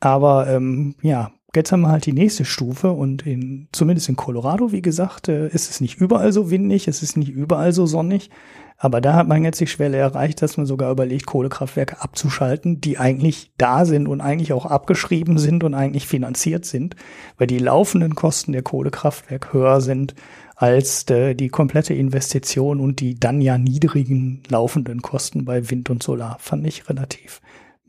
Aber 0.00 0.48
ähm, 0.48 0.96
ja, 1.00 1.30
Jetzt 1.56 1.72
haben 1.72 1.80
wir 1.80 1.88
halt 1.88 2.04
die 2.04 2.12
nächste 2.12 2.44
Stufe 2.44 2.90
und 2.92 3.26
in, 3.26 3.68
zumindest 3.72 4.10
in 4.10 4.16
Colorado, 4.16 4.72
wie 4.72 4.82
gesagt, 4.82 5.28
äh, 5.28 5.48
ist 5.48 5.70
es 5.70 5.80
nicht 5.80 5.98
überall 5.98 6.30
so 6.30 6.50
windig, 6.50 6.86
es 6.86 7.02
ist 7.02 7.16
nicht 7.16 7.30
überall 7.30 7.72
so 7.72 7.86
sonnig. 7.86 8.30
Aber 8.78 9.00
da 9.00 9.14
hat 9.14 9.26
man 9.26 9.42
jetzt 9.42 9.58
die 9.58 9.66
Schwelle 9.66 9.96
erreicht, 9.96 10.42
dass 10.42 10.58
man 10.58 10.66
sogar 10.66 10.92
überlegt, 10.92 11.24
Kohlekraftwerke 11.24 12.02
abzuschalten, 12.02 12.82
die 12.82 12.98
eigentlich 12.98 13.52
da 13.56 13.86
sind 13.86 14.06
und 14.06 14.20
eigentlich 14.20 14.52
auch 14.52 14.66
abgeschrieben 14.66 15.38
sind 15.38 15.64
und 15.64 15.72
eigentlich 15.72 16.06
finanziert 16.06 16.66
sind, 16.66 16.94
weil 17.38 17.46
die 17.46 17.58
laufenden 17.58 18.14
Kosten 18.14 18.52
der 18.52 18.62
Kohlekraftwerke 18.62 19.54
höher 19.54 19.80
sind 19.80 20.14
als 20.56 21.08
äh, 21.08 21.34
die 21.34 21.48
komplette 21.48 21.94
Investition 21.94 22.80
und 22.80 23.00
die 23.00 23.18
dann 23.18 23.40
ja 23.40 23.56
niedrigen 23.56 24.42
laufenden 24.48 25.00
Kosten 25.00 25.46
bei 25.46 25.70
Wind 25.70 25.88
und 25.88 26.02
Solar. 26.02 26.36
Fand 26.38 26.66
ich 26.66 26.86
relativ, 26.90 27.40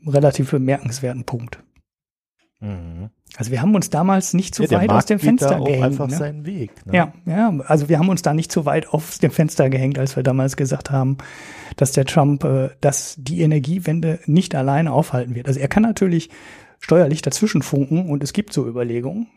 relativ 0.06 0.52
bemerkenswerten 0.52 1.24
Punkt. 1.24 1.58
Mhm. 2.60 3.10
Also 3.36 3.50
wir 3.52 3.62
haben 3.62 3.74
uns 3.74 3.90
damals 3.90 4.34
nicht 4.34 4.54
zu 4.54 4.64
ja, 4.64 4.78
weit 4.78 4.90
aus 4.90 5.06
dem 5.06 5.18
Fenster 5.18 5.60
gehängt. 5.60 5.84
einfach 5.84 6.08
ne? 6.08 6.16
seinen 6.16 6.46
Weg. 6.46 6.72
Ne? 6.86 6.94
Ja, 6.94 7.12
ja, 7.24 7.54
also 7.66 7.88
wir 7.88 7.98
haben 7.98 8.08
uns 8.08 8.22
da 8.22 8.34
nicht 8.34 8.50
zu 8.50 8.64
weit 8.64 8.88
aus 8.88 9.18
dem 9.18 9.30
Fenster 9.30 9.70
gehängt, 9.70 9.98
als 9.98 10.16
wir 10.16 10.22
damals 10.22 10.56
gesagt 10.56 10.90
haben, 10.90 11.18
dass 11.76 11.92
der 11.92 12.04
Trump, 12.04 12.44
äh, 12.44 12.70
dass 12.80 13.14
die 13.18 13.42
Energiewende 13.42 14.18
nicht 14.26 14.54
alleine 14.54 14.92
aufhalten 14.92 15.34
wird. 15.34 15.46
Also 15.46 15.60
er 15.60 15.68
kann 15.68 15.82
natürlich 15.82 16.30
steuerlich 16.80 17.22
dazwischen 17.22 17.62
funken 17.62 18.10
und 18.10 18.22
es 18.24 18.32
gibt 18.32 18.52
so 18.52 18.66
Überlegungen. 18.66 19.28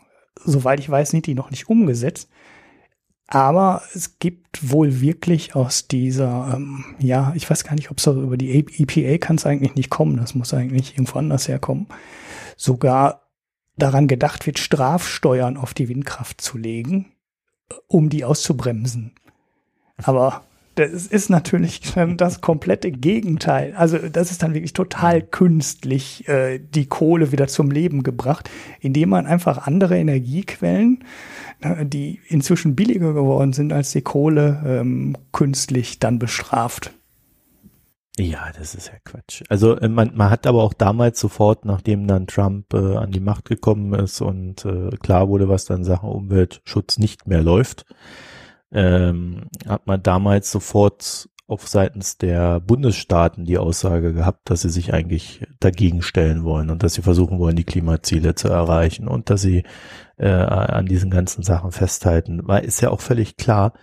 Soweit 0.43 0.79
ich 0.79 0.89
weiß, 0.89 1.09
sind 1.09 1.27
die 1.27 1.35
noch 1.35 1.51
nicht 1.51 1.69
umgesetzt. 1.69 2.29
Aber 3.27 3.81
es 3.93 4.19
gibt 4.19 4.71
wohl 4.71 4.99
wirklich 4.99 5.55
aus 5.55 5.87
dieser, 5.87 6.53
ähm, 6.55 6.83
ja, 6.99 7.31
ich 7.35 7.49
weiß 7.49 7.63
gar 7.63 7.75
nicht, 7.75 7.89
ob 7.89 7.97
es 7.97 8.07
über 8.07 8.35
die 8.35 8.51
EPA 8.59 9.17
kann 9.19 9.37
es 9.37 9.45
eigentlich 9.45 9.75
nicht 9.75 9.89
kommen. 9.89 10.17
Das 10.17 10.35
muss 10.35 10.53
eigentlich 10.53 10.93
irgendwo 10.93 11.19
anders 11.19 11.47
herkommen 11.47 11.87
sogar 12.61 13.23
daran 13.75 14.07
gedacht 14.07 14.45
wird, 14.45 14.59
Strafsteuern 14.59 15.57
auf 15.57 15.73
die 15.73 15.89
Windkraft 15.89 16.41
zu 16.41 16.57
legen, 16.57 17.11
um 17.87 18.09
die 18.09 18.23
auszubremsen. 18.23 19.13
Aber 19.97 20.43
das 20.75 21.07
ist 21.07 21.29
natürlich 21.29 21.81
das 22.17 22.41
komplette 22.41 22.91
Gegenteil. 22.91 23.73
Also 23.75 23.97
das 23.97 24.29
ist 24.31 24.43
dann 24.43 24.53
wirklich 24.53 24.73
total 24.73 25.21
künstlich 25.21 26.27
äh, 26.27 26.59
die 26.59 26.85
Kohle 26.85 27.31
wieder 27.31 27.47
zum 27.47 27.71
Leben 27.71 28.03
gebracht, 28.03 28.49
indem 28.79 29.09
man 29.09 29.25
einfach 29.25 29.65
andere 29.65 29.97
Energiequellen, 29.97 31.03
äh, 31.61 31.85
die 31.85 32.21
inzwischen 32.27 32.75
billiger 32.75 33.13
geworden 33.13 33.53
sind 33.53 33.73
als 33.73 33.91
die 33.91 34.01
Kohle, 34.01 34.63
ähm, 34.65 35.17
künstlich 35.31 35.99
dann 35.99 36.19
bestraft. 36.19 36.93
Ja, 38.17 38.51
das 38.57 38.75
ist 38.75 38.87
ja 38.87 38.95
Quatsch. 39.05 39.41
Also 39.49 39.77
äh, 39.77 39.87
man, 39.87 40.11
man 40.15 40.29
hat 40.29 40.45
aber 40.45 40.63
auch 40.63 40.73
damals 40.73 41.19
sofort, 41.19 41.63
nachdem 41.65 42.07
dann 42.07 42.27
Trump 42.27 42.73
äh, 42.73 42.97
an 42.97 43.11
die 43.11 43.21
Macht 43.21 43.45
gekommen 43.45 43.93
ist 43.93 44.21
und 44.21 44.65
äh, 44.65 44.89
klar 44.97 45.29
wurde, 45.29 45.47
was 45.47 45.65
dann 45.65 45.85
Sachen 45.85 46.09
Umweltschutz 46.09 46.97
nicht 46.97 47.25
mehr 47.27 47.41
läuft, 47.41 47.85
ähm, 48.73 49.47
hat 49.67 49.87
man 49.87 50.03
damals 50.03 50.51
sofort 50.51 51.29
auf 51.47 51.67
seitens 51.67 52.17
der 52.17 52.61
Bundesstaaten 52.61 53.43
die 53.45 53.57
Aussage 53.57 54.13
gehabt, 54.13 54.49
dass 54.49 54.61
sie 54.61 54.69
sich 54.69 54.93
eigentlich 54.93 55.45
dagegen 55.59 56.01
stellen 56.01 56.43
wollen 56.43 56.69
und 56.69 56.83
dass 56.83 56.93
sie 56.93 57.01
versuchen 57.01 57.39
wollen, 57.39 57.57
die 57.57 57.65
Klimaziele 57.65 58.35
zu 58.35 58.47
erreichen 58.47 59.07
und 59.07 59.29
dass 59.29 59.41
sie 59.41 59.63
äh, 60.17 60.29
an 60.29 60.85
diesen 60.85 61.11
ganzen 61.11 61.43
Sachen 61.43 61.71
festhalten. 61.71 62.41
Weil 62.43 62.63
ist 62.63 62.81
ja 62.81 62.89
auch 62.89 63.01
völlig 63.01 63.35
klar, 63.35 63.73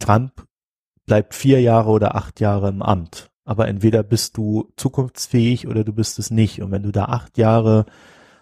Trump 0.00 0.44
bleibt 1.06 1.34
vier 1.34 1.60
Jahre 1.60 1.90
oder 1.90 2.16
acht 2.16 2.40
Jahre 2.40 2.68
im 2.68 2.82
Amt 2.82 3.30
aber 3.44 3.68
entweder 3.68 4.02
bist 4.02 4.36
du 4.36 4.72
zukunftsfähig 4.76 5.68
oder 5.68 5.84
du 5.84 5.92
bist 5.92 6.18
es 6.18 6.30
nicht. 6.30 6.62
Und 6.62 6.70
wenn 6.70 6.82
du 6.82 6.92
da 6.92 7.06
acht 7.06 7.38
Jahre 7.38 7.86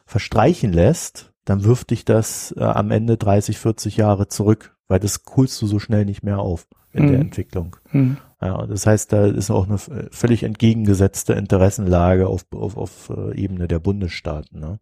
verstreichen 0.07 0.72
lässt, 0.72 1.32
dann 1.44 1.64
wirft 1.64 1.90
dich 1.90 2.05
das 2.05 2.55
äh, 2.57 2.62
am 2.62 2.90
Ende 2.90 3.16
30, 3.16 3.59
40 3.59 3.96
Jahre 3.96 4.28
zurück, 4.28 4.76
weil 4.86 5.00
das 5.00 5.20
holst 5.34 5.61
du 5.61 5.66
so 5.66 5.78
schnell 5.78 6.05
nicht 6.05 6.22
mehr 6.22 6.38
auf 6.38 6.66
in 6.92 7.07
mhm. 7.07 7.09
der 7.09 7.20
Entwicklung. 7.20 7.76
Mhm. 7.90 8.18
Ja, 8.40 8.66
das 8.66 8.86
heißt, 8.86 9.12
da 9.12 9.26
ist 9.26 9.50
auch 9.50 9.68
eine 9.68 9.78
völlig 10.11 10.42
entgegengesetzte 10.42 11.32
Interessenlage 11.34 12.26
auf, 12.26 12.44
auf, 12.53 12.76
auf 12.76 13.11
äh, 13.11 13.40
Ebene 13.40 13.68
der 13.68 13.78
Bundesstaaten. 13.78 14.59
Ne? 14.59 14.80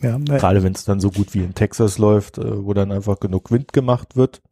Ja, 0.00 0.16
Gerade 0.18 0.62
wenn 0.62 0.74
es 0.74 0.84
dann 0.84 1.00
so 1.00 1.10
gut 1.10 1.34
wie 1.34 1.42
in 1.42 1.54
Texas 1.54 1.98
läuft, 1.98 2.38
äh, 2.38 2.64
wo 2.64 2.74
dann 2.74 2.92
einfach 2.92 3.18
genug 3.18 3.50
Wind 3.50 3.72
gemacht 3.72 4.16
wird 4.16 4.42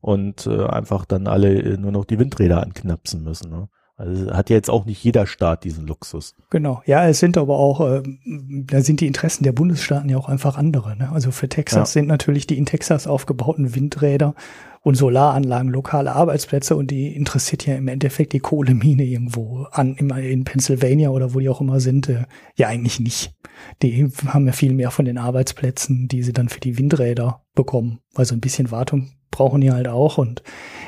und 0.00 0.46
äh, 0.46 0.66
einfach 0.66 1.04
dann 1.04 1.26
alle 1.26 1.78
nur 1.78 1.92
noch 1.92 2.04
die 2.04 2.18
Windräder 2.18 2.62
anknapsen 2.62 3.24
müssen. 3.24 3.50
Ne? 3.50 3.68
Also 3.96 4.32
hat 4.32 4.50
ja 4.50 4.56
jetzt 4.56 4.70
auch 4.70 4.86
nicht 4.86 5.04
jeder 5.04 5.26
Staat 5.26 5.64
diesen 5.64 5.86
Luxus. 5.86 6.34
Genau, 6.50 6.82
ja, 6.86 7.06
es 7.06 7.18
sind 7.18 7.36
aber 7.36 7.58
auch, 7.58 7.80
äh, 7.80 8.02
da 8.24 8.80
sind 8.80 9.00
die 9.00 9.06
Interessen 9.06 9.44
der 9.44 9.52
Bundesstaaten 9.52 10.08
ja 10.08 10.16
auch 10.16 10.28
einfach 10.28 10.56
andere. 10.56 10.96
Ne? 10.96 11.10
Also 11.12 11.30
für 11.30 11.48
Texas 11.48 11.94
ja. 11.94 12.00
sind 12.00 12.08
natürlich 12.08 12.46
die 12.46 12.58
in 12.58 12.66
Texas 12.66 13.06
aufgebauten 13.06 13.74
Windräder 13.74 14.34
und 14.80 14.96
Solaranlagen 14.96 15.70
lokale 15.70 16.12
Arbeitsplätze 16.12 16.74
und 16.74 16.90
die 16.90 17.14
interessiert 17.14 17.66
ja 17.66 17.76
im 17.76 17.86
Endeffekt 17.86 18.32
die 18.32 18.40
Kohlemine 18.40 19.04
irgendwo 19.04 19.66
an, 19.70 19.94
immer 19.94 20.18
in 20.18 20.44
Pennsylvania 20.44 21.10
oder 21.10 21.34
wo 21.34 21.38
die 21.38 21.48
auch 21.48 21.60
immer 21.60 21.78
sind, 21.78 22.08
äh, 22.08 22.24
ja 22.56 22.68
eigentlich 22.68 22.98
nicht. 22.98 23.34
Die 23.82 24.10
haben 24.26 24.46
ja 24.46 24.52
viel 24.52 24.72
mehr 24.72 24.90
von 24.90 25.04
den 25.04 25.18
Arbeitsplätzen, 25.18 26.08
die 26.08 26.22
sie 26.22 26.32
dann 26.32 26.48
für 26.48 26.60
die 26.60 26.78
Windräder 26.78 27.44
bekommen. 27.54 28.00
Also 28.14 28.34
ein 28.34 28.40
bisschen 28.40 28.70
Wartung 28.70 29.12
brauchen 29.32 29.60
die 29.60 29.72
halt 29.72 29.88
auch. 29.88 30.18
Und 30.18 30.44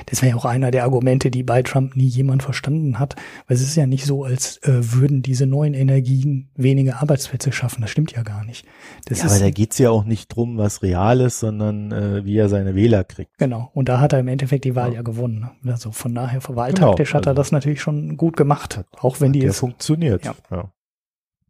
das 0.07 0.23
wäre 0.23 0.31
ja 0.31 0.37
auch 0.37 0.45
einer 0.45 0.71
der 0.71 0.85
Argumente, 0.85 1.33
die 1.33 1.43
bei 1.43 1.63
Trump 1.63 1.97
nie 1.97 2.07
jemand 2.07 2.45
verstanden 2.45 3.01
hat. 3.01 3.17
Weil 3.49 3.57
es 3.57 3.63
ist 3.63 3.75
ja 3.75 3.89
nicht 3.89 4.05
so, 4.05 4.23
als 4.23 4.59
äh, 4.59 4.93
würden 4.93 5.23
diese 5.23 5.47
neuen 5.47 5.75
Energien 5.75 6.51
weniger 6.55 7.03
Arbeitsplätze 7.03 7.51
schaffen. 7.51 7.81
Das 7.81 7.91
stimmt 7.91 8.13
ja 8.13 8.23
gar 8.23 8.45
nicht. 8.45 8.65
Das 9.07 9.19
ja, 9.19 9.25
aber 9.25 9.41
da 9.41 9.51
geht's 9.51 9.79
ja 9.79 9.91
auch 9.91 10.05
nicht 10.05 10.29
drum, 10.29 10.57
was 10.57 10.83
real 10.83 11.21
ist, 11.21 11.41
sondern 11.41 11.91
äh, 11.91 12.25
wie 12.25 12.37
er 12.37 12.49
seine 12.49 12.77
Wähler 12.77 13.03
kriegt. 13.03 13.37
Genau. 13.39 13.71
Und 13.75 13.89
da 13.89 13.99
hat 13.99 14.13
er 14.13 14.21
im 14.21 14.29
Endeffekt 14.29 14.65
die 14.65 14.77
Wahl 14.77 14.91
ja, 14.91 14.97
ja 14.97 15.03
gewonnen. 15.03 15.51
Ne? 15.63 15.73
Also 15.73 15.91
von 15.91 16.15
daher, 16.15 16.41
wahltaktisch 16.47 17.11
genau, 17.11 17.19
hat 17.19 17.27
er 17.27 17.31
also 17.31 17.41
das 17.41 17.51
natürlich 17.51 17.81
schon 17.81 18.17
gut 18.17 18.37
gemacht. 18.37 18.85
Auch 19.01 19.21
wenn 19.21 19.33
die 19.33 19.45
es 19.45 19.59
funktioniert. 19.59 20.25
Ja. 20.25 20.35
ja. 20.51 20.71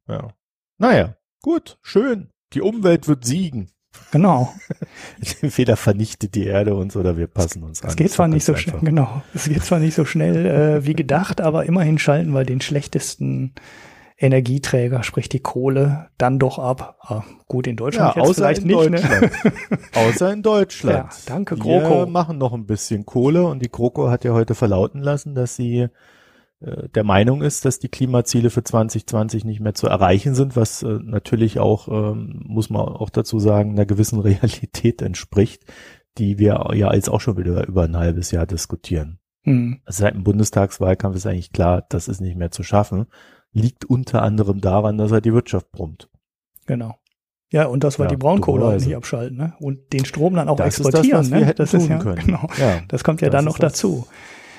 Ja. 0.09 0.29
Naja, 0.79 1.17
gut, 1.43 1.79
schön. 1.83 2.31
Die 2.53 2.61
Umwelt 2.61 3.09
wird 3.09 3.25
siegen. 3.25 3.71
Genau. 4.11 4.55
Entweder 5.41 5.77
vernichtet 5.77 6.35
die 6.35 6.47
Erde 6.47 6.75
uns 6.75 6.97
oder 6.97 7.17
wir 7.17 7.27
passen 7.27 7.63
uns 7.63 7.83
an. 7.83 7.91
Es 7.91 7.97
geht 7.97 8.13
zwar 8.13 8.29
nicht 8.29 8.45
so 8.45 8.55
schnell, 8.55 8.81
genau. 8.81 9.23
Es 9.35 9.49
geht 9.49 9.65
zwar 9.65 9.81
nicht 9.81 9.95
so 9.95 10.05
schnell 10.05 10.47
äh, 10.47 10.87
wie 10.87 10.95
gedacht, 10.95 11.41
aber 11.41 11.67
immerhin 11.67 11.99
schalten 11.99 12.31
wir 12.31 12.45
den 12.45 12.61
schlechtesten 12.61 13.55
Energieträger, 14.17 15.03
sprich 15.03 15.29
die 15.29 15.41
Kohle, 15.41 16.09
dann 16.19 16.39
doch 16.39 16.61
ab. 16.61 16.97
Ah, 17.01 17.25
gut, 17.49 17.67
in 17.67 17.77
Deutschland 17.77 18.15
ja, 18.15 18.25
jetzt 18.25 18.37
vielleicht 18.37 18.63
in 18.63 18.69
nicht. 18.69 18.91
Ne? 18.91 19.31
außer 19.95 20.33
in 20.33 20.43
Deutschland. 20.43 21.13
Ja, 21.13 21.19
danke, 21.27 21.57
GroKo. 21.57 22.05
Wir 22.05 22.07
machen 22.07 22.39
noch 22.39 22.53
ein 22.53 22.67
bisschen 22.67 23.05
Kohle 23.07 23.45
und 23.45 23.61
die 23.61 23.71
GroKo 23.71 24.11
hat 24.11 24.25
ja 24.25 24.33
heute 24.33 24.55
verlauten 24.55 25.01
lassen, 25.01 25.35
dass 25.35 25.57
sie 25.57 25.89
der 26.95 27.05
Meinung 27.05 27.43
ist, 27.43 27.65
dass 27.65 27.79
die 27.79 27.89
Klimaziele 27.89 28.51
für 28.51 28.65
2020 28.65 29.45
nicht 29.45 29.61
mehr 29.61 29.75
zu 29.75 29.87
erreichen 29.87 30.35
sind, 30.35 30.57
was 30.57 30.83
äh, 30.83 30.99
natürlich 31.03 31.59
auch, 31.59 31.89
ähm, 31.89 32.43
muss 32.47 32.71
man 32.71 32.83
auch 32.83 33.11
dazu 33.11 33.39
sagen, 33.39 33.73
einer 33.73 33.87
gewissen 33.87 34.21
Realität 34.21 35.03
entspricht, 35.03 35.65
die 36.19 36.39
wir 36.39 36.71
ja 36.75 36.95
jetzt 36.95 37.11
auch 37.11 37.21
schon 37.21 37.37
wieder 37.37 37.67
über 37.67 37.85
ein 37.85 37.97
halbes 37.97 38.31
Jahr 38.31 38.47
diskutieren. 38.47 39.19
Mhm. 39.45 39.81
Also 39.85 40.03
seit 40.03 40.15
dem 40.15 40.25
Bundestagswahlkampf 40.25 41.17
ist 41.17 41.27
eigentlich 41.27 41.53
klar, 41.53 41.85
das 41.89 42.09
ist 42.09 42.21
nicht 42.21 42.37
mehr 42.37 42.51
zu 42.51 42.63
schaffen. 42.63 43.07
Liegt 43.53 43.85
unter 43.85 44.23
anderem 44.23 44.61
daran, 44.61 44.99
dass 44.99 45.13
er 45.13 45.21
die 45.21 45.33
Wirtschaft 45.33 45.71
brummt. 45.71 46.09
Genau. 46.67 46.97
Ja, 47.53 47.67
und 47.67 47.85
dass 47.85 47.99
wir 47.99 48.07
ja, 48.07 48.11
die 48.11 48.17
Braunkohle 48.17 48.65
auch 48.65 48.73
nicht 48.73 48.97
abschalten, 48.97 49.37
ne? 49.37 49.55
Und 49.61 49.93
den 49.93 50.05
Strom 50.05 50.35
dann 50.35 50.49
auch 50.49 50.57
das 50.57 50.79
exportieren, 50.79 51.23
ist 51.23 51.31
das, 51.33 51.41
ne? 51.41 51.55
das 51.55 51.75
ist 51.75 51.89
ja, 51.89 51.99
können. 51.99 52.17
genau. 52.27 52.49
Ja, 52.59 52.81
das 52.89 53.05
kommt 53.05 53.21
ja 53.21 53.31
dann 53.31 53.45
noch 53.45 53.59
dazu 53.59 54.07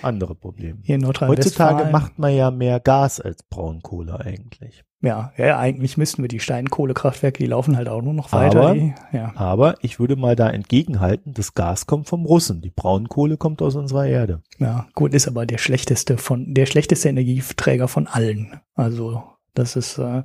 andere 0.06 0.36
Probleme. 0.36 0.80
Hier 0.84 0.96
in 0.96 1.06
Heutzutage 1.08 1.92
macht 1.92 2.20
man 2.20 2.34
ja 2.34 2.52
mehr 2.52 2.80
Gas 2.80 3.20
als 3.20 3.44
Braunkohle 3.44 4.20
eigentlich. 4.20 4.84
Ja, 5.02 5.34
ja, 5.38 5.60
eigentlich 5.60 5.98
müssten 5.98 6.24
wir 6.24 6.30
die 6.30 6.40
Steinkohlekraftwerke, 6.40 7.38
die 7.38 7.46
laufen 7.46 7.78
halt 7.78 7.88
auch 7.88 8.02
nur 8.02 8.14
noch 8.14 8.32
weiter. 8.32 8.62
Aber, 8.62 8.74
die, 8.74 8.94
ja. 9.12 9.34
aber 9.36 9.76
ich 9.82 10.00
würde 10.00 10.16
mal 10.16 10.36
da 10.36 10.50
entgegenhalten, 10.50 11.34
das 11.34 11.54
Gas 11.54 11.86
kommt 11.86 12.08
vom 12.08 12.26
Russen, 12.26 12.62
die 12.62 12.72
Braunkohle 12.72 13.38
kommt 13.38 13.62
aus 13.62 13.76
unserer 13.76 14.08
Erde. 14.08 14.42
Ja, 14.58 14.88
gut, 14.96 15.14
ist 15.14 15.28
aber 15.28 15.46
der 15.46 15.60
schlechteste 15.60 16.18
von, 16.18 16.56
der 16.56 16.66
schlechteste 16.66 17.10
Energieträger 17.10 17.88
von 17.88 18.08
allen. 18.08 18.60
Also, 18.74 19.24
das 19.54 19.76
ist, 19.76 20.00
äh, 20.00 20.24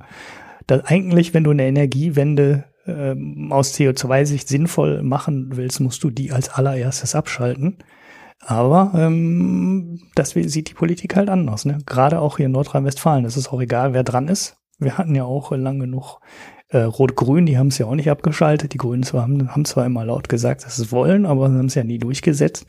das 0.65 0.85
eigentlich, 0.85 1.35
wenn 1.35 1.43
du 1.43 1.51
eine 1.51 1.67
Energiewende 1.67 2.63
ähm, 2.87 3.51
aus 3.51 3.75
CO2-Sicht 3.75 4.47
sinnvoll 4.47 5.03
machen 5.03 5.57
willst, 5.57 5.79
musst 5.79 6.03
du 6.03 6.09
die 6.09 6.31
als 6.31 6.49
allererstes 6.49 7.13
abschalten. 7.13 7.77
Aber 8.43 8.91
ähm, 8.95 10.01
das 10.15 10.31
sieht 10.31 10.69
die 10.69 10.73
Politik 10.73 11.15
halt 11.15 11.29
anders. 11.29 11.65
Ne? 11.65 11.79
Gerade 11.85 12.19
auch 12.19 12.37
hier 12.37 12.47
in 12.47 12.51
Nordrhein-Westfalen. 12.51 13.25
Es 13.25 13.37
ist 13.37 13.51
auch 13.51 13.61
egal, 13.61 13.93
wer 13.93 14.03
dran 14.03 14.27
ist. 14.27 14.57
Wir 14.79 14.97
hatten 14.97 15.13
ja 15.13 15.25
auch 15.25 15.51
lang 15.51 15.79
genug 15.79 16.19
äh, 16.69 16.79
Rot-Grün, 16.79 17.45
die 17.45 17.57
haben 17.57 17.67
es 17.67 17.77
ja 17.77 17.85
auch 17.85 17.95
nicht 17.95 18.09
abgeschaltet. 18.09 18.73
Die 18.73 18.77
Grünen 18.77 19.03
zwar, 19.03 19.23
haben, 19.23 19.51
haben 19.51 19.65
zwar 19.65 19.85
immer 19.85 20.05
laut 20.05 20.29
gesagt, 20.29 20.65
dass 20.65 20.77
sie 20.77 20.83
es 20.83 20.91
wollen, 20.91 21.25
aber 21.25 21.45
haben 21.45 21.65
es 21.65 21.75
ja 21.75 21.83
nie 21.83 21.99
durchgesetzt. 21.99 22.65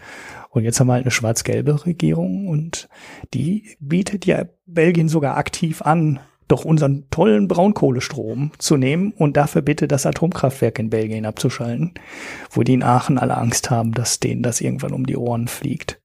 Und 0.50 0.64
jetzt 0.64 0.78
haben 0.78 0.88
wir 0.88 0.94
halt 0.94 1.04
eine 1.04 1.10
schwarz-gelbe 1.10 1.86
Regierung 1.86 2.48
und 2.48 2.88
die 3.32 3.76
bietet 3.80 4.26
ja 4.26 4.44
Belgien 4.66 5.08
sogar 5.08 5.36
aktiv 5.36 5.80
an, 5.82 6.20
doch 6.52 6.64
unseren 6.64 7.08
tollen 7.10 7.48
Braunkohlestrom 7.48 8.52
zu 8.58 8.76
nehmen 8.76 9.12
und 9.12 9.36
dafür 9.36 9.62
bitte 9.62 9.88
das 9.88 10.06
Atomkraftwerk 10.06 10.78
in 10.78 10.90
Belgien 10.90 11.24
abzuschalten, 11.24 11.94
wo 12.50 12.62
die 12.62 12.74
in 12.74 12.82
Aachen 12.82 13.18
alle 13.18 13.36
Angst 13.36 13.70
haben, 13.70 13.92
dass 13.92 14.20
denen 14.20 14.42
das 14.42 14.60
irgendwann 14.60 14.92
um 14.92 15.06
die 15.06 15.16
Ohren 15.16 15.48
fliegt. 15.48 16.00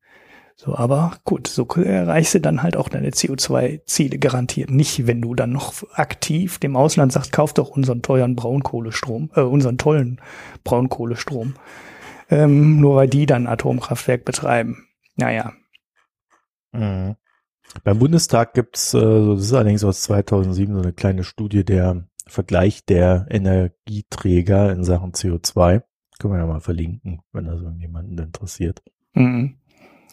So, 0.56 0.76
aber 0.76 1.18
gut, 1.24 1.48
so 1.48 1.68
erreichst 1.68 2.34
du 2.34 2.40
dann 2.40 2.64
halt 2.64 2.78
auch 2.78 2.90
deine 2.90 3.12
CO2-Ziele 3.12 4.18
garantiert 4.18 4.72
nicht, 4.72 5.06
wenn 5.06 5.22
du 5.22 5.36
dann 5.36 5.52
noch 5.52 5.74
aktiv 5.94 6.58
dem 6.58 6.76
Ausland 6.76 7.12
sagst, 7.12 7.32
kauf 7.32 7.54
doch 7.54 7.70
unseren 7.70 8.02
teuren 8.02 8.36
Braunkohlestrom, 8.36 9.30
äh, 9.36 9.42
unseren 9.42 9.78
tollen 9.78 10.20
Braunkohlestrom, 10.64 11.54
ähm, 12.32 12.80
nur 12.80 12.96
weil 12.96 13.08
die 13.08 13.28
dann 13.28 13.46
Atomkraftwerk 13.46 14.26
betreiben. 14.26 14.88
Naja. 15.16 15.54
Mhm. 16.72 17.18
Beim 17.84 18.00
Bundestag 18.00 18.54
gibt's, 18.54 18.94
äh, 18.94 19.00
das 19.00 19.42
ist 19.42 19.54
allerdings 19.54 19.84
aus 19.84 20.02
2007 20.02 20.74
so 20.74 20.82
eine 20.82 20.94
kleine 20.94 21.24
Studie, 21.24 21.64
der 21.64 22.08
Vergleich 22.28 22.86
der 22.86 23.26
Energieträger 23.30 24.72
in 24.72 24.84
Sachen 24.84 25.14
CO2. 25.14 25.84
Können 26.20 26.34
wir 26.34 26.40
ja 26.40 26.48
mal 26.48 26.60
verlinken, 26.60 27.22
wenn 27.32 27.46
das 27.46 27.62
irgendjemanden 27.62 28.18
interessiert. 28.18 28.82
Mhm. 29.14 29.58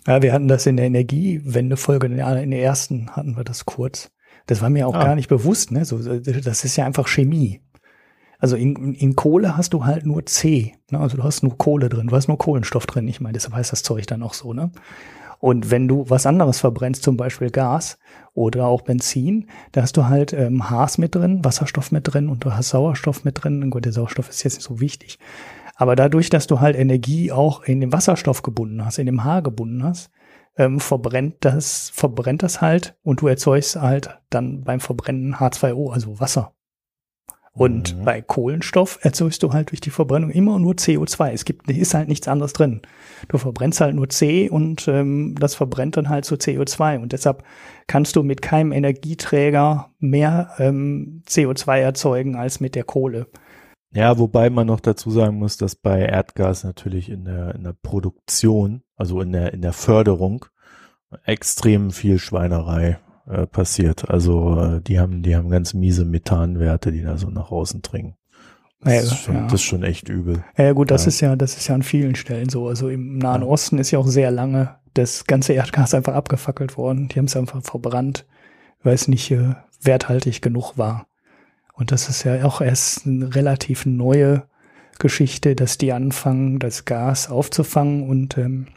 Ja, 0.07 0.23
wir 0.23 0.33
hatten 0.33 0.49
das 0.49 0.67
in 0.67 0.77
der 0.77 0.87
Energiewendefolge, 0.87 2.07
in 2.07 2.17
der 2.17 2.63
ersten 2.63 3.11
hatten 3.11 3.37
wir 3.37 3.45
das 3.45 3.65
kurz. 3.65 4.11
Das 4.47 4.61
war 4.61 4.69
mir 4.69 4.87
auch 4.87 4.95
ah. 4.95 5.05
gar 5.05 5.15
nicht 5.15 5.29
bewusst, 5.29 5.73
ne? 5.73 5.87
So, 5.87 5.99
das 5.99 6.65
ist 6.65 6.77
ja 6.77 6.85
einfach 6.85 7.09
Chemie. 7.09 7.63
Also 8.39 8.57
in, 8.57 8.93
in 8.93 9.17
Kohle 9.17 9.57
hast 9.57 9.73
du 9.73 9.87
halt 9.87 10.05
nur 10.05 10.27
C. 10.27 10.75
Ne? 10.91 11.01
Also 11.01 11.17
du 11.17 11.23
hast 11.23 11.43
nur 11.43 11.57
Kohle 11.57 11.89
drin, 11.89 12.09
du 12.09 12.17
hast 12.17 12.29
nur 12.29 12.37
Kohlenstoff 12.37 12.85
drin. 12.85 13.09
Ich 13.09 13.21
meine, 13.21 13.33
deshalb 13.33 13.55
heißt 13.55 13.73
das 13.73 13.83
Zeug 13.83 14.07
dann 14.07 14.23
auch 14.23 14.35
so, 14.35 14.53
ne? 14.53 14.71
Und 15.45 15.71
wenn 15.71 15.89
du 15.89 16.09
was 16.09 16.25
anderes 16.25 16.61
verbrennst, 16.61 17.03
zum 17.03 17.19
Beispiel 17.19 17.51
Gas 17.51 17.99
oder 18.33 18.65
auch 18.65 18.81
Benzin, 18.81 19.51
da 19.73 19.83
hast 19.83 19.95
du 19.99 20.07
halt 20.07 20.33
ähm, 20.33 20.71
Haas 20.71 20.97
mit 20.97 21.15
drin, 21.15 21.45
Wasserstoff 21.45 21.93
mit 21.93 22.11
drin 22.11 22.31
und 22.31 22.47
du 22.47 22.55
hast 22.55 22.71
Sauerstoff 22.71 23.25
mit 23.25 23.45
drin. 23.45 23.69
Gut, 23.69 23.85
der 23.85 23.93
Sauerstoff 23.93 24.31
ist 24.31 24.43
jetzt 24.43 24.55
nicht 24.55 24.65
so 24.65 24.81
wichtig. 24.81 25.19
Aber 25.77 25.97
dadurch, 25.97 26.31
dass 26.31 26.47
du 26.47 26.61
halt 26.61 26.77
Energie 26.77 27.31
auch 27.31 27.63
in 27.63 27.83
dem 27.83 27.93
Wasserstoff 27.93 28.41
gebunden 28.41 28.83
hast, 28.87 28.97
in 28.97 29.05
dem 29.05 29.23
Haar 29.23 29.43
gebunden 29.43 29.85
hast, 29.85 30.11
ähm, 30.57 30.81
verbrennt 30.81 31.35
das, 31.41 31.91
verbrennt 31.93 32.43
das 32.43 32.63
halt 32.63 32.97
und 33.03 33.21
du 33.21 33.29
erzeugst 33.29 33.77
halt 33.77 34.19
dann 34.31 34.65
beim 34.65 34.81
Verbrennen 34.81 35.35
H2O, 35.35 35.93
also 35.93 36.21
Wasser. 36.21 36.54
Und 37.57 37.97
mhm. 37.97 38.05
bei 38.05 38.21
Kohlenstoff 38.21 38.99
erzeugst 39.03 39.43
du 39.45 39.53
halt 39.53 39.71
durch 39.71 39.81
die 39.81 39.91
Verbrennung 39.91 40.31
immer 40.31 40.59
nur 40.59 40.75
CO2. 40.75 41.31
Es 41.31 41.45
gibt, 41.45 41.71
ist 41.71 41.95
halt 41.95 42.09
nichts 42.09 42.27
anderes 42.27 42.53
drin. 42.53 42.83
Du 43.29 43.39
verbrennst 43.39 43.81
halt 43.81 43.95
nur 43.95 44.09
C 44.09 44.49
und 44.49 44.89
ähm, 44.89 45.37
das 45.39 45.55
verbrennt 45.55 45.97
dann 45.97 46.09
halt 46.09 46.25
zu 46.25 46.35
so 46.35 46.41
CO2. 46.41 46.99
Und 46.99 47.13
deshalb 47.13 47.45
kannst 47.87 48.17
du 48.17 48.25
mit 48.25 48.43
keinem 48.43 48.73
Energieträger 48.73 49.91
mehr 50.01 50.51
ähm, 50.59 51.23
CO2 51.29 51.79
erzeugen 51.79 52.35
als 52.35 52.59
mit 52.59 52.75
der 52.75 52.85
Kohle. 52.85 53.29
Ja, 53.93 54.19
wobei 54.19 54.51
man 54.51 54.67
noch 54.67 54.81
dazu 54.81 55.13
sagen 55.13 55.39
muss, 55.39 55.57
dass 55.57 55.77
bei 55.77 56.01
Erdgas 56.01 56.65
natürlich 56.65 57.09
in 57.09 57.25
der, 57.25 57.55
in 57.55 57.63
der 57.63 57.77
Produktion, 57.81 58.83
also 58.97 59.21
in 59.21 59.31
der, 59.31 59.55
in 59.55 59.63
der 59.63 59.73
Förderung, 59.73 60.47
extrem 61.25 61.93
viel 61.93 62.19
Schweinerei 62.19 62.99
äh, 63.29 63.47
passiert. 63.47 64.09
Also 64.09 64.59
äh, 64.61 64.81
die 64.81 65.01
haben, 65.01 65.23
die 65.23 65.37
haben 65.37 65.49
ganz 65.49 65.75
miese 65.75 66.05
Methanwerte, 66.05 66.93
die 66.93 67.03
da 67.03 67.17
so 67.17 67.29
nach 67.29 67.51
außen 67.51 67.83
dringen. 67.83 68.15
Das, 68.81 68.93
ja, 68.93 69.01
ist, 69.01 69.19
schon, 69.19 69.35
ja. 69.35 69.43
das 69.45 69.55
ist 69.55 69.63
schon 69.63 69.83
echt 69.83 70.09
übel. 70.09 70.45
Ja, 70.59 70.73
gut, 70.73 70.91
das 70.91 71.05
ja. 71.05 71.09
ist 71.09 71.21
ja, 71.21 71.37
das 71.37 71.57
ist 71.57 71.69
ja 71.69 71.75
an 71.75 71.83
vielen 71.83 72.17
Stellen 72.17 72.51
so. 72.51 72.69
Also 72.69 72.89
im 72.89 73.19
Nahen 73.19 73.43
Osten 73.43 73.79
ist 73.79 73.91
ja 73.91 73.99
auch 73.99 74.07
sehr 74.07 74.31
lange 74.31 74.77
das 74.93 75.27
ganze 75.27 75.55
Erdgas 75.55 75.95
einfach 75.95 76.15
abgefackelt 76.15 76.77
worden. 76.77 77.09
Die 77.09 77.19
haben 77.19 77.27
es 77.27 77.37
einfach 77.37 77.63
verbrannt, 77.63 78.27
weil 78.83 78.95
es 78.95 79.09
nicht 79.09 79.31
äh, 79.31 79.55
werthaltig 79.81 80.43
genug 80.43 80.77
war. 80.77 81.07
Und 81.73 81.93
das 81.93 82.09
ist 82.09 82.25
ja 82.25 82.45
auch 82.45 82.61
erst 82.61 83.07
eine 83.07 83.35
relativ 83.35 83.87
neue 83.87 84.45
Geschichte, 84.99 85.57
dass 85.57 85.79
die 85.79 85.93
anfangen, 85.93 86.59
das 86.61 86.85
Gas 86.85 87.29
aufzufangen 87.29 88.09
und 88.09 88.39
ähm, 88.39 88.69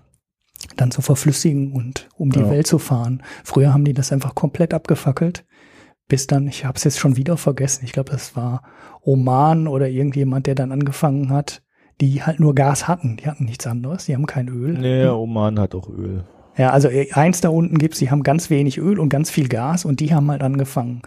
dann 0.76 0.91
zu 0.91 1.01
verflüssigen 1.01 1.72
und 1.72 2.09
um 2.18 2.32
die 2.32 2.39
ja. 2.39 2.49
Welt 2.49 2.68
zu 2.68 2.80
fahren. 2.80 3.24
Früher 3.43 3.74
haben 3.74 3.86
die 3.86 3.93
das 3.93 4.11
einfach 4.11 4.36
komplett 4.36 4.74
abgefackelt, 4.74 5.45
bis 6.07 6.28
dann, 6.28 6.47
ich 6.47 6.65
habe 6.65 6.78
es 6.78 6.84
jetzt 6.84 6.99
schon 6.99 7.18
wieder 7.18 7.38
vergessen, 7.38 7.86
ich 7.86 7.91
glaube, 7.91 8.11
das 8.11 8.36
war 8.36 8.63
Oman 9.01 9.68
oder 9.68 9.88
irgendjemand, 9.88 10.47
der 10.47 10.55
dann 10.55 10.72
angefangen 10.72 11.30
hat, 11.30 11.63
die 12.01 12.24
halt 12.24 12.39
nur 12.39 12.53
Gas 12.53 12.88
hatten, 12.88 13.18
die 13.18 13.28
hatten 13.28 13.45
nichts 13.45 13.65
anderes, 13.65 14.05
die 14.05 14.15
haben 14.15 14.28
kein 14.28 14.49
Öl. 14.49 14.78
Nee, 14.78 15.07
Oman 15.07 15.59
hat 15.59 15.74
auch 15.74 15.89
Öl. 15.89 16.26
Ja, 16.57 16.72
also 16.72 16.89
äh, 16.89 17.11
eins 17.13 17.41
da 17.41 17.49
unten 17.49 17.78
gibt's, 17.78 17.99
die 17.99 18.11
haben 18.11 18.24
ganz 18.24 18.49
wenig 18.49 18.78
Öl 18.78 18.99
und 18.99 19.09
ganz 19.09 19.30
viel 19.30 19.47
Gas 19.47 19.86
und 19.86 19.99
die 19.99 20.13
haben 20.13 20.30
halt 20.30 20.41
angefangen 20.41 21.01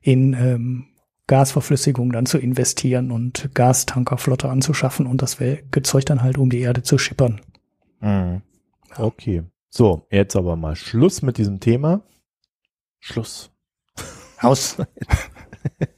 in 0.00 0.34
ähm, 0.34 0.86
Gasverflüssigung 1.26 2.12
dann 2.12 2.26
zu 2.26 2.38
investieren 2.38 3.10
und 3.10 3.50
Gastankerflotte 3.54 4.48
anzuschaffen 4.48 5.06
und 5.06 5.22
das 5.22 5.38
Zeug 5.82 6.06
dann 6.06 6.22
halt 6.22 6.38
um 6.38 6.50
die 6.50 6.60
Erde 6.60 6.82
zu 6.82 6.98
schippern. 6.98 7.40
Mhm. 8.00 8.42
Okay. 8.98 9.44
So, 9.70 10.06
jetzt 10.10 10.36
aber 10.36 10.56
mal 10.56 10.76
Schluss 10.76 11.22
mit 11.22 11.38
diesem 11.38 11.60
Thema. 11.60 12.02
Schluss. 12.98 13.50
Aus. 14.40 14.76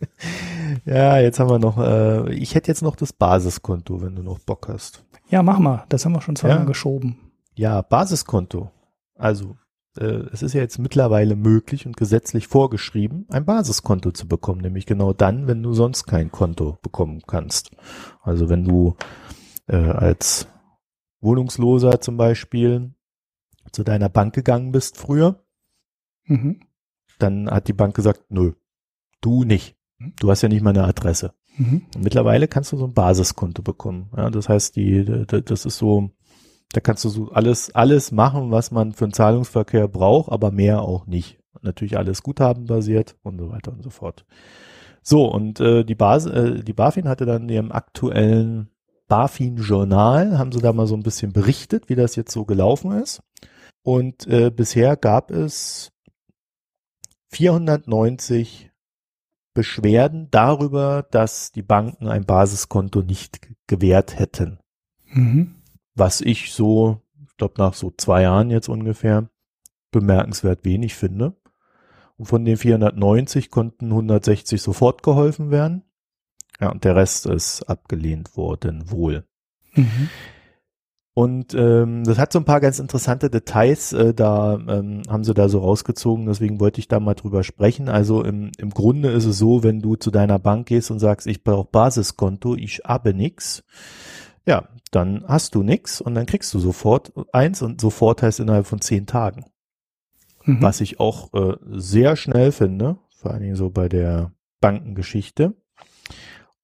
ja, 0.84 1.18
jetzt 1.18 1.38
haben 1.38 1.50
wir 1.50 1.58
noch, 1.58 1.78
äh, 1.78 2.32
ich 2.34 2.54
hätte 2.54 2.68
jetzt 2.68 2.82
noch 2.82 2.96
das 2.96 3.12
Basiskonto, 3.12 4.00
wenn 4.02 4.16
du 4.16 4.22
noch 4.22 4.38
Bock 4.40 4.68
hast. 4.68 5.04
Ja, 5.30 5.42
mach 5.42 5.58
mal. 5.58 5.84
Das 5.88 6.04
haben 6.04 6.12
wir 6.12 6.22
schon 6.22 6.36
zweimal 6.36 6.60
ja. 6.60 6.64
geschoben. 6.64 7.32
Ja, 7.54 7.82
Basiskonto. 7.82 8.70
Also 9.14 9.56
äh, 9.98 10.04
es 10.32 10.42
ist 10.42 10.54
ja 10.54 10.60
jetzt 10.60 10.78
mittlerweile 10.78 11.36
möglich 11.36 11.86
und 11.86 11.96
gesetzlich 11.96 12.46
vorgeschrieben, 12.46 13.26
ein 13.30 13.44
Basiskonto 13.44 14.12
zu 14.12 14.28
bekommen, 14.28 14.60
nämlich 14.60 14.86
genau 14.86 15.12
dann, 15.12 15.46
wenn 15.46 15.62
du 15.62 15.72
sonst 15.72 16.06
kein 16.06 16.30
Konto 16.30 16.78
bekommen 16.82 17.22
kannst. 17.26 17.70
Also 18.22 18.48
wenn 18.48 18.64
du 18.64 18.96
äh, 19.66 19.76
als 19.76 20.48
Wohnungsloser 21.20 22.00
zum 22.00 22.16
Beispiel 22.16 22.94
zu 23.72 23.84
deiner 23.84 24.08
Bank 24.08 24.34
gegangen 24.34 24.72
bist 24.72 24.96
früher, 24.96 25.44
mhm. 26.24 26.60
dann 27.18 27.50
hat 27.50 27.68
die 27.68 27.72
Bank 27.72 27.94
gesagt, 27.94 28.24
nö, 28.28 28.52
du 29.20 29.44
nicht. 29.44 29.76
Du 30.20 30.30
hast 30.30 30.42
ja 30.42 30.48
nicht 30.48 30.62
mal 30.62 30.70
eine 30.70 30.84
Adresse. 30.84 31.34
Mhm. 31.56 31.82
Mittlerweile 31.98 32.46
kannst 32.46 32.72
du 32.72 32.76
so 32.76 32.86
ein 32.86 32.94
Basiskonto 32.94 33.62
bekommen. 33.62 34.10
Ja, 34.16 34.30
das 34.30 34.48
heißt, 34.48 34.76
die, 34.76 35.26
das 35.26 35.66
ist 35.66 35.76
so 35.76 36.12
da 36.72 36.80
kannst 36.80 37.04
du 37.04 37.08
so 37.08 37.30
alles, 37.30 37.74
alles 37.74 38.12
machen, 38.12 38.50
was 38.50 38.70
man 38.70 38.92
für 38.92 39.06
einen 39.06 39.14
Zahlungsverkehr 39.14 39.88
braucht, 39.88 40.30
aber 40.30 40.50
mehr 40.50 40.82
auch 40.82 41.06
nicht. 41.06 41.38
Natürlich 41.62 41.96
alles 41.96 42.22
guthabenbasiert 42.22 43.16
und 43.22 43.38
so 43.38 43.50
weiter 43.50 43.72
und 43.72 43.82
so 43.82 43.90
fort. 43.90 44.26
So, 45.02 45.26
und 45.26 45.60
äh, 45.60 45.84
die, 45.84 45.94
Bas 45.94 46.26
äh, 46.26 46.62
die 46.62 46.74
BaFin 46.74 47.08
hatte 47.08 47.24
dann 47.24 47.44
in 47.44 47.48
ihrem 47.48 47.72
aktuellen 47.72 48.68
BaFin-Journal, 49.08 50.38
haben 50.38 50.52
sie 50.52 50.60
da 50.60 50.72
mal 50.72 50.86
so 50.86 50.94
ein 50.94 51.02
bisschen 51.02 51.32
berichtet, 51.32 51.88
wie 51.88 51.94
das 51.94 52.16
jetzt 52.16 52.32
so 52.32 52.44
gelaufen 52.44 52.92
ist. 52.92 53.22
Und 53.82 54.26
äh, 54.26 54.50
bisher 54.50 54.96
gab 54.96 55.30
es 55.30 55.90
490 57.30 58.70
Beschwerden 59.54 60.28
darüber, 60.30 61.06
dass 61.10 61.52
die 61.52 61.62
Banken 61.62 62.06
ein 62.06 62.24
Basiskonto 62.24 63.02
nicht 63.02 63.40
gewährt 63.66 64.18
hätten. 64.18 64.58
Mhm 65.06 65.58
was 65.98 66.20
ich 66.20 66.52
so, 66.52 67.02
ich 67.26 67.36
glaube 67.36 67.54
nach 67.58 67.74
so 67.74 67.92
zwei 67.96 68.22
Jahren 68.22 68.50
jetzt 68.50 68.68
ungefähr, 68.68 69.28
bemerkenswert 69.90 70.64
wenig 70.64 70.94
finde. 70.94 71.36
Und 72.16 72.26
von 72.26 72.44
den 72.44 72.56
490 72.56 73.50
konnten 73.50 73.86
160 73.86 74.60
sofort 74.60 75.02
geholfen 75.02 75.50
werden. 75.50 75.84
Ja, 76.60 76.70
und 76.70 76.84
der 76.84 76.96
Rest 76.96 77.26
ist 77.26 77.62
abgelehnt 77.62 78.36
worden, 78.36 78.90
wohl. 78.90 79.24
Mhm. 79.74 80.08
Und 81.18 81.52
ähm, 81.54 82.04
das 82.04 82.16
hat 82.16 82.32
so 82.32 82.38
ein 82.38 82.44
paar 82.44 82.60
ganz 82.60 82.78
interessante 82.78 83.28
Details, 83.28 83.92
äh, 83.92 84.14
da 84.14 84.54
ähm, 84.54 85.02
haben 85.08 85.24
sie 85.24 85.34
da 85.34 85.48
so 85.48 85.58
rausgezogen, 85.58 86.26
deswegen 86.26 86.60
wollte 86.60 86.78
ich 86.78 86.86
da 86.86 87.00
mal 87.00 87.14
drüber 87.14 87.42
sprechen. 87.42 87.88
Also 87.88 88.22
im, 88.22 88.52
im 88.56 88.70
Grunde 88.70 89.10
ist 89.10 89.24
es 89.24 89.36
so, 89.36 89.64
wenn 89.64 89.80
du 89.80 89.96
zu 89.96 90.12
deiner 90.12 90.38
Bank 90.38 90.68
gehst 90.68 90.92
und 90.92 91.00
sagst, 91.00 91.26
ich 91.26 91.42
brauche 91.42 91.66
Basiskonto, 91.72 92.54
ich 92.54 92.82
habe 92.84 93.14
nix, 93.14 93.64
ja, 94.46 94.68
dann 94.92 95.24
hast 95.26 95.56
du 95.56 95.64
nix 95.64 96.00
und 96.00 96.14
dann 96.14 96.26
kriegst 96.26 96.54
du 96.54 96.60
sofort 96.60 97.12
eins 97.32 97.62
und 97.62 97.80
sofort 97.80 98.22
heißt 98.22 98.38
innerhalb 98.38 98.68
von 98.68 98.80
zehn 98.80 99.06
Tagen. 99.06 99.44
Mhm. 100.44 100.62
Was 100.62 100.80
ich 100.80 101.00
auch 101.00 101.34
äh, 101.34 101.56
sehr 101.66 102.14
schnell 102.14 102.52
finde, 102.52 102.96
vor 103.10 103.32
allen 103.32 103.42
Dingen 103.42 103.56
so 103.56 103.70
bei 103.70 103.88
der 103.88 104.30
Bankengeschichte. 104.60 105.56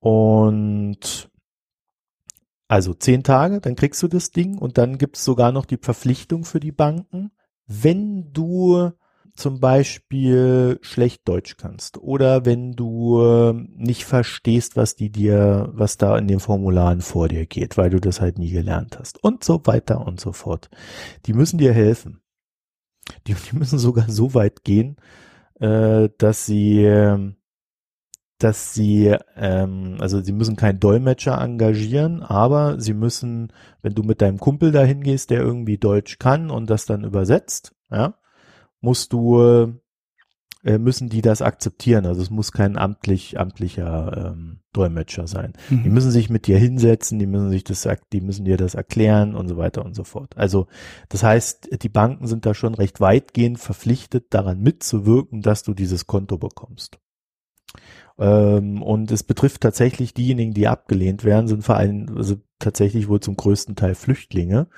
Und 0.05 1.31
also 2.69 2.93
zehn 2.93 3.23
Tage, 3.23 3.63
dann 3.63 3.75
kriegst 3.75 4.03
du 4.03 4.09
das 4.09 4.33
Ding 4.33 4.59
und 4.59 4.77
dann 4.77 4.99
gibt 4.99 5.17
es 5.17 5.25
sogar 5.25 5.51
noch 5.51 5.65
die 5.65 5.79
Verpflichtung 5.79 6.45
für 6.45 6.61
die 6.61 6.73
Banken, 6.73 7.31
wenn 7.67 8.31
du 8.31 8.91
zum 9.35 9.61
Beispiel 9.61 10.79
schlecht 10.83 11.27
Deutsch 11.27 11.57
kannst 11.57 11.97
oder 11.97 12.45
wenn 12.45 12.73
du 12.73 13.55
nicht 13.77 14.05
verstehst, 14.05 14.77
was 14.77 14.95
die 14.95 15.09
dir, 15.09 15.71
was 15.73 15.97
da 15.97 16.19
in 16.19 16.29
den 16.29 16.41
Formularen 16.41 17.01
vor 17.01 17.29
dir 17.29 17.47
geht, 17.47 17.79
weil 17.79 17.89
du 17.89 17.99
das 17.99 18.21
halt 18.21 18.39
nie 18.39 18.51
gelernt 18.51 18.99
hast 18.99 19.25
und 19.25 19.43
so 19.43 19.63
weiter 19.65 20.07
und 20.07 20.21
so 20.21 20.33
fort. 20.33 20.69
Die 21.25 21.33
müssen 21.33 21.57
dir 21.57 21.73
helfen. 21.73 22.21
Die, 23.27 23.35
die 23.35 23.57
müssen 23.57 23.79
sogar 23.79 24.11
so 24.11 24.35
weit 24.35 24.65
gehen, 24.65 24.97
äh, 25.61 26.11
dass 26.19 26.45
sie, 26.45 26.85
ähm, 26.85 27.37
dass 28.45 28.75
sie, 28.75 29.17
ähm, 29.37 29.97
also 30.01 30.21
sie 30.21 30.33
müssen 30.33 30.57
keinen 30.57 30.79
Dolmetscher 30.79 31.41
engagieren, 31.41 32.23
aber 32.23 32.79
sie 32.79 32.93
müssen, 32.93 33.51
wenn 33.81 33.95
du 33.95 34.03
mit 34.03 34.21
deinem 34.21 34.39
Kumpel 34.39 34.71
dahin 34.71 35.03
gehst, 35.03 35.31
der 35.31 35.41
irgendwie 35.41 35.79
Deutsch 35.79 36.19
kann 36.19 36.51
und 36.51 36.69
das 36.69 36.85
dann 36.85 37.05
übersetzt, 37.05 37.75
ja, 37.91 38.19
musst 38.83 39.15
du, 39.15 39.41
äh, 40.63 40.77
müssen 40.77 41.09
die 41.09 41.23
das 41.23 41.41
akzeptieren. 41.41 42.05
Also 42.05 42.21
es 42.21 42.29
muss 42.29 42.53
kein 42.53 42.77
amtlich, 42.77 43.41
amtlicher 43.41 44.35
ähm, 44.35 44.61
Dolmetscher 44.75 45.27
sein. 45.27 45.55
Mhm. 45.71 45.85
Die 45.85 45.89
müssen 45.89 46.11
sich 46.11 46.29
mit 46.29 46.47
dir 46.47 46.59
hinsetzen, 46.59 47.19
die 47.19 47.27
müssen 47.27 47.49
sich 47.49 47.65
das, 47.65 47.89
die 48.13 48.21
müssen 48.21 48.45
dir 48.45 48.59
das 48.59 48.75
erklären 48.75 49.35
und 49.35 49.49
so 49.49 49.57
weiter 49.57 49.87
und 49.87 49.95
so 49.95 50.05
fort. 50.05 50.37
Also 50.37 50.67
das 51.09 51.23
heißt, 51.23 51.83
die 51.83 51.89
Banken 51.89 52.27
sind 52.27 52.45
da 52.45 52.53
schon 52.53 52.75
recht 52.75 53.01
weitgehend 53.01 53.59
verpflichtet, 53.59 54.35
daran 54.35 54.61
mitzuwirken, 54.61 55.41
dass 55.41 55.63
du 55.63 55.73
dieses 55.73 56.07
Konto 56.07 56.37
bekommst. 56.37 56.99
Ähm, 58.19 58.83
und 58.83 59.11
es 59.11 59.23
betrifft 59.23 59.61
tatsächlich 59.61 60.15
diejenigen, 60.15 60.55
die 60.55 60.69
abgelehnt 60.69 61.25
werden, 61.25 61.49
sind 61.49 61.65
vor 61.65 61.77
allem 61.77 62.17
also 62.17 62.37
tatsächlich 62.59 63.09
wohl 63.09 63.21
zum 63.21 63.37
größten 63.37 63.77
Teil 63.77 63.95
Flüchtlinge. 63.95 64.69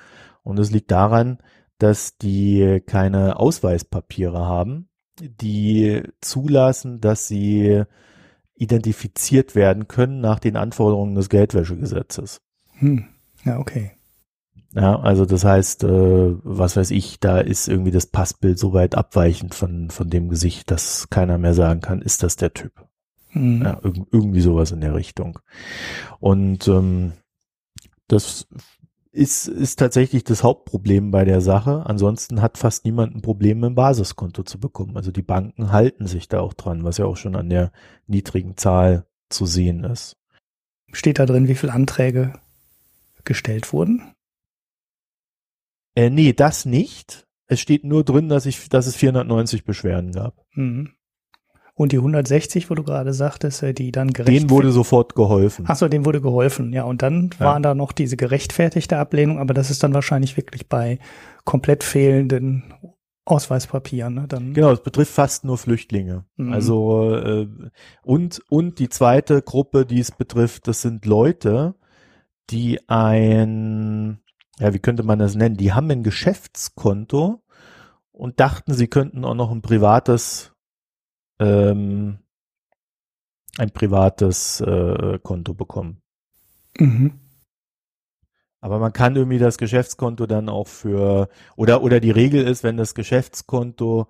Und 0.43 0.59
es 0.59 0.71
liegt 0.71 0.91
daran, 0.91 1.39
dass 1.77 2.17
die 2.17 2.81
keine 2.85 3.39
Ausweispapiere 3.39 4.39
haben, 4.39 4.89
die 5.19 6.03
zulassen, 6.21 7.01
dass 7.01 7.27
sie 7.27 7.83
identifiziert 8.55 9.55
werden 9.55 9.87
können 9.87 10.19
nach 10.19 10.39
den 10.39 10.55
Anforderungen 10.55 11.15
des 11.15 11.29
Geldwäschegesetzes. 11.29 12.41
Hm. 12.79 13.05
Ja, 13.43 13.59
okay. 13.59 13.91
Ja, 14.73 14.99
also 14.99 15.25
das 15.25 15.45
heißt, 15.45 15.83
äh, 15.83 16.35
was 16.43 16.75
weiß 16.75 16.91
ich, 16.91 17.19
da 17.19 17.39
ist 17.39 17.67
irgendwie 17.67 17.91
das 17.91 18.07
Passbild 18.07 18.59
so 18.59 18.73
weit 18.73 18.95
abweichend 18.95 19.55
von, 19.55 19.89
von 19.89 20.09
dem 20.09 20.29
Gesicht, 20.29 20.69
dass 20.71 21.09
keiner 21.09 21.37
mehr 21.37 21.53
sagen 21.53 21.81
kann, 21.81 22.01
ist 22.01 22.23
das 22.23 22.35
der 22.35 22.53
Typ. 22.53 22.87
Hm. 23.37 23.61
Ja, 23.63 23.79
irgendwie 24.11 24.41
sowas 24.41 24.71
in 24.71 24.81
der 24.81 24.95
Richtung. 24.95 25.39
Und 26.19 26.67
ähm, 26.67 27.13
das 28.07 28.47
ist, 29.11 29.47
ist 29.47 29.79
tatsächlich 29.79 30.23
das 30.23 30.43
Hauptproblem 30.43 31.11
bei 31.11 31.25
der 31.25 31.41
Sache. 31.41 31.83
Ansonsten 31.85 32.41
hat 32.41 32.57
fast 32.57 32.85
niemand 32.85 33.15
ein 33.15 33.21
Problem, 33.21 33.63
ein 33.63 33.75
Basiskonto 33.75 34.43
zu 34.43 34.59
bekommen. 34.59 34.95
Also 34.95 35.11
die 35.11 35.23
Banken 35.23 35.71
halten 35.71 36.07
sich 36.07 36.27
da 36.27 36.39
auch 36.39 36.53
dran, 36.53 36.83
was 36.83 36.97
ja 36.97 37.05
auch 37.05 37.17
schon 37.17 37.35
an 37.35 37.49
der 37.49 37.71
niedrigen 38.05 38.57
Zahl 38.57 39.07
zu 39.29 39.45
sehen 39.45 39.83
ist. 39.83 40.17
Steht 40.91 41.19
da 41.19 41.25
drin, 41.25 41.47
wie 41.47 41.55
viele 41.55 41.73
Anträge 41.73 42.33
gestellt 43.23 43.73
wurden? 43.73 44.13
Äh, 45.95 46.09
nee, 46.09 46.33
das 46.33 46.65
nicht. 46.65 47.27
Es 47.47 47.59
steht 47.59 47.83
nur 47.83 48.03
drin, 48.03 48.29
dass, 48.29 48.45
ich, 48.45 48.69
dass 48.69 48.87
es 48.87 48.95
490 48.95 49.63
Beschwerden 49.63 50.11
gab. 50.11 50.45
Mhm. 50.53 50.96
Und 51.77 51.91
die 51.91 51.97
160, 51.97 52.71
wo 52.71 52.73
du 52.73 52.83
gerade 52.83 53.13
sagtest, 53.13 53.61
äh, 53.61 53.71
die 53.71 53.91
dann 53.91 54.07
gerechtfertigt. 54.07 54.41
Denen 54.41 54.49
wurde 54.49 54.71
sofort 54.71 55.13
geholfen. 55.13 55.65
Ach 55.67 55.75
so, 55.75 55.87
denen 55.87 56.05
wurde 56.05 56.21
geholfen, 56.21 56.73
ja. 56.73 56.83
Und 56.83 57.03
dann 57.03 57.29
ja. 57.39 57.45
waren 57.45 57.61
da 57.61 57.75
noch 57.75 57.91
diese 57.91 58.17
gerechtfertigte 58.17 58.97
Ablehnung, 58.97 59.37
aber 59.37 59.53
das 59.53 59.69
ist 59.69 59.83
dann 59.83 59.93
wahrscheinlich 59.93 60.37
wirklich 60.37 60.67
bei 60.67 60.97
komplett 61.45 61.83
fehlenden 61.83 62.73
Ausweispapieren. 63.25 64.15
Ne? 64.15 64.25
Dann 64.27 64.55
genau, 64.55 64.71
es 64.71 64.81
betrifft 64.81 65.13
fast 65.13 65.45
nur 65.45 65.59
Flüchtlinge. 65.59 66.25
Mhm. 66.37 66.51
Also 66.51 67.15
äh, 67.15 67.47
und 68.01 68.41
und 68.49 68.79
die 68.79 68.89
zweite 68.89 69.43
Gruppe, 69.43 69.85
die 69.85 69.99
es 69.99 70.11
betrifft, 70.11 70.67
das 70.67 70.81
sind 70.81 71.05
Leute, 71.05 71.75
die 72.49 72.89
ein, 72.89 74.19
ja, 74.59 74.73
wie 74.73 74.79
könnte 74.79 75.03
man 75.03 75.19
das 75.19 75.35
nennen? 75.35 75.57
Die 75.57 75.73
haben 75.73 75.91
ein 75.91 76.01
Geschäftskonto 76.01 77.43
und 78.11 78.39
dachten, 78.39 78.73
sie 78.73 78.87
könnten 78.87 79.25
auch 79.25 79.35
noch 79.35 79.51
ein 79.51 79.61
privates 79.61 80.53
ähm, 81.39 82.19
ein 83.57 83.71
privates 83.71 84.61
äh, 84.61 85.19
Konto 85.21 85.53
bekommen. 85.53 86.01
Mhm. 86.77 87.19
Aber 88.59 88.79
man 88.79 88.93
kann 88.93 89.15
irgendwie 89.15 89.37
das 89.37 89.57
Geschäftskonto 89.57 90.25
dann 90.25 90.49
auch 90.49 90.67
für, 90.67 91.29
oder, 91.55 91.83
oder 91.83 91.99
die 91.99 92.11
Regel 92.11 92.45
ist, 92.47 92.63
wenn 92.63 92.77
das 92.77 92.95
Geschäftskonto 92.95 94.07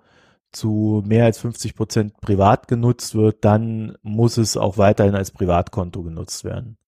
zu 0.52 1.02
mehr 1.06 1.24
als 1.24 1.38
50 1.38 1.74
Prozent 1.74 2.20
privat 2.20 2.68
genutzt 2.68 3.14
wird, 3.14 3.44
dann 3.44 3.96
muss 4.02 4.38
es 4.38 4.56
auch 4.56 4.78
weiterhin 4.78 5.14
als 5.14 5.30
Privatkonto 5.30 6.02
genutzt 6.02 6.44
werden. 6.44 6.78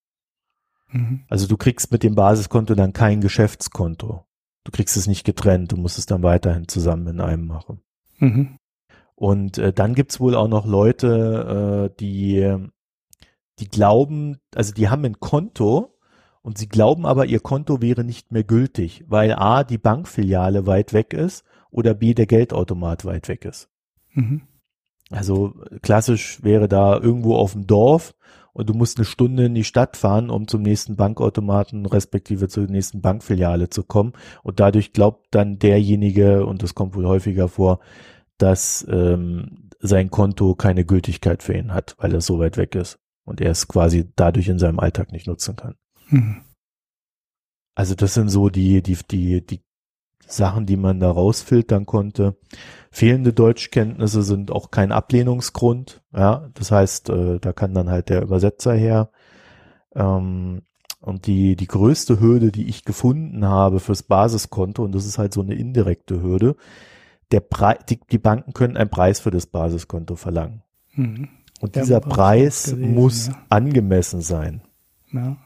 Mhm. 0.89 1.23
Also 1.29 1.47
du 1.47 1.57
kriegst 1.57 1.91
mit 1.91 2.03
dem 2.03 2.15
Basiskonto 2.15 2.73
dann 2.75 2.93
kein 2.93 3.21
Geschäftskonto. 3.21 4.25
Du 4.63 4.71
kriegst 4.71 4.97
es 4.97 5.07
nicht 5.07 5.23
getrennt, 5.23 5.71
du 5.71 5.77
musst 5.77 5.97
es 5.97 6.05
dann 6.05 6.23
weiterhin 6.23 6.67
zusammen 6.67 7.07
in 7.07 7.21
einem 7.21 7.45
machen. 7.45 7.81
Mhm. 8.17 8.57
Und 9.15 9.57
äh, 9.57 9.73
dann 9.73 9.93
gibt's 9.93 10.19
wohl 10.19 10.35
auch 10.35 10.47
noch 10.47 10.65
Leute, 10.65 11.91
äh, 11.91 11.95
die, 11.99 12.55
die 13.59 13.67
glauben, 13.67 14.39
also 14.55 14.73
die 14.73 14.89
haben 14.89 15.05
ein 15.05 15.19
Konto 15.19 15.97
und 16.41 16.57
sie 16.57 16.67
glauben 16.67 17.05
aber, 17.05 17.25
ihr 17.25 17.39
Konto 17.39 17.81
wäre 17.81 18.03
nicht 18.03 18.31
mehr 18.31 18.43
gültig, 18.43 19.03
weil 19.07 19.33
A, 19.33 19.63
die 19.63 19.77
Bankfiliale 19.77 20.65
weit 20.65 20.93
weg 20.93 21.13
ist 21.13 21.43
oder 21.69 21.93
B, 21.93 22.13
der 22.13 22.25
Geldautomat 22.25 23.05
weit 23.05 23.27
weg 23.27 23.45
ist. 23.45 23.69
Mhm. 24.13 24.41
Also 25.11 25.53
klassisch 25.81 26.41
wäre 26.43 26.67
da 26.67 26.97
irgendwo 26.97 27.35
auf 27.35 27.51
dem 27.53 27.67
Dorf 27.67 28.15
und 28.53 28.69
du 28.69 28.73
musst 28.73 28.97
eine 28.97 29.05
Stunde 29.05 29.45
in 29.45 29.55
die 29.55 29.63
Stadt 29.63 29.97
fahren, 29.97 30.29
um 30.29 30.47
zum 30.47 30.61
nächsten 30.61 30.95
Bankautomaten 30.95 31.85
respektive 31.85 32.47
zur 32.47 32.65
nächsten 32.65 33.01
Bankfiliale 33.01 33.69
zu 33.69 33.83
kommen. 33.83 34.13
Und 34.43 34.59
dadurch 34.59 34.93
glaubt 34.93 35.27
dann 35.31 35.59
derjenige, 35.59 36.45
und 36.45 36.63
das 36.63 36.75
kommt 36.75 36.95
wohl 36.95 37.07
häufiger 37.07 37.47
vor, 37.47 37.79
dass 38.41 38.85
ähm, 38.89 39.69
sein 39.79 40.09
Konto 40.09 40.55
keine 40.55 40.85
Gültigkeit 40.85 41.43
für 41.43 41.53
ihn 41.53 41.73
hat, 41.73 41.95
weil 41.97 42.13
er 42.13 42.21
so 42.21 42.39
weit 42.39 42.57
weg 42.57 42.75
ist 42.75 42.99
und 43.25 43.41
er 43.41 43.51
es 43.51 43.67
quasi 43.67 44.09
dadurch 44.15 44.47
in 44.47 44.59
seinem 44.59 44.79
Alltag 44.79 45.11
nicht 45.11 45.27
nutzen 45.27 45.55
kann. 45.55 45.75
Mhm. 46.09 46.41
Also 47.75 47.95
das 47.95 48.13
sind 48.13 48.29
so 48.29 48.49
die, 48.49 48.81
die, 48.81 48.97
die, 49.09 49.45
die 49.45 49.61
Sachen, 50.27 50.65
die 50.65 50.77
man 50.77 50.99
da 50.99 51.09
rausfiltern 51.09 51.85
konnte. 51.85 52.37
Fehlende 52.91 53.33
Deutschkenntnisse 53.33 54.23
sind 54.23 54.51
auch 54.51 54.71
kein 54.71 54.91
Ablehnungsgrund. 54.91 56.01
Ja, 56.13 56.49
das 56.53 56.71
heißt, 56.71 57.09
äh, 57.09 57.39
da 57.39 57.53
kann 57.53 57.73
dann 57.73 57.89
halt 57.89 58.09
der 58.09 58.21
Übersetzer 58.21 58.73
her. 58.73 59.09
Ähm, 59.95 60.63
und 60.99 61.25
die, 61.25 61.55
die 61.55 61.67
größte 61.67 62.19
Hürde, 62.19 62.51
die 62.51 62.67
ich 62.67 62.85
gefunden 62.85 63.45
habe 63.45 63.79
fürs 63.79 64.03
Basiskonto, 64.03 64.83
und 64.83 64.93
das 64.93 65.05
ist 65.05 65.17
halt 65.17 65.33
so 65.33 65.41
eine 65.41 65.55
indirekte 65.55 66.21
Hürde, 66.21 66.55
der 67.31 67.39
Pre 67.39 67.77
die, 67.89 67.99
die 68.11 68.17
Banken 68.17 68.53
können 68.53 68.77
einen 68.77 68.89
Preis 68.89 69.19
für 69.19 69.31
das 69.31 69.45
Basiskonto 69.45 70.15
verlangen. 70.15 70.61
Mhm. 70.93 71.29
Und 71.59 71.75
der 71.75 71.83
dieser 71.83 71.99
Preis 71.99 72.71
gewesen, 72.71 72.93
muss 72.93 73.27
ja. 73.27 73.37
angemessen 73.49 74.21
sein. 74.21 74.61
Ja. 75.11 75.37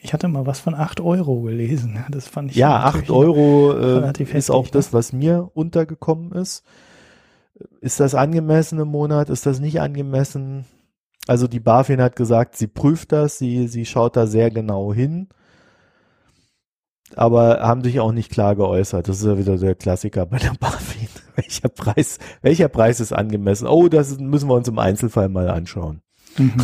Ich 0.00 0.12
hatte 0.12 0.28
mal 0.28 0.46
was 0.46 0.60
von 0.60 0.74
acht 0.74 1.00
Euro 1.00 1.42
gelesen. 1.42 2.04
Das 2.10 2.28
fand 2.28 2.50
ich 2.50 2.56
Ja, 2.56 2.84
acht 2.84 3.10
Euro 3.10 3.72
äh, 3.72 4.22
ist 4.36 4.50
auch 4.50 4.66
ne? 4.66 4.70
das, 4.72 4.92
was 4.92 5.12
mir 5.12 5.50
untergekommen 5.54 6.32
ist. 6.32 6.64
Ist 7.80 7.98
das 7.98 8.14
angemessen 8.14 8.78
im 8.78 8.88
Monat? 8.88 9.28
Ist 9.30 9.46
das 9.46 9.58
nicht 9.58 9.80
angemessen? 9.80 10.64
Also 11.26 11.48
die 11.48 11.60
BaFin 11.60 12.00
hat 12.00 12.16
gesagt, 12.16 12.56
sie 12.56 12.68
prüft 12.68 13.12
das, 13.12 13.38
sie, 13.38 13.68
sie 13.68 13.84
schaut 13.84 14.16
da 14.16 14.26
sehr 14.26 14.50
genau 14.50 14.94
hin, 14.94 15.28
aber 17.16 17.60
haben 17.60 17.82
sich 17.82 18.00
auch 18.00 18.12
nicht 18.12 18.30
klar 18.30 18.56
geäußert. 18.56 19.08
Das 19.08 19.18
ist 19.18 19.26
ja 19.26 19.36
wieder 19.36 19.58
der 19.58 19.74
Klassiker 19.74 20.24
bei 20.24 20.38
der 20.38 20.52
BaFin 20.60 21.08
welcher 21.38 21.68
Preis, 21.68 22.18
welcher 22.42 22.68
Preis 22.68 23.00
ist 23.00 23.12
angemessen? 23.12 23.66
Oh, 23.66 23.88
das 23.88 24.18
müssen 24.18 24.48
wir 24.48 24.54
uns 24.54 24.68
im 24.68 24.78
Einzelfall 24.78 25.28
mal 25.28 25.48
anschauen. 25.48 26.02
Mhm. 26.36 26.54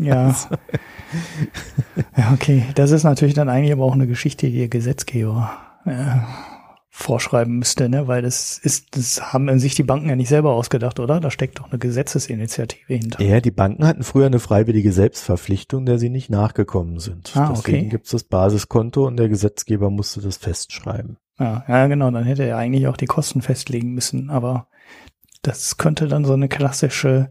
ja. 0.00 0.34
ja, 2.16 2.32
okay. 2.32 2.64
Das 2.74 2.90
ist 2.90 3.04
natürlich 3.04 3.34
dann 3.34 3.48
eigentlich 3.48 3.72
aber 3.72 3.84
auch 3.84 3.94
eine 3.94 4.06
Geschichte, 4.06 4.48
die 4.48 4.58
der 4.58 4.68
Gesetzgeber 4.68 5.50
äh, 5.84 6.16
vorschreiben 6.90 7.58
müsste, 7.58 7.88
ne? 7.88 8.08
Weil 8.08 8.22
das 8.22 8.58
ist, 8.58 8.96
das 8.96 9.32
haben 9.32 9.58
sich 9.58 9.74
die 9.74 9.84
Banken 9.84 10.08
ja 10.08 10.16
nicht 10.16 10.28
selber 10.28 10.52
ausgedacht, 10.52 10.98
oder? 11.00 11.20
Da 11.20 11.30
steckt 11.30 11.60
doch 11.60 11.70
eine 11.70 11.78
Gesetzesinitiative 11.78 12.94
hinter. 12.94 13.22
Ja, 13.22 13.40
die 13.40 13.50
Banken 13.50 13.86
hatten 13.86 14.02
früher 14.02 14.26
eine 14.26 14.40
freiwillige 14.40 14.92
Selbstverpflichtung, 14.92 15.86
der 15.86 15.98
sie 15.98 16.10
nicht 16.10 16.30
nachgekommen 16.30 16.98
sind. 16.98 17.36
Ah, 17.36 17.52
Deswegen 17.54 17.78
okay. 17.78 17.88
gibt 17.88 18.06
es 18.06 18.12
das 18.12 18.24
Basiskonto 18.24 19.06
und 19.06 19.16
der 19.16 19.28
Gesetzgeber 19.28 19.90
musste 19.90 20.20
das 20.20 20.38
festschreiben. 20.38 21.18
Ja, 21.38 21.64
ja, 21.68 21.86
genau, 21.86 22.10
dann 22.10 22.24
hätte 22.24 22.44
er 22.44 22.56
eigentlich 22.56 22.88
auch 22.88 22.96
die 22.96 23.06
Kosten 23.06 23.42
festlegen 23.42 23.92
müssen, 23.92 24.30
aber 24.30 24.66
das 25.42 25.76
könnte 25.76 26.08
dann 26.08 26.24
so 26.24 26.32
eine 26.32 26.48
klassische, 26.48 27.30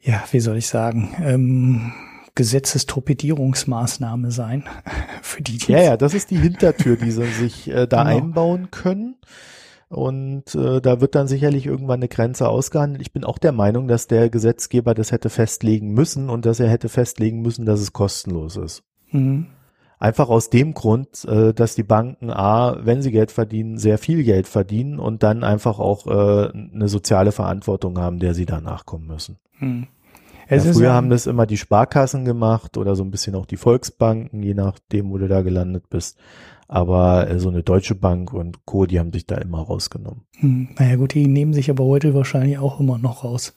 ja, 0.00 0.24
wie 0.32 0.40
soll 0.40 0.56
ich 0.56 0.66
sagen, 0.66 1.14
ähm, 1.22 1.92
Gesetzestorpedierungsmaßnahme 2.34 4.30
sein. 4.30 4.64
für 5.22 5.42
die, 5.42 5.58
die 5.58 5.72
ja, 5.72 5.82
ja, 5.82 5.96
das 5.96 6.14
ist 6.14 6.30
die 6.30 6.38
Hintertür, 6.38 6.96
die 6.96 7.10
sie 7.10 7.26
sich 7.26 7.68
äh, 7.68 7.86
da 7.86 8.04
genau. 8.04 8.16
einbauen 8.16 8.70
können. 8.70 9.16
Und 9.88 10.54
äh, 10.56 10.80
da 10.80 11.00
wird 11.00 11.14
dann 11.14 11.28
sicherlich 11.28 11.64
irgendwann 11.64 12.00
eine 12.00 12.08
Grenze 12.08 12.48
ausgehandelt. 12.48 13.02
Ich 13.02 13.12
bin 13.12 13.24
auch 13.24 13.38
der 13.38 13.52
Meinung, 13.52 13.86
dass 13.86 14.08
der 14.08 14.30
Gesetzgeber 14.30 14.94
das 14.94 15.12
hätte 15.12 15.30
festlegen 15.30 15.92
müssen 15.92 16.28
und 16.28 16.44
dass 16.44 16.58
er 16.58 16.68
hätte 16.68 16.88
festlegen 16.88 17.40
müssen, 17.40 17.66
dass 17.66 17.80
es 17.80 17.92
kostenlos 17.92 18.56
ist. 18.56 18.82
Mhm. 19.12 19.46
Einfach 19.98 20.28
aus 20.28 20.50
dem 20.50 20.74
Grund, 20.74 21.24
äh, 21.24 21.54
dass 21.54 21.74
die 21.74 21.82
Banken 21.82 22.30
A, 22.30 22.76
wenn 22.84 23.00
sie 23.00 23.10
Geld 23.10 23.30
verdienen, 23.30 23.78
sehr 23.78 23.96
viel 23.96 24.24
Geld 24.24 24.46
verdienen 24.46 24.98
und 24.98 25.22
dann 25.22 25.42
einfach 25.42 25.78
auch 25.78 26.06
äh, 26.06 26.50
eine 26.50 26.88
soziale 26.88 27.32
Verantwortung 27.32 27.98
haben, 27.98 28.18
der 28.18 28.34
sie 28.34 28.44
da 28.44 28.60
nachkommen 28.60 29.06
müssen. 29.06 29.38
Hm. 29.58 29.86
Ja, 30.48 30.60
früher 30.60 30.92
haben 30.92 31.10
das 31.10 31.26
immer 31.26 31.46
die 31.46 31.56
Sparkassen 31.56 32.24
gemacht 32.24 32.76
oder 32.76 32.94
so 32.94 33.02
ein 33.02 33.10
bisschen 33.10 33.34
auch 33.34 33.46
die 33.46 33.56
Volksbanken, 33.56 34.42
je 34.42 34.54
nachdem, 34.54 35.10
wo 35.10 35.18
du 35.18 35.26
da 35.26 35.42
gelandet 35.42 35.88
bist. 35.88 36.18
Aber 36.68 37.28
äh, 37.28 37.38
so 37.38 37.48
eine 37.48 37.62
Deutsche 37.62 37.94
Bank 37.94 38.32
und 38.32 38.64
Co., 38.64 38.86
die 38.86 38.98
haben 38.98 39.12
sich 39.12 39.26
da 39.26 39.36
immer 39.36 39.60
rausgenommen. 39.60 40.22
Hm. 40.38 40.68
Naja 40.78 40.96
gut, 40.96 41.14
die 41.14 41.26
nehmen 41.26 41.52
sich 41.52 41.70
aber 41.70 41.84
heute 41.84 42.14
wahrscheinlich 42.14 42.58
auch 42.58 42.80
immer 42.80 42.98
noch 42.98 43.24
raus. 43.24 43.54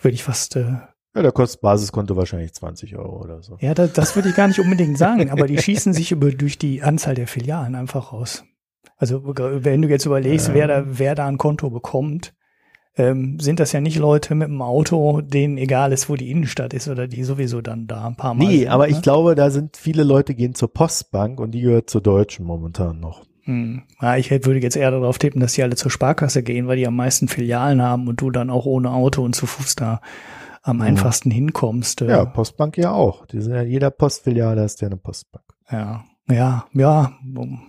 Würde 0.00 0.14
ich 0.14 0.22
fast 0.22 0.56
äh, 0.56 0.76
ja, 1.14 1.22
da 1.22 1.30
kostet 1.30 1.60
Basiskonto 1.60 2.16
wahrscheinlich 2.16 2.54
20 2.54 2.96
Euro 2.96 3.22
oder 3.22 3.42
so. 3.42 3.56
Ja, 3.60 3.74
das, 3.74 3.92
das 3.92 4.16
würde 4.16 4.30
ich 4.30 4.36
gar 4.36 4.48
nicht 4.48 4.60
unbedingt 4.60 4.96
sagen, 4.96 5.30
aber 5.30 5.46
die 5.46 5.58
schießen 5.58 5.92
sich 5.92 6.12
über, 6.12 6.30
durch 6.30 6.58
die 6.58 6.82
Anzahl 6.82 7.14
der 7.14 7.26
Filialen 7.26 7.74
einfach 7.74 8.12
raus. 8.12 8.44
Also 8.96 9.22
wenn 9.24 9.82
du 9.82 9.88
jetzt 9.88 10.06
überlegst, 10.06 10.48
ja. 10.48 10.54
wer, 10.54 10.66
da, 10.68 10.84
wer 10.86 11.14
da 11.14 11.26
ein 11.26 11.36
Konto 11.36 11.70
bekommt, 11.70 12.34
ähm, 12.96 13.40
sind 13.40 13.58
das 13.60 13.72
ja 13.72 13.80
nicht 13.80 13.98
Leute 13.98 14.34
mit 14.34 14.48
einem 14.48 14.62
Auto, 14.62 15.20
denen 15.22 15.58
egal 15.58 15.92
ist, 15.92 16.08
wo 16.08 16.16
die 16.16 16.30
Innenstadt 16.30 16.74
ist 16.74 16.88
oder 16.88 17.08
die 17.08 17.24
sowieso 17.24 17.60
dann 17.60 17.86
da 17.86 18.06
ein 18.06 18.16
paar 18.16 18.34
Mal. 18.34 18.46
Nee, 18.46 18.58
sind, 18.60 18.68
aber 18.68 18.86
ne? 18.86 18.92
ich 18.92 19.02
glaube, 19.02 19.34
da 19.34 19.50
sind 19.50 19.76
viele 19.76 20.04
Leute 20.04 20.34
gehen 20.34 20.54
zur 20.54 20.72
Postbank 20.72 21.40
und 21.40 21.52
die 21.52 21.62
gehört 21.62 21.90
zur 21.90 22.00
Deutschen 22.00 22.44
momentan 22.44 23.00
noch. 23.00 23.24
Hm. 23.44 23.82
Ja, 24.00 24.16
ich 24.16 24.30
würde 24.30 24.60
jetzt 24.60 24.76
eher 24.76 24.90
darauf 24.90 25.18
tippen, 25.18 25.40
dass 25.40 25.54
die 25.54 25.62
alle 25.62 25.74
zur 25.74 25.90
Sparkasse 25.90 26.42
gehen, 26.42 26.68
weil 26.68 26.76
die 26.76 26.86
am 26.86 26.94
meisten 26.94 27.28
Filialen 27.28 27.82
haben 27.82 28.06
und 28.08 28.20
du 28.20 28.30
dann 28.30 28.50
auch 28.50 28.66
ohne 28.66 28.90
Auto 28.90 29.22
und 29.24 29.34
zu 29.34 29.46
Fuß 29.46 29.74
da 29.74 30.00
am 30.62 30.76
mhm. 30.76 30.82
einfachsten 30.82 31.30
hinkommst. 31.30 32.02
Äh. 32.02 32.08
Ja, 32.08 32.24
Postbank 32.24 32.76
ja 32.78 32.92
auch. 32.92 33.26
Die 33.26 33.40
sind 33.40 33.54
ja 33.54 33.62
jeder 33.62 33.90
Postfiliale 33.90 34.64
ist 34.64 34.80
ja 34.80 34.88
eine 34.88 34.96
Postbank. 34.96 35.44
Ja, 35.70 36.04
ja, 36.30 36.66
ja, 36.72 37.18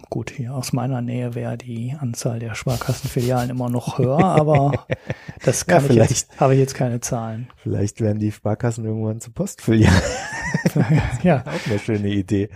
gut, 0.09 0.29
hier 0.29 0.53
aus 0.53 0.73
meiner 0.73 1.01
Nähe 1.01 1.33
wäre 1.33 1.57
die 1.57 1.95
Anzahl 1.99 2.39
der 2.39 2.53
Sparkassenfilialen 2.53 3.49
immer 3.49 3.69
noch 3.69 3.97
höher, 3.97 4.19
aber 4.23 4.85
das 5.43 5.65
kann 5.65 5.83
ja, 5.87 6.03
ich 6.03 6.09
jetzt, 6.09 6.39
habe 6.39 6.53
ich 6.53 6.59
jetzt 6.59 6.75
keine 6.75 7.01
Zahlen. 7.01 7.49
Vielleicht 7.55 7.99
werden 7.99 8.19
die 8.19 8.31
Sparkassen 8.31 8.85
irgendwann 8.85 9.19
zu 9.19 9.31
Postfilialen. 9.31 10.01
ja. 11.23 11.41
Auch 11.47 11.69
eine 11.69 11.79
schöne 11.79 12.09
Idee. 12.09 12.49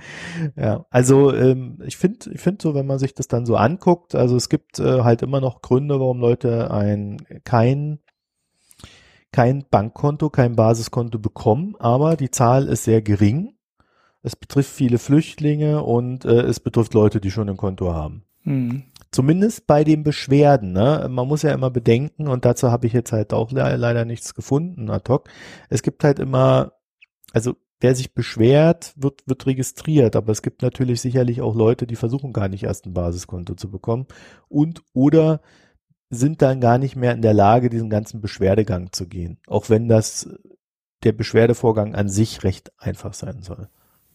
Ja, 0.56 0.86
also 0.92 1.34
ähm, 1.34 1.80
ich 1.86 1.98
finde, 1.98 2.32
ich 2.32 2.42
finde 2.42 2.62
so, 2.62 2.76
wenn 2.76 2.86
man 2.86 3.00
sich 3.00 3.16
das 3.16 3.28
dann 3.28 3.46
so 3.46 3.56
anguckt, 3.56 4.14
also 4.14 4.36
es 4.36 4.50
gibt 4.50 4.80
äh, 4.80 5.02
halt 5.02 5.24
immer 5.24 5.42
noch 5.42 5.62
Gründe, 5.62 6.00
warum 6.00 6.20
Leute 6.20 6.72
ein 6.72 7.18
kein 7.44 8.00
kein 9.38 9.66
Bankkonto, 9.70 10.32
kein 10.32 10.56
Basiskonto 10.56 11.20
bekommen, 11.20 11.76
aber 11.78 12.16
die 12.16 12.32
Zahl 12.32 12.68
ist 12.68 12.86
sehr 12.86 13.04
gering. 13.04 13.54
Es 14.24 14.36
betrifft 14.36 14.72
viele 14.72 14.98
Flüchtlinge 14.98 15.84
und 15.84 16.26
äh, 16.26 16.42
es 16.42 16.60
betrifft 16.60 16.96
Leute, 16.96 17.22
die 17.22 17.30
schon 17.30 17.48
ein 17.48 17.56
Konto 17.56 17.94
haben. 17.94 18.24
Hm. 18.46 18.86
Zumindest 19.12 19.68
bei 19.68 19.84
den 19.84 20.02
Beschwerden. 20.02 20.72
Ne? 20.72 21.06
Man 21.12 21.28
muss 21.28 21.44
ja 21.44 21.54
immer 21.54 21.70
bedenken, 21.70 22.28
und 22.28 22.46
dazu 22.46 22.72
habe 22.72 22.88
ich 22.88 22.94
jetzt 22.94 23.12
halt 23.12 23.32
auch 23.32 23.52
le 23.52 23.76
leider 23.76 24.06
nichts 24.06 24.34
gefunden 24.34 24.90
ad 24.90 25.08
hoc. 25.08 25.30
Es 25.70 25.84
gibt 25.84 26.04
halt 26.04 26.18
immer, 26.18 26.72
also 27.32 27.58
wer 27.80 27.94
sich 27.94 28.16
beschwert, 28.16 28.96
wird, 28.96 29.22
wird 29.28 29.46
registriert, 29.46 30.16
aber 30.16 30.32
es 30.32 30.42
gibt 30.42 30.64
natürlich 30.64 31.00
sicherlich 31.00 31.42
auch 31.44 31.54
Leute, 31.54 31.86
die 31.86 31.96
versuchen 31.96 32.34
gar 32.34 32.48
nicht 32.48 32.64
erst 32.64 32.88
ein 32.88 32.96
Basiskonto 32.96 33.54
zu 33.54 33.70
bekommen 33.70 34.08
und 34.50 34.82
oder 34.94 35.42
sind 36.10 36.42
dann 36.42 36.62
gar 36.62 36.78
nicht 36.78 36.96
mehr 36.96 37.14
in 37.14 37.22
der 37.22 37.34
Lage, 37.34 37.70
diesen 37.70 37.90
ganzen 37.90 38.22
Beschwerdegang 38.22 38.92
zu 38.92 39.08
gehen. 39.08 39.40
Auch 39.48 39.70
wenn 39.70 39.88
das 39.88 40.30
der 41.04 41.12
Beschwerdevorgang 41.12 41.96
an 41.96 42.10
sich 42.10 42.44
recht 42.44 42.72
einfach 42.78 43.14
sein 43.14 43.42
soll. 43.42 43.70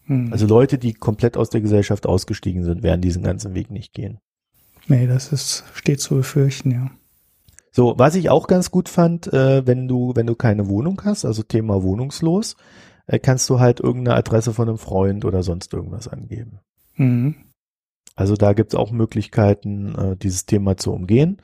Hm. 0.04 0.32
Also 0.32 0.46
Leute, 0.46 0.78
die 0.78 0.94
komplett 0.94 1.36
aus 1.36 1.50
der 1.50 1.60
Gesellschaft 1.60 2.06
ausgestiegen 2.06 2.64
sind, 2.64 2.82
werden 2.82 3.00
diesen 3.00 3.22
ganzen 3.22 3.54
Weg 3.54 3.70
nicht 3.70 3.92
gehen. 3.92 4.18
Nee, 4.88 5.06
das 5.06 5.32
ist, 5.32 5.64
steht 5.74 6.00
zu 6.00 6.16
befürchten, 6.16 6.70
ja. 6.70 6.90
So, 7.70 7.94
was 7.96 8.16
ich 8.16 8.28
auch 8.28 8.48
ganz 8.48 8.70
gut 8.70 8.88
fand, 8.88 9.32
äh, 9.32 9.66
wenn 9.66 9.88
du, 9.88 10.12
wenn 10.14 10.26
du 10.26 10.34
keine 10.34 10.68
Wohnung 10.68 11.00
hast, 11.04 11.24
also 11.24 11.42
Thema 11.42 11.82
wohnungslos, 11.82 12.56
äh, 13.06 13.18
kannst 13.18 13.48
du 13.48 13.60
halt 13.60 13.80
irgendeine 13.80 14.16
Adresse 14.16 14.52
von 14.52 14.68
einem 14.68 14.78
Freund 14.78 15.24
oder 15.24 15.42
sonst 15.42 15.72
irgendwas 15.72 16.08
angeben. 16.08 16.58
Mhm. 16.96 17.36
Also 18.14 18.36
da 18.36 18.52
gibt's 18.52 18.74
auch 18.74 18.90
Möglichkeiten, 18.90 19.94
äh, 19.94 20.16
dieses 20.16 20.44
Thema 20.44 20.76
zu 20.76 20.92
umgehen. 20.92 21.38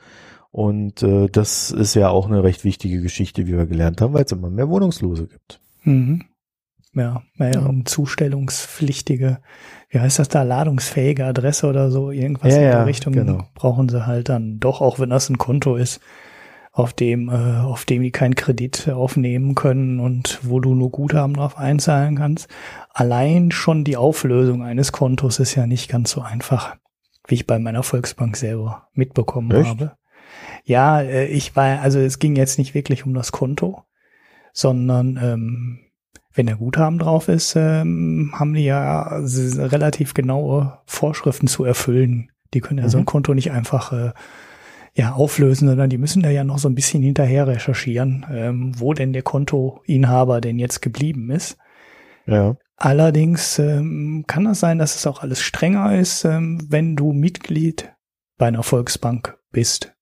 Und 0.58 1.04
äh, 1.04 1.28
das 1.28 1.70
ist 1.70 1.94
ja 1.94 2.08
auch 2.08 2.26
eine 2.26 2.42
recht 2.42 2.64
wichtige 2.64 3.00
Geschichte, 3.00 3.46
wie 3.46 3.56
wir 3.56 3.66
gelernt 3.66 4.00
haben, 4.00 4.12
weil 4.12 4.24
es 4.24 4.32
immer 4.32 4.50
mehr 4.50 4.68
Wohnungslose 4.68 5.28
gibt. 5.28 5.60
Mhm. 5.84 6.24
Ja, 6.94 7.22
ja, 7.38 7.50
ja. 7.52 7.70
zustellungspflichtige, 7.84 9.38
wie 9.88 10.00
heißt 10.00 10.18
das 10.18 10.28
da, 10.28 10.42
ladungsfähige 10.42 11.26
Adresse 11.26 11.68
oder 11.68 11.92
so, 11.92 12.10
irgendwas 12.10 12.56
ja, 12.56 12.60
in 12.60 12.70
der 12.70 12.86
Richtung 12.86 13.12
genau. 13.12 13.44
brauchen 13.54 13.88
sie 13.88 14.04
halt 14.04 14.30
dann 14.30 14.58
doch, 14.58 14.80
auch 14.80 14.98
wenn 14.98 15.10
das 15.10 15.30
ein 15.30 15.38
Konto 15.38 15.76
ist, 15.76 16.00
auf 16.72 16.92
dem, 16.92 17.28
äh, 17.28 17.60
auf 17.60 17.84
dem 17.84 18.02
die 18.02 18.10
keinen 18.10 18.34
Kredit 18.34 18.88
aufnehmen 18.88 19.54
können 19.54 20.00
und 20.00 20.40
wo 20.42 20.58
du 20.58 20.74
nur 20.74 20.90
Guthaben 20.90 21.34
drauf 21.34 21.56
einzahlen 21.56 22.16
kannst. 22.16 22.48
Allein 22.92 23.52
schon 23.52 23.84
die 23.84 23.96
Auflösung 23.96 24.64
eines 24.64 24.90
Kontos 24.90 25.38
ist 25.38 25.54
ja 25.54 25.68
nicht 25.68 25.88
ganz 25.88 26.10
so 26.10 26.20
einfach, 26.20 26.74
wie 27.28 27.36
ich 27.36 27.46
bei 27.46 27.60
meiner 27.60 27.84
Volksbank 27.84 28.36
selber 28.36 28.88
mitbekommen 28.92 29.52
Echt? 29.52 29.70
habe. 29.70 29.92
Ja, 30.68 31.00
äh, 31.00 31.26
ich 31.26 31.56
war, 31.56 31.80
also 31.80 31.98
es 31.98 32.18
ging 32.18 32.36
jetzt 32.36 32.58
nicht 32.58 32.74
wirklich 32.74 33.06
um 33.06 33.14
das 33.14 33.32
Konto, 33.32 33.84
sondern 34.52 35.18
ähm, 35.20 35.78
wenn 36.34 36.44
der 36.44 36.56
Guthaben 36.56 36.98
drauf 36.98 37.28
ist, 37.28 37.56
ähm, 37.56 38.32
haben 38.34 38.52
die 38.52 38.64
ja 38.64 39.16
relativ 39.16 40.12
genaue 40.12 40.78
Vorschriften 40.84 41.46
zu 41.46 41.64
erfüllen. 41.64 42.30
Die 42.52 42.60
können 42.60 42.80
ja 42.80 42.84
mhm. 42.84 42.90
so 42.90 42.98
ein 42.98 43.02
mhm. 43.02 43.06
Konto 43.06 43.32
nicht 43.32 43.50
einfach 43.50 43.92
äh, 43.94 44.12
ja, 44.92 45.12
auflösen, 45.12 45.68
sondern 45.68 45.88
die 45.88 45.96
müssen 45.96 46.22
da 46.22 46.28
ja 46.28 46.44
noch 46.44 46.58
so 46.58 46.68
ein 46.68 46.74
bisschen 46.74 47.02
hinterher 47.02 47.46
recherchieren, 47.46 48.26
ähm, 48.30 48.72
wo 48.76 48.92
denn 48.92 49.14
der 49.14 49.22
Kontoinhaber 49.22 50.42
denn 50.42 50.58
jetzt 50.58 50.82
geblieben 50.82 51.30
ist. 51.30 51.56
Ja. 52.26 52.56
Allerdings 52.76 53.58
ähm, 53.58 54.24
kann 54.26 54.44
das 54.44 54.60
sein, 54.60 54.78
dass 54.78 54.96
es 54.96 55.06
auch 55.06 55.22
alles 55.22 55.40
strenger 55.40 55.98
ist, 55.98 56.26
ähm, 56.26 56.60
wenn 56.68 56.94
du 56.94 57.14
Mitglied 57.14 57.90
bei 58.36 58.48
einer 58.48 58.62
Volksbank 58.62 59.38
bist. 59.50 59.94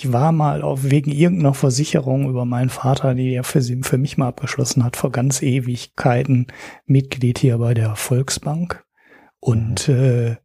Ich 0.00 0.12
war 0.12 0.30
mal 0.30 0.62
auf, 0.62 0.84
wegen 0.84 1.10
irgendeiner 1.10 1.54
Versicherung 1.54 2.30
über 2.30 2.44
meinen 2.44 2.70
Vater, 2.70 3.16
die 3.16 3.34
er 3.34 3.42
für, 3.42 3.60
für 3.60 3.98
mich 3.98 4.16
mal 4.16 4.28
abgeschlossen 4.28 4.84
hat, 4.84 4.96
vor 4.96 5.10
ganz 5.10 5.42
Ewigkeiten 5.42 6.46
Mitglied 6.86 7.40
hier 7.40 7.58
bei 7.58 7.74
der 7.74 7.96
Volksbank 7.96 8.84
und 9.40 9.88
mhm. 9.88 9.94
äh, 9.94 10.36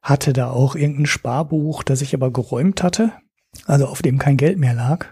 hatte 0.00 0.32
da 0.32 0.50
auch 0.50 0.76
irgendein 0.76 1.04
Sparbuch, 1.04 1.82
das 1.82 2.00
ich 2.00 2.14
aber 2.14 2.32
geräumt 2.32 2.82
hatte, 2.82 3.12
also 3.66 3.84
auf 3.84 4.00
dem 4.00 4.18
kein 4.18 4.38
Geld 4.38 4.58
mehr 4.58 4.72
lag. 4.72 5.08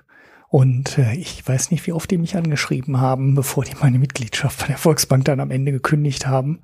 Und 0.48 0.96
äh, 0.96 1.12
ich 1.16 1.46
weiß 1.46 1.72
nicht, 1.72 1.86
wie 1.86 1.92
oft 1.92 2.10
die 2.10 2.16
mich 2.16 2.36
angeschrieben 2.36 3.02
haben, 3.02 3.34
bevor 3.34 3.64
die 3.64 3.76
meine 3.82 3.98
Mitgliedschaft 3.98 4.60
bei 4.60 4.68
der 4.68 4.78
Volksbank 4.78 5.26
dann 5.26 5.40
am 5.40 5.50
Ende 5.50 5.72
gekündigt 5.72 6.26
haben. 6.26 6.62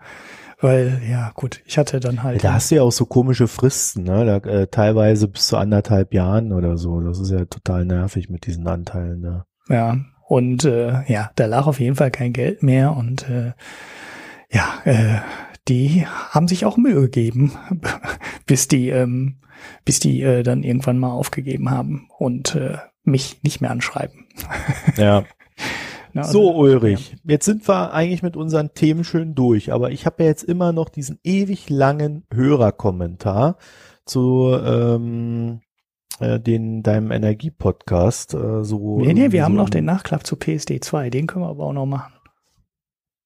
Weil, 0.61 1.01
ja, 1.09 1.31
gut, 1.35 1.61
ich 1.67 1.79
hatte 1.79 2.01
dann 2.01 2.23
halt. 2.25 2.43
Da 2.43 2.55
hast 2.55 2.71
du 2.71 2.77
ja 2.77 2.83
auch 2.83 2.93
so 2.93 3.07
komische 3.07 3.47
Fristen, 3.47 4.03
ne? 4.03 4.25
Da, 4.25 4.37
äh, 4.51 4.67
teilweise 4.67 5.29
bis 5.29 5.47
zu 5.47 5.57
anderthalb 5.57 6.13
Jahren 6.13 6.53
oder 6.53 6.77
so. 6.77 7.01
Das 7.01 7.21
ist 7.21 7.31
ja 7.31 7.45
total 7.45 7.85
nervig 7.85 8.29
mit 8.29 8.47
diesen 8.47 8.67
Anteilen, 8.67 9.21
ne? 9.21 9.45
Ja, 9.69 9.99
und 10.27 10.65
äh, 10.65 11.05
ja, 11.11 11.31
da 11.37 11.47
lag 11.47 11.67
auf 11.67 11.79
jeden 11.79 11.95
Fall 11.95 12.11
kein 12.11 12.33
Geld 12.33 12.63
mehr 12.63 12.97
und 12.97 13.29
äh, 13.29 13.53
ja, 14.51 14.81
äh, 14.85 15.21
die 15.69 16.07
haben 16.07 16.49
sich 16.49 16.65
auch 16.65 16.77
Mühe 16.77 17.03
gegeben, 17.03 17.53
bis 18.47 18.69
die, 18.69 18.89
ähm, 18.89 19.37
bis 19.85 20.01
die 20.01 20.23
äh, 20.23 20.43
dann 20.43 20.63
irgendwann 20.63 20.99
mal 20.99 21.11
aufgegeben 21.11 21.71
haben 21.71 22.09
und 22.19 22.55
äh, 22.55 22.79
mich 23.05 23.43
nicht 23.43 23.61
mehr 23.61 23.71
anschreiben. 23.71 24.27
Ja. 24.97 25.25
Ne? 26.15 26.23
Also, 26.23 26.33
so, 26.33 26.57
Ulrich, 26.57 27.13
ja. 27.13 27.33
jetzt 27.33 27.45
sind 27.45 27.67
wir 27.69 27.93
eigentlich 27.93 28.23
mit 28.23 28.37
unseren 28.37 28.75
Themen 28.75 29.05
schön 29.05 29.35
durch, 29.35 29.73
aber 29.73 29.91
ich 29.91 30.07
habe 30.07 30.23
ja 30.23 30.29
jetzt 30.29 30.43
immer 30.43 30.73
noch 30.73 30.89
diesen 30.89 31.19
ewig 31.25 31.71
langen 31.71 32.25
Hörerkommentar 32.33 33.57
zu 34.05 34.57
ähm, 34.65 35.61
äh, 36.21 36.41
den 36.41 36.83
deinem 36.83 37.11
Energie-Podcast. 37.11 38.35
Äh, 38.35 38.65
so, 38.65 38.99
nee, 39.01 39.15
nee, 39.15 39.33
wir 39.33 39.41
so 39.41 39.45
haben 39.45 39.55
noch 39.55 39.71
den 39.71 39.85
Nachklapp 39.85 40.27
zu 40.27 40.37
PSD 40.37 40.81
2, 40.81 41.11
den 41.11 41.27
können 41.27 41.45
wir 41.45 41.51
aber 41.51 41.65
auch 41.65 41.73
noch 41.73 41.87
machen. 41.87 42.13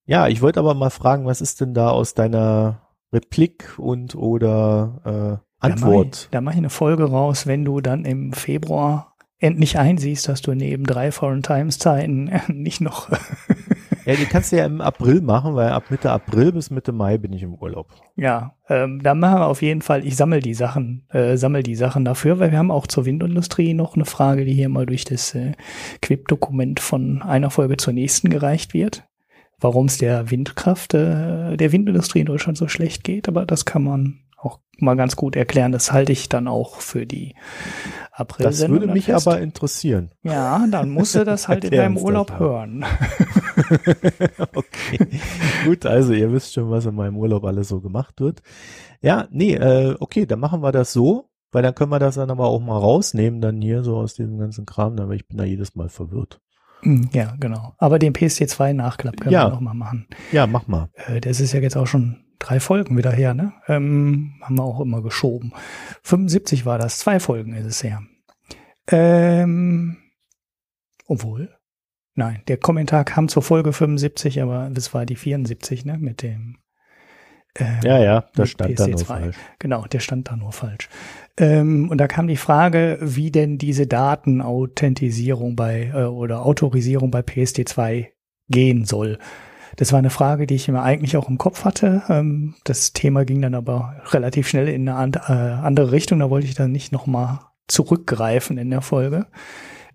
Ja, 0.04 0.28
ich 0.28 0.42
wollte 0.42 0.60
aber 0.60 0.74
mal 0.74 0.90
fragen, 0.90 1.26
was 1.26 1.40
ist 1.40 1.60
denn 1.60 1.74
da 1.74 1.90
aus 1.90 2.14
deiner 2.14 2.82
Replik 3.12 3.78
und 3.78 4.14
oder 4.14 5.40
äh, 5.62 5.64
Antwort? 5.64 6.28
Da 6.32 6.40
mache 6.40 6.42
ich, 6.42 6.44
mach 6.44 6.52
ich 6.52 6.58
eine 6.58 6.70
Folge 6.70 7.04
raus, 7.04 7.46
wenn 7.46 7.64
du 7.64 7.80
dann 7.80 8.04
im 8.04 8.32
Februar 8.32 9.11
endlich 9.42 9.78
einsiehst, 9.78 10.28
dass 10.28 10.42
du 10.42 10.54
neben 10.54 10.84
drei 10.84 11.12
Foreign 11.12 11.42
Times 11.42 11.78
Zeiten 11.78 12.30
nicht 12.48 12.80
noch 12.80 13.10
Ja, 14.04 14.14
die 14.16 14.24
kannst 14.24 14.50
du 14.50 14.56
ja 14.56 14.66
im 14.66 14.80
April 14.80 15.20
machen, 15.20 15.54
weil 15.54 15.68
ab 15.68 15.84
Mitte 15.90 16.10
April 16.10 16.52
bis 16.52 16.70
Mitte 16.70 16.92
Mai 16.92 17.18
bin 17.18 17.32
ich 17.32 17.42
im 17.42 17.54
Urlaub. 17.54 17.88
Ja, 18.16 18.56
ähm, 18.68 19.00
da 19.02 19.14
machen 19.14 19.40
wir 19.40 19.46
auf 19.46 19.62
jeden 19.62 19.82
Fall, 19.82 20.04
ich 20.04 20.16
sammle 20.16 20.40
die 20.40 20.54
Sachen, 20.54 21.06
äh, 21.10 21.36
sammle 21.36 21.62
die 21.62 21.76
Sachen 21.76 22.04
dafür, 22.04 22.38
weil 22.40 22.50
wir 22.50 22.58
haben 22.58 22.72
auch 22.72 22.88
zur 22.88 23.04
Windindustrie 23.04 23.74
noch 23.74 23.94
eine 23.94 24.04
Frage, 24.04 24.44
die 24.44 24.54
hier 24.54 24.68
mal 24.68 24.86
durch 24.86 25.04
das 25.04 25.34
äh, 25.34 25.52
Quip-Dokument 26.00 26.80
von 26.80 27.22
einer 27.22 27.50
Folge 27.50 27.76
zur 27.76 27.92
nächsten 27.92 28.28
gereicht 28.28 28.74
wird. 28.74 29.04
Warum 29.60 29.86
es 29.86 29.98
der 29.98 30.32
Windkraft, 30.32 30.94
äh, 30.94 31.56
der 31.56 31.70
Windindustrie 31.70 32.20
in 32.20 32.26
Deutschland 32.26 32.58
so 32.58 32.66
schlecht 32.66 33.04
geht, 33.04 33.28
aber 33.28 33.46
das 33.46 33.64
kann 33.64 33.84
man 33.84 34.18
auch 34.36 34.58
mal 34.78 34.96
ganz 34.96 35.14
gut 35.14 35.36
erklären. 35.36 35.70
Das 35.70 35.92
halte 35.92 36.10
ich 36.10 36.28
dann 36.28 36.48
auch 36.48 36.80
für 36.80 37.06
die 37.06 37.36
april 38.12 38.44
Das 38.44 38.68
würde 38.68 38.86
mich 38.86 39.06
fest. 39.06 39.26
aber 39.26 39.40
interessieren. 39.40 40.10
Ja, 40.22 40.64
dann 40.70 40.90
musst 40.90 41.14
du 41.14 41.24
das 41.24 41.48
halt 41.48 41.64
in 41.64 41.70
deinem 41.70 41.96
Urlaub 41.96 42.38
hören. 42.38 42.84
okay. 44.54 45.08
Gut, 45.64 45.86
also 45.86 46.12
ihr 46.12 46.32
wisst 46.32 46.52
schon, 46.52 46.70
was 46.70 46.86
in 46.86 46.94
meinem 46.94 47.16
Urlaub 47.16 47.44
alles 47.44 47.68
so 47.68 47.80
gemacht 47.80 48.20
wird. 48.20 48.42
Ja, 49.00 49.26
nee, 49.30 49.54
äh, 49.54 49.96
okay, 49.98 50.26
dann 50.26 50.40
machen 50.40 50.62
wir 50.62 50.72
das 50.72 50.92
so, 50.92 51.30
weil 51.50 51.62
dann 51.62 51.74
können 51.74 51.90
wir 51.90 51.98
das 51.98 52.16
dann 52.16 52.30
aber 52.30 52.46
auch 52.46 52.60
mal 52.60 52.78
rausnehmen, 52.78 53.40
dann 53.40 53.60
hier 53.60 53.82
so 53.82 53.96
aus 53.96 54.14
diesem 54.14 54.38
ganzen 54.38 54.66
Kram, 54.66 54.98
aber 54.98 55.14
ich 55.14 55.26
bin 55.26 55.38
da 55.38 55.44
jedes 55.44 55.74
Mal 55.74 55.88
verwirrt. 55.88 56.40
Hm, 56.82 57.10
ja, 57.12 57.34
genau. 57.38 57.74
Aber 57.78 57.98
den 57.98 58.12
PSD2-Nachklapp 58.12 59.20
können 59.20 59.32
ja. 59.32 59.46
wir 59.46 59.50
noch 59.50 59.60
mal 59.60 59.74
machen. 59.74 60.06
Ja, 60.32 60.46
mach 60.46 60.66
mal. 60.66 60.90
Äh, 61.06 61.20
das 61.20 61.40
ist 61.40 61.52
ja 61.52 61.60
jetzt 61.60 61.76
auch 61.76 61.86
schon 61.86 62.24
drei 62.42 62.60
Folgen 62.60 62.96
wieder 62.96 63.12
her, 63.12 63.34
ne? 63.34 63.52
Ähm, 63.68 64.34
haben 64.42 64.56
wir 64.56 64.64
auch 64.64 64.80
immer 64.80 65.02
geschoben. 65.02 65.52
75 66.02 66.66
war 66.66 66.78
das, 66.78 66.98
zwei 66.98 67.20
Folgen 67.20 67.54
ist 67.54 67.66
es 67.66 67.82
her. 67.82 68.02
Ähm, 68.90 69.98
obwohl, 71.06 71.56
nein, 72.14 72.42
der 72.48 72.56
Kommentar 72.56 73.04
kam 73.04 73.28
zur 73.28 73.42
Folge 73.42 73.72
75, 73.72 74.42
aber 74.42 74.70
das 74.72 74.92
war 74.92 75.06
die 75.06 75.16
74, 75.16 75.84
ne? 75.84 75.98
Mit 75.98 76.22
dem 76.22 76.58
ähm, 77.58 77.80
ja, 77.84 77.98
ja, 77.98 78.24
das 78.34 78.50
stand 78.50 78.80
da 78.80 78.86
nur 78.86 78.98
falsch. 78.98 79.36
Genau, 79.58 79.84
der 79.84 80.00
stand 80.00 80.28
da 80.28 80.36
nur 80.36 80.52
falsch. 80.52 80.88
Ähm, 81.38 81.90
und 81.90 81.98
da 81.98 82.08
kam 82.08 82.26
die 82.26 82.36
Frage, 82.36 82.98
wie 83.02 83.30
denn 83.30 83.58
diese 83.58 83.86
Datenauthentisierung 83.86 85.54
bei 85.54 85.92
äh, 85.94 86.04
oder 86.04 86.46
Autorisierung 86.46 87.10
bei 87.10 87.20
PSD2 87.20 88.06
gehen 88.48 88.84
soll. 88.86 89.18
Das 89.76 89.92
war 89.92 89.98
eine 89.98 90.10
Frage, 90.10 90.46
die 90.46 90.54
ich 90.54 90.68
immer 90.68 90.82
eigentlich 90.82 91.16
auch 91.16 91.28
im 91.28 91.38
Kopf 91.38 91.64
hatte. 91.64 92.02
Ähm, 92.08 92.54
das 92.64 92.92
Thema 92.92 93.24
ging 93.24 93.40
dann 93.42 93.54
aber 93.54 94.02
relativ 94.10 94.48
schnell 94.48 94.68
in 94.68 94.88
eine 94.88 95.16
äh, 95.16 95.32
andere 95.32 95.92
Richtung. 95.92 96.18
Da 96.18 96.30
wollte 96.30 96.46
ich 96.46 96.54
dann 96.54 96.72
nicht 96.72 96.92
nochmal 96.92 97.40
zurückgreifen 97.68 98.58
in 98.58 98.70
der 98.70 98.82
Folge. 98.82 99.26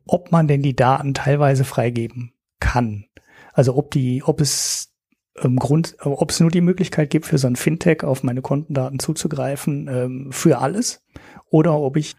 Ob 0.05 0.31
man 0.31 0.47
denn 0.47 0.61
die 0.61 0.75
Daten 0.75 1.13
teilweise 1.13 1.63
freigeben 1.63 2.33
kann. 2.59 3.05
Also 3.53 3.75
ob 3.75 3.91
die, 3.91 4.23
ob 4.23 4.41
es 4.41 4.93
im 5.41 5.57
Grund, 5.57 5.97
ob 5.99 6.31
es 6.31 6.39
nur 6.39 6.49
die 6.49 6.61
Möglichkeit 6.61 7.09
gibt, 7.09 7.25
für 7.25 7.37
so 7.37 7.47
ein 7.47 7.55
Fintech 7.55 8.03
auf 8.03 8.23
meine 8.23 8.41
Kontendaten 8.41 8.99
zuzugreifen, 8.99 9.87
ähm, 9.87 10.27
für 10.31 10.59
alles, 10.59 11.03
oder 11.49 11.79
ob 11.79 11.97
ich 11.97 12.15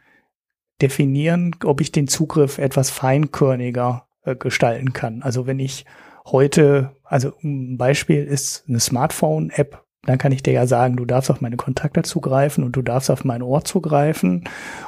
definieren, 0.80 1.56
ob 1.64 1.80
ich 1.80 1.90
den 1.90 2.06
Zugriff 2.06 2.58
etwas 2.58 2.90
feinkörniger 2.90 4.06
äh, 4.22 4.36
gestalten 4.36 4.92
kann. 4.92 5.22
Also 5.22 5.46
wenn 5.46 5.58
ich 5.58 5.84
heute, 6.32 6.92
also 7.04 7.32
ein 7.42 7.78
Beispiel 7.78 8.24
ist 8.24 8.64
eine 8.68 8.80
Smartphone-App, 8.80 9.82
dann 10.04 10.18
kann 10.18 10.32
ich 10.32 10.42
dir 10.42 10.52
ja 10.52 10.66
sagen, 10.66 10.96
du 10.96 11.04
darfst 11.04 11.30
auf 11.30 11.40
meine 11.40 11.56
Kontakte 11.56 12.02
zugreifen 12.02 12.64
und 12.64 12.72
du 12.72 12.82
darfst 12.82 13.10
auf 13.10 13.24
meinen 13.24 13.42
Ort 13.42 13.68
zugreifen 13.68 14.44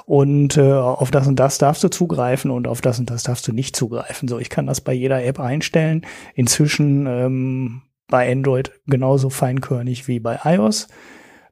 und 0.06 0.56
äh, 0.56 0.72
auf 0.72 1.10
das 1.10 1.26
und 1.26 1.36
das 1.36 1.58
darfst 1.58 1.84
du 1.84 1.88
zugreifen 1.88 2.50
und 2.50 2.66
auf 2.66 2.80
das 2.80 2.98
und 2.98 3.10
das 3.10 3.24
darfst 3.24 3.46
du 3.46 3.52
nicht 3.52 3.76
zugreifen. 3.76 4.28
So, 4.28 4.38
ich 4.38 4.48
kann 4.48 4.66
das 4.66 4.80
bei 4.80 4.92
jeder 4.92 5.22
App 5.22 5.38
einstellen. 5.38 6.06
Inzwischen 6.34 7.06
ähm, 7.06 7.82
bei 8.06 8.30
Android 8.30 8.72
genauso 8.86 9.30
feinkörnig 9.30 10.08
wie 10.08 10.20
bei 10.20 10.38
iOS. 10.44 10.88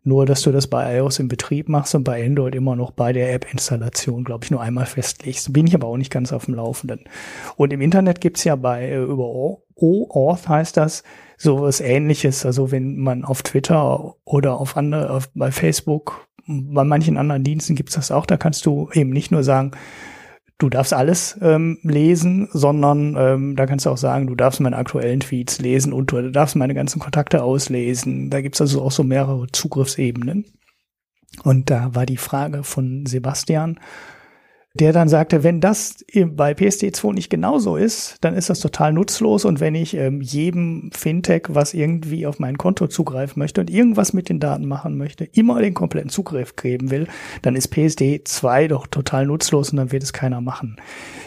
Nur, 0.04 0.26
dass 0.26 0.42
du 0.42 0.52
das 0.52 0.66
bei 0.66 0.96
iOS 0.96 1.18
im 1.18 1.28
Betrieb 1.28 1.68
machst 1.68 1.94
und 1.94 2.04
bei 2.04 2.24
Android 2.24 2.54
immer 2.54 2.76
noch 2.76 2.92
bei 2.92 3.12
der 3.12 3.32
App-Installation, 3.34 4.24
glaube 4.24 4.44
ich, 4.44 4.50
nur 4.50 4.60
einmal 4.60 4.86
festlegst. 4.86 5.52
Bin 5.52 5.66
ich 5.66 5.74
aber 5.74 5.86
auch 5.86 5.96
nicht 5.96 6.10
ganz 6.10 6.32
auf 6.32 6.46
dem 6.46 6.54
Laufenden. 6.54 7.00
Und 7.56 7.72
im 7.72 7.80
Internet 7.80 8.20
gibt's 8.20 8.44
ja 8.44 8.56
bei 8.56 8.88
äh, 8.88 9.02
über 9.02 9.58
OAuth 9.76 10.48
heißt 10.48 10.76
das 10.76 11.02
sowas 11.36 11.80
ähnliches. 11.80 12.44
Also 12.44 12.70
wenn 12.70 12.98
man 12.98 13.24
auf 13.24 13.42
Twitter 13.42 14.14
oder 14.24 14.60
auf 14.60 14.76
andere, 14.76 15.10
auf, 15.10 15.30
bei 15.34 15.52
Facebook, 15.52 16.26
bei 16.46 16.84
manchen 16.84 17.16
anderen 17.16 17.44
Diensten 17.44 17.74
gibt's 17.74 17.94
das 17.94 18.10
auch, 18.10 18.26
da 18.26 18.36
kannst 18.36 18.66
du 18.66 18.88
eben 18.92 19.10
nicht 19.10 19.30
nur 19.30 19.44
sagen, 19.44 19.72
du 20.58 20.68
darfst 20.68 20.92
alles 20.92 21.38
ähm, 21.40 21.78
lesen, 21.82 22.48
sondern 22.52 23.16
ähm, 23.16 23.56
da 23.56 23.66
kannst 23.66 23.86
du 23.86 23.90
auch 23.90 23.96
sagen, 23.96 24.26
du 24.26 24.34
darfst 24.34 24.60
meine 24.60 24.76
aktuellen 24.76 25.20
Tweets 25.20 25.60
lesen 25.60 25.92
und 25.92 26.10
du 26.12 26.30
darfst 26.30 26.56
meine 26.56 26.74
ganzen 26.74 26.98
Kontakte 26.98 27.42
auslesen. 27.42 28.28
Da 28.30 28.40
gibt's 28.40 28.60
also 28.60 28.82
auch 28.82 28.92
so 28.92 29.04
mehrere 29.04 29.46
Zugriffsebenen. 29.52 30.44
Und 31.44 31.70
da 31.70 31.94
war 31.94 32.06
die 32.06 32.16
Frage 32.16 32.64
von 32.64 33.06
Sebastian, 33.06 33.78
der 34.74 34.92
dann 34.92 35.08
sagte, 35.08 35.42
wenn 35.42 35.60
das 35.60 36.04
bei 36.14 36.52
PSD2 36.52 37.14
nicht 37.14 37.30
genauso 37.30 37.76
ist, 37.76 38.16
dann 38.20 38.34
ist 38.34 38.50
das 38.50 38.60
total 38.60 38.92
nutzlos 38.92 39.44
und 39.44 39.60
wenn 39.60 39.74
ich 39.74 39.94
ähm, 39.94 40.20
jedem 40.20 40.90
Fintech, 40.92 41.44
was 41.48 41.74
irgendwie 41.74 42.26
auf 42.26 42.38
mein 42.38 42.58
Konto 42.58 42.86
zugreifen 42.86 43.40
möchte 43.40 43.60
und 43.60 43.70
irgendwas 43.70 44.12
mit 44.12 44.28
den 44.28 44.40
Daten 44.40 44.66
machen 44.66 44.96
möchte, 44.96 45.24
immer 45.24 45.60
den 45.60 45.74
kompletten 45.74 46.10
Zugriff 46.10 46.54
geben 46.54 46.90
will, 46.90 47.08
dann 47.42 47.56
ist 47.56 47.72
PSD2 47.72 48.68
doch 48.68 48.86
total 48.86 49.26
nutzlos 49.26 49.70
und 49.70 49.78
dann 49.78 49.90
wird 49.90 50.02
es 50.02 50.12
keiner 50.12 50.40
machen. 50.40 50.76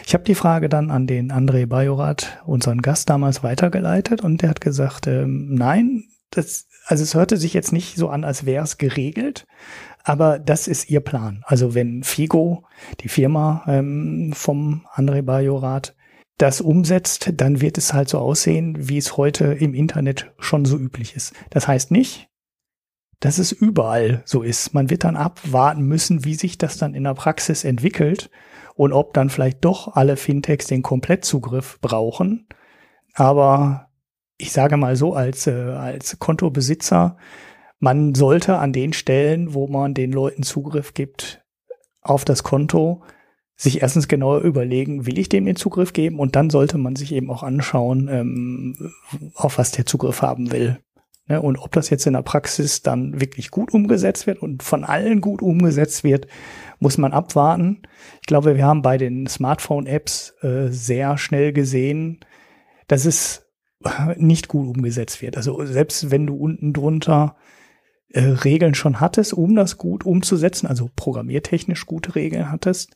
Ich 0.06 0.14
habe 0.14 0.24
die 0.24 0.34
Frage 0.34 0.68
dann 0.68 0.90
an 0.90 1.06
den 1.06 1.32
André 1.32 1.66
Bajorat, 1.66 2.42
unseren 2.46 2.80
Gast 2.80 3.10
damals, 3.10 3.42
weitergeleitet 3.42 4.22
und 4.22 4.42
der 4.42 4.50
hat 4.50 4.60
gesagt, 4.60 5.06
ähm, 5.08 5.48
nein, 5.54 6.04
das, 6.30 6.66
also 6.86 7.02
es 7.02 7.14
hörte 7.14 7.36
sich 7.36 7.54
jetzt 7.54 7.72
nicht 7.72 7.96
so 7.96 8.08
an, 8.08 8.24
als 8.24 8.46
wäre 8.46 8.64
es 8.64 8.78
geregelt, 8.78 9.46
aber 10.04 10.38
das 10.38 10.68
ist 10.68 10.90
ihr 10.90 11.00
Plan. 11.00 11.42
Also 11.46 11.74
wenn 11.74 12.02
Figo, 12.02 12.64
die 13.00 13.08
Firma 13.08 13.64
ähm, 13.66 14.32
vom 14.34 14.86
André 14.94 15.22
Bajorat, 15.22 15.94
das 16.38 16.60
umsetzt, 16.60 17.32
dann 17.36 17.60
wird 17.60 17.78
es 17.78 17.92
halt 17.92 18.08
so 18.08 18.18
aussehen, 18.18 18.88
wie 18.88 18.98
es 18.98 19.16
heute 19.16 19.44
im 19.44 19.74
Internet 19.74 20.32
schon 20.38 20.64
so 20.64 20.76
üblich 20.76 21.14
ist. 21.14 21.34
Das 21.50 21.68
heißt 21.68 21.90
nicht, 21.90 22.28
dass 23.20 23.38
es 23.38 23.52
überall 23.52 24.22
so 24.24 24.42
ist. 24.42 24.74
Man 24.74 24.90
wird 24.90 25.04
dann 25.04 25.16
abwarten 25.16 25.82
müssen, 25.82 26.24
wie 26.24 26.34
sich 26.34 26.58
das 26.58 26.78
dann 26.78 26.94
in 26.94 27.04
der 27.04 27.14
Praxis 27.14 27.62
entwickelt 27.62 28.30
und 28.74 28.92
ob 28.92 29.14
dann 29.14 29.30
vielleicht 29.30 29.64
doch 29.64 29.94
alle 29.94 30.16
Fintechs 30.16 30.66
den 30.66 30.82
Komplettzugriff 30.82 31.78
brauchen. 31.80 32.48
Aber 33.14 33.90
ich 34.38 34.50
sage 34.50 34.76
mal 34.76 34.96
so, 34.96 35.14
als, 35.14 35.46
äh, 35.46 35.52
als 35.52 36.18
Kontobesitzer 36.18 37.16
man 37.82 38.14
sollte 38.14 38.58
an 38.58 38.72
den 38.72 38.92
Stellen, 38.92 39.54
wo 39.54 39.66
man 39.66 39.92
den 39.92 40.12
Leuten 40.12 40.44
Zugriff 40.44 40.94
gibt 40.94 41.42
auf 42.00 42.24
das 42.24 42.44
Konto, 42.44 43.02
sich 43.56 43.82
erstens 43.82 44.06
genauer 44.06 44.42
überlegen, 44.42 45.04
will 45.04 45.18
ich 45.18 45.28
dem 45.28 45.46
den 45.46 45.56
Zugriff 45.56 45.92
geben 45.92 46.20
und 46.20 46.36
dann 46.36 46.48
sollte 46.48 46.78
man 46.78 46.94
sich 46.94 47.12
eben 47.12 47.28
auch 47.28 47.42
anschauen, 47.42 48.08
ähm, 48.08 48.92
auf 49.34 49.58
was 49.58 49.72
der 49.72 49.84
Zugriff 49.84 50.22
haben 50.22 50.52
will. 50.52 50.78
Ne? 51.26 51.42
Und 51.42 51.58
ob 51.58 51.72
das 51.72 51.90
jetzt 51.90 52.06
in 52.06 52.12
der 52.12 52.22
Praxis 52.22 52.82
dann 52.82 53.20
wirklich 53.20 53.50
gut 53.50 53.74
umgesetzt 53.74 54.28
wird 54.28 54.40
und 54.40 54.62
von 54.62 54.84
allen 54.84 55.20
gut 55.20 55.42
umgesetzt 55.42 56.04
wird, 56.04 56.28
muss 56.78 56.98
man 56.98 57.12
abwarten. 57.12 57.82
Ich 58.20 58.28
glaube, 58.28 58.54
wir 58.54 58.64
haben 58.64 58.82
bei 58.82 58.96
den 58.96 59.26
Smartphone-Apps 59.26 60.34
äh, 60.42 60.68
sehr 60.68 61.18
schnell 61.18 61.52
gesehen, 61.52 62.20
dass 62.86 63.06
es 63.06 63.50
nicht 64.16 64.46
gut 64.46 64.68
umgesetzt 64.68 65.20
wird. 65.20 65.36
Also 65.36 65.64
selbst 65.64 66.12
wenn 66.12 66.28
du 66.28 66.36
unten 66.36 66.72
drunter 66.72 67.34
äh, 68.12 68.20
Regeln 68.20 68.74
schon 68.74 69.00
hattest, 69.00 69.32
um 69.32 69.54
das 69.54 69.78
gut 69.78 70.04
umzusetzen, 70.04 70.66
also 70.66 70.90
programmiertechnisch 70.94 71.86
gute 71.86 72.14
Regeln 72.14 72.50
hattest, 72.50 72.94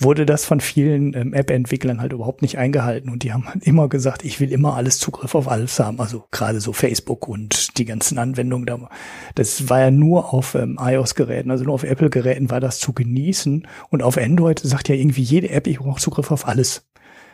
wurde 0.00 0.24
das 0.24 0.44
von 0.44 0.60
vielen 0.60 1.14
ähm, 1.14 1.34
App-Entwicklern 1.34 2.00
halt 2.00 2.12
überhaupt 2.12 2.42
nicht 2.42 2.56
eingehalten 2.56 3.10
und 3.10 3.22
die 3.22 3.32
haben 3.32 3.46
halt 3.46 3.64
immer 3.64 3.88
gesagt, 3.88 4.24
ich 4.24 4.40
will 4.40 4.50
immer 4.50 4.74
alles 4.74 4.98
Zugriff 4.98 5.34
auf 5.34 5.46
alles 5.46 5.78
haben, 5.78 6.00
also 6.00 6.24
gerade 6.30 6.60
so 6.60 6.72
Facebook 6.72 7.28
und 7.28 7.78
die 7.78 7.84
ganzen 7.84 8.18
Anwendungen 8.18 8.66
da. 8.66 8.88
Das 9.34 9.68
war 9.68 9.80
ja 9.80 9.90
nur 9.90 10.32
auf 10.32 10.54
ähm, 10.54 10.78
iOS-Geräten, 10.80 11.50
also 11.50 11.64
nur 11.64 11.74
auf 11.74 11.84
Apple-Geräten 11.84 12.50
war 12.50 12.60
das 12.60 12.78
zu 12.78 12.94
genießen 12.94 13.66
und 13.90 14.02
auf 14.02 14.16
Android 14.16 14.58
sagt 14.58 14.88
ja 14.88 14.94
irgendwie 14.94 15.22
jede 15.22 15.50
App, 15.50 15.66
ich 15.66 15.78
brauche 15.78 16.00
Zugriff 16.00 16.30
auf 16.30 16.48
alles. 16.48 16.86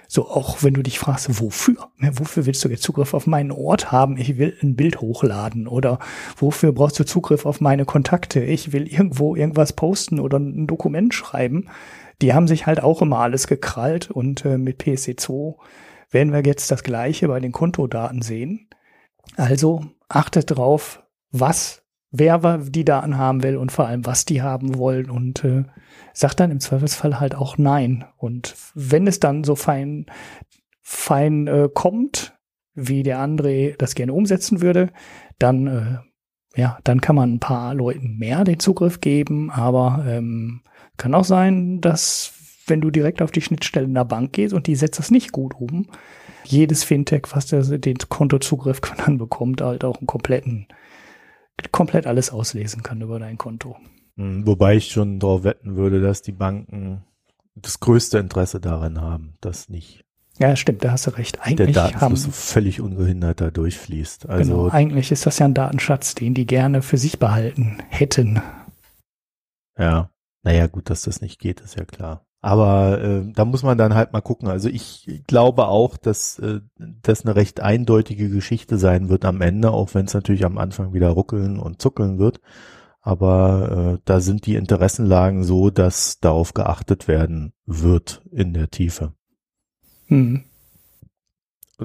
So, 0.09 0.29
auch 0.29 0.63
wenn 0.63 0.75
du 0.75 0.83
dich 0.83 0.99
fragst, 0.99 1.41
wofür? 1.41 1.91
Ne, 1.99 2.13
wofür 2.19 2.47
willst 2.47 2.65
du 2.65 2.69
jetzt 2.69 2.83
Zugriff 2.83 3.15
auf 3.15 3.27
meinen 3.27 3.51
Ort 3.51 3.91
haben? 3.93 4.17
Ich 4.17 4.39
will 4.39 4.57
ein 4.63 4.77
Bild 4.77 5.01
hochladen. 5.01 5.67
Oder 5.67 5.99
wofür 6.37 6.73
brauchst 6.73 6.99
du 6.99 7.05
Zugriff 7.05 7.47
auf 7.47 7.61
meine 7.61 7.85
Kontakte? 7.85 8.41
Ich 8.41 8.73
will 8.73 8.87
irgendwo 8.87 9.35
irgendwas 9.35 9.73
posten 9.73 10.21
oder 10.21 10.39
ein 10.39 10.67
Dokument 10.67 11.15
schreiben. 11.15 11.69
Die 12.23 12.33
haben 12.33 12.49
sich 12.49 12.67
halt 12.67 12.83
auch 12.83 13.03
immer 13.03 13.19
alles 13.19 13.47
gekrallt 13.47 14.11
und 14.11 14.45
äh, 14.45 14.59
mit 14.59 14.83
PSC2 14.83 15.57
werden 16.11 16.33
wir 16.33 16.43
jetzt 16.43 16.71
das 16.71 16.83
Gleiche 16.83 17.29
bei 17.29 17.41
den 17.41 17.53
Kontodaten 17.53 18.23
sehen. 18.23 18.69
Also 19.37 19.85
achtet 20.09 20.57
drauf, 20.57 21.03
was, 21.31 21.83
wer 22.11 22.59
die 22.59 22.85
Daten 22.85 23.19
haben 23.19 23.43
will 23.43 23.57
und 23.57 23.73
vor 23.73 23.87
allem, 23.87 24.07
was 24.07 24.25
die 24.25 24.41
haben 24.41 24.79
wollen 24.79 25.11
und 25.11 25.45
äh, 25.45 25.65
sagt 26.17 26.41
dann 26.41 26.51
im 26.51 26.61
Zweifelsfall 26.61 27.21
halt 27.21 27.35
auch 27.35 27.59
Nein. 27.59 28.07
Und 28.17 28.57
wenn 28.75 29.07
es 29.07 29.21
dann 29.21 29.45
so 29.45 29.55
fein, 29.55 30.07
fein 30.81 31.47
äh, 31.47 31.69
kommt, 31.73 32.35
wie 32.75 33.03
der 33.03 33.19
André 33.19 33.77
das 33.77 33.95
gerne 33.95 34.15
umsetzen 34.15 34.63
würde, 34.63 34.89
dann, 35.39 35.67
äh, 35.67 36.59
ja, 36.59 36.79
dann 36.85 37.03
kann 37.03 37.17
man 37.17 37.35
ein 37.35 37.41
paar 37.41 37.75
Leuten 37.75 38.17
mehr 38.17 38.45
den 38.45 38.61
Zugriff 38.61 39.03
geben, 39.03 39.51
aber 39.51 40.07
ähm, 40.09 40.63
kann 40.97 41.15
auch 41.15 41.25
sein, 41.25 41.83
dass 41.83 42.33
wenn 42.67 42.81
du 42.81 42.91
direkt 42.91 43.21
auf 43.21 43.31
die 43.31 43.43
Schnittstelle 43.43 43.85
in 43.85 43.95
der 43.95 44.07
Bank 44.07 44.33
gehst 44.33 44.55
und 44.55 44.67
die 44.67 44.75
setzt 44.75 44.99
das 44.99 45.11
nicht 45.11 45.33
gut 45.33 45.55
um, 45.55 45.87
jedes 46.45 46.83
Fintech, 46.83 47.25
was 47.33 47.49
den 47.49 47.99
Kontozugriff 48.09 48.81
dann 49.05 49.19
bekommt, 49.19 49.61
halt 49.61 49.85
auch 49.85 49.99
einen 49.99 50.07
kompletten, 50.07 50.67
komplett 51.73 52.07
alles 52.07 52.31
auslesen 52.31 52.83
kann 52.83 53.03
über 53.03 53.19
dein 53.19 53.37
Konto. 53.37 53.77
Wobei 54.17 54.77
ich 54.77 54.91
schon 54.91 55.21
darauf 55.21 55.45
wetten 55.45 55.77
würde, 55.77 56.01
dass 56.01 56.23
die 56.23 56.33
Banken 56.33 57.05
das 57.55 57.81
größte 57.81 58.19
Interesse 58.19 58.61
daran 58.61 59.01
haben, 59.01 59.35
das 59.41 59.69
nicht. 59.69 60.05
Ja, 60.39 60.55
stimmt, 60.55 60.85
da 60.85 60.93
hast 60.93 61.07
du 61.07 61.11
recht. 61.11 61.41
Eigentlich 61.41 61.73
der 61.75 61.91
Datenfluss 61.91 62.25
haben, 62.25 62.33
völlig 62.33 62.81
ungehindert 62.81 63.41
da 63.41 63.51
durchfließt. 63.51 64.29
Also 64.29 64.57
genau, 64.57 64.69
eigentlich 64.71 65.11
ist 65.13 65.25
das 65.25 65.39
ja 65.39 65.47
ein 65.47 65.55
Datenschatz, 65.55 66.15
den 66.15 66.35
die 66.35 66.47
gerne 66.47 66.83
für 66.83 66.99
sich 66.99 67.19
behalten 67.19 67.79
hätten. 67.89 68.43
Ja, 69.79 70.11
naja, 70.43 70.67
gut, 70.67 70.91
dass 70.91 71.03
das 71.03 71.21
nicht 71.21 71.39
geht, 71.39 71.61
ist 71.61 71.77
ja 71.77 71.85
klar. 71.85 72.27
Aber 72.43 73.01
äh, 73.03 73.33
da 73.33 73.45
muss 73.45 73.63
man 73.63 73.79
dann 73.79 73.95
halt 73.95 74.13
mal 74.13 74.21
gucken. 74.21 74.49
Also 74.49 74.69
ich 74.69 75.23
glaube 75.27 75.69
auch, 75.69 75.97
dass 75.97 76.39
äh, 76.39 76.61
das 76.77 77.25
eine 77.25 77.35
recht 77.35 77.61
eindeutige 77.61 78.29
Geschichte 78.29 78.79
sein 78.79 79.09
wird 79.09 79.25
am 79.25 79.41
Ende, 79.41 79.71
auch 79.71 79.95
wenn 79.95 80.07
es 80.07 80.15
natürlich 80.15 80.45
am 80.45 80.59
Anfang 80.59 80.93
wieder 80.93 81.09
ruckeln 81.09 81.59
und 81.59 81.83
zuckeln 81.83 82.19
wird. 82.19 82.41
Aber 83.07 83.95
äh, 83.95 84.03
da 84.05 84.19
sind 84.19 84.47
die 84.47 84.57
Interessenlagen 84.57 85.45
so, 85.45 85.71
dass 85.71 86.19
darauf 86.19 86.55
geachtet 86.55 87.07
werden 87.07 87.53
wird 87.65 88.21
in 88.33 88.53
der 88.53 88.69
Tiefe. 88.69 89.13
Hm. 90.07 90.43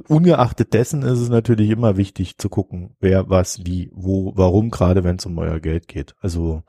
Ungeachtet 0.08 0.74
dessen 0.74 1.04
ist 1.04 1.20
es 1.20 1.30
natürlich 1.30 1.70
immer 1.70 1.96
wichtig 1.96 2.40
zu 2.40 2.50
gucken, 2.50 2.96
wer 3.00 3.30
was, 3.30 3.64
wie, 3.68 3.92
wo, 3.94 4.34
warum, 4.36 4.72
gerade 4.72 5.04
wenn 5.04 5.18
es 5.18 5.26
um 5.28 5.38
euer 5.38 5.60
Geld 5.60 5.88
geht. 5.88 6.16
Also 6.22 6.64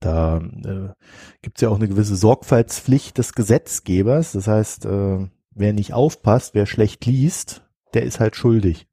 da 0.00 0.38
äh, 0.38 0.88
gibt 1.42 1.58
es 1.58 1.60
ja 1.60 1.68
auch 1.68 1.76
eine 1.76 1.86
gewisse 1.86 2.16
Sorgfaltspflicht 2.16 3.16
des 3.16 3.34
Gesetzgebers. 3.34 4.32
Das 4.32 4.48
heißt, 4.48 4.84
äh, 4.86 5.28
wer 5.52 5.72
nicht 5.72 5.94
aufpasst, 5.94 6.56
wer 6.56 6.66
schlecht 6.66 7.06
liest, 7.06 7.62
der 7.94 8.02
ist 8.02 8.18
halt 8.18 8.34
schuldig. 8.34 8.88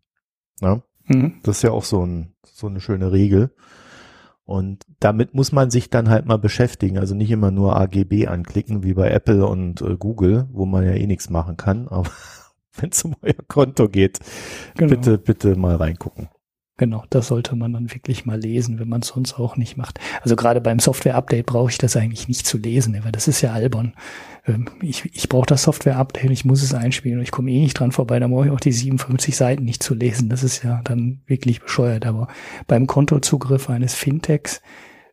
Ja? 0.61 0.84
Mhm. 1.06 1.40
Das 1.41 1.57
ist 1.57 1.64
ja 1.64 1.72
auch 1.72 1.84
so, 1.84 2.06
ein, 2.06 2.36
so 2.44 2.68
eine 2.68 2.80
schöne 2.80 3.11
Regel. 3.11 3.56
Und 4.45 4.84
damit 4.99 5.34
muss 5.34 5.52
man 5.52 5.72
sich 5.72 5.90
dann 5.90 6.10
halt 6.10 6.26
mal 6.26 6.38
beschäftigen. 6.38 6.98
Also 6.98 7.15
nicht 7.15 7.32
immer 7.32 7.52
nur 7.52 7.78
AGB 7.78 8.28
anklicken, 8.28 8.84
wie 8.84 8.94
bei 8.94 9.10
Apple 9.10 9.45
und 9.45 9.82
äh, 9.82 9.95
Google, 9.98 10.48
wo 10.52 10.65
man 10.65 10.84
ja 10.86 10.94
eh 10.94 11.07
nichts 11.07 11.30
machen 11.30 11.56
kann. 11.56 11.88
Aber 11.88 12.10
wenn 12.76 12.90
es 12.90 13.03
um 13.03 13.15
euer 13.22 13.34
Konto 13.48 13.88
geht, 13.88 14.20
genau. 14.76 14.90
bitte, 14.90 15.18
bitte 15.18 15.56
mal 15.56 15.76
reingucken. 15.76 16.28
Genau, 16.84 17.05
das 17.10 17.27
sollte 17.27 17.55
man 17.55 17.72
dann 17.72 17.93
wirklich 17.93 18.26
mal 18.26 18.38
lesen, 18.38 18.77
wenn 18.77 18.89
man 18.89 18.99
es 18.99 19.07
sonst 19.07 19.39
auch 19.39 19.55
nicht 19.55 19.77
macht. 19.77 20.01
Also 20.22 20.35
gerade 20.35 20.60
beim 20.60 20.80
Software-Update 20.80 21.45
brauche 21.45 21.72
ich 21.72 21.77
das 21.77 21.95
eigentlich 21.95 22.27
nicht 22.27 22.45
zu 22.45 22.57
lesen, 22.57 22.99
weil 23.05 23.14
das 23.14 23.30
ist 23.30 23.39
ja 23.39 23.53
albern. 23.53 23.93
Ähm, 24.45 24.68
ich, 24.81 25.10
ich 25.15 25.30
brauche 25.30 25.45
das 25.45 25.64
Software-Update, 25.64 26.30
ich 26.30 26.43
muss 26.43 26.61
es 26.61 26.73
einspielen 26.73 27.19
und 27.19 27.23
ich 27.23 27.31
komme 27.31 27.51
eh 27.51 27.61
nicht 27.61 27.80
dran 27.80 27.93
vorbei, 27.93 28.19
da 28.19 28.27
brauche 28.27 28.47
ich 28.47 28.51
auch 28.51 28.60
die 28.60 28.73
57 28.73 29.34
Seiten 29.34 29.64
nicht 29.64 29.81
zu 29.81 29.95
lesen. 29.95 30.27
Das 30.27 30.43
ist 30.43 30.61
ja 30.61 30.81
dann 30.84 31.22
wirklich 31.26 31.61
bescheuert. 31.61 32.05
Aber 32.05 32.27
beim 32.68 32.85
Kontozugriff 32.85 33.69
eines 33.69 33.93
Fintechs, 33.93 34.61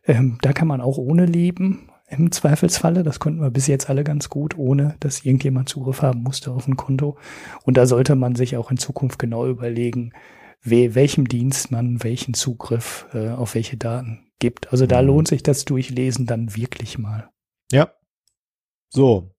ähm, 0.05 0.39
da 0.41 0.51
kann 0.51 0.67
man 0.67 0.81
auch 0.81 0.97
ohne 0.97 1.25
leben, 1.25 1.87
im 2.09 2.33
Zweifelsfalle. 2.33 3.03
Das 3.03 3.21
konnten 3.21 3.39
wir 3.39 3.49
bis 3.49 3.67
jetzt 3.67 3.89
alle 3.89 4.03
ganz 4.03 4.29
gut, 4.29 4.57
ohne 4.57 4.95
dass 4.99 5.23
irgendjemand 5.23 5.69
Zugriff 5.69 6.01
haben 6.01 6.21
musste 6.21 6.51
auf 6.51 6.67
ein 6.67 6.75
Konto. 6.75 7.17
Und 7.63 7.77
da 7.77 7.85
sollte 7.85 8.15
man 8.15 8.35
sich 8.35 8.57
auch 8.57 8.71
in 8.71 8.77
Zukunft 8.77 9.19
genau 9.19 9.47
überlegen, 9.47 10.11
we 10.63 10.95
welchem 10.95 11.27
Dienst 11.27 11.71
man 11.71 12.03
welchen 12.03 12.33
Zugriff 12.33 13.07
äh, 13.13 13.29
auf 13.29 13.55
welche 13.55 13.77
Daten 13.77 14.31
gibt. 14.39 14.71
Also 14.71 14.85
da 14.85 15.01
mhm. 15.01 15.07
lohnt 15.07 15.27
sich 15.27 15.43
das 15.43 15.65
Durchlesen 15.65 16.25
dann 16.25 16.55
wirklich 16.55 16.97
mal. 16.97 17.29
Ja. 17.71 17.91
So. 18.89 19.31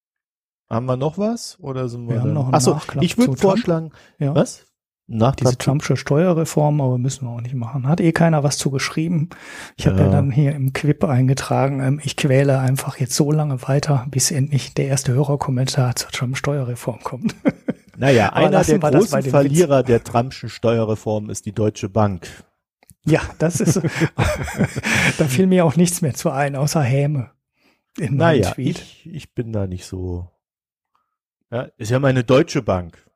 Haben 0.68 0.86
wir 0.86 0.96
noch 0.96 1.18
was? 1.18 1.58
Oder 1.60 1.88
sind 1.88 2.06
wir, 2.06 2.14
wir 2.14 2.22
haben 2.22 2.32
noch 2.32 2.46
einen 2.46 2.54
Achso, 2.54 2.80
ich 3.00 3.18
würde 3.18 3.36
vorschlagen, 3.36 3.92
ja. 4.18 4.34
was? 4.34 4.64
Nach 5.08 5.34
Diese 5.34 5.58
Trumpsche 5.58 5.96
Steuerreform, 5.96 6.80
aber 6.80 6.96
müssen 6.96 7.26
wir 7.26 7.32
auch 7.32 7.40
nicht 7.40 7.54
machen. 7.54 7.86
Hat 7.86 8.00
eh 8.00 8.12
keiner 8.12 8.44
was 8.44 8.56
zu 8.56 8.70
geschrieben. 8.70 9.28
Ich 9.76 9.86
habe 9.86 9.98
ja. 9.98 10.04
ja 10.04 10.10
dann 10.10 10.30
hier 10.30 10.54
im 10.54 10.72
Quip 10.72 11.04
eingetragen, 11.04 11.80
ähm, 11.80 12.00
ich 12.02 12.16
quäle 12.16 12.58
einfach 12.60 12.98
jetzt 12.98 13.14
so 13.14 13.30
lange 13.30 13.60
weiter, 13.62 14.06
bis 14.10 14.30
endlich 14.30 14.72
der 14.72 14.86
erste 14.86 15.12
Hörerkommentar 15.12 15.96
zur 15.96 16.10
Trump-Steuerreform 16.10 17.00
kommt. 17.02 17.34
Naja, 18.02 18.32
einer 18.32 18.64
der 18.64 18.78
großen 18.80 19.22
Verlierer 19.22 19.78
Witz. 19.78 19.86
der 19.86 20.02
Trumpschen 20.02 20.48
Steuerreform 20.48 21.30
ist 21.30 21.46
die 21.46 21.52
Deutsche 21.52 21.88
Bank. 21.88 22.26
Ja, 23.04 23.20
das 23.38 23.60
ist, 23.60 23.80
da 25.18 25.24
fiel 25.26 25.46
mir 25.46 25.64
auch 25.64 25.76
nichts 25.76 26.02
mehr 26.02 26.12
zu 26.12 26.30
ein, 26.30 26.56
außer 26.56 26.82
Häme. 26.82 27.30
In 27.96 28.16
naja, 28.16 28.50
Tweet. 28.50 28.80
Ich, 28.80 29.06
ich 29.06 29.34
bin 29.34 29.52
da 29.52 29.68
nicht 29.68 29.86
so. 29.86 30.28
Ja, 31.52 31.68
ist 31.76 31.92
ja 31.92 32.00
meine 32.00 32.24
Deutsche 32.24 32.60
Bank. 32.60 33.08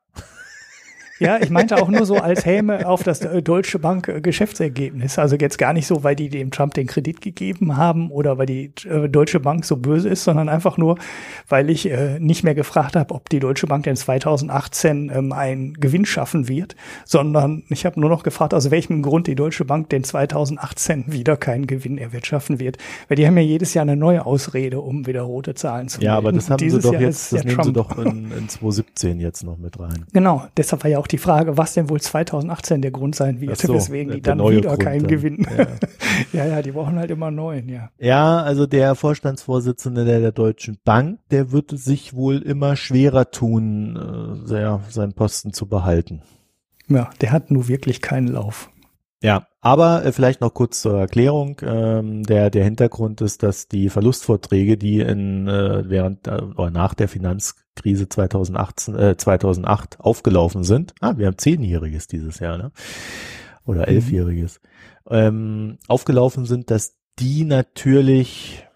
Ja, 1.19 1.39
ich 1.41 1.49
meinte 1.49 1.77
auch 1.77 1.89
nur 1.89 2.05
so 2.05 2.17
als 2.17 2.45
Häme 2.45 2.87
auf 2.87 3.03
das 3.03 3.21
äh, 3.21 3.41
Deutsche 3.41 3.79
Bank 3.79 4.07
äh, 4.07 4.21
Geschäftsergebnis. 4.21 5.17
Also 5.17 5.35
jetzt 5.35 5.57
gar 5.57 5.73
nicht 5.73 5.87
so, 5.87 6.03
weil 6.03 6.15
die 6.15 6.29
dem 6.29 6.51
Trump 6.51 6.73
den 6.75 6.87
Kredit 6.87 7.21
gegeben 7.21 7.77
haben 7.77 8.11
oder 8.11 8.37
weil 8.37 8.45
die 8.45 8.71
äh, 8.87 9.09
Deutsche 9.09 9.39
Bank 9.39 9.65
so 9.65 9.77
böse 9.77 10.09
ist, 10.09 10.23
sondern 10.23 10.47
einfach 10.49 10.77
nur, 10.77 10.97
weil 11.47 11.69
ich 11.69 11.89
äh, 11.89 12.19
nicht 12.19 12.43
mehr 12.43 12.55
gefragt 12.55 12.95
habe, 12.95 13.13
ob 13.15 13.29
die 13.29 13.39
Deutsche 13.39 13.67
Bank 13.67 13.83
denn 13.83 13.95
2018 13.95 15.11
ähm, 15.13 15.31
einen 15.31 15.73
Gewinn 15.73 16.05
schaffen 16.05 16.47
wird, 16.47 16.75
sondern 17.05 17.63
ich 17.69 17.85
habe 17.85 17.99
nur 17.99 18.09
noch 18.09 18.23
gefragt, 18.23 18.53
aus 18.53 18.69
welchem 18.69 19.01
Grund 19.01 19.27
die 19.27 19.35
Deutsche 19.35 19.65
Bank 19.65 19.89
denn 19.89 20.03
2018 20.03 21.05
wieder 21.07 21.35
keinen 21.35 21.65
Gewinn 21.65 21.97
erwirtschaften 21.97 22.59
wird. 22.59 22.77
Weil 23.07 23.17
die 23.17 23.25
haben 23.25 23.37
ja 23.37 23.43
jedes 23.43 23.73
Jahr 23.73 23.83
eine 23.83 23.95
neue 23.95 24.25
Ausrede, 24.25 24.81
um 24.81 25.07
wieder 25.07 25.23
rote 25.23 25.55
Zahlen 25.55 25.87
zu 25.87 26.01
Ja, 26.01 26.15
aber 26.15 26.31
das 26.31 26.49
haben 26.49 26.69
sie 26.69 26.79
doch 26.79 26.93
Jahr 26.93 27.01
jetzt, 27.01 27.33
das 27.33 27.43
nehmen 27.43 27.55
Trump. 27.55 27.65
sie 27.65 27.73
doch 27.73 27.97
in, 27.97 28.31
in 28.31 28.49
2017 28.49 29.19
jetzt 29.19 29.43
noch 29.43 29.57
mit 29.57 29.79
rein. 29.79 30.05
Genau, 30.13 30.45
deshalb 30.55 30.83
war 30.83 30.91
ja 30.91 30.99
auch 30.99 31.06
auch 31.07 31.11
die 31.11 31.17
Frage, 31.17 31.57
was 31.57 31.73
denn 31.73 31.89
wohl 31.89 32.01
2018 32.01 32.81
der 32.81 32.91
Grund 32.91 33.15
sein 33.15 33.39
wird, 33.39 33.57
so, 33.57 33.73
weswegen 33.73 34.13
die 34.13 34.21
dann 34.21 34.39
wieder 34.39 34.69
Grund 34.69 34.81
keinen 34.81 35.01
dann. 35.01 35.09
gewinnen. 35.09 35.47
Ja. 35.57 35.67
ja, 36.33 36.45
ja, 36.47 36.61
die 36.61 36.71
brauchen 36.71 36.97
halt 36.97 37.11
immer 37.11 37.31
neuen, 37.31 37.69
ja. 37.69 37.89
Ja, 37.97 38.41
also 38.41 38.67
der 38.67 38.95
Vorstandsvorsitzende 38.95 40.03
der, 40.03 40.19
der 40.19 40.31
Deutschen 40.33 40.77
Bank, 40.83 41.19
der 41.31 41.51
wird 41.51 41.71
sich 41.71 42.13
wohl 42.13 42.41
immer 42.41 42.75
schwerer 42.75 43.31
tun, 43.31 43.95
äh, 44.43 44.47
sehr, 44.47 44.81
seinen 44.89 45.13
Posten 45.13 45.53
zu 45.53 45.67
behalten. 45.67 46.21
Ja, 46.89 47.09
der 47.21 47.31
hat 47.31 47.51
nur 47.51 47.67
wirklich 47.67 48.01
keinen 48.01 48.27
Lauf. 48.27 48.69
Ja, 49.23 49.47
aber 49.61 50.05
äh, 50.05 50.11
vielleicht 50.11 50.41
noch 50.41 50.53
kurz 50.53 50.81
zur 50.81 50.99
Erklärung. 50.99 51.59
Ähm, 51.63 52.23
der, 52.23 52.49
der 52.49 52.63
Hintergrund 52.63 53.21
ist, 53.21 53.41
dass 53.41 53.67
die 53.67 53.89
Verlustvorträge, 53.89 54.77
die 54.77 54.99
in, 54.99 55.47
äh, 55.47 55.89
während 55.89 56.27
äh, 56.27 56.41
oder 56.55 56.69
nach 56.69 56.93
der 56.93 57.07
Finanzkrise 57.07 58.07
2018, 58.07 58.95
äh, 58.95 59.17
2008 59.17 59.99
aufgelaufen 59.99 60.63
sind. 60.63 60.93
Ah, 61.01 61.17
wir 61.17 61.27
haben 61.27 61.37
Zehnjähriges 61.37 62.07
dieses 62.07 62.39
Jahr, 62.39 62.57
ne? 62.57 62.71
Oder 63.65 63.81
mhm. 63.81 63.95
Elfjähriges. 63.95 64.61
Mhm. 65.05 65.15
Ähm, 65.15 65.77
aufgelaufen 65.87 66.45
sind, 66.45 66.69
dass 66.69 66.95
die 67.17 67.43
natürlich 67.43 68.67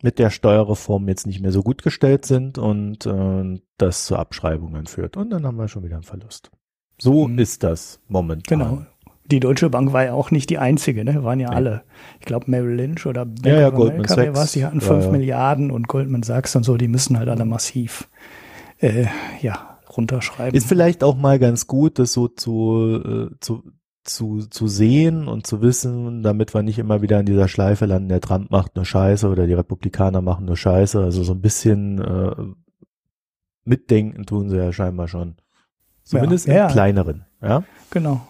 mit 0.00 0.20
der 0.20 0.30
Steuerreform 0.30 1.08
jetzt 1.08 1.26
nicht 1.26 1.40
mehr 1.40 1.50
so 1.50 1.64
gut 1.64 1.82
gestellt 1.82 2.24
sind 2.24 2.56
und 2.56 3.04
äh, 3.04 3.60
das 3.78 4.06
zu 4.06 4.14
Abschreibungen 4.14 4.86
führt. 4.86 5.16
Und 5.16 5.30
dann 5.30 5.44
haben 5.44 5.56
wir 5.56 5.66
schon 5.66 5.82
wieder 5.82 5.96
einen 5.96 6.04
Verlust. 6.04 6.52
So 7.00 7.26
mhm. 7.26 7.40
ist 7.40 7.64
das 7.64 8.00
momentan. 8.06 8.58
Genau 8.58 8.86
die 9.30 9.40
Deutsche 9.40 9.70
Bank 9.70 9.92
war 9.92 10.04
ja 10.04 10.12
auch 10.12 10.30
nicht 10.30 10.50
die 10.50 10.58
einzige, 10.58 11.04
ne? 11.04 11.22
Waren 11.22 11.40
ja, 11.40 11.50
ja. 11.50 11.56
alle. 11.56 11.82
Ich 12.20 12.26
glaube 12.26 12.50
Merrill 12.50 12.76
Lynch 12.76 13.06
oder 13.06 13.24
Bank 13.26 13.46
ja, 13.46 13.60
ja, 13.60 13.70
Goldman 13.70 14.06
America, 14.06 14.14
Sachs. 14.14 14.38
Was, 14.38 14.52
die 14.52 14.64
hatten 14.64 14.80
fünf 14.80 15.04
ja, 15.04 15.10
Milliarden 15.10 15.70
und 15.70 15.88
Goldman 15.88 16.22
Sachs 16.22 16.56
und 16.56 16.64
so, 16.64 16.76
die 16.76 16.88
müssen 16.88 17.18
halt 17.18 17.28
alle 17.28 17.44
massiv 17.44 18.08
äh, 18.78 19.06
ja, 19.40 19.78
runterschreiben. 19.96 20.54
Ist 20.56 20.68
vielleicht 20.68 21.04
auch 21.04 21.16
mal 21.16 21.38
ganz 21.38 21.66
gut, 21.66 21.98
das 21.98 22.12
so 22.12 22.28
zu, 22.28 23.30
äh, 23.32 23.34
zu, 23.40 23.64
zu, 24.04 24.40
zu 24.48 24.66
sehen 24.66 25.28
und 25.28 25.46
zu 25.46 25.60
wissen, 25.60 26.22
damit 26.22 26.54
wir 26.54 26.62
nicht 26.62 26.78
immer 26.78 27.02
wieder 27.02 27.20
in 27.20 27.26
dieser 27.26 27.48
Schleife 27.48 27.86
landen, 27.86 28.08
der 28.08 28.20
Trump 28.20 28.50
macht 28.50 28.76
nur 28.76 28.84
Scheiße 28.84 29.28
oder 29.28 29.46
die 29.46 29.54
Republikaner 29.54 30.22
machen 30.22 30.46
nur 30.46 30.56
Scheiße. 30.56 31.00
Also 31.00 31.22
so 31.22 31.32
ein 31.32 31.40
bisschen 31.40 31.98
äh, 32.00 32.34
mitdenken 33.64 34.24
tun 34.24 34.48
sie 34.48 34.56
ja 34.56 34.72
scheinbar 34.72 35.08
schon. 35.08 35.36
Zumindest 36.02 36.46
ja, 36.46 36.66
im 36.66 36.72
kleineren. 36.72 37.26
Ja? 37.42 37.64
Genau. 37.90 38.26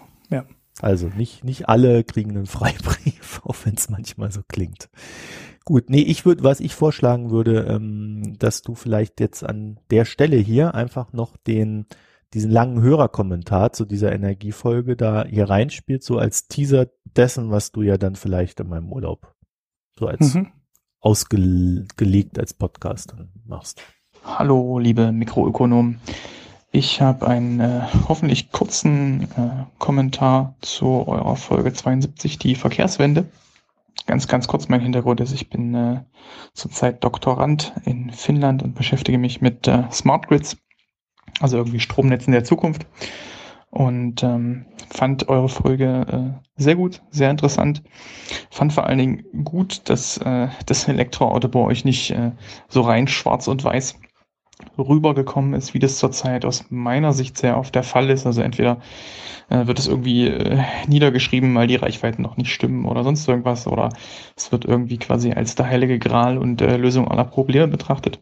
Also 0.81 1.09
nicht, 1.09 1.45
nicht 1.45 1.69
alle 1.69 2.05
kriegen 2.05 2.31
einen 2.31 2.47
Freibrief, 2.47 3.41
auch 3.45 3.57
wenn 3.65 3.75
es 3.75 3.89
manchmal 3.89 4.31
so 4.31 4.43
klingt. 4.47 4.89
Gut, 5.65 5.91
nee, 5.91 6.01
ich 6.01 6.25
würde, 6.25 6.45
was 6.45 6.61
ich 6.61 6.75
vorschlagen 6.75 7.31
würde, 7.31 7.67
ähm, 7.69 8.37
dass 8.39 8.63
du 8.63 8.75
vielleicht 8.75 9.21
jetzt 9.21 9.45
an 9.45 9.79
der 9.91 10.05
Stelle 10.05 10.37
hier 10.37 10.75
einfach 10.75 11.13
noch 11.13 11.37
den, 11.37 11.87
diesen 12.33 12.51
langen 12.51 12.81
Hörerkommentar 12.81 13.73
zu 13.73 13.85
dieser 13.85 14.13
Energiefolge 14.13 14.97
da 14.97 15.27
hier 15.27 15.51
reinspielst, 15.51 16.07
so 16.07 16.19
als 16.19 16.49
Teaser 16.49 16.87
dessen, 17.05 17.51
was 17.51 17.73
du 17.73 17.83
ja 17.83 17.99
dann 17.99 18.17
vielleicht 18.17 18.61
in 18.61 18.69
meinem 18.69 18.93
Urlaub 18.93 19.35
so 19.99 20.07
als 20.07 20.35
mhm. 20.35 20.53
ausgelegt 21.01 22.39
als 22.39 22.55
Podcast 22.55 23.13
dann 23.13 23.31
machst. 23.45 23.83
Hallo, 24.25 24.79
liebe 24.79 25.13
Mikroökonomen. 25.13 26.01
Ich 26.71 27.01
habe 27.01 27.27
einen 27.27 27.61
äh, 27.61 27.81
hoffentlich 28.09 28.53
kurzen 28.53 29.23
äh, 29.23 29.65
Kommentar 29.79 30.55
zu 30.61 31.09
eurer 31.09 31.37
Folge 31.37 31.73
72, 31.73 32.39
die 32.39 32.55
Verkehrswende. 32.55 33.27
Ganz, 34.07 34.29
ganz 34.29 34.49
kurz 34.49 34.69
mein 34.69 34.83
Hintergrund 34.83 35.21
ist, 35.21 35.33
ich 35.33 35.49
bin 35.49 35.75
äh, 35.75 36.01
zurzeit 36.53 37.03
Doktorand 37.05 37.73
in 37.85 38.11
Finnland 38.11 38.63
und 38.63 38.75
beschäftige 38.75 39.19
mich 39.19 39.41
mit 39.41 39.67
äh, 39.67 39.85
Smart 39.91 40.29
Grids, 40.29 40.59
also 41.41 41.57
irgendwie 41.57 41.81
Stromnetzen 41.81 42.33
der 42.33 42.45
Zukunft. 42.45 42.87
Und 43.71 44.23
ähm, 44.23 44.67
fand 44.91 45.29
eure 45.29 45.49
Folge 45.49 46.07
äh, 46.37 46.63
sehr 46.63 46.77
gut, 46.77 47.03
sehr 47.11 47.31
interessant. 47.31 47.83
Fand 48.51 48.73
vor 48.73 48.87
allen 48.87 48.99
Dingen 48.99 49.25
gut, 49.45 49.89
dass 49.89 50.19
äh, 50.19 50.49
das 50.67 50.89
Elektroauto 50.89 51.49
bei 51.49 51.61
euch 51.61 51.85
nicht 51.85 52.11
äh, 52.11 52.33
so 52.69 52.83
rein 52.83 53.09
schwarz 53.09 53.47
und 53.47 53.65
weiß 53.65 53.99
rübergekommen 54.77 55.55
ist, 55.55 55.75
wie 55.75 55.79
das 55.79 55.99
zurzeit 55.99 56.45
aus 56.45 56.67
meiner 56.71 57.13
Sicht 57.13 57.39
sehr 57.39 57.59
oft 57.59 57.75
der 57.75 57.83
Fall 57.83 58.11
ist. 58.11 58.27
Also 58.27 58.43
entweder 58.43 58.81
äh, 59.51 59.67
wird 59.67 59.79
es 59.79 59.87
irgendwie 59.87 60.29
äh, 60.29 60.63
niedergeschrieben, 60.87 61.55
weil 61.55 61.67
die 61.67 61.77
Reichweiten 61.77 62.23
noch 62.23 62.37
nicht 62.37 62.53
stimmen 62.53 62.85
oder 62.85 63.05
sonst 63.05 63.29
irgendwas, 63.29 63.67
oder 63.67 63.91
es 64.37 64.53
wird 64.53 64.65
irgendwie 64.65 64.99
quasi 64.99 65.33
als 65.33 65.55
der 65.55 65.67
heilige 65.67 65.99
Gral 65.99 66.39
und 66.39 66.61
äh, 66.61 66.77
Lösung 66.77 67.09
aller 67.09 67.25
Probleme 67.25 67.69
betrachtet. 67.69 68.19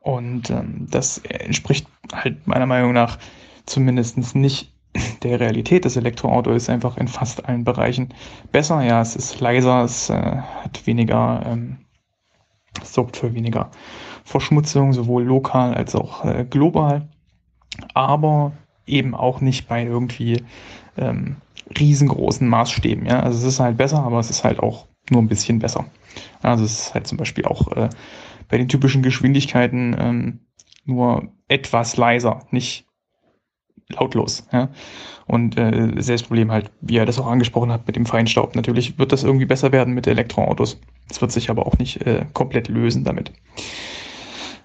Und 0.00 0.50
ähm, 0.50 0.86
das 0.90 1.18
entspricht 1.18 1.86
halt 2.12 2.46
meiner 2.46 2.66
Meinung 2.66 2.92
nach 2.92 3.18
zumindest 3.66 4.34
nicht 4.34 4.72
der 5.22 5.40
Realität. 5.40 5.84
Das 5.84 5.96
Elektroauto 5.96 6.52
ist 6.52 6.68
einfach 6.68 6.96
in 6.96 7.08
fast 7.08 7.46
allen 7.46 7.64
Bereichen 7.64 8.08
besser. 8.50 8.82
Ja, 8.82 9.00
es 9.00 9.14
ist 9.16 9.40
leiser, 9.40 9.84
es 9.84 10.10
äh, 10.10 10.14
hat 10.14 10.86
weniger, 10.86 11.44
ähm, 11.46 11.78
sorgt 12.82 13.16
für 13.16 13.34
weniger 13.34 13.70
Verschmutzung, 14.24 14.92
sowohl 14.92 15.24
lokal 15.24 15.74
als 15.74 15.94
auch 15.94 16.24
äh, 16.24 16.44
global. 16.48 17.08
Aber 17.94 18.52
eben 18.86 19.14
auch 19.14 19.40
nicht 19.40 19.68
bei 19.68 19.84
irgendwie 19.84 20.42
ähm, 20.96 21.36
riesengroßen 21.78 22.48
Maßstäben. 22.48 23.06
Ja? 23.06 23.20
Also 23.20 23.38
es 23.38 23.54
ist 23.54 23.60
halt 23.60 23.76
besser, 23.76 24.02
aber 24.02 24.18
es 24.18 24.30
ist 24.30 24.44
halt 24.44 24.60
auch 24.60 24.86
nur 25.10 25.22
ein 25.22 25.28
bisschen 25.28 25.58
besser. 25.58 25.86
Also 26.42 26.64
es 26.64 26.80
ist 26.80 26.94
halt 26.94 27.06
zum 27.06 27.18
Beispiel 27.18 27.44
auch 27.44 27.72
äh, 27.72 27.88
bei 28.48 28.58
den 28.58 28.68
typischen 28.68 29.02
Geschwindigkeiten 29.02 29.96
ähm, 29.98 30.40
nur 30.84 31.28
etwas 31.48 31.96
leiser, 31.96 32.46
nicht 32.50 32.86
lautlos. 33.88 34.46
Ja? 34.52 34.68
Und 35.26 35.58
äh, 35.58 35.90
selbes 35.98 36.22
Problem 36.22 36.50
halt, 36.50 36.70
wie 36.80 36.96
er 36.96 37.06
das 37.06 37.18
auch 37.18 37.26
angesprochen 37.26 37.72
hat 37.72 37.86
mit 37.86 37.96
dem 37.96 38.06
Feinstaub. 38.06 38.54
Natürlich 38.54 38.98
wird 38.98 39.12
das 39.12 39.24
irgendwie 39.24 39.46
besser 39.46 39.72
werden 39.72 39.94
mit 39.94 40.06
Elektroautos. 40.06 40.80
Es 41.10 41.20
wird 41.20 41.32
sich 41.32 41.50
aber 41.50 41.66
auch 41.66 41.78
nicht 41.78 42.06
äh, 42.06 42.26
komplett 42.32 42.68
lösen 42.68 43.04
damit. 43.04 43.32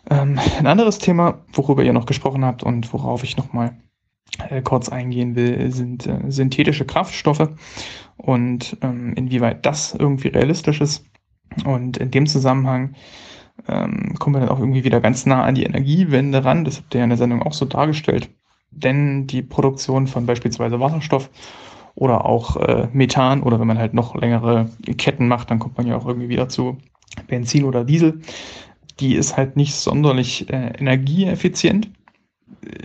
Ähm, 0.10 0.40
ein 0.58 0.68
anderes 0.68 1.00
Thema, 1.00 1.40
worüber 1.52 1.84
ihr 1.84 1.94
noch 1.94 2.06
gesprochen 2.06 2.46
habt 2.46 2.64
und 2.64 2.92
worauf 2.94 3.24
ich 3.24 3.38
nochmal 3.38 3.78
äh, 4.50 4.62
kurz 4.62 4.90
eingehen 4.90 5.36
will, 5.36 5.72
sind 5.72 6.08
äh, 6.08 6.20
synthetische 6.30 6.86
Kraftstoffe 6.86 7.50
und 8.18 8.78
ähm, 8.82 9.14
inwieweit 9.16 9.66
das 9.66 9.94
irgendwie 9.94 10.30
realistisch 10.30 10.82
ist. 10.82 11.06
Und 11.66 11.98
in 11.98 12.12
dem 12.12 12.28
Zusammenhang 12.28 12.96
ähm, 13.68 14.16
kommen 14.20 14.36
wir 14.36 14.42
dann 14.42 14.50
auch 14.50 14.60
irgendwie 14.60 14.84
wieder 14.84 15.02
ganz 15.02 15.26
nah 15.26 15.44
an 15.44 15.56
die 15.56 15.64
Energiewende 15.64 16.44
ran. 16.44 16.66
Das 16.66 16.78
habt 16.78 16.94
ihr 16.94 17.00
ja 17.00 17.04
in 17.06 17.10
der 17.10 17.18
Sendung 17.18 17.42
auch 17.42 17.54
so 17.54 17.66
dargestellt. 17.66 18.30
Denn 18.78 19.28
die 19.28 19.42
Produktion 19.42 20.08
von 20.08 20.26
beispielsweise 20.26 20.80
Wasserstoff 20.80 21.30
oder 21.96 22.26
auch 22.26 22.58
äh, 22.58 22.88
Methan 22.94 23.44
oder 23.44 23.60
wenn 23.60 23.68
man 23.68 23.80
halt 23.80 23.94
noch 23.94 24.16
längere 24.16 24.70
Ketten 24.98 25.28
macht, 25.28 25.50
dann 25.52 25.60
kommt 25.60 25.78
man 25.78 25.88
ja 25.88 25.98
auch 25.98 26.06
irgendwie 26.06 26.30
wieder 26.30 26.48
zu 26.48 26.78
Benzin 27.28 27.64
oder 27.64 27.84
Diesel 27.84 28.22
die 29.00 29.16
ist 29.16 29.38
halt 29.38 29.56
nicht 29.56 29.76
sonderlich 29.76 30.50
äh, 30.50 30.74
energieeffizient, 30.78 31.92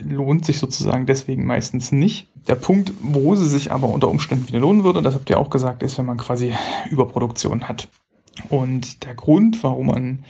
lohnt 0.03 0.45
sich 0.45 0.59
sozusagen 0.59 1.07
deswegen 1.07 1.47
meistens 1.47 1.93
nicht. 1.93 2.29
Der 2.47 2.57
Punkt, 2.57 2.93
wo 3.01 3.35
sie 3.35 3.49
sich 3.49 3.73
aber 3.73 3.89
unter 3.89 4.09
Umständen 4.09 4.49
wieder 4.49 4.61
lohnen 4.61 4.85
würde, 4.85 5.03
das 5.03 5.15
habt 5.15 5.31
ihr 5.31 5.39
auch 5.39 5.51
gesagt, 5.51 5.83
ist, 5.83 5.99
wenn 5.99 6.07
man 6.07 6.19
quasi 6.19 6.53
Überproduktion 6.91 7.69
hat. 7.69 7.89
Und 8.49 9.05
der 9.05 9.15
Grund, 9.15 9.63
warum 9.63 9.87
man 9.87 10.25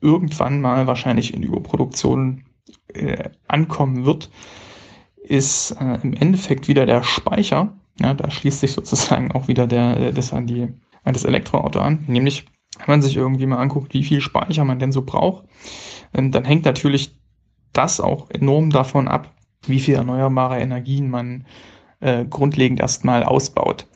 irgendwann 0.00 0.60
mal 0.60 0.86
wahrscheinlich 0.86 1.34
in 1.34 1.42
Überproduktion 1.42 2.44
äh, 2.88 3.30
ankommen 3.48 4.04
wird, 4.04 4.30
ist 5.30 5.72
äh, 5.80 5.98
im 6.02 6.12
Endeffekt 6.12 6.68
wieder 6.68 6.86
der 6.86 7.02
Speicher. 7.02 7.72
Ja, 8.00 8.14
da 8.14 8.30
schließt 8.30 8.60
sich 8.60 8.72
sozusagen 8.72 9.32
auch 9.32 9.48
wieder 9.48 9.66
der, 9.66 9.96
äh, 9.96 10.12
das 10.12 10.32
an, 10.32 10.46
die, 10.46 10.68
an 11.04 11.12
das 11.12 11.24
Elektroauto 11.24 11.78
an, 11.78 12.04
nämlich 12.08 12.46
wenn 12.78 12.86
man 12.86 13.02
sich 13.02 13.16
irgendwie 13.16 13.46
mal 13.46 13.58
anguckt, 13.58 13.94
wie 13.94 14.04
viel 14.04 14.20
Speicher 14.20 14.64
man 14.64 14.78
denn 14.78 14.92
so 14.92 15.02
braucht, 15.02 15.46
ähm, 16.14 16.32
dann 16.32 16.44
hängt 16.44 16.64
natürlich 16.64 17.16
das 17.72 18.00
auch 18.00 18.30
enorm 18.30 18.70
davon 18.70 19.06
ab, 19.06 19.32
wie 19.66 19.80
viel 19.80 19.94
erneuerbare 19.94 20.58
Energien 20.58 21.10
man 21.10 21.46
äh, 22.00 22.24
grundlegend 22.24 22.80
erstmal 22.80 23.22
ausbaut. 23.22 23.86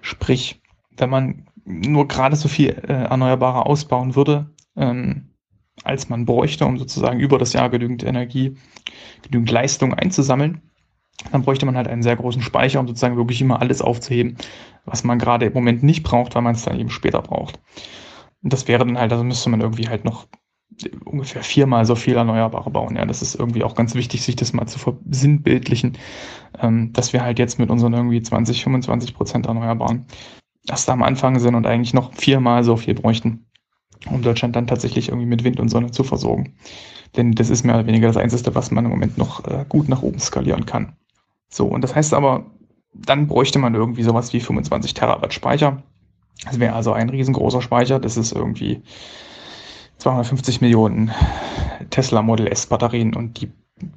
Sprich, 0.00 0.62
wenn 0.96 1.10
man 1.10 1.46
nur 1.64 2.08
gerade 2.08 2.36
so 2.36 2.48
viel 2.48 2.70
äh, 2.70 2.92
Erneuerbare 2.92 3.66
ausbauen 3.66 4.14
würde, 4.14 4.54
ähm, 4.76 5.34
als 5.84 6.08
man 6.08 6.24
bräuchte, 6.24 6.64
um 6.64 6.78
sozusagen 6.78 7.20
über 7.20 7.38
das 7.38 7.52
Jahr 7.52 7.68
genügend 7.68 8.04
Energie, 8.04 8.56
genügend 9.22 9.50
Leistung 9.50 9.92
einzusammeln, 9.92 10.62
dann 11.32 11.42
bräuchte 11.42 11.66
man 11.66 11.76
halt 11.76 11.88
einen 11.88 12.02
sehr 12.02 12.16
großen 12.16 12.42
Speicher, 12.42 12.80
um 12.80 12.86
sozusagen 12.86 13.16
wirklich 13.16 13.40
immer 13.40 13.60
alles 13.60 13.82
aufzuheben, 13.82 14.36
was 14.84 15.04
man 15.04 15.18
gerade 15.18 15.46
im 15.46 15.52
Moment 15.52 15.82
nicht 15.82 16.02
braucht, 16.02 16.34
weil 16.34 16.42
man 16.42 16.54
es 16.54 16.64
dann 16.64 16.78
eben 16.78 16.90
später 16.90 17.22
braucht. 17.22 17.60
Und 18.42 18.52
das 18.52 18.68
wäre 18.68 18.84
dann 18.84 18.98
halt, 18.98 19.12
also 19.12 19.24
müsste 19.24 19.50
man 19.50 19.60
irgendwie 19.60 19.88
halt 19.88 20.04
noch 20.04 20.26
ungefähr 21.04 21.42
viermal 21.42 21.84
so 21.84 21.96
viel 21.96 22.16
Erneuerbare 22.16 22.70
bauen. 22.70 22.96
Ja, 22.96 23.04
das 23.04 23.22
ist 23.22 23.34
irgendwie 23.34 23.64
auch 23.64 23.74
ganz 23.74 23.94
wichtig, 23.94 24.22
sich 24.22 24.36
das 24.36 24.52
mal 24.52 24.66
zu 24.66 24.78
versinnbildlichen, 24.78 25.98
ähm, 26.60 26.92
dass 26.92 27.12
wir 27.12 27.22
halt 27.22 27.38
jetzt 27.38 27.58
mit 27.58 27.70
unseren 27.70 27.94
irgendwie 27.94 28.22
20, 28.22 28.62
25 28.62 29.14
Prozent 29.14 29.46
Erneuerbaren 29.46 30.06
erst 30.68 30.88
am 30.88 31.02
Anfang 31.02 31.38
sind 31.38 31.54
und 31.54 31.66
eigentlich 31.66 31.94
noch 31.94 32.14
viermal 32.14 32.62
so 32.62 32.76
viel 32.76 32.94
bräuchten, 32.94 33.46
um 34.10 34.22
Deutschland 34.22 34.54
dann 34.54 34.66
tatsächlich 34.66 35.08
irgendwie 35.08 35.26
mit 35.26 35.42
Wind 35.42 35.58
und 35.58 35.68
Sonne 35.68 35.90
zu 35.90 36.04
versorgen. 36.04 36.54
Denn 37.16 37.32
das 37.32 37.50
ist 37.50 37.64
mehr 37.64 37.74
oder 37.74 37.86
weniger 37.86 38.06
das 38.06 38.18
Einzige, 38.18 38.54
was 38.54 38.70
man 38.70 38.84
im 38.84 38.90
Moment 38.90 39.18
noch 39.18 39.44
äh, 39.46 39.64
gut 39.68 39.88
nach 39.88 40.02
oben 40.02 40.20
skalieren 40.20 40.66
kann. 40.66 40.96
So, 41.48 41.66
und 41.66 41.82
das 41.82 41.94
heißt 41.94 42.14
aber, 42.14 42.46
dann 42.94 43.26
bräuchte 43.26 43.58
man 43.58 43.74
irgendwie 43.74 44.02
sowas 44.02 44.32
wie 44.32 44.40
25 44.40 44.94
Terawatt 44.94 45.32
Speicher. 45.32 45.82
Das 46.44 46.60
wäre 46.60 46.74
also 46.74 46.92
ein 46.92 47.08
riesengroßer 47.08 47.62
Speicher. 47.62 47.98
Das 47.98 48.16
ist 48.16 48.32
irgendwie 48.32 48.82
250 49.98 50.60
Millionen 50.60 51.10
Tesla 51.90 52.22
Model 52.22 52.46
S 52.46 52.66
Batterien 52.66 53.14
und 53.14 53.40
die 53.40 53.50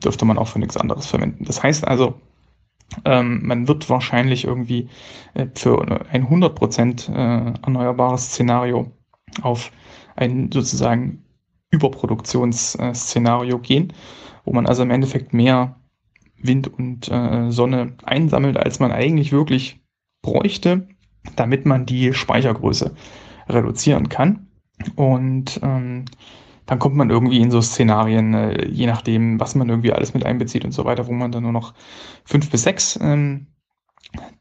dürfte 0.04 0.26
man 0.26 0.38
auch 0.38 0.48
für 0.48 0.60
nichts 0.60 0.78
anderes 0.78 1.08
verwenden. 1.08 1.46
Das 1.46 1.62
heißt 1.62 1.88
also, 1.88 2.16
ähm, 3.06 3.46
man 3.46 3.68
wird 3.68 3.90
wahrscheinlich 3.90 4.46
irgendwie 4.46 4.90
äh, 5.34 5.48
für 5.56 5.82
ein 6.12 6.28
100% 6.28 7.10
äh, 7.10 7.54
erneuerbares 7.64 8.26
Szenario 8.26 8.92
auf 9.42 9.72
ein 10.16 10.52
sozusagen 10.52 11.24
Überproduktionsszenario 11.72 13.60
gehen, 13.60 13.94
wo 14.44 14.54
man 14.54 14.66
also 14.68 14.84
im 14.84 14.92
Endeffekt 14.92 15.34
mehr 15.34 15.81
Wind 16.44 16.68
und 16.68 17.10
äh, 17.10 17.52
Sonne 17.52 17.94
einsammelt, 18.04 18.58
als 18.58 18.80
man 18.80 18.92
eigentlich 18.92 19.32
wirklich 19.32 19.82
bräuchte, 20.22 20.88
damit 21.36 21.66
man 21.66 21.86
die 21.86 22.14
Speichergröße 22.14 22.96
reduzieren 23.50 24.10
kann. 24.10 24.48
Und 24.96 25.60
ähm, 25.64 26.06
dann 26.66 26.80
kommt 26.80 26.96
man 26.96 27.10
irgendwie 27.10 27.42
in 27.42 27.52
so 27.52 27.62
Szenarien, 27.62 28.34
äh, 28.34 28.68
je 28.68 28.88
nachdem, 28.88 29.40
was 29.40 29.56
man 29.56 29.70
irgendwie 29.70 29.92
alles 29.92 30.14
mit 30.14 30.26
einbezieht 30.26 30.66
und 30.66 30.72
so 30.72 30.86
weiter, 30.86 31.08
wo 31.08 31.12
man 31.12 31.32
dann 31.32 31.44
nur 31.44 31.52
noch 31.52 31.74
fünf 32.24 32.50
bis 32.50 32.64
sechs 32.64 32.98
ähm, 33.02 33.48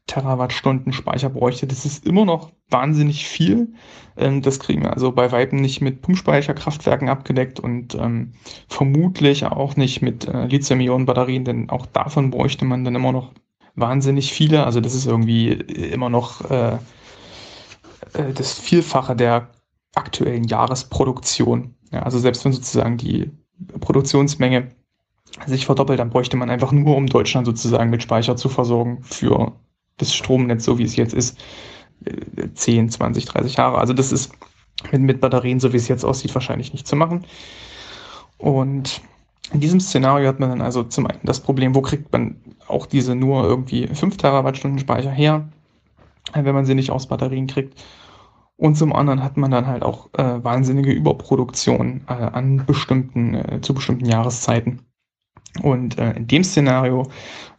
Terawattstunden 0.07 0.91
Speicher 0.93 1.29
bräuchte. 1.29 1.67
Das 1.67 1.85
ist 1.85 2.05
immer 2.05 2.25
noch 2.25 2.51
wahnsinnig 2.69 3.27
viel. 3.27 3.73
Ähm, 4.17 4.41
das 4.41 4.59
kriegen 4.59 4.83
wir 4.83 4.93
also 4.93 5.11
bei 5.11 5.31
Weitem 5.31 5.61
nicht 5.61 5.81
mit 5.81 6.01
Pumpspeicherkraftwerken 6.01 7.09
abgedeckt 7.09 7.59
und 7.59 7.95
ähm, 7.95 8.33
vermutlich 8.67 9.45
auch 9.45 9.75
nicht 9.75 10.01
mit 10.01 10.27
äh, 10.27 10.45
Lithium-Ionen-Batterien, 10.47 11.45
denn 11.45 11.69
auch 11.69 11.85
davon 11.85 12.31
bräuchte 12.31 12.65
man 12.65 12.83
dann 12.83 12.95
immer 12.95 13.11
noch 13.11 13.31
wahnsinnig 13.75 14.33
viele. 14.33 14.65
Also 14.65 14.81
das 14.81 14.95
ist 14.95 15.05
irgendwie 15.05 15.51
immer 15.51 16.09
noch 16.09 16.49
äh, 16.49 16.77
äh, 18.13 18.33
das 18.33 18.53
Vielfache 18.53 19.15
der 19.15 19.49
aktuellen 19.95 20.45
Jahresproduktion. 20.45 21.75
Ja, 21.91 22.03
also 22.03 22.19
selbst 22.19 22.43
wenn 22.45 22.53
sozusagen 22.53 22.97
die 22.97 23.31
Produktionsmenge 23.79 24.71
sich 25.45 25.65
verdoppelt, 25.65 25.99
dann 25.99 26.09
bräuchte 26.09 26.37
man 26.37 26.49
einfach 26.49 26.71
nur, 26.71 26.95
um 26.95 27.07
Deutschland 27.07 27.45
sozusagen 27.45 27.89
mit 27.89 28.03
Speicher 28.03 28.35
zu 28.35 28.49
versorgen 28.49 29.01
für 29.03 29.53
das 29.97 30.13
Stromnetz, 30.13 30.65
so 30.65 30.77
wie 30.77 30.83
es 30.83 30.95
jetzt 30.95 31.13
ist, 31.13 31.37
10, 32.53 32.89
20, 32.89 33.25
30 33.25 33.55
Jahre. 33.57 33.77
Also 33.77 33.93
das 33.93 34.11
ist 34.11 34.31
mit, 34.91 35.01
mit 35.01 35.21
Batterien, 35.21 35.59
so 35.59 35.73
wie 35.73 35.77
es 35.77 35.87
jetzt 35.87 36.03
aussieht, 36.03 36.33
wahrscheinlich 36.33 36.73
nicht 36.73 36.87
zu 36.87 36.95
machen. 36.95 37.25
Und 38.37 39.01
in 39.53 39.59
diesem 39.59 39.79
Szenario 39.79 40.27
hat 40.27 40.39
man 40.39 40.49
dann 40.49 40.61
also 40.61 40.83
zum 40.83 41.07
einen 41.07 41.19
das 41.23 41.39
Problem, 41.39 41.75
wo 41.75 41.81
kriegt 41.81 42.11
man 42.11 42.37
auch 42.67 42.85
diese 42.85 43.15
nur 43.15 43.43
irgendwie 43.43 43.87
5 43.87 44.17
Terawattstunden 44.17 44.79
Speicher 44.79 45.11
her, 45.11 45.49
wenn 46.33 46.55
man 46.55 46.65
sie 46.65 46.75
nicht 46.75 46.91
aus 46.91 47.07
Batterien 47.07 47.47
kriegt. 47.47 47.83
Und 48.57 48.75
zum 48.75 48.93
anderen 48.93 49.23
hat 49.23 49.37
man 49.37 49.51
dann 49.51 49.65
halt 49.65 49.83
auch 49.83 50.09
äh, 50.13 50.43
wahnsinnige 50.43 50.91
Überproduktion 50.91 52.01
äh, 52.07 52.13
an 52.13 52.63
bestimmten, 52.65 53.33
äh, 53.33 53.59
zu 53.61 53.73
bestimmten 53.73 54.05
Jahreszeiten. 54.05 54.81
Und 55.61 55.97
äh, 55.97 56.13
in 56.13 56.27
dem 56.27 56.43
Szenario 56.43 57.07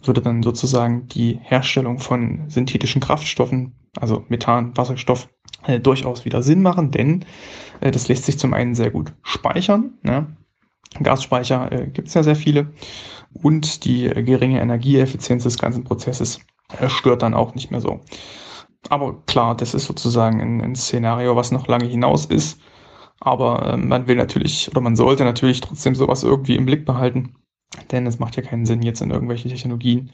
würde 0.03 0.23
dann 0.23 0.43
sozusagen 0.43 1.09
die 1.09 1.39
Herstellung 1.43 1.99
von 1.99 2.49
synthetischen 2.49 3.01
Kraftstoffen, 3.03 3.73
also 4.01 4.25
Methan, 4.29 4.77
Wasserstoff, 4.77 5.29
äh, 5.67 5.79
durchaus 5.79 6.25
wieder 6.25 6.43
Sinn 6.43 6.63
machen, 6.63 6.91
denn 6.91 7.25
äh, 7.81 7.91
das 7.91 8.09
lässt 8.09 8.25
sich 8.25 8.39
zum 8.39 8.55
einen 8.55 8.75
sehr 8.75 8.91
gut 8.91 9.13
speichern. 9.23 9.93
Ne? 10.03 10.27
Gasspeicher 11.03 11.71
äh, 11.73 11.87
gibt 11.87 12.09
es 12.09 12.15
ja 12.15 12.23
sehr 12.23 12.37
viele. 12.37 12.73
Und 13.33 13.85
die 13.85 14.07
äh, 14.07 14.23
geringe 14.23 14.61
Energieeffizienz 14.61 15.45
des 15.45 15.59
ganzen 15.59 15.85
Prozesses 15.85 16.41
äh, 16.79 16.89
stört 16.89 17.23
dann 17.23 17.35
auch 17.35 17.55
nicht 17.55 17.71
mehr 17.71 17.81
so. 17.81 18.01
Aber 18.89 19.23
klar, 19.27 19.57
das 19.57 19.75
ist 19.75 19.87
sozusagen 19.87 20.41
ein, 20.41 20.61
ein 20.61 20.75
Szenario, 20.75 21.37
was 21.37 21.53
noch 21.53 21.69
lange 21.69 21.87
hinaus 21.87 22.27
ist. 22.27 22.61
Aber 23.21 23.75
äh, 23.75 23.77
man 23.77 24.09
will 24.09 24.17
natürlich 24.17 24.69
oder 24.71 24.81
man 24.81 24.97
sollte 24.97 25.25
natürlich 25.25 25.61
trotzdem 25.61 25.95
sowas 25.95 26.25
irgendwie 26.25 26.57
im 26.57 26.67
Blick 26.67 26.85
behalten. 26.85 27.37
Denn 27.91 28.07
es 28.07 28.19
macht 28.19 28.37
ja 28.37 28.43
keinen 28.43 28.67
Sinn, 28.67 28.83
jetzt 28.83 29.01
in 29.01 29.11
irgendwelche 29.11 29.49
Technologien 29.49 30.11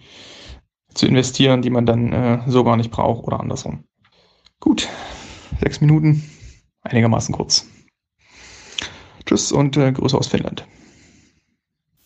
zu 0.95 1.07
investieren, 1.07 1.63
die 1.63 1.71
man 1.71 1.87
dann 1.87 2.13
äh, 2.13 2.43
so 2.47 2.65
gar 2.65 2.77
nicht 2.77 2.91
braucht 2.91 3.25
oder 3.25 3.41
andersrum. 3.41 3.85
Gut, 4.61 4.89
sechs 5.61 5.81
Minuten, 5.81 6.25
einigermaßen 6.83 7.35
kurz. 7.35 7.67
Tschüss 9.25 9.53
und 9.53 9.77
äh, 9.77 9.93
Grüße 9.93 10.17
aus 10.17 10.29
Finnland. 10.29 10.67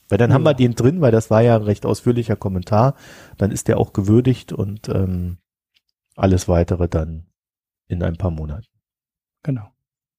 Weil 0.09 0.19
dann 0.19 0.31
ja. 0.31 0.35
haben 0.35 0.45
wir 0.45 0.55
den 0.55 0.75
drin, 0.75 1.01
weil 1.01 1.13
das 1.13 1.31
war 1.31 1.41
ja 1.41 1.57
ein 1.57 1.63
recht 1.63 1.87
ausführlicher 1.87 2.37
Kommentar. 2.37 2.97
Dann 3.39 3.51
ist 3.51 3.69
der 3.69 3.79
auch 3.79 3.93
gewürdigt 3.93 4.53
und 4.53 4.89
ähm, 4.89 5.39
alles 6.17 6.49
weitere 6.49 6.89
dann 6.89 7.29
in 7.89 8.03
ein 8.03 8.17
paar 8.17 8.31
Monaten. 8.31 8.67
Genau. 9.43 9.69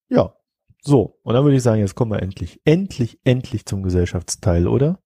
Ja. 0.09 0.33
So, 0.81 1.19
und 1.21 1.33
dann 1.33 1.43
würde 1.43 1.57
ich 1.57 1.63
sagen, 1.63 1.79
jetzt 1.79 1.95
kommen 1.95 2.11
wir 2.11 2.21
endlich, 2.21 2.59
endlich, 2.65 3.19
endlich 3.23 3.65
zum 3.65 3.83
Gesellschaftsteil, 3.83 4.67
oder? 4.67 4.99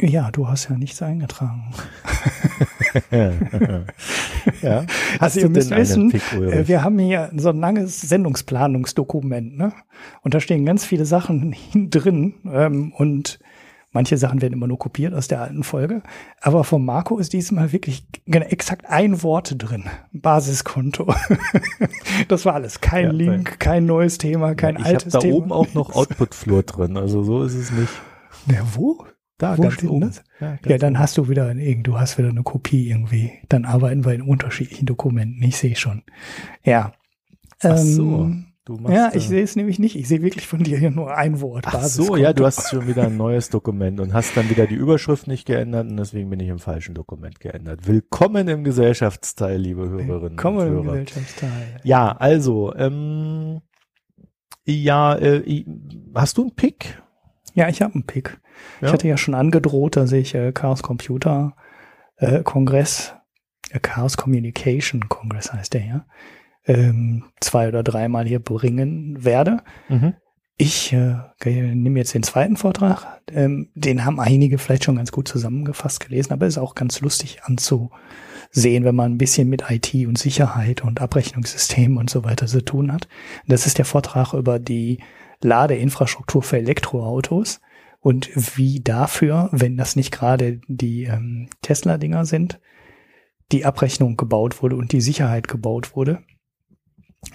Ja, 0.00 0.30
du 0.30 0.48
hast 0.48 0.68
ja 0.68 0.76
nichts 0.76 1.00
eingetragen. 1.02 1.72
ja. 3.10 3.32
Hast 5.20 5.20
also 5.20 5.40
ihr 5.40 5.48
müsst 5.48 5.70
wissen, 5.70 6.12
äh, 6.12 6.68
wir 6.68 6.82
haben 6.82 6.98
hier 6.98 7.30
so 7.36 7.50
ein 7.50 7.60
langes 7.60 8.00
Sendungsplanungsdokument, 8.02 9.56
ne? 9.56 9.72
Und 10.22 10.34
da 10.34 10.40
stehen 10.40 10.64
ganz 10.64 10.84
viele 10.84 11.04
Sachen 11.04 11.54
drin 11.90 12.34
ähm, 12.50 12.92
und 12.92 13.38
manche 13.92 14.18
Sachen 14.18 14.42
werden 14.42 14.52
immer 14.52 14.66
nur 14.66 14.78
kopiert 14.78 15.14
aus 15.14 15.28
der 15.28 15.40
alten 15.40 15.62
Folge. 15.62 16.02
Aber 16.40 16.64
von 16.64 16.84
Marco 16.84 17.18
ist 17.18 17.32
diesmal 17.32 17.72
wirklich 17.72 18.06
exakt 18.26 18.86
ein 18.88 19.22
Wort 19.22 19.54
drin. 19.58 19.84
Basiskonto. 20.12 21.12
das 22.28 22.44
war 22.44 22.54
alles. 22.54 22.80
Kein 22.80 23.06
ja, 23.06 23.12
Link, 23.12 23.58
kein 23.58 23.86
neues 23.86 24.18
Thema, 24.18 24.54
kein 24.54 24.76
ja, 24.76 24.84
altes 24.84 25.12
Thema. 25.12 25.18
Ich 25.18 25.24
habe 25.24 25.28
da 25.28 25.36
oben 25.36 25.52
auch 25.52 25.74
noch 25.74 25.94
Output-Floor 25.94 26.62
drin. 26.62 26.96
Also 26.96 27.22
so 27.22 27.42
ist 27.42 27.54
es 27.54 27.70
nicht. 27.72 27.92
Ja, 28.46 28.60
wo? 28.74 29.06
Da, 29.38 29.58
Wo 29.58 29.62
ganz 29.62 29.74
steht 29.74 29.90
oben. 29.90 30.10
Ja, 30.40 30.58
ja 30.64 30.78
dann 30.78 30.98
hast 30.98 31.18
du 31.18 31.28
wieder, 31.28 31.52
du 31.54 31.98
hast 31.98 32.16
wieder 32.16 32.30
eine 32.30 32.42
Kopie 32.42 32.88
irgendwie. 32.88 33.32
Dann 33.48 33.66
arbeiten 33.66 34.04
wir 34.04 34.14
in 34.14 34.22
unterschiedlichen 34.22 34.86
Dokumenten. 34.86 35.42
Ich 35.42 35.58
sehe 35.58 35.76
schon. 35.76 36.02
Ja. 36.64 36.92
Ach 37.60 37.76
so. 37.76 38.24
Ähm, 38.24 38.46
ja, 38.88 39.10
ich 39.14 39.28
sehe 39.28 39.42
es 39.42 39.54
nämlich 39.54 39.78
nicht. 39.78 39.94
Ich 39.94 40.08
sehe 40.08 40.22
wirklich 40.22 40.48
von 40.48 40.64
dir 40.64 40.76
hier 40.76 40.90
nur 40.90 41.16
ein 41.16 41.40
Wort. 41.40 41.66
Ach 41.68 41.84
so, 41.84 42.16
ja, 42.16 42.32
du 42.32 42.44
hast 42.44 42.68
schon 42.68 42.88
wieder 42.88 43.04
ein 43.04 43.16
neues 43.16 43.48
Dokument 43.48 44.00
und 44.00 44.12
hast 44.12 44.36
dann 44.36 44.50
wieder 44.50 44.66
die 44.66 44.74
Überschrift 44.74 45.28
nicht 45.28 45.46
geändert 45.46 45.88
und 45.88 45.96
deswegen 45.96 46.30
bin 46.30 46.40
ich 46.40 46.48
im 46.48 46.58
falschen 46.58 46.94
Dokument 46.94 47.38
geändert. 47.38 47.86
Willkommen 47.86 48.48
im 48.48 48.64
Gesellschaftsteil, 48.64 49.60
liebe 49.60 49.88
Hörerinnen 49.88 50.22
Willkommen 50.22 50.58
und 50.58 50.68
Hörer. 50.68 50.78
im 50.78 51.04
Gesellschaftsteil. 51.04 51.80
Ja, 51.84 52.10
also, 52.10 52.74
ähm, 52.74 53.60
ja, 54.64 55.16
äh, 55.16 55.64
hast 56.14 56.36
du 56.36 56.42
einen 56.42 56.56
Pick? 56.56 57.00
Ja, 57.56 57.70
ich 57.70 57.80
habe 57.80 57.94
einen 57.94 58.04
Pick. 58.04 58.38
Ja. 58.80 58.88
Ich 58.88 58.92
hatte 58.92 59.08
ja 59.08 59.16
schon 59.16 59.34
angedroht, 59.34 59.96
dass 59.96 60.12
ich 60.12 60.34
äh, 60.34 60.52
Chaos 60.52 60.82
Computer 60.82 61.56
äh, 62.18 62.42
Kongress, 62.42 63.14
äh, 63.70 63.80
Chaos 63.80 64.18
Communication 64.18 65.08
Kongress 65.08 65.52
heißt 65.52 65.72
der 65.72 65.84
ja, 65.84 66.06
ähm, 66.66 67.24
zwei 67.40 67.68
oder 67.68 67.82
dreimal 67.82 68.26
hier 68.26 68.40
bringen 68.40 69.24
werde. 69.24 69.62
Mhm. 69.88 70.14
Ich 70.58 70.92
äh, 70.92 71.16
nehme 71.46 71.98
jetzt 71.98 72.12
den 72.12 72.22
zweiten 72.22 72.58
Vortrag. 72.58 73.22
Ähm, 73.32 73.70
den 73.74 74.04
haben 74.04 74.20
einige 74.20 74.58
vielleicht 74.58 74.84
schon 74.84 74.96
ganz 74.96 75.10
gut 75.10 75.26
zusammengefasst 75.26 76.00
gelesen, 76.00 76.34
aber 76.34 76.46
ist 76.46 76.58
auch 76.58 76.74
ganz 76.74 77.00
lustig 77.00 77.42
anzusehen, 77.44 78.84
wenn 78.84 78.94
man 78.94 79.12
ein 79.12 79.18
bisschen 79.18 79.48
mit 79.48 79.64
IT 79.70 79.94
und 80.06 80.18
Sicherheit 80.18 80.84
und 80.84 81.00
Abrechnungssystemen 81.00 81.96
und 81.96 82.10
so 82.10 82.22
weiter 82.22 82.46
zu 82.46 82.62
tun 82.62 82.92
hat. 82.92 83.08
Das 83.46 83.66
ist 83.66 83.78
der 83.78 83.86
Vortrag 83.86 84.34
über 84.34 84.58
die 84.58 84.98
Ladeinfrastruktur 85.40 86.42
für 86.42 86.58
Elektroautos 86.58 87.60
und 88.00 88.30
wie 88.56 88.80
dafür, 88.80 89.48
wenn 89.52 89.76
das 89.76 89.96
nicht 89.96 90.12
gerade 90.12 90.60
die 90.68 91.04
ähm, 91.04 91.48
Tesla-Dinger 91.62 92.24
sind, 92.24 92.60
die 93.52 93.64
Abrechnung 93.64 94.16
gebaut 94.16 94.62
wurde 94.62 94.76
und 94.76 94.92
die 94.92 95.00
Sicherheit 95.00 95.48
gebaut 95.48 95.96
wurde. 95.96 96.22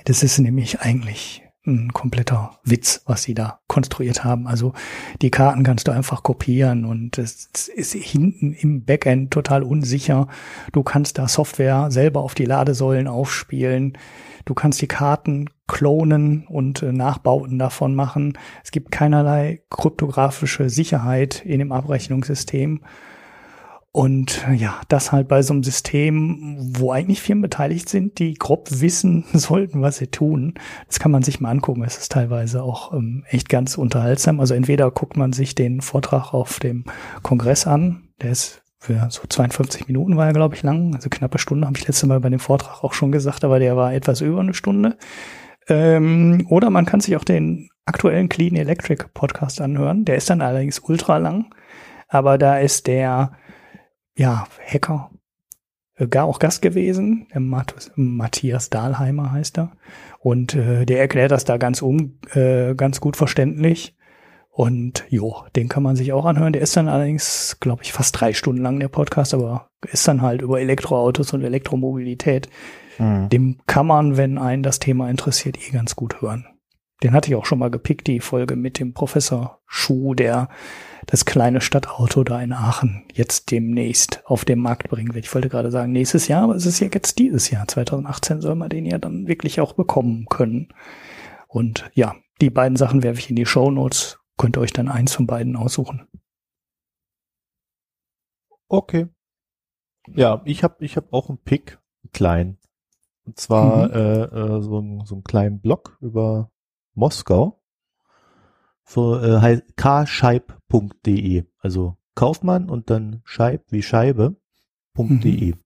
Das 0.05 0.23
ist 0.23 0.39
nämlich 0.39 0.79
eigentlich 0.79 1.40
ein 1.65 1.93
kompletter 1.93 2.59
Witz, 2.63 3.03
was 3.05 3.23
sie 3.23 3.35
da 3.35 3.59
konstruiert 3.67 4.23
haben. 4.23 4.47
Also 4.47 4.73
die 5.21 5.29
Karten 5.29 5.63
kannst 5.63 5.87
du 5.87 5.91
einfach 5.91 6.23
kopieren 6.23 6.85
und 6.85 7.17
es 7.17 7.49
ist 7.67 7.93
hinten 7.93 8.53
im 8.53 8.83
Backend 8.83 9.31
total 9.31 9.61
unsicher. 9.63 10.27
Du 10.71 10.81
kannst 10.81 11.17
da 11.17 11.27
Software 11.27 11.91
selber 11.91 12.21
auf 12.21 12.33
die 12.33 12.45
Ladesäulen 12.45 13.07
aufspielen. 13.07 13.97
Du 14.45 14.55
kannst 14.55 14.81
die 14.81 14.87
Karten 14.87 15.49
klonen 15.67 16.47
und 16.47 16.81
äh, 16.81 16.91
Nachbauten 16.91 17.59
davon 17.59 17.93
machen. 17.93 18.37
Es 18.63 18.71
gibt 18.71 18.91
keinerlei 18.91 19.61
kryptografische 19.69 20.69
Sicherheit 20.69 21.45
in 21.45 21.59
dem 21.59 21.71
Abrechnungssystem. 21.71 22.81
Und 23.93 24.47
ja, 24.55 24.79
das 24.87 25.11
halt 25.11 25.27
bei 25.27 25.41
so 25.41 25.53
einem 25.53 25.63
System, 25.63 26.55
wo 26.59 26.91
eigentlich 26.91 27.21
Firmen 27.21 27.41
beteiligt 27.41 27.89
sind, 27.89 28.19
die 28.19 28.35
grob 28.35 28.69
wissen 28.71 29.25
sollten, 29.33 29.81
was 29.81 29.97
sie 29.97 30.07
tun. 30.07 30.53
Das 30.87 30.99
kann 30.99 31.11
man 31.11 31.23
sich 31.23 31.41
mal 31.41 31.49
angucken. 31.49 31.83
Es 31.83 31.97
ist 31.97 32.11
teilweise 32.11 32.63
auch 32.63 32.93
ähm, 32.93 33.25
echt 33.27 33.49
ganz 33.49 33.77
unterhaltsam. 33.77 34.39
Also 34.39 34.53
entweder 34.53 34.89
guckt 34.91 35.17
man 35.17 35.33
sich 35.33 35.55
den 35.55 35.81
Vortrag 35.81 36.33
auf 36.33 36.59
dem 36.59 36.85
Kongress 37.21 37.67
an, 37.67 38.07
der 38.21 38.31
ist 38.31 38.61
für 38.81 39.07
so 39.11 39.21
52 39.29 39.87
Minuten 39.87 40.17
war 40.17 40.25
er, 40.25 40.33
glaube 40.33 40.55
ich, 40.55 40.63
lang. 40.63 40.95
Also 40.95 41.07
knappe 41.09 41.37
Stunde, 41.37 41.67
habe 41.67 41.77
ich 41.77 41.87
letztes 41.87 42.07
Mal 42.07 42.19
bei 42.19 42.29
dem 42.29 42.39
Vortrag 42.39 42.83
auch 42.83 42.93
schon 42.93 43.11
gesagt, 43.11 43.43
aber 43.43 43.59
der 43.59 43.77
war 43.77 43.93
etwas 43.93 44.21
über 44.21 44.39
eine 44.39 44.55
Stunde. 44.55 44.97
Ähm, 45.67 46.47
oder 46.49 46.71
man 46.71 46.85
kann 46.85 46.99
sich 46.99 47.15
auch 47.15 47.23
den 47.23 47.69
aktuellen 47.85 48.27
Clean 48.27 48.55
Electric 48.55 49.05
Podcast 49.13 49.61
anhören. 49.61 50.03
Der 50.05 50.15
ist 50.15 50.31
dann 50.31 50.41
allerdings 50.41 50.79
ultra 50.79 51.17
lang. 51.17 51.53
Aber 52.07 52.39
da 52.39 52.57
ist 52.57 52.87
der, 52.87 53.33
ja, 54.21 54.45
Hacker 54.63 55.09
äh, 55.95 56.07
gar 56.07 56.25
auch 56.25 56.37
Gast 56.37 56.61
gewesen. 56.61 57.27
Der 57.33 57.41
Matthias 57.95 58.69
Dahlheimer 58.69 59.31
heißt 59.31 59.57
er. 59.57 59.71
Und 60.19 60.53
äh, 60.53 60.85
der 60.85 60.99
erklärt 60.99 61.31
das 61.31 61.43
da 61.43 61.57
ganz 61.57 61.81
um, 61.81 62.19
äh, 62.33 62.75
ganz 62.75 63.01
gut 63.01 63.17
verständlich. 63.17 63.95
Und 64.49 65.05
jo, 65.09 65.43
den 65.55 65.69
kann 65.69 65.81
man 65.81 65.95
sich 65.95 66.13
auch 66.13 66.25
anhören. 66.25 66.53
Der 66.53 66.61
ist 66.61 66.77
dann 66.77 66.87
allerdings, 66.87 67.57
glaube 67.59 67.81
ich, 67.83 67.93
fast 67.93 68.19
drei 68.19 68.33
Stunden 68.33 68.61
lang 68.61 68.79
der 68.79 68.89
Podcast, 68.89 69.33
aber 69.33 69.69
ist 69.91 70.07
dann 70.07 70.21
halt 70.21 70.41
über 70.41 70.59
Elektroautos 70.59 71.33
und 71.33 71.43
Elektromobilität. 71.43 72.47
Mhm. 72.99 73.29
Dem 73.29 73.57
kann 73.65 73.87
man, 73.87 74.17
wenn 74.17 74.37
einen 74.37 74.61
das 74.61 74.77
Thema 74.77 75.09
interessiert, 75.09 75.57
eh 75.57 75.71
ganz 75.71 75.95
gut 75.95 76.21
hören. 76.21 76.45
Den 77.01 77.13
hatte 77.13 77.31
ich 77.31 77.35
auch 77.35 77.45
schon 77.45 77.57
mal 77.57 77.71
gepickt, 77.71 78.05
die 78.05 78.19
Folge 78.19 78.55
mit 78.55 78.77
dem 78.77 78.93
Professor 78.93 79.61
Schuh, 79.65 80.13
der 80.13 80.49
das 81.07 81.25
kleine 81.25 81.61
Stadtauto 81.61 82.23
da 82.23 82.41
in 82.41 82.53
Aachen 82.53 83.05
jetzt 83.13 83.51
demnächst 83.51 84.21
auf 84.25 84.45
den 84.45 84.59
Markt 84.59 84.89
bringen 84.89 85.13
wird. 85.13 85.25
Ich 85.25 85.33
wollte 85.33 85.49
gerade 85.49 85.71
sagen, 85.71 85.91
nächstes 85.91 86.27
Jahr, 86.27 86.43
aber 86.43 86.55
es 86.55 86.65
ist 86.65 86.79
ja 86.79 86.87
jetzt 86.93 87.19
dieses 87.19 87.49
Jahr. 87.49 87.67
2018 87.67 88.41
soll 88.41 88.55
man 88.55 88.69
den 88.69 88.85
ja 88.85 88.97
dann 88.97 89.27
wirklich 89.27 89.59
auch 89.61 89.73
bekommen 89.73 90.25
können. 90.27 90.69
Und 91.47 91.89
ja, 91.93 92.15
die 92.39 92.49
beiden 92.49 92.77
Sachen 92.77 93.03
werfe 93.03 93.19
ich 93.19 93.29
in 93.29 93.35
die 93.35 93.45
Show 93.45 93.71
Notes 93.71 94.19
könnt 94.41 94.57
ihr 94.57 94.61
euch 94.61 94.73
dann 94.73 94.89
eins 94.89 95.13
von 95.13 95.27
beiden 95.27 95.55
aussuchen. 95.55 96.07
Okay. 98.67 99.07
Ja, 100.07 100.41
ich 100.45 100.63
habe 100.63 100.83
ich 100.83 100.97
hab 100.97 101.13
auch 101.13 101.29
einen 101.29 101.37
Pick, 101.37 101.79
einen 102.03 102.11
kleinen. 102.11 102.57
Und 103.23 103.39
zwar 103.39 103.89
mhm. 103.89 103.93
äh, 103.93 104.23
äh, 104.23 104.61
so, 104.63 104.79
ein, 104.79 105.05
so 105.05 105.15
einen 105.15 105.23
kleinen 105.23 105.61
Blog 105.61 105.97
über 106.01 106.51
Moskau 106.95 107.60
für 108.91 109.41
äh, 109.41 109.61
kscheib.de. 109.77 111.45
Also 111.59 111.97
Kaufmann 112.13 112.69
und 112.69 112.89
dann 112.89 113.21
Scheib 113.23 113.71
wie 113.71 113.81
Scheibe.de. 113.81 115.53
Mhm. 115.53 115.59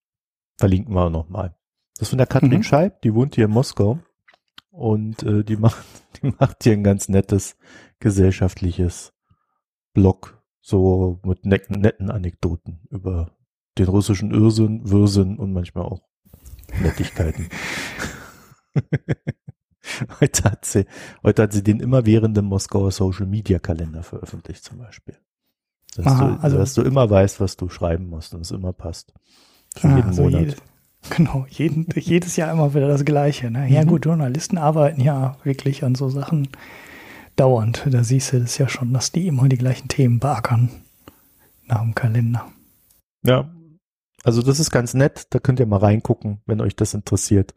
Verlinken 0.57 0.93
wir 0.93 1.09
nochmal. 1.09 1.55
Das 1.95 2.03
ist 2.03 2.09
von 2.09 2.19
der 2.19 2.27
Katrin 2.27 2.57
mhm. 2.57 2.63
Scheib, 2.63 3.01
die 3.01 3.13
wohnt 3.13 3.35
hier 3.35 3.45
in 3.45 3.51
Moskau 3.51 3.99
und 4.69 5.23
äh, 5.23 5.43
die 5.43 5.57
macht, 5.57 5.83
die 6.21 6.33
macht 6.37 6.63
hier 6.63 6.73
ein 6.73 6.83
ganz 6.83 7.09
nettes 7.09 7.57
gesellschaftliches 7.99 9.13
Blog, 9.93 10.43
so 10.61 11.19
mit 11.23 11.45
netten, 11.45 11.81
netten 11.81 12.11
Anekdoten 12.11 12.81
über 12.91 13.31
den 13.77 13.87
russischen 13.87 14.31
Irrsinn, 14.31 14.89
Wirrsinn 14.89 15.39
und 15.39 15.51
manchmal 15.51 15.85
auch 15.85 16.01
Nettigkeiten. 16.79 17.49
heute, 20.19 20.43
hat 20.43 20.65
sie, 20.65 20.85
heute 21.23 21.43
hat 21.43 21.53
sie 21.53 21.63
den 21.63 21.79
immerwährenden 21.79 22.45
Moskauer 22.45 22.91
Social 22.91 23.25
Media 23.25 23.59
Kalender 23.59 24.03
veröffentlicht 24.03 24.63
zum 24.63 24.79
Beispiel. 24.79 25.17
Dass, 25.95 26.05
Aha, 26.05 26.27
du, 26.27 26.41
also, 26.41 26.57
dass 26.57 26.73
du 26.73 26.81
immer 26.81 27.09
weißt, 27.09 27.39
was 27.39 27.55
du 27.55 27.69
schreiben 27.69 28.09
musst 28.09 28.33
und 28.33 28.41
es 28.41 28.51
immer 28.51 28.73
passt. 28.73 29.13
Für 29.75 29.87
ah, 29.87 29.95
jeden 29.97 30.13
so 30.13 30.23
Monat. 30.23 30.41
Jede, 30.41 30.55
genau, 31.09 31.45
jeden, 31.49 31.87
jedes 31.95 32.35
Jahr 32.35 32.51
immer 32.51 32.73
wieder 32.73 32.87
das 32.87 33.05
Gleiche. 33.05 33.49
Ne? 33.49 33.69
Ja 33.69 33.83
mhm. 33.83 33.87
gut, 33.87 34.05
Journalisten 34.05 34.57
arbeiten 34.57 35.01
ja 35.01 35.37
wirklich 35.43 35.83
an 35.83 35.95
so 35.95 36.09
Sachen 36.09 36.49
dauernd. 37.35 37.85
Da 37.89 38.03
siehst 38.03 38.33
du 38.33 38.41
das 38.41 38.57
ja 38.57 38.67
schon, 38.67 38.93
dass 38.93 39.11
die 39.11 39.27
immer 39.27 39.47
die 39.47 39.57
gleichen 39.57 39.87
Themen 39.87 40.19
beackern 40.19 40.69
nach 41.67 41.81
dem 41.81 41.95
Kalender. 41.95 42.45
Ja, 43.23 43.49
also 44.23 44.41
das 44.41 44.59
ist 44.59 44.71
ganz 44.71 44.93
nett. 44.93 45.27
Da 45.29 45.39
könnt 45.39 45.59
ihr 45.59 45.65
mal 45.65 45.77
reingucken, 45.77 46.41
wenn 46.45 46.61
euch 46.61 46.75
das 46.75 46.93
interessiert. 46.93 47.53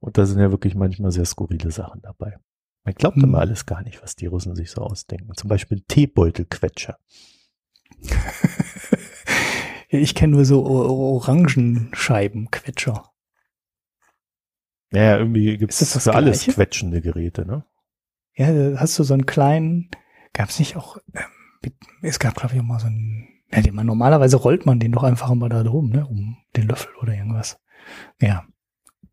Und 0.00 0.18
da 0.18 0.26
sind 0.26 0.40
ja 0.40 0.50
wirklich 0.50 0.74
manchmal 0.74 1.12
sehr 1.12 1.24
skurrile 1.24 1.70
Sachen 1.70 2.02
dabei. 2.02 2.38
Man 2.84 2.94
glaubt 2.94 3.16
hm. 3.16 3.24
immer 3.24 3.38
alles 3.38 3.66
gar 3.66 3.82
nicht, 3.82 4.02
was 4.02 4.16
die 4.16 4.26
Russen 4.26 4.56
sich 4.56 4.70
so 4.70 4.82
ausdenken. 4.82 5.34
Zum 5.34 5.48
Beispiel 5.48 5.82
Teebeutelquetscher. 5.86 6.98
ich 9.88 10.14
kenne 10.14 10.34
nur 10.34 10.44
so 10.44 10.64
Orangenscheibenquetscher. 10.64 13.10
Naja, 14.90 15.18
irgendwie 15.18 15.58
gibt 15.58 15.72
es 15.72 16.02
für 16.02 16.14
alles 16.14 16.46
quetschende 16.46 17.02
Geräte, 17.02 17.44
ne? 17.44 17.64
Ja, 18.34 18.52
da 18.52 18.80
hast 18.80 18.98
du 18.98 19.02
so 19.02 19.14
einen 19.14 19.26
kleinen, 19.26 19.90
gab 20.32 20.48
es 20.48 20.58
nicht 20.58 20.76
auch, 20.76 20.96
ähm, 21.12 21.72
es 22.02 22.18
gab 22.18 22.36
glaube 22.36 22.54
ich 22.54 22.60
auch 22.60 22.64
mal 22.64 22.78
so 22.78 22.86
einen, 22.86 23.28
ja, 23.52 23.60
den 23.60 23.74
man, 23.74 23.86
normalerweise 23.86 24.36
rollt 24.36 24.64
man 24.64 24.80
den 24.80 24.92
doch 24.92 25.02
einfach 25.02 25.30
immer 25.30 25.48
da 25.48 25.62
drum, 25.62 25.90
ne, 25.90 26.06
um 26.06 26.38
den 26.56 26.68
Löffel 26.68 26.94
oder 27.02 27.14
irgendwas. 27.14 27.60
Ja. 28.20 28.46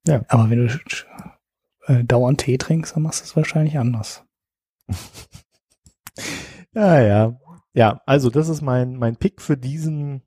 Ja. 0.08 0.24
Aber 0.28 0.50
wenn 0.50 0.68
du 0.68 0.80
äh, 1.88 2.04
dauernd 2.04 2.42
Tee 2.42 2.58
trinkst, 2.58 2.96
dann 2.96 3.04
machst 3.04 3.22
du 3.22 3.26
es 3.26 3.36
wahrscheinlich 3.36 3.78
anders. 3.78 4.24
ja, 6.74 7.02
ja. 7.02 7.40
Ja, 7.74 8.02
also 8.06 8.30
das 8.30 8.48
ist 8.48 8.62
mein, 8.62 8.96
mein 8.96 9.18
Pick 9.18 9.42
für 9.42 9.58
diesen, 9.58 10.22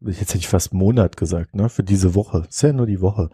jetzt 0.00 0.20
hätte 0.20 0.38
ich 0.38 0.48
fast 0.48 0.74
Monat 0.74 1.16
gesagt, 1.16 1.54
ne, 1.54 1.70
für 1.70 1.82
diese 1.82 2.14
Woche. 2.14 2.44
ist 2.46 2.62
ja 2.62 2.74
nur 2.74 2.86
die 2.86 3.00
Woche. 3.00 3.30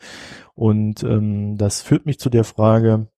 Und 0.55 1.03
ähm, 1.03 1.57
das 1.57 1.83
führt 1.83 2.07
mich 2.07 2.21
zu 2.21 2.31
der 2.31 2.45
Frage, 2.45 3.09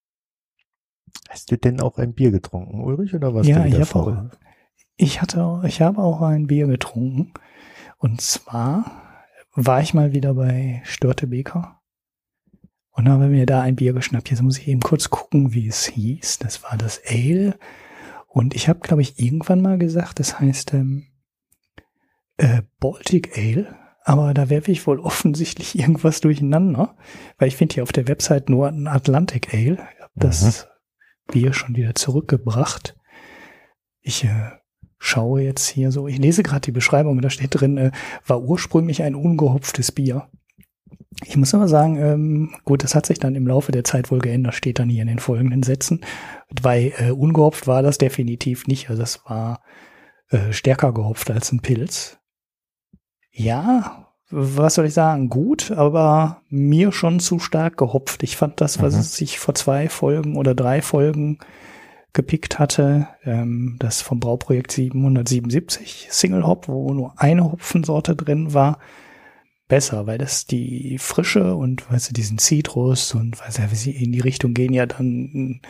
hast 1.29 1.51
du 1.51 1.57
denn 1.57 1.81
auch 1.81 1.99
ein 1.99 2.15
Bier 2.15 2.31
getrunken, 2.31 2.81
Ulrich, 2.81 3.13
oder 3.13 3.35
was? 3.35 3.45
Ja, 3.45 3.63
ich 3.65 3.79
habe 3.79 3.95
auch, 3.95 4.37
ich 4.95 5.21
hatte, 5.21 5.61
ich 5.65 5.81
habe 5.81 6.01
auch 6.01 6.21
ein 6.21 6.47
Bier 6.47 6.65
getrunken. 6.65 7.31
Und 7.99 8.21
zwar 8.21 8.85
war 9.53 9.81
ich 9.81 9.93
mal 9.93 10.13
wieder 10.13 10.33
bei 10.33 10.81
Störte 10.83 11.27
Beker 11.27 11.76
und 12.97 13.07
habe 13.07 13.27
mir 13.27 13.45
da 13.45 13.61
ein 13.61 13.75
Bier 13.75 13.93
geschnappt. 13.93 14.31
Jetzt 14.31 14.41
muss 14.41 14.57
ich 14.57 14.67
eben 14.67 14.81
kurz 14.81 15.11
gucken, 15.11 15.53
wie 15.53 15.67
es 15.67 15.85
hieß. 15.85 16.39
Das 16.39 16.63
war 16.63 16.77
das 16.77 16.99
Ale. 17.07 17.57
Und 18.27 18.55
ich 18.55 18.67
habe, 18.67 18.79
glaube 18.79 19.03
ich, 19.03 19.19
irgendwann 19.19 19.61
mal 19.61 19.77
gesagt, 19.77 20.19
das 20.19 20.39
heißt 20.39 20.73
ähm, 20.73 21.05
äh, 22.37 22.63
Baltic 22.79 23.37
Ale. 23.37 23.75
Aber 24.03 24.33
da 24.33 24.49
werfe 24.49 24.71
ich 24.71 24.87
wohl 24.87 24.99
offensichtlich 24.99 25.77
irgendwas 25.79 26.21
durcheinander, 26.21 26.97
weil 27.37 27.49
ich 27.49 27.55
finde 27.55 27.75
hier 27.75 27.83
auf 27.83 27.91
der 27.91 28.07
Website 28.07 28.49
nur 28.49 28.67
ein 28.67 28.87
Atlantic 28.87 29.53
Ale. 29.53 29.73
Ich 29.73 30.01
habe 30.01 30.13
das 30.15 30.65
mhm. 30.65 31.33
Bier 31.33 31.53
schon 31.53 31.75
wieder 31.75 31.93
zurückgebracht. 31.93 32.97
Ich 34.01 34.23
äh, 34.23 34.53
schaue 34.97 35.43
jetzt 35.43 35.67
hier 35.67 35.91
so, 35.91 36.07
ich 36.07 36.17
lese 36.17 36.41
gerade 36.41 36.61
die 36.61 36.71
Beschreibung, 36.71 37.21
da 37.21 37.29
steht 37.29 37.49
drin, 37.51 37.77
äh, 37.77 37.91
war 38.25 38.41
ursprünglich 38.41 39.03
ein 39.03 39.13
ungehopftes 39.13 39.91
Bier. 39.91 40.31
Ich 41.25 41.35
muss 41.35 41.53
aber 41.53 41.67
sagen, 41.67 41.97
ähm, 41.97 42.55
gut, 42.63 42.83
das 42.83 42.93
hat 42.93 43.05
sich 43.05 43.19
dann 43.19 43.35
im 43.35 43.47
Laufe 43.47 43.71
der 43.71 43.83
Zeit 43.83 44.11
wohl 44.11 44.19
geändert, 44.19 44.53
steht 44.53 44.79
dann 44.79 44.89
hier 44.89 45.01
in 45.01 45.07
den 45.07 45.19
folgenden 45.19 45.63
Sätzen. 45.63 46.01
Weil 46.61 46.93
äh, 46.97 47.11
ungehopft 47.11 47.65
war 47.65 47.81
das 47.81 47.97
definitiv 47.97 48.67
nicht. 48.67 48.89
Also 48.89 49.01
das 49.01 49.25
war 49.25 49.61
äh, 50.29 50.51
stärker 50.51 50.93
gehopft 50.93 51.31
als 51.31 51.51
ein 51.51 51.61
Pilz. 51.61 52.19
Ja, 53.31 54.07
was 54.29 54.75
soll 54.75 54.85
ich 54.85 54.93
sagen? 54.93 55.29
Gut, 55.29 55.71
aber 55.71 56.41
mir 56.49 56.91
schon 56.91 57.19
zu 57.19 57.39
stark 57.39 57.77
gehopft. 57.77 58.23
Ich 58.23 58.35
fand 58.35 58.59
das, 58.61 58.81
was 58.81 58.93
mhm. 58.93 58.99
es 58.99 59.15
sich 59.15 59.39
vor 59.39 59.55
zwei 59.55 59.89
Folgen 59.89 60.35
oder 60.35 60.53
drei 60.53 60.81
Folgen 60.81 61.39
gepickt 62.13 62.59
hatte, 62.59 63.07
ähm, 63.23 63.77
das 63.79 64.01
vom 64.01 64.19
Brauprojekt 64.19 64.71
777 64.71 66.07
Single 66.09 66.45
Hop, 66.45 66.67
wo 66.67 66.93
nur 66.93 67.13
eine 67.17 67.45
Hopfensorte 67.45 68.15
drin 68.15 68.53
war, 68.53 68.79
besser, 69.67 70.07
weil 70.07 70.17
das 70.17 70.45
die 70.45 70.97
Frische 70.97 71.55
und 71.55 71.89
weißt 71.91 72.09
du, 72.09 72.13
diesen 72.13 72.37
Zitrus 72.37 73.13
und 73.13 73.39
weißt 73.39 73.59
du, 73.59 73.91
in 73.91 74.11
die 74.11 74.19
Richtung 74.19 74.53
gehen 74.53 74.73
ja 74.73 74.85
dann, 74.85 75.61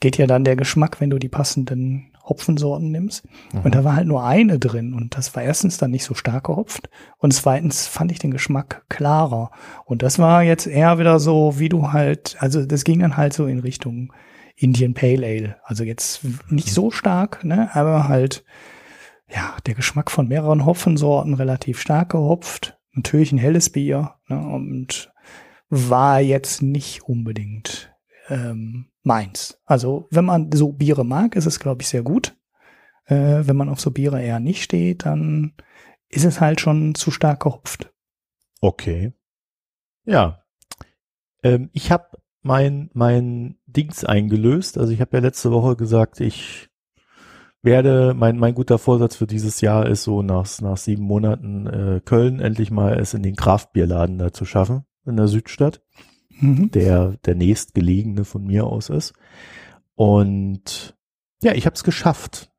geht 0.00 0.18
ja 0.18 0.26
dann 0.26 0.44
der 0.44 0.56
Geschmack, 0.56 1.00
wenn 1.00 1.10
du 1.10 1.18
die 1.18 1.28
passenden 1.28 2.10
Hopfensorten 2.22 2.90
nimmst. 2.90 3.26
Mhm. 3.52 3.60
Und 3.62 3.74
da 3.74 3.82
war 3.82 3.96
halt 3.96 4.06
nur 4.06 4.24
eine 4.24 4.58
drin 4.58 4.94
und 4.94 5.16
das 5.16 5.34
war 5.34 5.42
erstens 5.42 5.78
dann 5.78 5.90
nicht 5.90 6.04
so 6.04 6.14
stark 6.14 6.44
gehopft 6.44 6.90
und 7.18 7.32
zweitens 7.32 7.86
fand 7.86 8.12
ich 8.12 8.18
den 8.18 8.30
Geschmack 8.30 8.84
klarer. 8.88 9.50
Und 9.86 10.02
das 10.02 10.18
war 10.18 10.42
jetzt 10.42 10.66
eher 10.66 10.98
wieder 10.98 11.18
so, 11.18 11.58
wie 11.58 11.70
du 11.70 11.92
halt, 11.92 12.36
also 12.40 12.64
das 12.64 12.84
ging 12.84 13.00
dann 13.00 13.16
halt 13.16 13.32
so 13.32 13.46
in 13.46 13.60
Richtung 13.60 14.12
Indian 14.54 14.92
Pale 14.92 15.26
Ale. 15.26 15.56
Also 15.64 15.84
jetzt 15.84 16.20
nicht 16.48 16.72
so 16.72 16.90
stark, 16.90 17.42
ne, 17.44 17.74
aber 17.74 18.08
halt, 18.08 18.44
ja, 19.28 19.56
der 19.64 19.74
Geschmack 19.74 20.10
von 20.10 20.28
mehreren 20.28 20.66
Hopfensorten 20.66 21.34
relativ 21.34 21.80
stark 21.80 22.10
gehopft 22.10 22.76
natürlich 22.92 23.32
ein 23.32 23.38
helles 23.38 23.70
Bier 23.70 24.16
ne, 24.28 24.38
und 24.38 25.12
war 25.68 26.20
jetzt 26.20 26.62
nicht 26.62 27.02
unbedingt 27.02 27.94
ähm, 28.28 28.90
meins. 29.02 29.60
Also 29.64 30.08
wenn 30.10 30.24
man 30.24 30.50
so 30.52 30.72
Biere 30.72 31.04
mag, 31.04 31.36
ist 31.36 31.46
es, 31.46 31.60
glaube 31.60 31.82
ich, 31.82 31.88
sehr 31.88 32.02
gut. 32.02 32.36
Äh, 33.06 33.46
wenn 33.46 33.56
man 33.56 33.68
auf 33.68 33.80
so 33.80 33.90
Biere 33.90 34.22
eher 34.22 34.40
nicht 34.40 34.62
steht, 34.62 35.04
dann 35.04 35.54
ist 36.08 36.24
es 36.24 36.40
halt 36.40 36.60
schon 36.60 36.94
zu 36.94 37.10
stark 37.10 37.42
gehopft. 37.42 37.92
Okay. 38.60 39.12
Ja. 40.04 40.42
Ähm, 41.42 41.70
ich 41.72 41.92
habe 41.92 42.18
mein, 42.42 42.90
mein 42.92 43.58
Dings 43.66 44.04
eingelöst. 44.04 44.78
Also 44.78 44.92
ich 44.92 45.00
habe 45.00 45.16
ja 45.16 45.22
letzte 45.22 45.52
Woche 45.52 45.76
gesagt, 45.76 46.20
ich 46.20 46.69
werde, 47.62 48.14
mein, 48.16 48.38
mein 48.38 48.54
guter 48.54 48.78
Vorsatz 48.78 49.16
für 49.16 49.26
dieses 49.26 49.60
Jahr 49.60 49.86
ist 49.86 50.04
so 50.04 50.22
nach, 50.22 50.46
nach 50.60 50.76
sieben 50.76 51.04
Monaten 51.04 51.66
äh, 51.66 52.00
Köln 52.04 52.40
endlich 52.40 52.70
mal 52.70 52.98
es 52.98 53.14
in 53.14 53.22
den 53.22 53.36
Kraftbierladen 53.36 54.18
da 54.18 54.32
zu 54.32 54.44
schaffen, 54.44 54.84
in 55.06 55.16
der 55.16 55.28
Südstadt, 55.28 55.82
mhm. 56.30 56.70
der 56.70 57.16
der 57.24 57.34
nächstgelegene 57.34 58.24
von 58.24 58.44
mir 58.44 58.66
aus 58.66 58.88
ist. 58.88 59.12
Und 59.94 60.96
ja, 61.42 61.52
ich 61.54 61.66
habe 61.66 61.74
es 61.74 61.84
geschafft. 61.84 62.50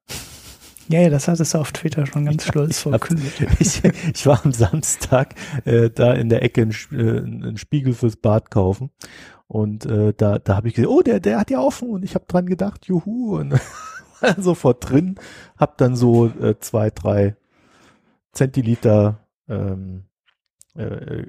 Ja, 0.88 1.00
ja, 1.00 1.10
das 1.10 1.28
hattest 1.28 1.54
du 1.54 1.58
auf 1.58 1.72
Twitter 1.72 2.06
schon 2.06 2.26
ganz 2.26 2.46
ja, 2.46 2.52
stolz 2.52 2.80
verkündet. 2.80 3.34
Ich, 3.60 3.82
ich, 3.84 4.26
war 4.26 4.44
am 4.44 4.52
Samstag 4.52 5.36
äh, 5.66 5.90
da 5.90 6.14
in 6.14 6.30
der 6.30 6.44
Ecke 6.44 6.62
einen, 6.62 6.76
äh, 6.92 7.20
einen 7.20 7.58
Spiegel 7.58 7.94
fürs 7.94 8.18
Bad 8.18 8.52
kaufen 8.52 8.92
und 9.48 9.86
äh, 9.86 10.14
da, 10.16 10.40
da 10.40 10.56
habe 10.56 10.70
ich 10.70 10.76
gesehen, 10.76 10.90
oh, 10.90 11.02
der, 11.02 11.20
der 11.20 11.40
hat 11.40 11.52
ja 11.52 11.60
offen 11.60 11.90
und 11.90 12.04
ich 12.04 12.16
habe 12.16 12.24
dran 12.26 12.46
gedacht, 12.46 12.86
juhu. 12.86 13.38
Und 13.38 13.60
sofort 14.38 14.90
drin, 14.90 15.16
hab 15.58 15.78
dann 15.78 15.96
so 15.96 16.28
äh, 16.28 16.60
zwei, 16.60 16.90
drei 16.90 17.36
Zentiliter 18.32 19.28
ähm, 19.48 20.06
äh, 20.76 21.26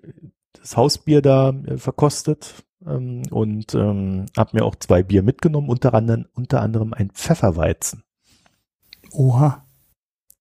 das 0.53 0.77
Hausbier 0.77 1.23
da 1.23 1.51
äh, 1.51 1.79
verkostet 1.79 2.65
ähm, 2.87 3.23
und 3.31 3.75
ähm, 3.75 4.27
hab 4.37 4.55
mir 4.55 4.65
auch 4.65 4.77
zwei 4.77 5.03
Bier 5.03 5.23
mitgenommen, 5.23 5.69
unter 5.69 5.95
anderem, 5.95 6.27
unter 6.35 6.61
anderem 6.61 6.93
ein 6.93 7.11
Pfefferweizen. 7.11 8.05
Oha. 9.13 9.67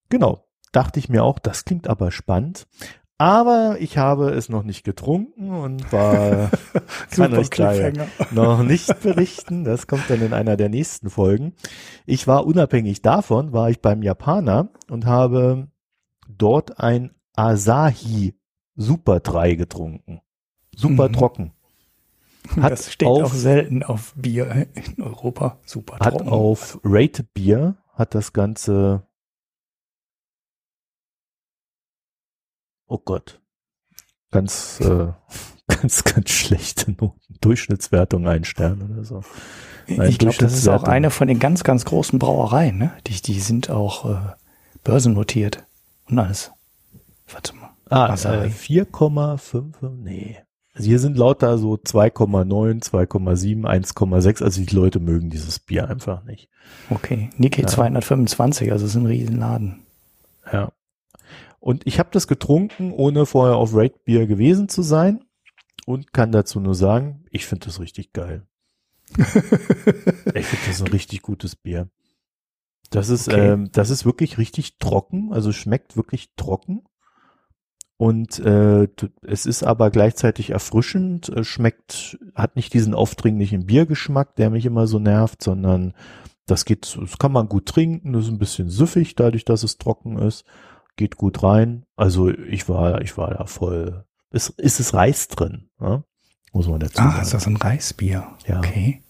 Genau. 0.09 0.47
Dachte 0.71 0.99
ich 0.99 1.09
mir 1.09 1.23
auch, 1.23 1.39
das 1.39 1.65
klingt 1.65 1.89
aber 1.89 2.11
spannend. 2.11 2.67
Aber 3.21 3.77
ich 3.79 3.99
habe 3.99 4.31
es 4.31 4.49
noch 4.49 4.63
nicht 4.63 4.83
getrunken 4.83 5.51
und 5.51 5.93
war 5.93 6.49
kann 7.11 7.37
euch 7.37 7.51
da 7.51 7.91
noch 8.31 8.63
nicht 8.63 8.99
berichten. 9.03 9.63
Das 9.63 9.85
kommt 9.85 10.09
dann 10.09 10.23
in 10.23 10.33
einer 10.33 10.57
der 10.57 10.69
nächsten 10.69 11.11
Folgen. 11.11 11.53
Ich 12.07 12.25
war 12.25 12.47
unabhängig 12.47 13.03
davon, 13.03 13.53
war 13.53 13.69
ich 13.69 13.79
beim 13.79 14.01
Japaner 14.01 14.69
und 14.89 15.05
habe 15.05 15.67
dort 16.27 16.79
ein 16.79 17.11
Asahi 17.35 18.33
Super 18.75 19.19
3 19.19 19.53
getrunken. 19.53 20.21
Super 20.75 21.09
mhm. 21.09 21.13
trocken. 21.13 21.53
Hat 22.59 22.71
das 22.71 22.91
steht 22.91 23.07
auf, 23.07 23.21
auch 23.25 23.33
selten 23.35 23.83
auf 23.83 24.15
Bier 24.15 24.65
in 24.73 24.99
Europa. 24.99 25.59
Super 25.67 25.99
trocken. 25.99 26.25
Hat 26.25 26.27
auf 26.27 26.79
Rated 26.83 27.31
Bier 27.35 27.77
hat 27.93 28.15
das 28.15 28.33
Ganze 28.33 29.03
oh 32.91 33.01
Gott, 33.03 33.39
ganz, 34.31 34.79
äh, 34.81 35.07
ganz, 35.67 36.03
ganz 36.03 36.29
schlechte 36.29 36.91
Noten. 36.91 37.19
Durchschnittswertung 37.41 38.27
ein 38.27 38.43
Stern 38.43 38.81
oder 38.83 39.03
so. 39.03 39.23
Nein, 39.87 40.09
ich 40.09 40.19
glaube, 40.19 40.37
das 40.37 40.53
ist 40.53 40.67
auch 40.67 40.83
eine 40.83 41.09
von 41.09 41.27
den 41.27 41.39
ganz, 41.39 41.63
ganz 41.63 41.85
großen 41.85 42.19
Brauereien, 42.19 42.77
ne? 42.77 42.91
Die, 43.07 43.19
die 43.19 43.39
sind 43.39 43.69
auch 43.69 44.09
äh, 44.09 44.33
börsennotiert 44.83 45.63
und 46.07 46.19
alles. 46.19 46.51
Warte 47.27 47.55
mal. 47.55 47.71
Ah, 47.89 48.13
äh, 48.13 48.47
4,5, 48.47 49.89
nee. 49.89 50.37
Also 50.73 50.87
hier 50.87 50.99
sind 50.99 51.17
lauter 51.17 51.57
so 51.57 51.73
2,9, 51.73 52.83
2,7, 52.83 53.65
1,6. 53.65 54.43
Also 54.43 54.61
die 54.63 54.73
Leute 54.73 54.99
mögen 54.99 55.29
dieses 55.29 55.59
Bier 55.59 55.89
einfach 55.89 56.23
nicht. 56.23 56.49
Okay. 56.89 57.29
Nikkei 57.37 57.63
ja. 57.63 57.67
225, 57.67 58.71
also 58.71 58.85
ist 58.85 58.95
ein 58.95 59.05
Riesenladen. 59.05 59.81
Ja. 60.51 60.71
Und 61.61 61.85
ich 61.85 61.99
habe 61.99 62.09
das 62.11 62.27
getrunken, 62.27 62.91
ohne 62.91 63.27
vorher 63.27 63.55
auf 63.55 63.75
Raid 63.75 64.03
Beer 64.03 64.25
gewesen 64.25 64.67
zu 64.67 64.81
sein 64.81 65.23
und 65.85 66.11
kann 66.11 66.31
dazu 66.31 66.59
nur 66.59 66.73
sagen, 66.73 67.23
ich 67.29 67.45
finde 67.45 67.67
das 67.67 67.79
richtig 67.79 68.13
geil. 68.13 68.47
ich 69.15 69.25
finde 69.25 70.65
das 70.67 70.81
ein 70.81 70.87
richtig 70.87 71.21
gutes 71.21 71.55
Bier. 71.55 71.87
Das 72.89 73.09
ist, 73.09 73.27
okay. 73.27 73.51
ähm, 73.51 73.69
das 73.71 73.91
ist 73.91 74.05
wirklich 74.05 74.39
richtig 74.39 74.79
trocken, 74.79 75.31
also 75.31 75.51
schmeckt 75.51 75.95
wirklich 75.95 76.33
trocken. 76.35 76.81
Und 77.95 78.39
äh, 78.39 78.87
es 79.21 79.45
ist 79.45 79.61
aber 79.61 79.91
gleichzeitig 79.91 80.49
erfrischend, 80.49 81.29
äh, 81.29 81.43
schmeckt, 81.43 82.17
hat 82.33 82.55
nicht 82.55 82.73
diesen 82.73 82.95
aufdringlichen 82.95 83.67
Biergeschmack, 83.67 84.35
der 84.35 84.49
mich 84.49 84.65
immer 84.65 84.87
so 84.87 84.97
nervt, 84.97 85.43
sondern 85.43 85.93
das 86.47 86.65
geht, 86.65 86.97
das 86.99 87.19
kann 87.19 87.31
man 87.31 87.47
gut 87.47 87.67
trinken, 87.67 88.13
das 88.13 88.25
ist 88.25 88.31
ein 88.31 88.39
bisschen 88.39 88.69
süffig, 88.69 89.13
dadurch, 89.13 89.45
dass 89.45 89.61
es 89.61 89.77
trocken 89.77 90.17
ist, 90.17 90.43
geht 90.95 91.17
gut 91.17 91.43
rein. 91.43 91.83
Also 91.95 92.29
ich 92.29 92.69
war, 92.69 93.01
ich 93.01 93.17
war 93.17 93.31
da 93.31 93.45
voll. 93.45 94.05
Ist, 94.31 94.49
ist 94.59 94.79
es 94.79 94.93
Reis 94.93 95.27
drin, 95.27 95.69
ne? 95.79 96.03
muss 96.53 96.67
man 96.67 96.79
dazu 96.79 96.99
ah, 96.99 97.03
sagen. 97.03 97.15
Ah, 97.17 97.21
ist 97.21 97.33
das 97.33 97.47
ein 97.47 97.57
Reisbier? 97.57 98.27
Ja. 98.45 98.59
Okay. 98.59 99.03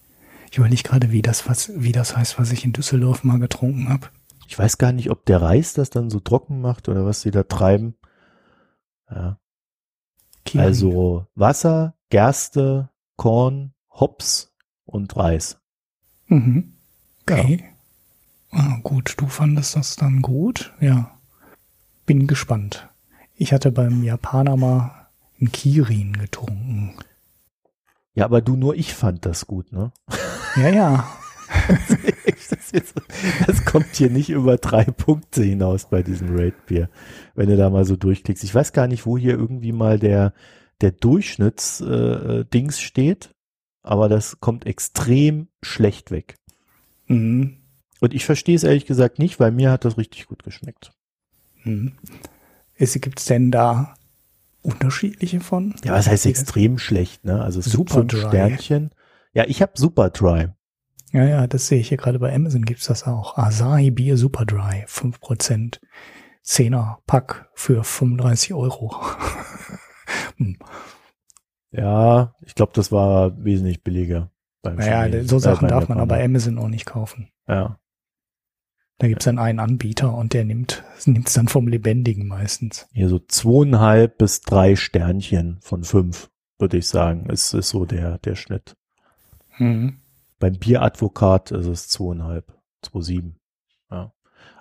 Ich 0.52 0.58
überlege 0.58 0.84
gerade, 0.84 1.12
wie 1.12 1.22
das, 1.22 1.48
was, 1.48 1.72
wie 1.76 1.92
das 1.92 2.16
heißt, 2.18 2.38
was 2.38 2.52
ich 2.52 2.66
in 2.66 2.74
Düsseldorf 2.74 3.24
mal 3.24 3.40
getrunken 3.40 3.90
habe. 3.90 4.08
Ich 4.48 4.60
weiß 4.60 4.78
gar 4.78 4.92
nicht, 4.92 5.10
ob 5.10 5.26
der 5.26 5.42
Reis 5.42 5.74
das 5.74 5.90
dann 5.90 6.10
so 6.10 6.20
trocken 6.20 6.60
macht 6.60 6.90
oder 6.90 7.06
was 7.06 7.22
sie 7.22 7.32
da 7.32 7.44
treiben. 7.44 7.96
Ja. 9.10 9.40
Kian. 10.46 10.66
Also 10.66 11.26
Wasser, 11.36 11.96
Gerste, 12.10 12.90
Korn, 13.16 13.74
Hops 13.90 14.54
und 14.84 15.16
Reis. 15.16 15.60
Mhm. 16.28 16.74
Okay. 17.22 17.64
Ja. 18.52 18.60
Ah, 18.60 18.80
gut, 18.84 19.16
du 19.18 19.28
fandest 19.28 19.78
das 19.78 19.96
dann 19.96 20.22
gut? 20.22 20.74
Ja. 20.82 21.18
Bin 22.12 22.28
gespannt. 22.28 22.90
Ich 23.38 23.54
hatte 23.54 23.72
beim 23.72 24.04
Japaner 24.04 24.58
mal 24.58 25.08
einen 25.40 25.54
Kirin 25.54 26.12
getrunken. 26.12 26.94
Ja, 28.16 28.26
aber 28.26 28.42
du 28.42 28.58
nur 28.58 28.76
ich 28.76 28.94
fand 28.94 29.26
das 29.26 29.48
gut, 29.48 29.72
ne? 29.72 29.94
Ja, 30.58 30.68
ja. 30.68 31.08
das, 32.50 32.74
jetzt, 32.74 32.96
das, 33.48 33.64
kommt 33.64 33.96
hier 33.96 34.10
nicht 34.10 34.30
über 34.30 34.58
drei 34.58 34.84
Punkte 34.84 35.42
hinaus 35.42 35.86
bei 35.86 36.04
diesem 36.04 36.36
Raid 36.38 36.66
Beer, 36.66 36.90
wenn 37.34 37.48
du 37.48 37.56
da 37.56 37.70
mal 37.70 37.86
so 37.86 37.96
durchklickst. 37.96 38.44
Ich 38.44 38.54
weiß 38.54 38.74
gar 38.74 38.88
nicht, 38.88 39.06
wo 39.06 39.18
hier 39.18 39.36
irgendwie 39.36 39.72
mal 39.72 39.98
der, 39.98 40.34
der 40.82 40.92
Durchschnittsdings 40.92 42.78
äh 42.78 42.82
steht, 42.82 43.30
aber 43.84 44.10
das 44.10 44.42
kommt 44.42 44.66
extrem 44.66 45.48
schlecht 45.62 46.12
weg. 46.12 46.36
Mhm. 47.08 47.56
Und 48.02 48.14
ich 48.14 48.26
verstehe 48.26 48.58
es 48.58 48.66
ehrlich 48.66 48.86
gesagt 48.86 49.18
nicht, 49.18 49.40
weil 49.40 49.54
mir 49.54 49.72
hat 49.72 49.86
das 49.86 49.98
richtig 49.98 50.28
gut 50.28 50.44
geschmeckt. 50.44 50.92
Mhm. 51.64 51.94
Gibt 52.78 53.20
es 53.20 53.26
denn 53.26 53.52
da 53.52 53.94
unterschiedliche 54.64 55.40
von? 55.40 55.76
Ja, 55.84 55.94
was 55.94 56.08
heißt 56.08 56.26
extrem 56.26 56.78
schlecht, 56.78 57.26
ne? 57.26 57.42
Also 57.42 57.60
es 57.60 57.66
Super 57.66 58.02
gibt 58.02 58.14
fünf 58.14 58.28
Sternchen. 58.28 58.92
Ja, 59.34 59.46
ich 59.48 59.62
habe 59.62 59.74
Super 59.76 60.10
Dry. 60.10 60.48
Ja, 61.12 61.26
ja, 61.26 61.48
das 61.48 61.68
sehe 61.68 61.80
ich 61.80 61.90
hier 61.90 61.98
gerade 61.98 62.20
bei 62.20 62.34
Amazon 62.34 62.64
gibt's 62.64 62.86
das 62.86 63.06
auch. 63.06 63.38
Asahi 63.38 63.92
Bier 63.92 64.18
Super 64.18 64.46
Dry, 64.46 64.86
5%. 64.88 65.80
10er 66.44 66.98
Pack 67.06 67.50
für 67.54 67.84
35 67.84 68.54
Euro. 68.54 68.96
hm. 70.38 70.58
Ja, 71.72 72.36
ich 72.42 72.56
glaube, 72.56 72.74
das 72.76 72.92
war 72.92 73.44
wesentlich 73.44 73.84
billiger. 73.84 74.32
Beim 74.62 74.76
naja, 74.76 75.04
Chinesen, 75.04 75.28
so 75.28 75.40
Sachen 75.40 75.68
äh, 75.68 75.70
darf 75.70 75.88
man 75.88 76.00
aber 76.00 76.16
bei 76.16 76.24
Amazon 76.24 76.58
auch 76.58 76.68
nicht 76.68 76.86
kaufen. 76.86 77.30
Ja. 77.48 77.80
Da 79.02 79.08
gibt's 79.08 79.26
dann 79.26 79.40
einen 79.40 79.58
Anbieter 79.58 80.14
und 80.14 80.34
der 80.34 80.46
nimmt 80.46 80.84
nimmt's 81.08 81.34
dann 81.34 81.48
vom 81.48 81.68
Lebendigen 81.68 82.28
meistens. 82.28 82.88
Hier 82.94 83.10
so 83.10 83.18
zweieinhalb 83.18 84.20
bis 84.20 84.42
drei 84.42 84.76
Sternchen 84.76 85.58
von 85.62 85.84
fünf, 85.84 86.30
würde 86.60 86.78
ich 86.78 86.88
sagen, 86.88 87.28
ist, 87.32 87.56
ist 87.56 87.70
so 87.70 87.88
der, 87.88 88.20
der 88.20 88.36
Schnitt. 88.36 88.76
Mhm. 89.58 89.98
Beim 90.38 90.54
Bieradvokat 90.54 91.50
ist 91.50 91.66
es 91.66 91.88
zweieinhalb, 91.88 92.54
zwei 92.84 93.02
sieben. 93.02 93.38
Ja. 93.90 94.14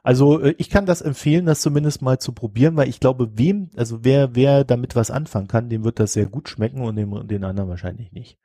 Also 0.02 0.40
äh, 0.40 0.54
ich 0.56 0.70
kann 0.70 0.86
das 0.86 1.02
empfehlen, 1.02 1.44
das 1.44 1.60
zumindest 1.60 2.00
mal 2.00 2.18
zu 2.18 2.32
probieren, 2.32 2.78
weil 2.78 2.88
ich 2.88 2.98
glaube, 2.98 3.36
wem, 3.36 3.68
also 3.76 4.04
wer, 4.04 4.34
wer 4.34 4.64
damit 4.64 4.96
was 4.96 5.10
anfangen 5.10 5.48
kann, 5.48 5.68
dem 5.68 5.84
wird 5.84 6.00
das 6.00 6.14
sehr 6.14 6.24
gut 6.24 6.48
schmecken 6.48 6.80
und 6.80 6.96
dem, 6.96 7.28
den 7.28 7.44
anderen 7.44 7.68
wahrscheinlich 7.68 8.10
nicht. 8.12 8.38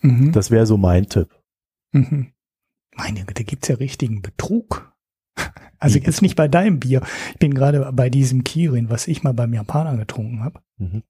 Mhm. 0.00 0.32
Das 0.32 0.50
wäre 0.50 0.66
so 0.66 0.76
mein 0.76 1.06
Tipp. 1.06 1.28
Mhm. 1.92 2.32
Meine 2.96 3.24
Güte, 3.24 3.44
gibt's 3.44 3.68
ja 3.68 3.76
richtigen 3.76 4.20
Betrug. 4.20 4.95
Also 5.78 5.98
jetzt 5.98 6.22
nicht 6.22 6.36
bei 6.36 6.48
deinem 6.48 6.80
Bier. 6.80 7.02
Ich 7.32 7.38
bin 7.38 7.52
gerade 7.52 7.92
bei 7.92 8.08
diesem 8.08 8.44
Kirin, 8.44 8.88
was 8.88 9.06
ich 9.06 9.22
mal 9.22 9.34
beim 9.34 9.52
Japaner 9.52 9.98
getrunken 9.98 10.42
habe. 10.42 10.60
Mhm. 10.78 11.02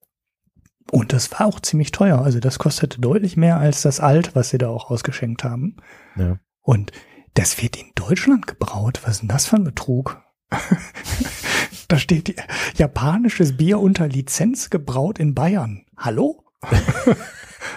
Und 0.91 1.13
das 1.13 1.31
war 1.31 1.47
auch 1.47 1.61
ziemlich 1.61 1.93
teuer. 1.93 2.21
Also 2.21 2.41
das 2.41 2.59
kostete 2.59 3.01
deutlich 3.01 3.37
mehr 3.37 3.59
als 3.59 3.83
das 3.83 4.01
Alt, 4.01 4.35
was 4.35 4.51
sie 4.51 4.59
da 4.59 4.69
auch 4.69 4.91
ausgeschenkt 4.91 5.45
haben. 5.45 5.77
Ja. 6.17 6.41
Und 6.63 6.91
das 7.35 7.63
wird 7.63 7.77
in 7.77 7.93
Deutschland 7.95 8.47
gebraut. 8.49 9.01
Was 9.05 9.13
ist 9.13 9.21
denn 9.21 9.29
das 9.29 9.47
für 9.47 9.57
ein 9.57 9.65
Betrug? 9.65 10.21
da 11.89 11.99
steht 11.99 12.35
japanisches 12.77 13.57
Bier 13.57 13.79
unter 13.79 14.09
Lizenz 14.09 14.71
gebraut 14.71 15.19
in 15.19 15.35
Bayern. 15.35 15.85
Hallo? 15.97 16.45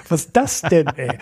Was 0.07 0.25
ist 0.25 0.37
das 0.37 0.61
denn, 0.61 0.87
ey? 0.95 1.17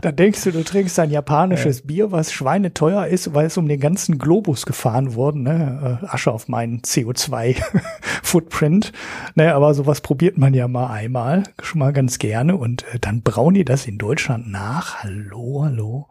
Da 0.00 0.12
denkst 0.12 0.44
du, 0.44 0.52
du 0.52 0.64
trinkst 0.64 0.98
ein 0.98 1.10
japanisches 1.10 1.80
ja. 1.80 1.86
Bier, 1.86 2.12
was 2.12 2.32
schweineteuer 2.32 3.06
ist, 3.06 3.34
weil 3.34 3.46
es 3.46 3.56
um 3.56 3.68
den 3.68 3.80
ganzen 3.80 4.18
Globus 4.18 4.66
gefahren 4.66 5.14
wurde, 5.14 5.40
ne? 5.40 6.00
Äh, 6.02 6.06
Asche 6.06 6.32
auf 6.32 6.48
meinen 6.48 6.80
CO2-Footprint. 6.80 8.92
Ne, 9.36 9.54
aber 9.54 9.74
sowas 9.74 10.00
probiert 10.00 10.38
man 10.38 10.54
ja 10.54 10.68
mal 10.68 10.88
einmal, 10.88 11.42
schon 11.62 11.80
mal 11.80 11.92
ganz 11.92 12.18
gerne. 12.18 12.56
Und 12.56 12.84
äh, 12.94 12.98
dann 13.00 13.22
brauen 13.22 13.54
die 13.54 13.64
das 13.64 13.86
in 13.86 13.98
Deutschland 13.98 14.50
nach. 14.50 15.02
Hallo, 15.02 15.62
hallo. 15.64 16.08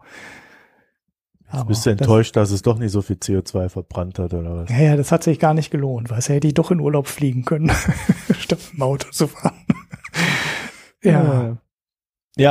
Aber 1.54 1.68
bist 1.68 1.86
du 1.86 1.90
enttäuscht, 1.90 2.36
das, 2.36 2.48
dass 2.48 2.54
es 2.54 2.62
doch 2.62 2.78
nicht 2.78 2.90
so 2.90 3.02
viel 3.02 3.16
CO2 3.16 3.68
verbrannt 3.68 4.18
hat, 4.18 4.34
oder 4.34 4.56
was? 4.56 4.70
Ja, 4.70 4.78
ja, 4.78 4.96
das 4.96 5.12
hat 5.12 5.22
sich 5.22 5.38
gar 5.38 5.54
nicht 5.54 5.70
gelohnt, 5.70 6.10
weil 6.10 6.18
es 6.18 6.28
hätte 6.28 6.46
ich 6.46 6.54
doch 6.54 6.70
in 6.70 6.80
Urlaub 6.80 7.06
fliegen 7.06 7.44
können, 7.44 7.70
statt 8.38 8.58
im 8.74 8.82
Auto 8.82 9.10
zu 9.10 9.28
fahren. 9.28 9.64
ja. 11.02 11.12
Ja, 11.12 11.56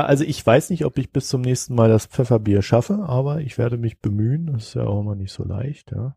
also 0.04 0.24
ich 0.24 0.46
weiß 0.46 0.70
nicht, 0.70 0.86
ob 0.86 0.98
ich 0.98 1.12
bis 1.12 1.28
zum 1.28 1.42
nächsten 1.42 1.76
Mal 1.76 1.90
das 1.90 2.06
Pfefferbier 2.06 2.62
schaffe, 2.62 3.04
aber 3.06 3.42
ich 3.42 3.58
werde 3.58 3.78
mich 3.78 4.00
bemühen. 4.00 4.48
Das 4.54 4.68
ist 4.68 4.74
ja 4.76 4.84
auch 4.84 5.02
immer 5.02 5.16
nicht 5.16 5.34
so 5.34 5.44
leicht, 5.44 5.92
ja. 5.92 6.16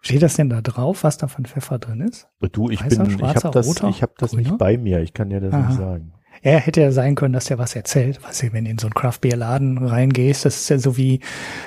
Steht 0.00 0.22
das 0.22 0.34
denn 0.34 0.50
da 0.50 0.60
drauf, 0.60 1.02
was 1.02 1.16
da 1.16 1.28
von 1.28 1.46
Pfeffer 1.46 1.78
drin 1.78 2.00
ist? 2.00 2.28
Du, 2.52 2.68
ich 2.68 2.84
Weißer, 2.84 3.04
bin, 3.04 3.14
ich 3.14 3.22
habe 3.22 3.50
das, 3.52 3.82
ich 3.82 4.02
habe 4.02 4.12
das 4.18 4.34
nicht 4.34 4.58
bei 4.58 4.76
mir. 4.76 5.00
Ich 5.00 5.14
kann 5.14 5.30
ja 5.30 5.40
das 5.40 5.54
Aha. 5.54 5.66
nicht 5.66 5.78
sagen. 5.78 6.12
Er 6.42 6.60
hätte 6.60 6.82
ja 6.82 6.92
sein 6.92 7.14
können, 7.14 7.32
dass 7.32 7.46
der 7.46 7.56
was 7.56 7.74
erzählt. 7.74 8.20
Was 8.22 8.40
du, 8.40 8.52
wenn 8.52 8.66
du 8.66 8.70
in 8.70 8.78
so 8.78 8.86
einen 8.86 8.92
Craft 8.94 9.20
Beer 9.22 9.36
Laden 9.36 9.78
reingehst, 9.78 10.44
das 10.44 10.56
ist 10.56 10.68
ja 10.68 10.78
so 10.78 10.98
wie 10.98 11.20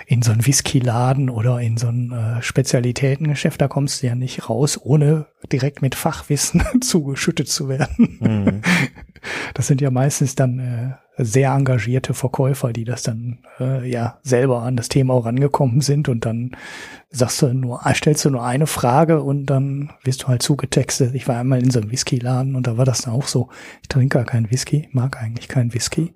in 0.05 0.21
so 0.21 0.31
einen 0.31 0.45
Whisky 0.45 0.77
Laden 0.77 1.31
oder 1.31 1.59
in 1.59 1.77
so 1.77 1.87
ein 1.87 2.11
äh, 2.11 2.41
Spezialitätengeschäft, 2.43 3.59
da 3.59 3.67
kommst 3.67 4.03
du 4.03 4.07
ja 4.07 4.13
nicht 4.13 4.49
raus, 4.49 4.79
ohne 4.79 5.25
direkt 5.51 5.81
mit 5.81 5.95
Fachwissen 5.95 6.63
zugeschüttet 6.81 7.47
zu 7.47 7.69
werden. 7.69 8.17
Mhm. 8.19 8.61
Das 9.53 9.67
sind 9.67 9.81
ja 9.81 9.91
meistens 9.91 10.35
dann 10.35 10.59
äh, 10.59 11.23
sehr 11.23 11.51
engagierte 11.51 12.13
Verkäufer, 12.13 12.73
die 12.73 12.83
das 12.83 13.03
dann 13.03 13.39
äh, 13.59 13.89
ja 13.89 14.19
selber 14.21 14.61
an 14.61 14.77
das 14.77 14.89
Thema 14.89 15.15
auch 15.15 15.25
rangekommen 15.25 15.81
sind 15.81 16.09
und 16.09 16.25
dann 16.25 16.55
sagst 17.09 17.41
du 17.41 17.53
nur, 17.53 17.81
stellst 17.93 18.25
du 18.25 18.29
nur 18.29 18.43
eine 18.43 18.67
Frage 18.67 19.21
und 19.21 19.45
dann 19.47 19.91
wirst 20.03 20.23
du 20.23 20.27
halt 20.27 20.43
zugetextet. 20.43 21.15
Ich 21.15 21.27
war 21.27 21.37
einmal 21.37 21.63
in 21.63 21.71
so 21.71 21.79
einem 21.79 21.91
Whisky-Laden 21.91 22.55
und 22.55 22.67
da 22.67 22.77
war 22.77 22.85
das 22.85 23.01
dann 23.01 23.13
auch 23.13 23.27
so, 23.27 23.49
ich 23.81 23.87
trinke 23.87 24.17
gar 24.17 24.25
keinen 24.25 24.51
Whisky, 24.51 24.89
mag 24.91 25.21
eigentlich 25.21 25.47
keinen 25.47 25.73
Whisky. 25.73 26.13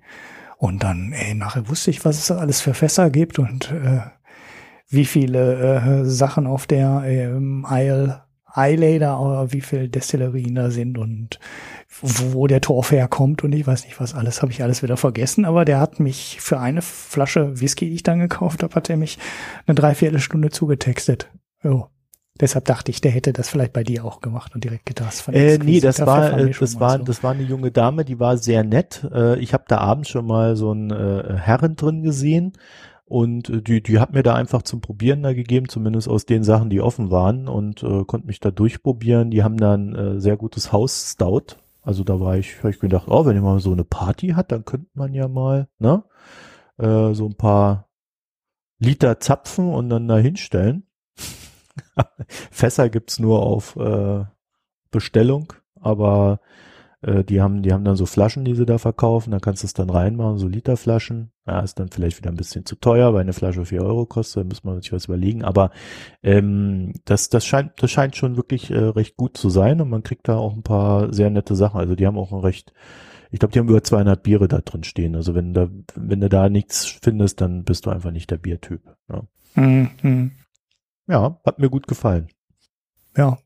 Und 0.58 0.84
dann, 0.84 1.12
ey, 1.12 1.34
nachher 1.34 1.68
wusste 1.68 1.90
ich, 1.90 2.04
was 2.04 2.18
es 2.18 2.30
alles 2.30 2.60
für 2.60 2.74
Fässer 2.74 3.10
gibt 3.10 3.40
und 3.40 3.72
äh, 3.72 4.02
wie 4.88 5.06
viele 5.06 6.02
äh, 6.02 6.04
Sachen 6.04 6.46
auf 6.46 6.66
der 6.66 7.02
ähm, 7.04 7.66
Isle 7.68 8.22
Eyelader 8.54 9.18
oder 9.18 9.52
wie 9.52 9.60
viel 9.60 9.88
Destillerien 9.88 10.54
da 10.54 10.70
sind 10.70 10.98
und 10.98 11.40
wo 12.00 12.46
der 12.46 12.60
Torf 12.60 12.90
herkommt 12.90 13.44
und 13.44 13.52
ich 13.52 13.66
weiß 13.66 13.84
nicht 13.84 14.00
was 14.00 14.14
alles, 14.14 14.42
habe 14.42 14.52
ich 14.52 14.62
alles 14.62 14.82
wieder 14.82 14.96
vergessen, 14.96 15.44
aber 15.44 15.64
der 15.64 15.78
hat 15.78 16.00
mich 16.00 16.38
für 16.40 16.58
eine 16.58 16.82
Flasche 16.82 17.60
Whisky, 17.60 17.88
die 17.88 17.96
ich 17.96 18.02
dann 18.02 18.18
gekauft 18.18 18.62
habe, 18.62 18.74
hat 18.74 18.88
er 18.88 18.96
mich 18.96 19.18
eine 19.66 19.74
Dreiviertelstunde 19.74 20.50
zugetextet. 20.50 21.30
Jo. 21.62 21.88
Deshalb 22.40 22.64
dachte 22.64 22.90
ich, 22.90 23.02
der 23.02 23.10
hätte 23.10 23.34
das 23.34 23.50
vielleicht 23.50 23.74
bei 23.74 23.84
dir 23.84 24.06
auch 24.06 24.20
gemacht 24.20 24.54
und 24.54 24.64
direkt 24.64 24.86
gedacht. 24.86 25.22
Äh, 25.30 25.58
nee, 25.58 25.80
das 25.80 26.00
war, 26.00 26.38
äh, 26.38 26.50
das 26.50 26.80
war, 26.80 26.98
so. 26.98 27.04
das 27.04 27.22
war 27.22 27.32
eine 27.32 27.42
junge 27.42 27.70
Dame, 27.70 28.06
die 28.06 28.18
war 28.18 28.38
sehr 28.38 28.64
nett. 28.64 29.06
Äh, 29.12 29.38
ich 29.38 29.52
habe 29.52 29.64
da 29.68 29.78
abends 29.78 30.08
schon 30.08 30.26
mal 30.26 30.56
so 30.56 30.70
einen 30.70 30.90
äh, 30.90 31.36
Herren 31.36 31.76
drin 31.76 32.02
gesehen 32.02 32.54
und 33.04 33.50
äh, 33.50 33.60
die, 33.60 33.82
die 33.82 33.98
hat 33.98 34.14
mir 34.14 34.22
da 34.22 34.34
einfach 34.34 34.62
zum 34.62 34.80
Probieren 34.80 35.22
da 35.22 35.34
gegeben, 35.34 35.68
zumindest 35.68 36.08
aus 36.08 36.24
den 36.24 36.42
Sachen, 36.42 36.70
die 36.70 36.80
offen 36.80 37.10
waren 37.10 37.46
und 37.46 37.82
äh, 37.82 38.04
konnte 38.06 38.26
mich 38.26 38.40
da 38.40 38.50
durchprobieren. 38.50 39.30
Die 39.30 39.42
haben 39.42 39.58
da 39.58 39.74
ein 39.74 39.94
äh, 39.94 40.18
sehr 40.18 40.38
gutes 40.38 40.72
Haus 40.72 41.12
Stout. 41.12 41.56
Also 41.82 42.04
da 42.04 42.20
war 42.20 42.36
ich, 42.36 42.58
habe 42.58 42.70
ich 42.70 42.78
gedacht, 42.78 43.08
oh, 43.08 43.26
wenn 43.26 43.40
mal 43.42 43.60
so 43.60 43.72
eine 43.72 43.84
Party 43.84 44.28
hat, 44.28 44.52
dann 44.52 44.64
könnte 44.64 44.88
man 44.94 45.14
ja 45.14 45.28
mal, 45.28 45.68
ne, 45.78 46.04
äh, 46.78 47.12
so 47.12 47.26
ein 47.26 47.36
paar 47.36 47.88
Liter 48.78 49.20
zapfen 49.20 49.72
und 49.72 49.90
dann 49.90 50.08
da 50.08 50.16
hinstellen. 50.16 50.86
Fässer 52.50 52.88
gibt's 52.88 53.18
nur 53.18 53.42
auf 53.42 53.76
äh, 53.76 54.24
Bestellung, 54.90 55.52
aber 55.80 56.40
äh, 57.02 57.24
die 57.24 57.40
haben, 57.40 57.62
die 57.62 57.72
haben 57.72 57.84
dann 57.84 57.96
so 57.96 58.06
Flaschen, 58.06 58.44
die 58.44 58.54
sie 58.54 58.64
da 58.64 58.78
verkaufen, 58.78 59.32
da 59.32 59.40
kannst 59.40 59.62
du 59.62 59.66
es 59.66 59.74
dann 59.74 59.90
reinmachen, 59.90 60.38
so 60.38 60.48
Literflaschen. 60.48 61.32
Ja, 61.46 61.60
ist 61.60 61.78
dann 61.80 61.88
vielleicht 61.88 62.18
wieder 62.18 62.30
ein 62.30 62.36
bisschen 62.36 62.64
zu 62.64 62.76
teuer, 62.76 63.12
weil 63.12 63.22
eine 63.22 63.32
Flasche 63.32 63.64
vier 63.64 63.82
Euro 63.82 64.06
kostet, 64.06 64.44
da 64.44 64.48
muss 64.48 64.62
man 64.62 64.80
sich 64.80 64.92
was 64.92 65.06
überlegen. 65.06 65.44
Aber 65.44 65.72
ähm, 66.22 66.92
das, 67.04 67.28
das 67.28 67.44
scheint, 67.44 67.82
das 67.82 67.90
scheint 67.90 68.16
schon 68.16 68.36
wirklich 68.36 68.70
äh, 68.70 68.78
recht 68.78 69.16
gut 69.16 69.36
zu 69.36 69.50
sein 69.50 69.80
und 69.80 69.90
man 69.90 70.04
kriegt 70.04 70.28
da 70.28 70.36
auch 70.36 70.54
ein 70.54 70.62
paar 70.62 71.12
sehr 71.12 71.30
nette 71.30 71.56
Sachen. 71.56 71.80
Also 71.80 71.96
die 71.96 72.06
haben 72.06 72.18
auch 72.18 72.32
ein 72.32 72.38
recht, 72.38 72.72
ich 73.32 73.40
glaube, 73.40 73.52
die 73.52 73.58
haben 73.58 73.68
über 73.68 73.82
200 73.82 74.22
Biere 74.22 74.46
da 74.46 74.60
drin 74.60 74.84
stehen. 74.84 75.16
Also 75.16 75.34
wenn 75.34 75.52
da, 75.52 75.68
wenn 75.96 76.20
du 76.20 76.28
da 76.28 76.48
nichts 76.48 76.86
findest, 77.02 77.40
dann 77.40 77.64
bist 77.64 77.86
du 77.86 77.90
einfach 77.90 78.12
nicht 78.12 78.30
der 78.30 78.38
Biertyp. 78.38 78.82
Ja, 79.10 79.22
mhm. 79.56 80.30
ja 81.08 81.40
hat 81.44 81.58
mir 81.58 81.70
gut 81.70 81.88
gefallen. 81.88 82.28
Ja, 83.16 83.38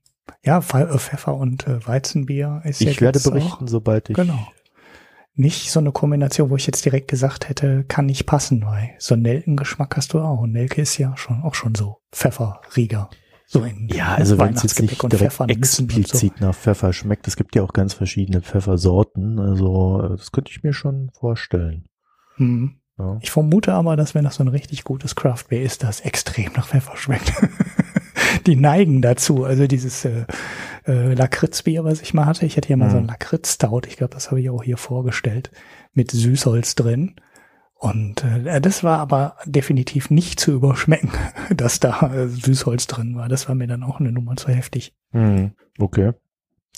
ja, 0.45 0.59
äh, 0.59 0.99
Pfeffer 0.99 1.35
und 1.35 1.67
äh, 1.67 1.87
Weizenbier 1.87 2.63
ist 2.65 2.81
ich 2.81 2.87
ja 2.87 2.93
Ich 2.93 3.01
werde 3.01 3.21
berichten, 3.21 3.65
auch, 3.65 3.69
sobald 3.69 4.11
ich. 4.11 4.17
Genau. 4.17 4.47
Nicht 5.35 5.71
so 5.71 5.81
eine 5.81 5.93
Kombination, 5.93 6.49
wo 6.49 6.57
ich 6.57 6.67
jetzt 6.67 6.85
direkt 6.85 7.09
gesagt 7.09 7.49
hätte, 7.49 7.85
kann 7.85 8.07
nicht 8.07 8.25
passen, 8.25 8.65
weil 8.65 8.95
so 8.99 9.15
einen 9.15 9.23
Nelkengeschmack 9.23 9.97
hast 9.97 10.15
du 10.15 10.21
auch. 10.21 10.41
Und 10.41 10.53
Nelke 10.53 10.81
ist 10.81 10.97
ja 10.97 11.15
schon 11.17 11.43
auch 11.43 11.55
schon 11.55 11.75
so 11.75 11.99
Pfefferrieger. 12.11 13.11
So 13.49 13.63
in 13.63 13.89
ja, 13.89 14.15
also 14.15 14.39
wenn 14.39 14.55
es 14.55 14.63
jetzt 14.65 14.81
nicht 14.81 15.01
direkt 15.01 15.15
Pfeffer 15.15 15.49
explizit 15.49 16.39
so. 16.39 16.45
nach 16.45 16.55
Pfeffer 16.55 16.93
schmeckt, 16.93 17.29
es 17.29 17.37
gibt 17.37 17.55
ja 17.55 17.63
auch 17.63 17.73
ganz 17.73 17.95
verschiedene 17.95 18.41
Pfeffersorten, 18.41 19.39
also 19.39 20.03
äh, 20.03 20.17
das 20.17 20.33
könnte 20.33 20.51
ich 20.51 20.65
mir 20.65 20.73
schon 20.73 21.11
vorstellen. 21.13 21.85
Hm. 22.37 22.81
Ja. 22.99 23.19
Ich 23.21 23.31
vermute 23.31 23.75
aber, 23.75 23.95
dass 23.97 24.15
wenn 24.15 24.25
das 24.25 24.37
so 24.37 24.45
ein 24.45 24.49
richtig 24.49 24.83
gutes 24.83 25.15
Craft 25.15 25.45
Beer 25.49 25.63
ist, 25.63 25.85
das 25.85 26.01
extrem 26.01 26.53
nach 26.55 26.67
Pfeffer 26.67 26.97
schmeckt. 26.97 27.33
die 28.47 28.57
neigen 28.57 29.03
dazu. 29.03 29.45
Also 29.45 29.67
dieses 29.67 30.05
äh, 30.05 30.25
äh, 30.87 31.15
Lakritzbier, 31.15 31.85
was 31.85 32.03
ich 32.03 32.15
mal 32.15 32.27
hatte. 32.27 32.47
Ich 32.47 32.57
hatte 32.57 32.69
ja 32.69 32.77
mal 32.77 32.87
mhm. 32.87 32.91
so 32.91 32.97
ein 32.99 33.07
Lakritz-Stout. 33.07 33.83
Ich 33.87 33.97
glaube, 33.97 34.15
das 34.15 34.31
habe 34.31 34.41
ich 34.41 34.51
auch 34.51 34.63
hier 34.63 34.77
vorgestellt. 34.77 35.51
Mit 35.93 36.11
Süßholz 36.11 36.75
drin. 36.75 37.17
Und 37.75 38.25
äh, 38.25 38.61
das 38.61 38.85
war 38.85 38.99
aber 38.99 39.37
definitiv 39.45 40.11
nicht 40.11 40.41
zu 40.41 40.53
überschmecken, 40.53 41.11
dass 41.55 41.81
da 41.81 42.13
äh, 42.13 42.29
Süßholz 42.29 42.87
drin 42.87 43.17
war. 43.17 43.29
Das 43.29 43.49
war 43.49 43.55
mir 43.55 43.67
dann 43.67 43.83
auch 43.83 44.01
eine 44.01 44.13
Nummer 44.13 44.37
zu 44.37 44.49
heftig. 44.49 44.95
Mhm. 45.13 45.53
Okay. 45.79 46.13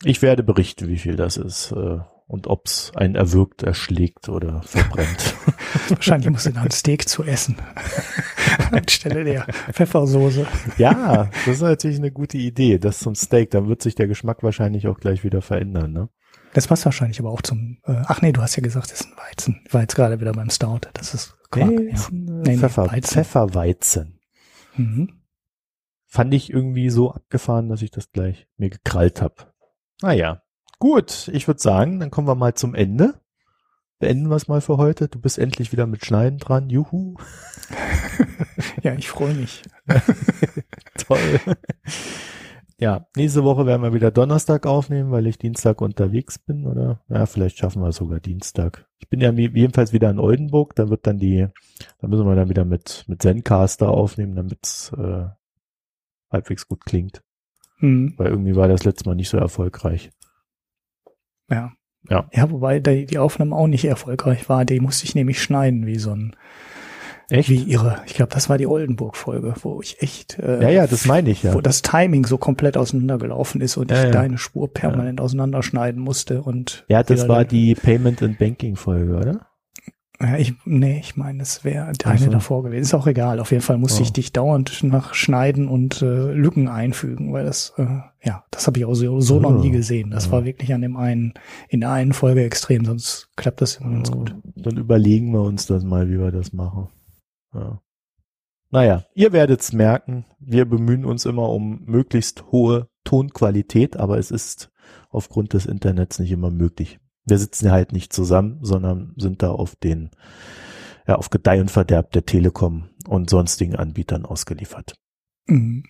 Ich 0.05 0.23
werde 0.23 0.43
berichten, 0.43 0.89
wie 0.89 0.99
viel 0.99 1.17
das 1.17 1.37
ist. 1.37 1.73
Äh, 1.73 1.99
und 2.29 2.47
ob's 2.47 2.93
einen 2.95 3.15
erwürgt, 3.15 3.63
erschlägt 3.63 4.29
oder 4.29 4.63
verbrennt. 4.63 5.35
Wahrscheinlich 5.89 6.31
muss 6.31 6.47
er 6.47 6.53
dann 6.53 6.71
Steak 6.71 7.09
zu 7.09 7.25
essen. 7.25 7.57
Anstelle 8.71 9.25
der 9.25 9.47
Pfeffersoße. 9.73 10.47
Ja, 10.77 11.31
das 11.47 11.57
ist 11.57 11.63
natürlich 11.63 11.97
eine 11.97 12.13
gute 12.13 12.37
Idee. 12.37 12.79
Das 12.79 12.99
zum 12.99 13.15
Steak, 13.15 13.51
dann 13.51 13.69
wird 13.69 13.83
sich 13.83 13.95
der 13.95 14.07
Geschmack 14.07 14.43
wahrscheinlich 14.43 14.87
auch 14.89 15.01
gleich 15.01 15.25
wieder 15.25 15.41
verändern, 15.43 15.93
ne? 15.93 16.09
Das 16.53 16.67
passt 16.67 16.85
wahrscheinlich 16.85 17.19
aber 17.21 17.31
auch 17.31 17.43
zum, 17.43 17.79
äh, 17.85 18.03
ach 18.07 18.23
nee, 18.23 18.33
du 18.33 18.41
hast 18.41 18.57
ja 18.57 18.63
gesagt, 18.63 18.91
das 18.91 19.01
ist 19.03 19.07
ein 19.11 19.17
Weizen. 19.17 19.61
Ich 19.67 19.75
war 19.75 19.83
jetzt 19.83 19.95
gerade 19.95 20.21
wieder 20.21 20.33
beim 20.33 20.51
Stout. 20.51 20.81
Das 20.95 21.15
ist 21.15 21.37
Quark. 21.51 21.71
Nee, 21.71 21.89
ja. 21.89 21.95
ist 21.95 22.11
ein, 22.11 22.29
äh, 22.29 22.51
nee, 22.51 22.57
Pfeffer, 22.59 22.85
nee, 22.85 22.93
Weizen. 22.93 23.15
Pfefferweizen. 23.15 24.21
Mhm. 24.77 25.23
Fand 26.07 26.33
ich 26.33 26.51
irgendwie 26.51 26.89
so 26.91 27.13
abgefahren, 27.13 27.69
dass 27.69 27.83
ich 27.83 27.91
das 27.91 28.11
gleich 28.13 28.49
mir 28.57 28.71
gekrallt 28.71 29.21
habe. 29.21 29.35
Naja, 30.01 30.43
Gut, 30.79 31.29
ich 31.33 31.47
würde 31.49 31.61
sagen, 31.61 31.99
dann 31.99 32.11
kommen 32.11 32.29
wir 32.29 32.35
mal 32.35 32.55
zum 32.55 32.75
Ende. 32.75 33.21
Beenden 33.99 34.29
wir 34.29 34.37
es 34.37 34.47
mal 34.47 34.61
für 34.61 34.77
heute. 34.77 35.09
Du 35.09 35.21
bist 35.21 35.39
endlich 35.39 35.73
wieder 35.73 35.87
mit 35.87 36.05
Schneiden 36.05 36.39
dran. 36.39 36.71
Juhu. 36.71 37.17
ja, 38.83 38.95
ich 38.95 39.09
freue 39.09 39.35
mich. 39.35 39.63
Toll. 40.99 41.41
Ja, 42.81 43.09
nächste 43.17 43.43
Woche 43.43 43.67
werden 43.67 43.83
wir 43.83 43.93
wieder 43.93 44.13
Donnerstag 44.13 44.67
aufnehmen, 44.67 45.11
weil 45.11 45.27
ich 45.27 45.37
Dienstag 45.37 45.81
unterwegs 45.81 46.39
bin, 46.39 46.65
oder? 46.65 47.03
Ja, 47.09 47.27
vielleicht 47.27 47.59
schaffen 47.59 47.83
wir 47.83 47.91
sogar 47.91 48.21
Dienstag. 48.21 48.87
Ich 49.01 49.09
bin 49.09 49.21
ja 49.21 49.33
jedenfalls 49.33 49.93
wieder 49.93 50.09
in 50.11 50.21
Oldenburg, 50.21 50.77
da 50.77 50.89
wird 50.89 51.05
dann 51.05 51.19
die, 51.19 51.49
da 51.99 52.07
müssen 52.07 52.25
wir 52.25 52.37
dann 52.37 52.51
wieder 52.51 52.65
mit, 52.65 53.05
mit 53.09 53.21
Zencaster 53.21 53.89
aufnehmen, 53.89 54.37
damit 54.37 54.61
es 54.63 54.93
äh, 54.97 55.27
halbwegs 56.31 56.69
gut 56.69 56.85
klingt. 56.85 57.25
Mhm. 57.81 58.15
Weil 58.17 58.29
irgendwie 58.29 58.55
war 58.55 58.69
das 58.69 58.85
letzte 58.85 59.09
Mal 59.09 59.17
nicht 59.17 59.29
so 59.29 59.39
erfolgreich. 59.39 60.11
Ja. 61.51 61.73
Ja. 62.09 62.29
Ja, 62.33 62.51
wobei 62.51 62.81
die, 62.81 63.19
Aufnahme 63.19 63.55
auch 63.55 63.67
nicht 63.67 63.85
erfolgreich 63.85 64.49
war. 64.49 64.65
Die 64.65 64.81
musste 64.81 65.05
ich 65.05 65.15
nämlich 65.15 65.43
schneiden, 65.43 65.87
wie 65.87 65.99
so 65.99 66.13
ein 66.13 66.35
Echt? 67.31 67.51
Wie 67.51 67.71
irre. 67.71 68.01
Ich 68.07 68.15
glaube, 68.15 68.33
das 68.33 68.49
war 68.49 68.57
die 68.57 68.67
Oldenburg-Folge, 68.67 69.53
wo 69.61 69.83
ich 69.83 70.01
echt. 70.01 70.39
Äh, 70.39 70.63
ja, 70.63 70.71
ja, 70.71 70.87
das 70.87 71.05
meine 71.05 71.29
ich 71.29 71.43
ja. 71.43 71.53
Wo 71.53 71.61
das 71.61 71.83
Timing 71.83 72.25
so 72.25 72.39
komplett 72.39 72.79
auseinandergelaufen 72.79 73.61
ist 73.61 73.77
und 73.77 73.91
ja, 73.91 73.99
ich 73.99 74.05
ja. 74.05 74.11
deine 74.11 74.39
Spur 74.39 74.73
permanent 74.73 75.21
ja. 75.21 75.25
auseinanderschneiden 75.25 76.01
musste 76.01 76.43
und. 76.43 76.87
Ja, 76.89 77.03
das 77.03 77.29
war 77.29 77.45
die 77.45 77.75
Payment 77.75 78.23
and 78.23 78.39
Banking-Folge, 78.39 79.15
oder? 79.15 79.47
Ja, 80.21 80.37
ich, 80.37 80.55
nee, 80.65 80.99
ich 80.99 81.17
meine, 81.17 81.43
es 81.43 81.65
wäre 81.65 81.93
eine 82.05 82.19
so. 82.19 82.31
davor 82.31 82.65
gewesen. 82.65 82.83
Ist 82.83 82.95
auch 82.95 83.07
egal. 83.07 83.39
Auf 83.41 83.53
jeden 83.53 83.63
Fall 83.63 83.77
musste 83.77 84.01
oh. 84.01 84.05
ich 84.05 84.13
dich 84.13 84.33
dauernd 84.33 84.83
nach 84.83 85.13
schneiden 85.13 85.69
und 85.69 86.01
äh, 86.01 86.33
Lücken 86.33 86.67
einfügen, 86.67 87.33
weil 87.33 87.45
das, 87.45 87.75
äh, 87.77 87.87
ja, 88.29 88.45
das 88.51 88.67
habe 88.67 88.79
ich 88.79 88.85
auch 88.85 88.95
so, 88.95 89.21
so 89.21 89.37
oh. 89.37 89.41
noch 89.41 89.63
nie 89.63 89.71
gesehen. 89.71 90.11
Das 90.11 90.31
war 90.31 90.45
wirklich 90.45 90.73
an 90.75 90.83
dem 90.83 90.97
einen, 90.97 91.35
in 91.69 91.81
der 91.81 91.91
einen 91.91 92.13
Folge 92.13 92.45
extrem, 92.45 92.85
sonst 92.85 93.31
klappt 93.37 93.61
das 93.61 93.77
immer 93.77 93.91
ganz 93.91 94.11
gut. 94.11 94.35
Dann 94.57 94.77
überlegen 94.77 95.33
wir 95.33 95.43
uns 95.43 95.67
das 95.67 95.83
mal, 95.83 96.09
wie 96.09 96.19
wir 96.19 96.31
das 96.31 96.53
machen. 96.53 96.89
Ja. 97.55 97.81
Naja, 98.71 99.05
ihr 99.15 99.33
werdet's 99.33 99.73
merken, 99.73 100.27
wir 100.39 100.67
bemühen 100.67 101.05
uns 101.05 101.25
immer 101.25 101.49
um 101.49 101.83
möglichst 101.87 102.45
hohe 102.53 102.89
Tonqualität, 103.05 103.97
aber 103.97 104.19
es 104.19 104.31
ist 104.31 104.71
aufgrund 105.09 105.55
des 105.55 105.65
Internets 105.65 106.19
nicht 106.19 106.31
immer 106.31 106.51
möglich 106.51 107.01
wir 107.29 107.39
sitzen 107.39 107.71
halt 107.71 107.93
nicht 107.93 108.13
zusammen, 108.13 108.59
sondern 108.63 109.15
sind 109.17 109.43
da 109.43 109.51
auf 109.51 109.77
den, 109.77 110.11
ja, 111.07 111.17
auf 111.17 111.31
Gedeih 111.31 111.61
und 111.61 111.71
Verderb 111.71 112.13
der 112.13 112.27
Telekom 112.27 112.89
und 113.07 113.31
sonstigen 113.31 113.77
Anbietern 113.77 114.25
ausgeliefert. 114.25 114.95
Mhm. 115.47 115.85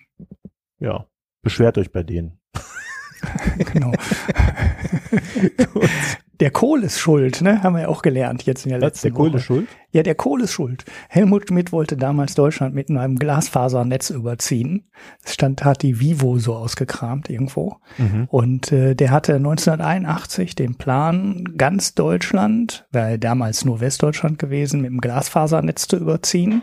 Ja, 0.79 1.07
beschwert 1.41 1.77
euch 1.77 1.91
bei 1.91 2.03
denen. 2.03 2.39
genau. 3.73 3.91
Der 6.39 6.51
Kohl 6.51 6.83
ist 6.83 6.99
schuld, 6.99 7.41
ne? 7.41 7.63
Haben 7.63 7.75
wir 7.75 7.81
ja 7.81 7.87
auch 7.89 8.01
gelernt 8.01 8.43
jetzt 8.43 8.65
in 8.65 8.69
der 8.69 8.79
letzten 8.79 9.07
Der 9.09 9.11
Kohl 9.13 9.27
Woche. 9.29 9.37
ist 9.37 9.43
schuld? 9.43 9.67
Ja, 9.91 10.03
der 10.03 10.15
Kohl 10.15 10.41
ist 10.41 10.53
schuld. 10.53 10.85
Helmut 11.09 11.49
Schmidt 11.49 11.73
wollte 11.73 11.97
damals 11.97 12.33
Deutschland 12.33 12.73
mit 12.73 12.89
einem 12.89 13.17
Glasfasernetz 13.17 14.09
überziehen. 14.09 14.87
Es 15.23 15.33
stand, 15.33 15.65
hat 15.65 15.81
die 15.81 15.99
Vivo 15.99 16.39
so 16.39 16.55
ausgekramt 16.55 17.29
irgendwo. 17.29 17.75
Mhm. 17.97 18.27
Und 18.29 18.71
äh, 18.71 18.95
der 18.95 19.11
hatte 19.11 19.35
1981 19.35 20.55
den 20.55 20.75
Plan, 20.75 21.43
ganz 21.57 21.93
Deutschland, 21.93 22.87
weil 22.91 23.17
damals 23.17 23.65
nur 23.65 23.81
Westdeutschland 23.81 24.39
gewesen, 24.39 24.79
mit 24.81 24.91
einem 24.91 25.01
Glasfasernetz 25.01 25.89
zu 25.89 25.97
überziehen. 25.97 26.61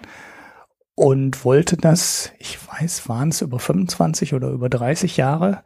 Und 0.97 1.45
wollte 1.45 1.77
das, 1.77 2.33
ich 2.39 2.59
weiß, 2.67 3.09
waren 3.09 3.29
es 3.29 3.43
über 3.43 3.59
25 3.59 4.35
oder 4.35 4.49
über 4.49 4.69
30 4.69 5.19
Jahre, 5.19 5.63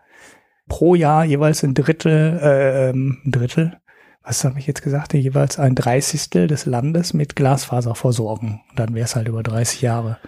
pro 0.68 0.94
Jahr 0.94 1.24
jeweils 1.24 1.62
ein 1.62 1.74
Drittel, 1.74 2.38
äh, 2.42 2.90
ähm, 2.90 3.18
ein 3.24 3.30
Drittel, 3.30 3.80
was 4.22 4.44
habe 4.44 4.58
ich 4.58 4.66
jetzt 4.66 4.82
gesagt, 4.82 5.14
jeweils 5.14 5.58
ein 5.58 5.74
Dreißigstel 5.74 6.46
des 6.46 6.66
Landes 6.66 7.14
mit 7.14 7.36
Glasfaser 7.36 7.94
versorgen. 7.94 8.60
dann 8.76 8.94
wäre 8.94 9.04
es 9.04 9.16
halt 9.16 9.28
über 9.28 9.42
30 9.42 9.82
Jahre. 9.82 10.18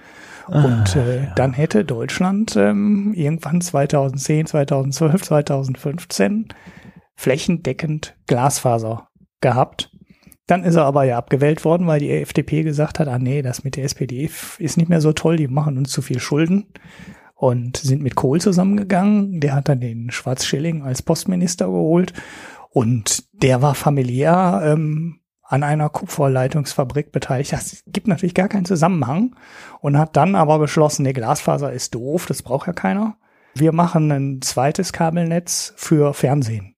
Ah, 0.47 0.65
und 0.65 0.97
äh, 0.97 1.24
ja. 1.24 1.35
dann 1.35 1.53
hätte 1.53 1.85
Deutschland 1.85 2.57
ähm, 2.57 3.12
irgendwann 3.15 3.61
2010, 3.61 4.47
2012, 4.47 5.23
2015 5.23 6.49
flächendeckend 7.15 8.16
Glasfaser 8.27 9.09
gehabt. 9.41 9.91
Dann 10.53 10.65
ist 10.65 10.74
er 10.74 10.85
aber 10.85 11.05
ja 11.05 11.16
abgewählt 11.16 11.65
worden, 11.65 11.87
weil 11.87 12.01
die 12.01 12.11
FDP 12.11 12.62
gesagt 12.62 12.99
hat, 12.99 13.09
ah 13.09 13.19
nee, 13.19 13.41
das 13.41 13.65
mit 13.65 13.77
der 13.77 13.85
SPD 13.85 14.29
ist 14.59 14.77
nicht 14.77 14.91
mehr 14.91 15.01
so 15.01 15.15
toll, 15.15 15.39
die 15.39 15.49
machen 15.49 15.79
uns 15.79 15.91
zu 15.91 16.03
viel 16.03 16.20
Schulden 16.20 16.66
und 17.35 17.79
sind 17.79 18.03
mit 18.03 18.16
Kohl 18.16 18.39
zusammengegangen. 18.39 19.41
Der 19.41 19.55
hat 19.55 19.70
dann 19.70 19.81
den 19.81 20.11
Schwarzschilling 20.11 20.83
als 20.83 21.01
Postminister 21.01 21.69
geholt 21.69 22.12
und 22.69 23.24
der 23.33 23.62
war 23.62 23.74
familiär 23.74 24.61
ähm, 24.62 25.20
an 25.43 25.62
einer 25.62 25.89
Kupferleitungsfabrik 25.89 27.12
beteiligt. 27.12 27.55
Das 27.55 27.83
gibt 27.87 28.07
natürlich 28.07 28.35
gar 28.35 28.49
keinen 28.49 28.66
Zusammenhang 28.66 29.35
und 29.81 29.97
hat 29.97 30.19
dann 30.19 30.35
aber 30.35 30.59
beschlossen, 30.59 31.05
der 31.05 31.15
Glasfaser 31.15 31.73
ist 31.73 31.95
doof, 31.95 32.27
das 32.27 32.43
braucht 32.43 32.66
ja 32.66 32.74
keiner. 32.74 33.16
Wir 33.55 33.73
machen 33.73 34.12
ein 34.12 34.43
zweites 34.43 34.93
Kabelnetz 34.93 35.73
für 35.77 36.12
Fernsehen. 36.12 36.72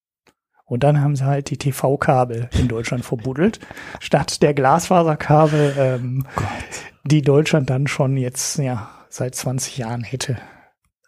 Und 0.66 0.82
dann 0.82 1.00
haben 1.00 1.14
sie 1.14 1.24
halt 1.24 1.50
die 1.50 1.58
TV-Kabel 1.58 2.48
in 2.58 2.68
Deutschland 2.68 3.04
verbuddelt, 3.04 3.60
statt 4.00 4.42
der 4.42 4.54
Glasfaserkabel, 4.54 5.74
ähm, 5.78 6.26
die 7.04 7.22
Deutschland 7.22 7.68
dann 7.68 7.86
schon 7.86 8.16
jetzt 8.16 8.58
ja 8.58 8.88
seit 9.10 9.34
20 9.34 9.78
Jahren 9.78 10.02
hätte. 10.02 10.38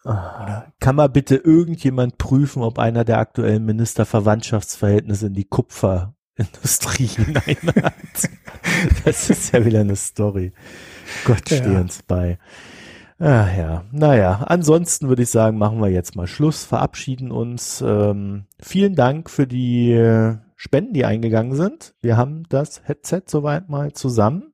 Oder? 0.04 0.72
Kann 0.78 0.96
mal 0.96 1.08
bitte 1.08 1.36
irgendjemand 1.36 2.18
prüfen, 2.18 2.62
ob 2.62 2.78
einer 2.78 3.04
der 3.04 3.18
aktuellen 3.18 3.64
Minister 3.64 4.06
Verwandtschaftsverhältnisse 4.06 5.26
in 5.26 5.34
die 5.34 5.46
Kupferindustrie 5.46 7.06
hinein 7.06 7.56
hat? 7.82 8.30
das 9.04 9.30
ist 9.30 9.52
ja 9.52 9.64
wieder 9.64 9.80
eine 9.80 9.96
Story. 9.96 10.52
Gott, 11.24 11.42
steh 11.46 11.72
ja. 11.72 11.80
uns 11.80 12.02
bei. 12.02 12.38
Ach 13.18 13.56
ja, 13.56 13.84
naja, 13.92 14.44
ansonsten 14.46 15.08
würde 15.08 15.22
ich 15.22 15.30
sagen, 15.30 15.56
machen 15.56 15.80
wir 15.80 15.88
jetzt 15.88 16.16
mal 16.16 16.26
Schluss, 16.26 16.64
verabschieden 16.64 17.32
uns. 17.32 17.82
Ähm, 17.86 18.44
vielen 18.60 18.94
Dank 18.94 19.30
für 19.30 19.46
die 19.46 19.92
äh, 19.92 20.36
Spenden, 20.54 20.92
die 20.92 21.06
eingegangen 21.06 21.54
sind. 21.54 21.94
Wir 22.02 22.18
haben 22.18 22.44
das 22.50 22.82
Headset 22.84 23.22
soweit 23.26 23.70
mal 23.70 23.92
zusammen. 23.92 24.52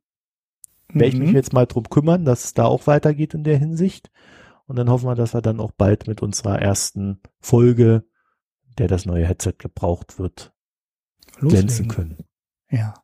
Mhm. 0.92 1.00
Werde 1.00 1.16
ich 1.16 1.20
mich 1.20 1.32
jetzt 1.32 1.52
mal 1.52 1.66
drum 1.66 1.84
kümmern, 1.90 2.24
dass 2.24 2.44
es 2.44 2.54
da 2.54 2.66
auch 2.66 2.86
weitergeht 2.86 3.34
in 3.34 3.42
der 3.42 3.58
Hinsicht. 3.58 4.10
Und 4.66 4.76
dann 4.76 4.88
hoffen 4.88 5.06
wir, 5.06 5.16
dass 5.16 5.34
wir 5.34 5.42
dann 5.42 5.58
auch 5.58 5.72
bald 5.72 6.06
mit 6.06 6.22
unserer 6.22 6.62
ersten 6.62 7.20
Folge, 7.40 8.04
der 8.78 8.86
das 8.86 9.06
neue 9.06 9.26
Headset 9.26 9.54
gebraucht 9.58 10.20
wird, 10.20 10.52
Loslegen. 11.38 11.66
glänzen 11.66 11.88
können. 11.88 12.18
Ja. 12.70 12.94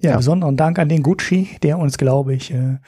Ja, 0.00 0.10
ja. 0.10 0.16
besonderen 0.18 0.56
Dank 0.56 0.78
an 0.78 0.88
den 0.88 1.02
Gucci, 1.02 1.56
der 1.62 1.78
uns, 1.78 1.98
glaube 1.98 2.34
ich, 2.34 2.52
äh, 2.52 2.78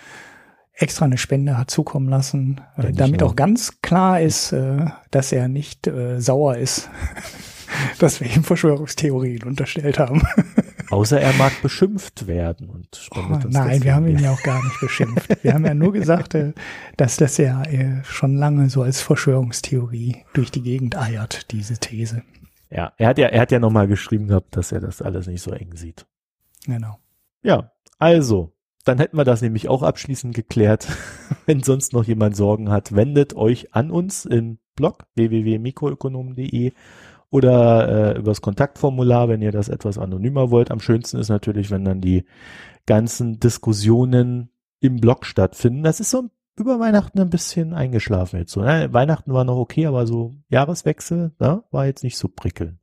extra 0.81 1.05
eine 1.05 1.19
Spende 1.19 1.59
hat 1.59 1.70
zukommen 1.70 2.09
lassen, 2.09 2.61
äh, 2.77 2.93
damit 2.93 3.23
auch 3.23 3.36
ganz 3.36 3.81
klar 3.82 4.20
ist, 4.20 4.52
äh, 4.52 4.86
dass 5.11 5.31
er 5.31 5.48
nicht 5.48 5.86
äh, 5.86 6.20
sauer 6.20 6.57
ist, 6.57 6.89
dass 7.98 8.20
wir 8.20 8.35
ihm 8.35 8.44
Verschwörungstheorien 8.44 9.43
unterstellt 9.44 9.98
haben. 9.98 10.23
Außer 10.90 11.20
er 11.20 11.32
mag 11.35 11.52
beschimpft 11.62 12.27
werden 12.27 12.69
und 12.69 12.97
spendet 12.97 13.44
oh, 13.44 13.47
uns 13.47 13.55
Nein, 13.55 13.85
wir 13.85 13.94
haben 13.94 14.09
ihn 14.09 14.19
ja 14.19 14.32
auch 14.32 14.43
gar 14.43 14.61
nicht 14.65 14.81
beschimpft. 14.81 15.44
Wir 15.44 15.55
haben 15.55 15.65
ja 15.65 15.74
nur 15.74 15.93
gesagt, 15.93 16.35
äh, 16.35 16.52
dass 16.97 17.16
das 17.16 17.36
ja 17.36 17.62
äh, 17.62 18.02
schon 18.02 18.35
lange 18.36 18.70
so 18.70 18.82
als 18.82 19.01
Verschwörungstheorie 19.01 20.24
durch 20.32 20.51
die 20.51 20.62
Gegend 20.62 20.97
eiert, 20.97 21.52
diese 21.52 21.78
These. 21.78 22.23
Ja, 22.70 22.93
er 22.97 23.09
hat 23.09 23.19
ja, 23.19 23.28
er 23.28 23.40
hat 23.40 23.52
ja 23.52 23.59
nochmal 23.59 23.86
geschrieben 23.86 24.28
gehabt, 24.28 24.57
dass 24.57 24.73
er 24.73 24.81
das 24.81 25.02
alles 25.02 25.27
nicht 25.27 25.43
so 25.43 25.52
eng 25.52 25.77
sieht. 25.77 26.07
Genau. 26.66 26.98
Ja, 27.43 27.73
also, 27.98 28.52
dann 28.85 28.98
hätten 28.98 29.16
wir 29.16 29.24
das 29.24 29.43
nämlich 29.43 29.69
auch 29.69 29.82
abschließend 29.82 30.35
geklärt. 30.35 30.89
Wenn 31.47 31.62
sonst 31.62 31.93
noch 31.93 32.05
jemand 32.05 32.36
Sorgen 32.36 32.70
hat, 32.70 32.94
wendet 32.94 33.35
euch 33.35 33.74
an 33.74 33.90
uns 33.90 34.24
im 34.24 34.59
Blog 34.74 35.05
www.mikroökonomen.de 35.15 36.73
oder 37.31 38.15
äh, 38.15 38.19
übers 38.19 38.40
Kontaktformular, 38.40 39.28
wenn 39.28 39.40
ihr 39.40 39.52
das 39.52 39.69
etwas 39.69 39.98
anonymer 39.98 40.51
wollt. 40.51 40.70
Am 40.70 40.81
schönsten 40.81 41.19
ist 41.19 41.28
natürlich, 41.28 41.70
wenn 41.70 41.85
dann 41.85 42.01
die 42.01 42.24
ganzen 42.86 43.39
Diskussionen 43.39 44.51
im 44.81 44.97
Blog 44.97 45.24
stattfinden. 45.24 45.85
Das 45.85 46.01
ist 46.01 46.11
so 46.11 46.28
über 46.57 46.81
Weihnachten 46.81 47.20
ein 47.20 47.31
bisschen 47.31 47.73
eingeschlafen 47.74 48.39
jetzt 48.39 48.52
so. 48.52 48.62
Ne? 48.62 48.93
Weihnachten 48.93 49.32
war 49.32 49.44
noch 49.44 49.57
okay, 49.57 49.86
aber 49.86 50.07
so 50.07 50.35
Jahreswechsel 50.48 51.32
ne, 51.39 51.62
war 51.70 51.86
jetzt 51.86 52.02
nicht 52.02 52.19
so 52.19 52.28
prickelnd. 52.28 52.78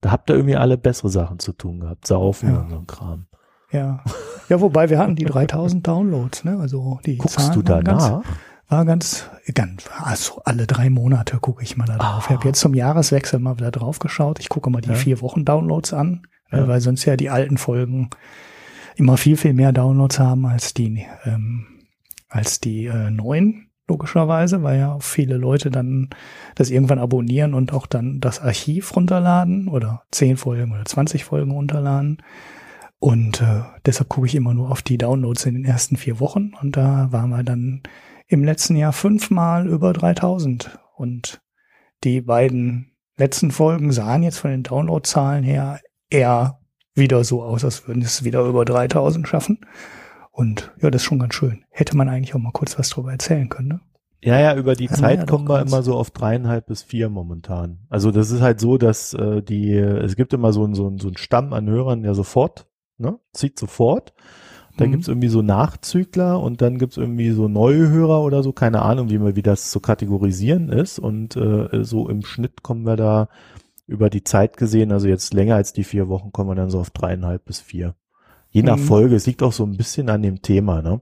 Da 0.00 0.12
habt 0.12 0.30
ihr 0.30 0.36
irgendwie 0.36 0.56
alle 0.56 0.78
bessere 0.78 1.08
Sachen 1.08 1.38
zu 1.38 1.52
tun 1.52 1.80
gehabt. 1.80 2.06
Saufen 2.06 2.50
ja. 2.50 2.60
und 2.60 2.70
so 2.70 2.76
ein 2.76 2.86
Kram. 2.86 3.26
Ja. 3.70 4.02
Ja, 4.48 4.60
wobei 4.60 4.88
wir 4.88 4.98
hatten 4.98 5.14
die 5.14 5.24
3000 5.24 5.86
Downloads, 5.86 6.44
ne? 6.44 6.58
Also 6.58 7.00
die 7.04 7.18
Guckst 7.18 7.38
Zahlen 7.38 7.52
du 7.52 7.62
danach? 7.62 8.22
war 8.68 8.84
ganz, 8.84 9.28
ganz, 9.54 9.84
also 9.98 10.42
alle 10.44 10.66
drei 10.66 10.90
Monate 10.90 11.38
gucke 11.38 11.62
ich 11.62 11.76
mal 11.76 11.86
da 11.86 11.96
drauf. 11.96 12.24
Ah. 12.24 12.24
Ich 12.28 12.36
habe 12.36 12.48
jetzt 12.48 12.60
zum 12.60 12.74
Jahreswechsel 12.74 13.40
mal 13.40 13.56
wieder 13.56 13.70
drauf 13.70 13.98
geschaut. 13.98 14.38
Ich 14.40 14.48
gucke 14.48 14.70
mal 14.70 14.82
die 14.82 14.90
ja. 14.90 14.94
vier 14.94 15.20
Wochen 15.22 15.44
Downloads 15.44 15.94
an, 15.94 16.26
ja. 16.52 16.68
weil 16.68 16.80
sonst 16.80 17.04
ja 17.06 17.16
die 17.16 17.30
alten 17.30 17.56
Folgen 17.56 18.10
immer 18.96 19.16
viel, 19.16 19.36
viel 19.36 19.54
mehr 19.54 19.72
Downloads 19.72 20.18
haben 20.18 20.44
als 20.44 20.74
die, 20.74 21.06
ähm, 21.24 21.66
als 22.28 22.60
die 22.60 22.86
äh, 22.86 23.10
neuen, 23.10 23.70
logischerweise, 23.86 24.62
weil 24.62 24.78
ja 24.78 24.98
viele 25.00 25.38
Leute 25.38 25.70
dann 25.70 26.10
das 26.54 26.68
irgendwann 26.68 26.98
abonnieren 26.98 27.54
und 27.54 27.72
auch 27.72 27.86
dann 27.86 28.20
das 28.20 28.38
Archiv 28.40 28.94
runterladen 28.94 29.68
oder 29.68 30.02
zehn 30.10 30.36
Folgen 30.36 30.72
oder 30.72 30.84
20 30.84 31.24
Folgen 31.24 31.52
runterladen. 31.52 32.22
Und 33.00 33.40
äh, 33.40 33.62
deshalb 33.86 34.08
gucke 34.08 34.26
ich 34.26 34.34
immer 34.34 34.54
nur 34.54 34.70
auf 34.70 34.82
die 34.82 34.98
Downloads 34.98 35.46
in 35.46 35.54
den 35.54 35.64
ersten 35.64 35.96
vier 35.96 36.18
Wochen. 36.20 36.52
Und 36.60 36.76
da 36.76 37.08
waren 37.10 37.30
wir 37.30 37.44
dann 37.44 37.82
im 38.26 38.44
letzten 38.44 38.76
Jahr 38.76 38.92
fünfmal 38.92 39.68
über 39.68 39.92
3000. 39.92 40.78
Und 40.96 41.40
die 42.04 42.20
beiden 42.20 42.92
letzten 43.16 43.50
Folgen 43.50 43.92
sahen 43.92 44.22
jetzt 44.22 44.38
von 44.38 44.50
den 44.50 44.64
Downloadzahlen 44.64 45.44
her 45.44 45.80
eher 46.10 46.60
wieder 46.94 47.22
so 47.24 47.42
aus, 47.42 47.64
als 47.64 47.86
würden 47.86 48.02
es 48.02 48.24
wieder 48.24 48.44
über 48.44 48.64
3000 48.64 49.28
schaffen. 49.28 49.60
Und 50.32 50.72
ja, 50.80 50.90
das 50.90 51.02
ist 51.02 51.06
schon 51.06 51.18
ganz 51.18 51.34
schön. 51.34 51.64
Hätte 51.70 51.96
man 51.96 52.08
eigentlich 52.08 52.34
auch 52.34 52.40
mal 52.40 52.52
kurz 52.52 52.78
was 52.78 52.90
drüber 52.90 53.12
erzählen 53.12 53.48
können, 53.48 53.68
ne? 53.68 53.80
Ja, 54.20 54.40
ja, 54.40 54.56
über 54.56 54.74
die 54.74 54.86
ja, 54.86 54.94
Zeit 54.94 55.20
ja, 55.20 55.26
kommen 55.26 55.48
wir 55.48 55.60
immer 55.60 55.82
so 55.82 55.94
auf 55.94 56.10
dreieinhalb 56.10 56.66
bis 56.66 56.82
vier 56.82 57.08
momentan. 57.08 57.78
Also 57.88 58.10
das 58.10 58.32
ist 58.32 58.40
halt 58.40 58.58
so, 58.58 58.76
dass 58.76 59.14
äh, 59.14 59.42
die, 59.42 59.72
es 59.74 60.16
gibt 60.16 60.32
immer 60.32 60.52
so, 60.52 60.64
ein 60.64 60.74
so, 60.74 60.88
ein 60.88 60.98
so 60.98 61.08
ein 61.08 61.16
Stamm 61.16 61.52
an 61.52 61.68
Hörern, 61.68 62.02
der 62.02 62.16
sofort, 62.16 62.67
ne, 62.98 63.18
zieht 63.32 63.58
sofort. 63.58 64.12
Dann 64.76 64.88
mhm. 64.88 64.92
gibt's 64.92 65.08
irgendwie 65.08 65.28
so 65.28 65.42
Nachzügler 65.42 66.40
und 66.40 66.62
dann 66.62 66.78
gibt's 66.78 66.96
irgendwie 66.96 67.30
so 67.30 67.48
neue 67.48 67.88
Hörer 67.88 68.22
oder 68.22 68.42
so, 68.42 68.52
keine 68.52 68.82
Ahnung, 68.82 69.10
wie, 69.10 69.18
man, 69.18 69.34
wie 69.34 69.42
das 69.42 69.70
zu 69.70 69.80
kategorisieren 69.80 70.68
ist. 70.68 70.98
Und 70.98 71.36
äh, 71.36 71.84
so 71.84 72.08
im 72.08 72.24
Schnitt 72.24 72.62
kommen 72.62 72.86
wir 72.86 72.96
da 72.96 73.28
über 73.86 74.10
die 74.10 74.22
Zeit 74.22 74.56
gesehen, 74.56 74.92
also 74.92 75.08
jetzt 75.08 75.32
länger 75.32 75.56
als 75.56 75.72
die 75.72 75.82
vier 75.82 76.08
Wochen, 76.08 76.30
kommen 76.30 76.50
wir 76.50 76.54
dann 76.54 76.70
so 76.70 76.78
auf 76.78 76.90
dreieinhalb 76.90 77.44
bis 77.46 77.58
vier. 77.58 77.94
Je 78.50 78.62
nach 78.62 78.76
mhm. 78.76 78.82
Folge, 78.82 79.16
es 79.16 79.26
liegt 79.26 79.42
auch 79.42 79.52
so 79.52 79.64
ein 79.64 79.76
bisschen 79.76 80.10
an 80.10 80.22
dem 80.22 80.42
Thema, 80.42 80.82
ne? 80.82 81.00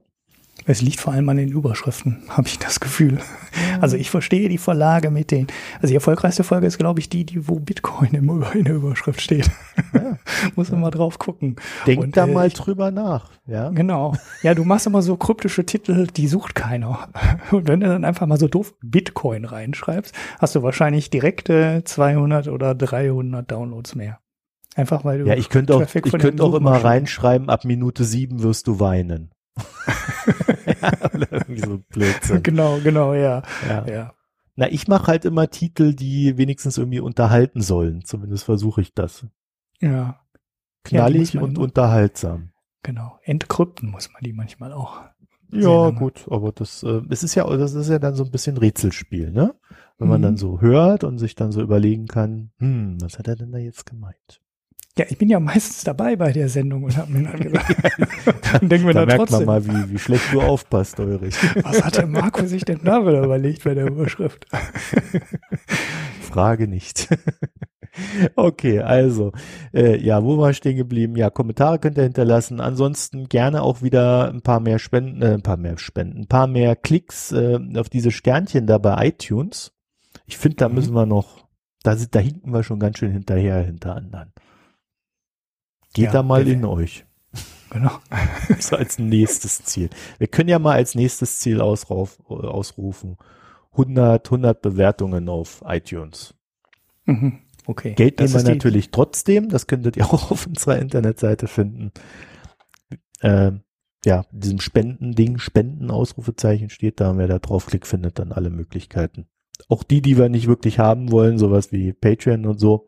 Es 0.65 0.81
liegt 0.81 0.99
vor 0.99 1.13
allem 1.13 1.29
an 1.29 1.37
den 1.37 1.49
Überschriften, 1.49 2.23
habe 2.29 2.47
ich 2.47 2.59
das 2.59 2.79
Gefühl. 2.79 3.19
Also 3.79 3.95
ich 3.95 4.09
verstehe 4.09 4.49
die 4.49 4.57
Verlage 4.57 5.11
mit 5.11 5.31
den. 5.31 5.47
Also 5.75 5.87
die 5.87 5.95
erfolgreichste 5.95 6.43
Folge 6.43 6.67
ist, 6.67 6.77
glaube 6.77 6.99
ich, 6.99 7.09
die, 7.09 7.25
die 7.25 7.47
wo 7.47 7.59
Bitcoin 7.59 8.09
im, 8.11 8.43
in 8.53 8.65
der 8.65 8.75
Überschrift 8.75 9.21
steht. 9.21 9.49
Ja. 9.93 10.17
Muss 10.55 10.71
man 10.71 10.81
mal 10.81 10.91
drauf 10.91 11.19
gucken. 11.19 11.55
Denk 11.85 12.01
Und, 12.01 12.17
da 12.17 12.25
äh, 12.25 12.31
mal 12.31 12.49
drüber 12.49 12.91
nach. 12.91 13.31
Ja. 13.45 13.69
Genau. 13.69 14.15
Ja, 14.41 14.55
du 14.55 14.65
machst 14.65 14.87
immer 14.87 15.01
so 15.01 15.15
kryptische 15.15 15.65
Titel, 15.65 16.07
die 16.07 16.27
sucht 16.27 16.55
keiner. 16.55 17.09
Und 17.51 17.67
wenn 17.67 17.79
du 17.79 17.87
dann 17.87 18.03
einfach 18.03 18.27
mal 18.27 18.39
so 18.39 18.47
doof 18.47 18.73
Bitcoin 18.81 19.45
reinschreibst, 19.45 20.13
hast 20.39 20.55
du 20.55 20.63
wahrscheinlich 20.63 21.09
direkte 21.09 21.83
200 21.85 22.47
oder 22.47 22.75
300 22.75 23.49
Downloads 23.49 23.95
mehr. 23.95 24.19
Einfach 24.75 25.05
weil 25.05 25.19
du. 25.19 25.25
Ja, 25.27 25.35
ich 25.35 25.49
könnte 25.49 25.75
auch, 25.75 25.81
ich 25.81 26.11
könnte 26.11 26.43
auch 26.43 26.53
immer 26.53 26.83
reinschreiben, 26.83 27.49
ab 27.49 27.65
Minute 27.65 28.03
sieben 28.03 28.43
wirst 28.43 28.67
du 28.67 28.79
weinen. 28.79 29.31
Oder 31.13 31.31
irgendwie 31.31 31.61
so 31.61 31.79
Blödsinn. 31.89 32.43
Genau, 32.43 32.79
genau, 32.79 33.13
ja. 33.13 33.43
ja. 33.67 33.87
ja. 33.87 34.13
Na, 34.55 34.71
ich 34.71 34.87
mache 34.87 35.07
halt 35.07 35.25
immer 35.25 35.49
Titel, 35.49 35.93
die 35.93 36.37
wenigstens 36.37 36.77
irgendwie 36.77 36.99
unterhalten 36.99 37.61
sollen. 37.61 38.03
Zumindest 38.03 38.43
versuche 38.43 38.81
ich 38.81 38.93
das. 38.93 39.25
Ja. 39.79 40.19
Knallig 40.83 41.33
ja, 41.33 41.41
und 41.41 41.57
unterhaltsam. 41.57 42.51
Genau. 42.81 43.19
Entkrypten 43.23 43.91
muss 43.91 44.11
man 44.11 44.23
die 44.23 44.33
manchmal 44.33 44.73
auch. 44.73 45.01
Ja, 45.51 45.91
gut, 45.91 46.25
aber 46.29 46.51
das, 46.51 46.83
äh, 46.83 47.01
es 47.09 47.23
ist 47.23 47.35
ja, 47.35 47.45
das 47.55 47.73
ist 47.73 47.89
ja 47.89 47.99
dann 47.99 48.15
so 48.15 48.25
ein 48.25 48.31
bisschen 48.31 48.57
Rätselspiel, 48.57 49.31
ne? 49.31 49.55
Wenn 49.97 50.09
man 50.09 50.21
dann 50.21 50.33
mhm. 50.33 50.37
so 50.37 50.61
hört 50.61 51.03
und 51.03 51.17
sich 51.17 51.35
dann 51.35 51.51
so 51.51 51.61
überlegen 51.61 52.05
kann, 52.07 52.51
hm, 52.59 52.97
was 53.01 53.17
hat 53.17 53.27
er 53.27 53.35
denn 53.35 53.51
da 53.51 53.57
jetzt 53.57 53.85
gemeint? 53.85 54.41
Ja, 54.97 55.05
ich 55.09 55.17
bin 55.17 55.29
ja 55.29 55.39
meistens 55.39 55.83
dabei 55.83 56.15
bei 56.15 56.31
der 56.31 56.49
Sendung 56.49 56.83
und 56.83 56.97
habe 56.97 57.11
mir 57.11 57.23
dann 57.23 57.39
gedacht, 57.39 57.75
dann 58.51 58.67
denken 58.67 58.87
wir 58.87 58.93
da, 58.93 59.01
da 59.01 59.05
merkt 59.05 59.29
trotzdem. 59.29 59.45
man 59.45 59.65
mal, 59.65 59.87
wie, 59.87 59.93
wie 59.93 59.99
schlecht 59.99 60.33
du 60.33 60.41
aufpasst, 60.41 60.99
Ulrich. 60.99 61.35
Was 61.63 61.83
hat 61.83 61.97
der 61.97 62.07
Marco 62.07 62.45
sich 62.47 62.65
denn 62.65 62.79
da 62.83 63.01
wieder 63.05 63.23
überlegt 63.23 63.63
bei 63.63 63.75
der 63.75 63.87
Überschrift? 63.87 64.47
Frage 66.21 66.67
nicht. 66.67 67.09
Okay, 68.35 68.79
also, 68.79 69.31
äh, 69.73 69.97
ja, 69.97 70.23
wo 70.23 70.37
war 70.37 70.51
ich 70.51 70.57
stehen 70.57 70.77
geblieben? 70.77 71.15
Ja, 71.15 71.29
Kommentare 71.29 71.79
könnt 71.79 71.97
ihr 71.97 72.03
hinterlassen. 72.03 72.59
Ansonsten 72.59 73.27
gerne 73.27 73.61
auch 73.61 73.81
wieder 73.81 74.29
ein 74.29 74.41
paar 74.41 74.59
mehr 74.59 74.79
Spenden, 74.79 75.21
äh, 75.21 75.33
ein 75.33 75.41
paar 75.41 75.57
mehr 75.57 75.77
Spenden, 75.77 76.21
ein 76.21 76.27
paar 76.27 76.47
mehr 76.47 76.75
Klicks 76.75 77.31
äh, 77.31 77.59
auf 77.75 77.89
diese 77.89 78.11
Sternchen 78.11 78.67
da 78.67 78.77
bei 78.77 79.07
iTunes. 79.07 79.73
Ich 80.25 80.37
finde, 80.37 80.57
da 80.57 80.69
mhm. 80.69 80.75
müssen 80.75 80.93
wir 80.93 81.05
noch, 81.05 81.47
da, 81.83 81.95
da 81.95 82.19
hinken 82.19 82.51
wir 82.51 82.63
schon 82.63 82.79
ganz 82.79 82.97
schön 82.99 83.11
hinterher 83.11 83.63
hinter 83.63 83.95
anderen. 83.95 84.31
Geht 85.97 86.05
ja, 86.05 86.11
da 86.11 86.23
mal 86.23 86.47
in 86.47 86.65
euch. 86.65 87.03
Genau. 87.69 87.91
so 88.59 88.77
als 88.77 88.97
nächstes 88.97 89.61
Ziel. 89.61 89.89
Wir 90.19 90.27
können 90.27 90.47
ja 90.47 90.57
mal 90.57 90.75
als 90.75 90.95
nächstes 90.95 91.39
Ziel 91.39 91.59
ausrauf, 91.59 92.17
ausrufen. 92.29 93.17
100, 93.73 94.25
100 94.25 94.61
Bewertungen 94.61 95.27
auf 95.27 95.61
iTunes. 95.67 96.33
Mhm. 97.03 97.39
Okay. 97.65 97.93
Geld 97.93 98.19
nehmen 98.21 98.33
wir 98.33 98.43
natürlich 98.43 98.91
trotzdem. 98.91 99.49
Das 99.49 99.67
könntet 99.67 99.97
ihr 99.97 100.05
auch 100.13 100.31
auf 100.31 100.47
unserer 100.47 100.79
Internetseite 100.79 101.47
finden. 101.47 101.91
Ähm, 103.21 103.63
ja, 104.05 104.23
diesem 104.31 104.61
Spenden-Ding, 104.61 105.37
Spenden-Ausrufezeichen 105.37 106.69
steht 106.69 107.01
da. 107.01 107.11
Und 107.11 107.17
wer 107.17 107.27
da 107.27 107.39
draufklickt, 107.39 107.85
findet 107.85 108.17
dann 108.17 108.31
alle 108.31 108.49
Möglichkeiten. 108.49 109.27
Auch 109.67 109.83
die, 109.83 110.01
die 110.01 110.17
wir 110.17 110.29
nicht 110.29 110.47
wirklich 110.47 110.79
haben 110.79 111.11
wollen, 111.11 111.37
sowas 111.37 111.73
wie 111.73 111.91
Patreon 111.91 112.45
und 112.45 112.59
so, 112.59 112.87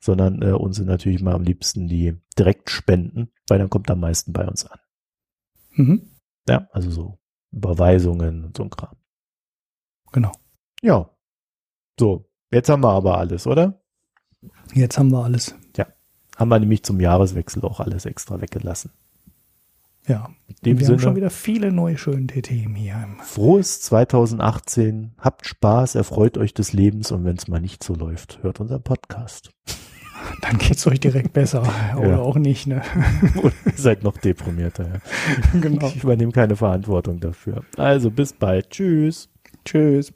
sondern 0.00 0.42
äh, 0.42 0.52
uns 0.52 0.76
sind 0.76 0.86
natürlich 0.86 1.22
mal 1.22 1.34
am 1.34 1.42
liebsten 1.42 1.88
die 1.88 2.16
direkt 2.38 2.70
spenden, 2.70 3.30
weil 3.48 3.58
dann 3.58 3.70
kommt 3.70 3.90
am 3.90 4.00
meisten 4.00 4.32
bei 4.32 4.46
uns 4.46 4.64
an. 4.64 4.78
Mhm. 5.72 6.10
Ja, 6.48 6.68
also 6.72 6.90
so 6.90 7.18
Überweisungen 7.52 8.44
und 8.44 8.56
so 8.56 8.64
ein 8.64 8.70
Kram. 8.70 8.96
Genau. 10.12 10.32
Ja. 10.82 11.10
So, 11.98 12.30
jetzt 12.50 12.68
haben 12.68 12.82
wir 12.82 12.90
aber 12.90 13.18
alles, 13.18 13.46
oder? 13.46 13.80
Jetzt 14.72 14.98
haben 14.98 15.10
wir 15.10 15.24
alles. 15.24 15.54
Ja. 15.76 15.86
Haben 16.36 16.48
wir 16.48 16.60
nämlich 16.60 16.84
zum 16.84 17.00
Jahreswechsel 17.00 17.62
auch 17.64 17.80
alles 17.80 18.06
extra 18.06 18.40
weggelassen. 18.40 18.92
Ja, 20.06 20.30
wir 20.62 20.74
Sinne, 20.76 20.88
haben 20.88 20.98
schon 21.00 21.16
wieder 21.16 21.28
viele 21.28 21.70
neue 21.70 21.98
schöne 21.98 22.26
Themen 22.26 22.74
hier. 22.74 23.06
Frohes 23.24 23.82
2018, 23.82 25.12
habt 25.18 25.46
Spaß, 25.46 25.96
erfreut 25.96 26.38
euch 26.38 26.54
des 26.54 26.72
Lebens 26.72 27.12
und 27.12 27.24
wenn 27.26 27.36
es 27.36 27.46
mal 27.46 27.60
nicht 27.60 27.84
so 27.84 27.94
läuft, 27.94 28.42
hört 28.42 28.58
unseren 28.58 28.82
Podcast. 28.82 29.50
Dann 30.40 30.58
geht 30.58 30.76
es 30.76 30.86
euch 30.86 31.00
direkt 31.00 31.32
besser. 31.32 31.62
Oder 31.96 32.10
ja. 32.10 32.18
auch 32.18 32.36
nicht, 32.36 32.66
ne? 32.66 32.82
Oder 33.36 33.52
ihr 33.66 33.72
seid 33.76 34.02
noch 34.02 34.16
deprimierter. 34.18 34.84
Ja. 34.84 35.00
Genau. 35.60 35.86
Ich 35.88 36.02
übernehme 36.02 36.32
keine 36.32 36.56
Verantwortung 36.56 37.20
dafür. 37.20 37.62
Also 37.76 38.10
bis 38.10 38.32
bald. 38.32 38.70
Tschüss. 38.70 39.28
Tschüss. 39.64 40.12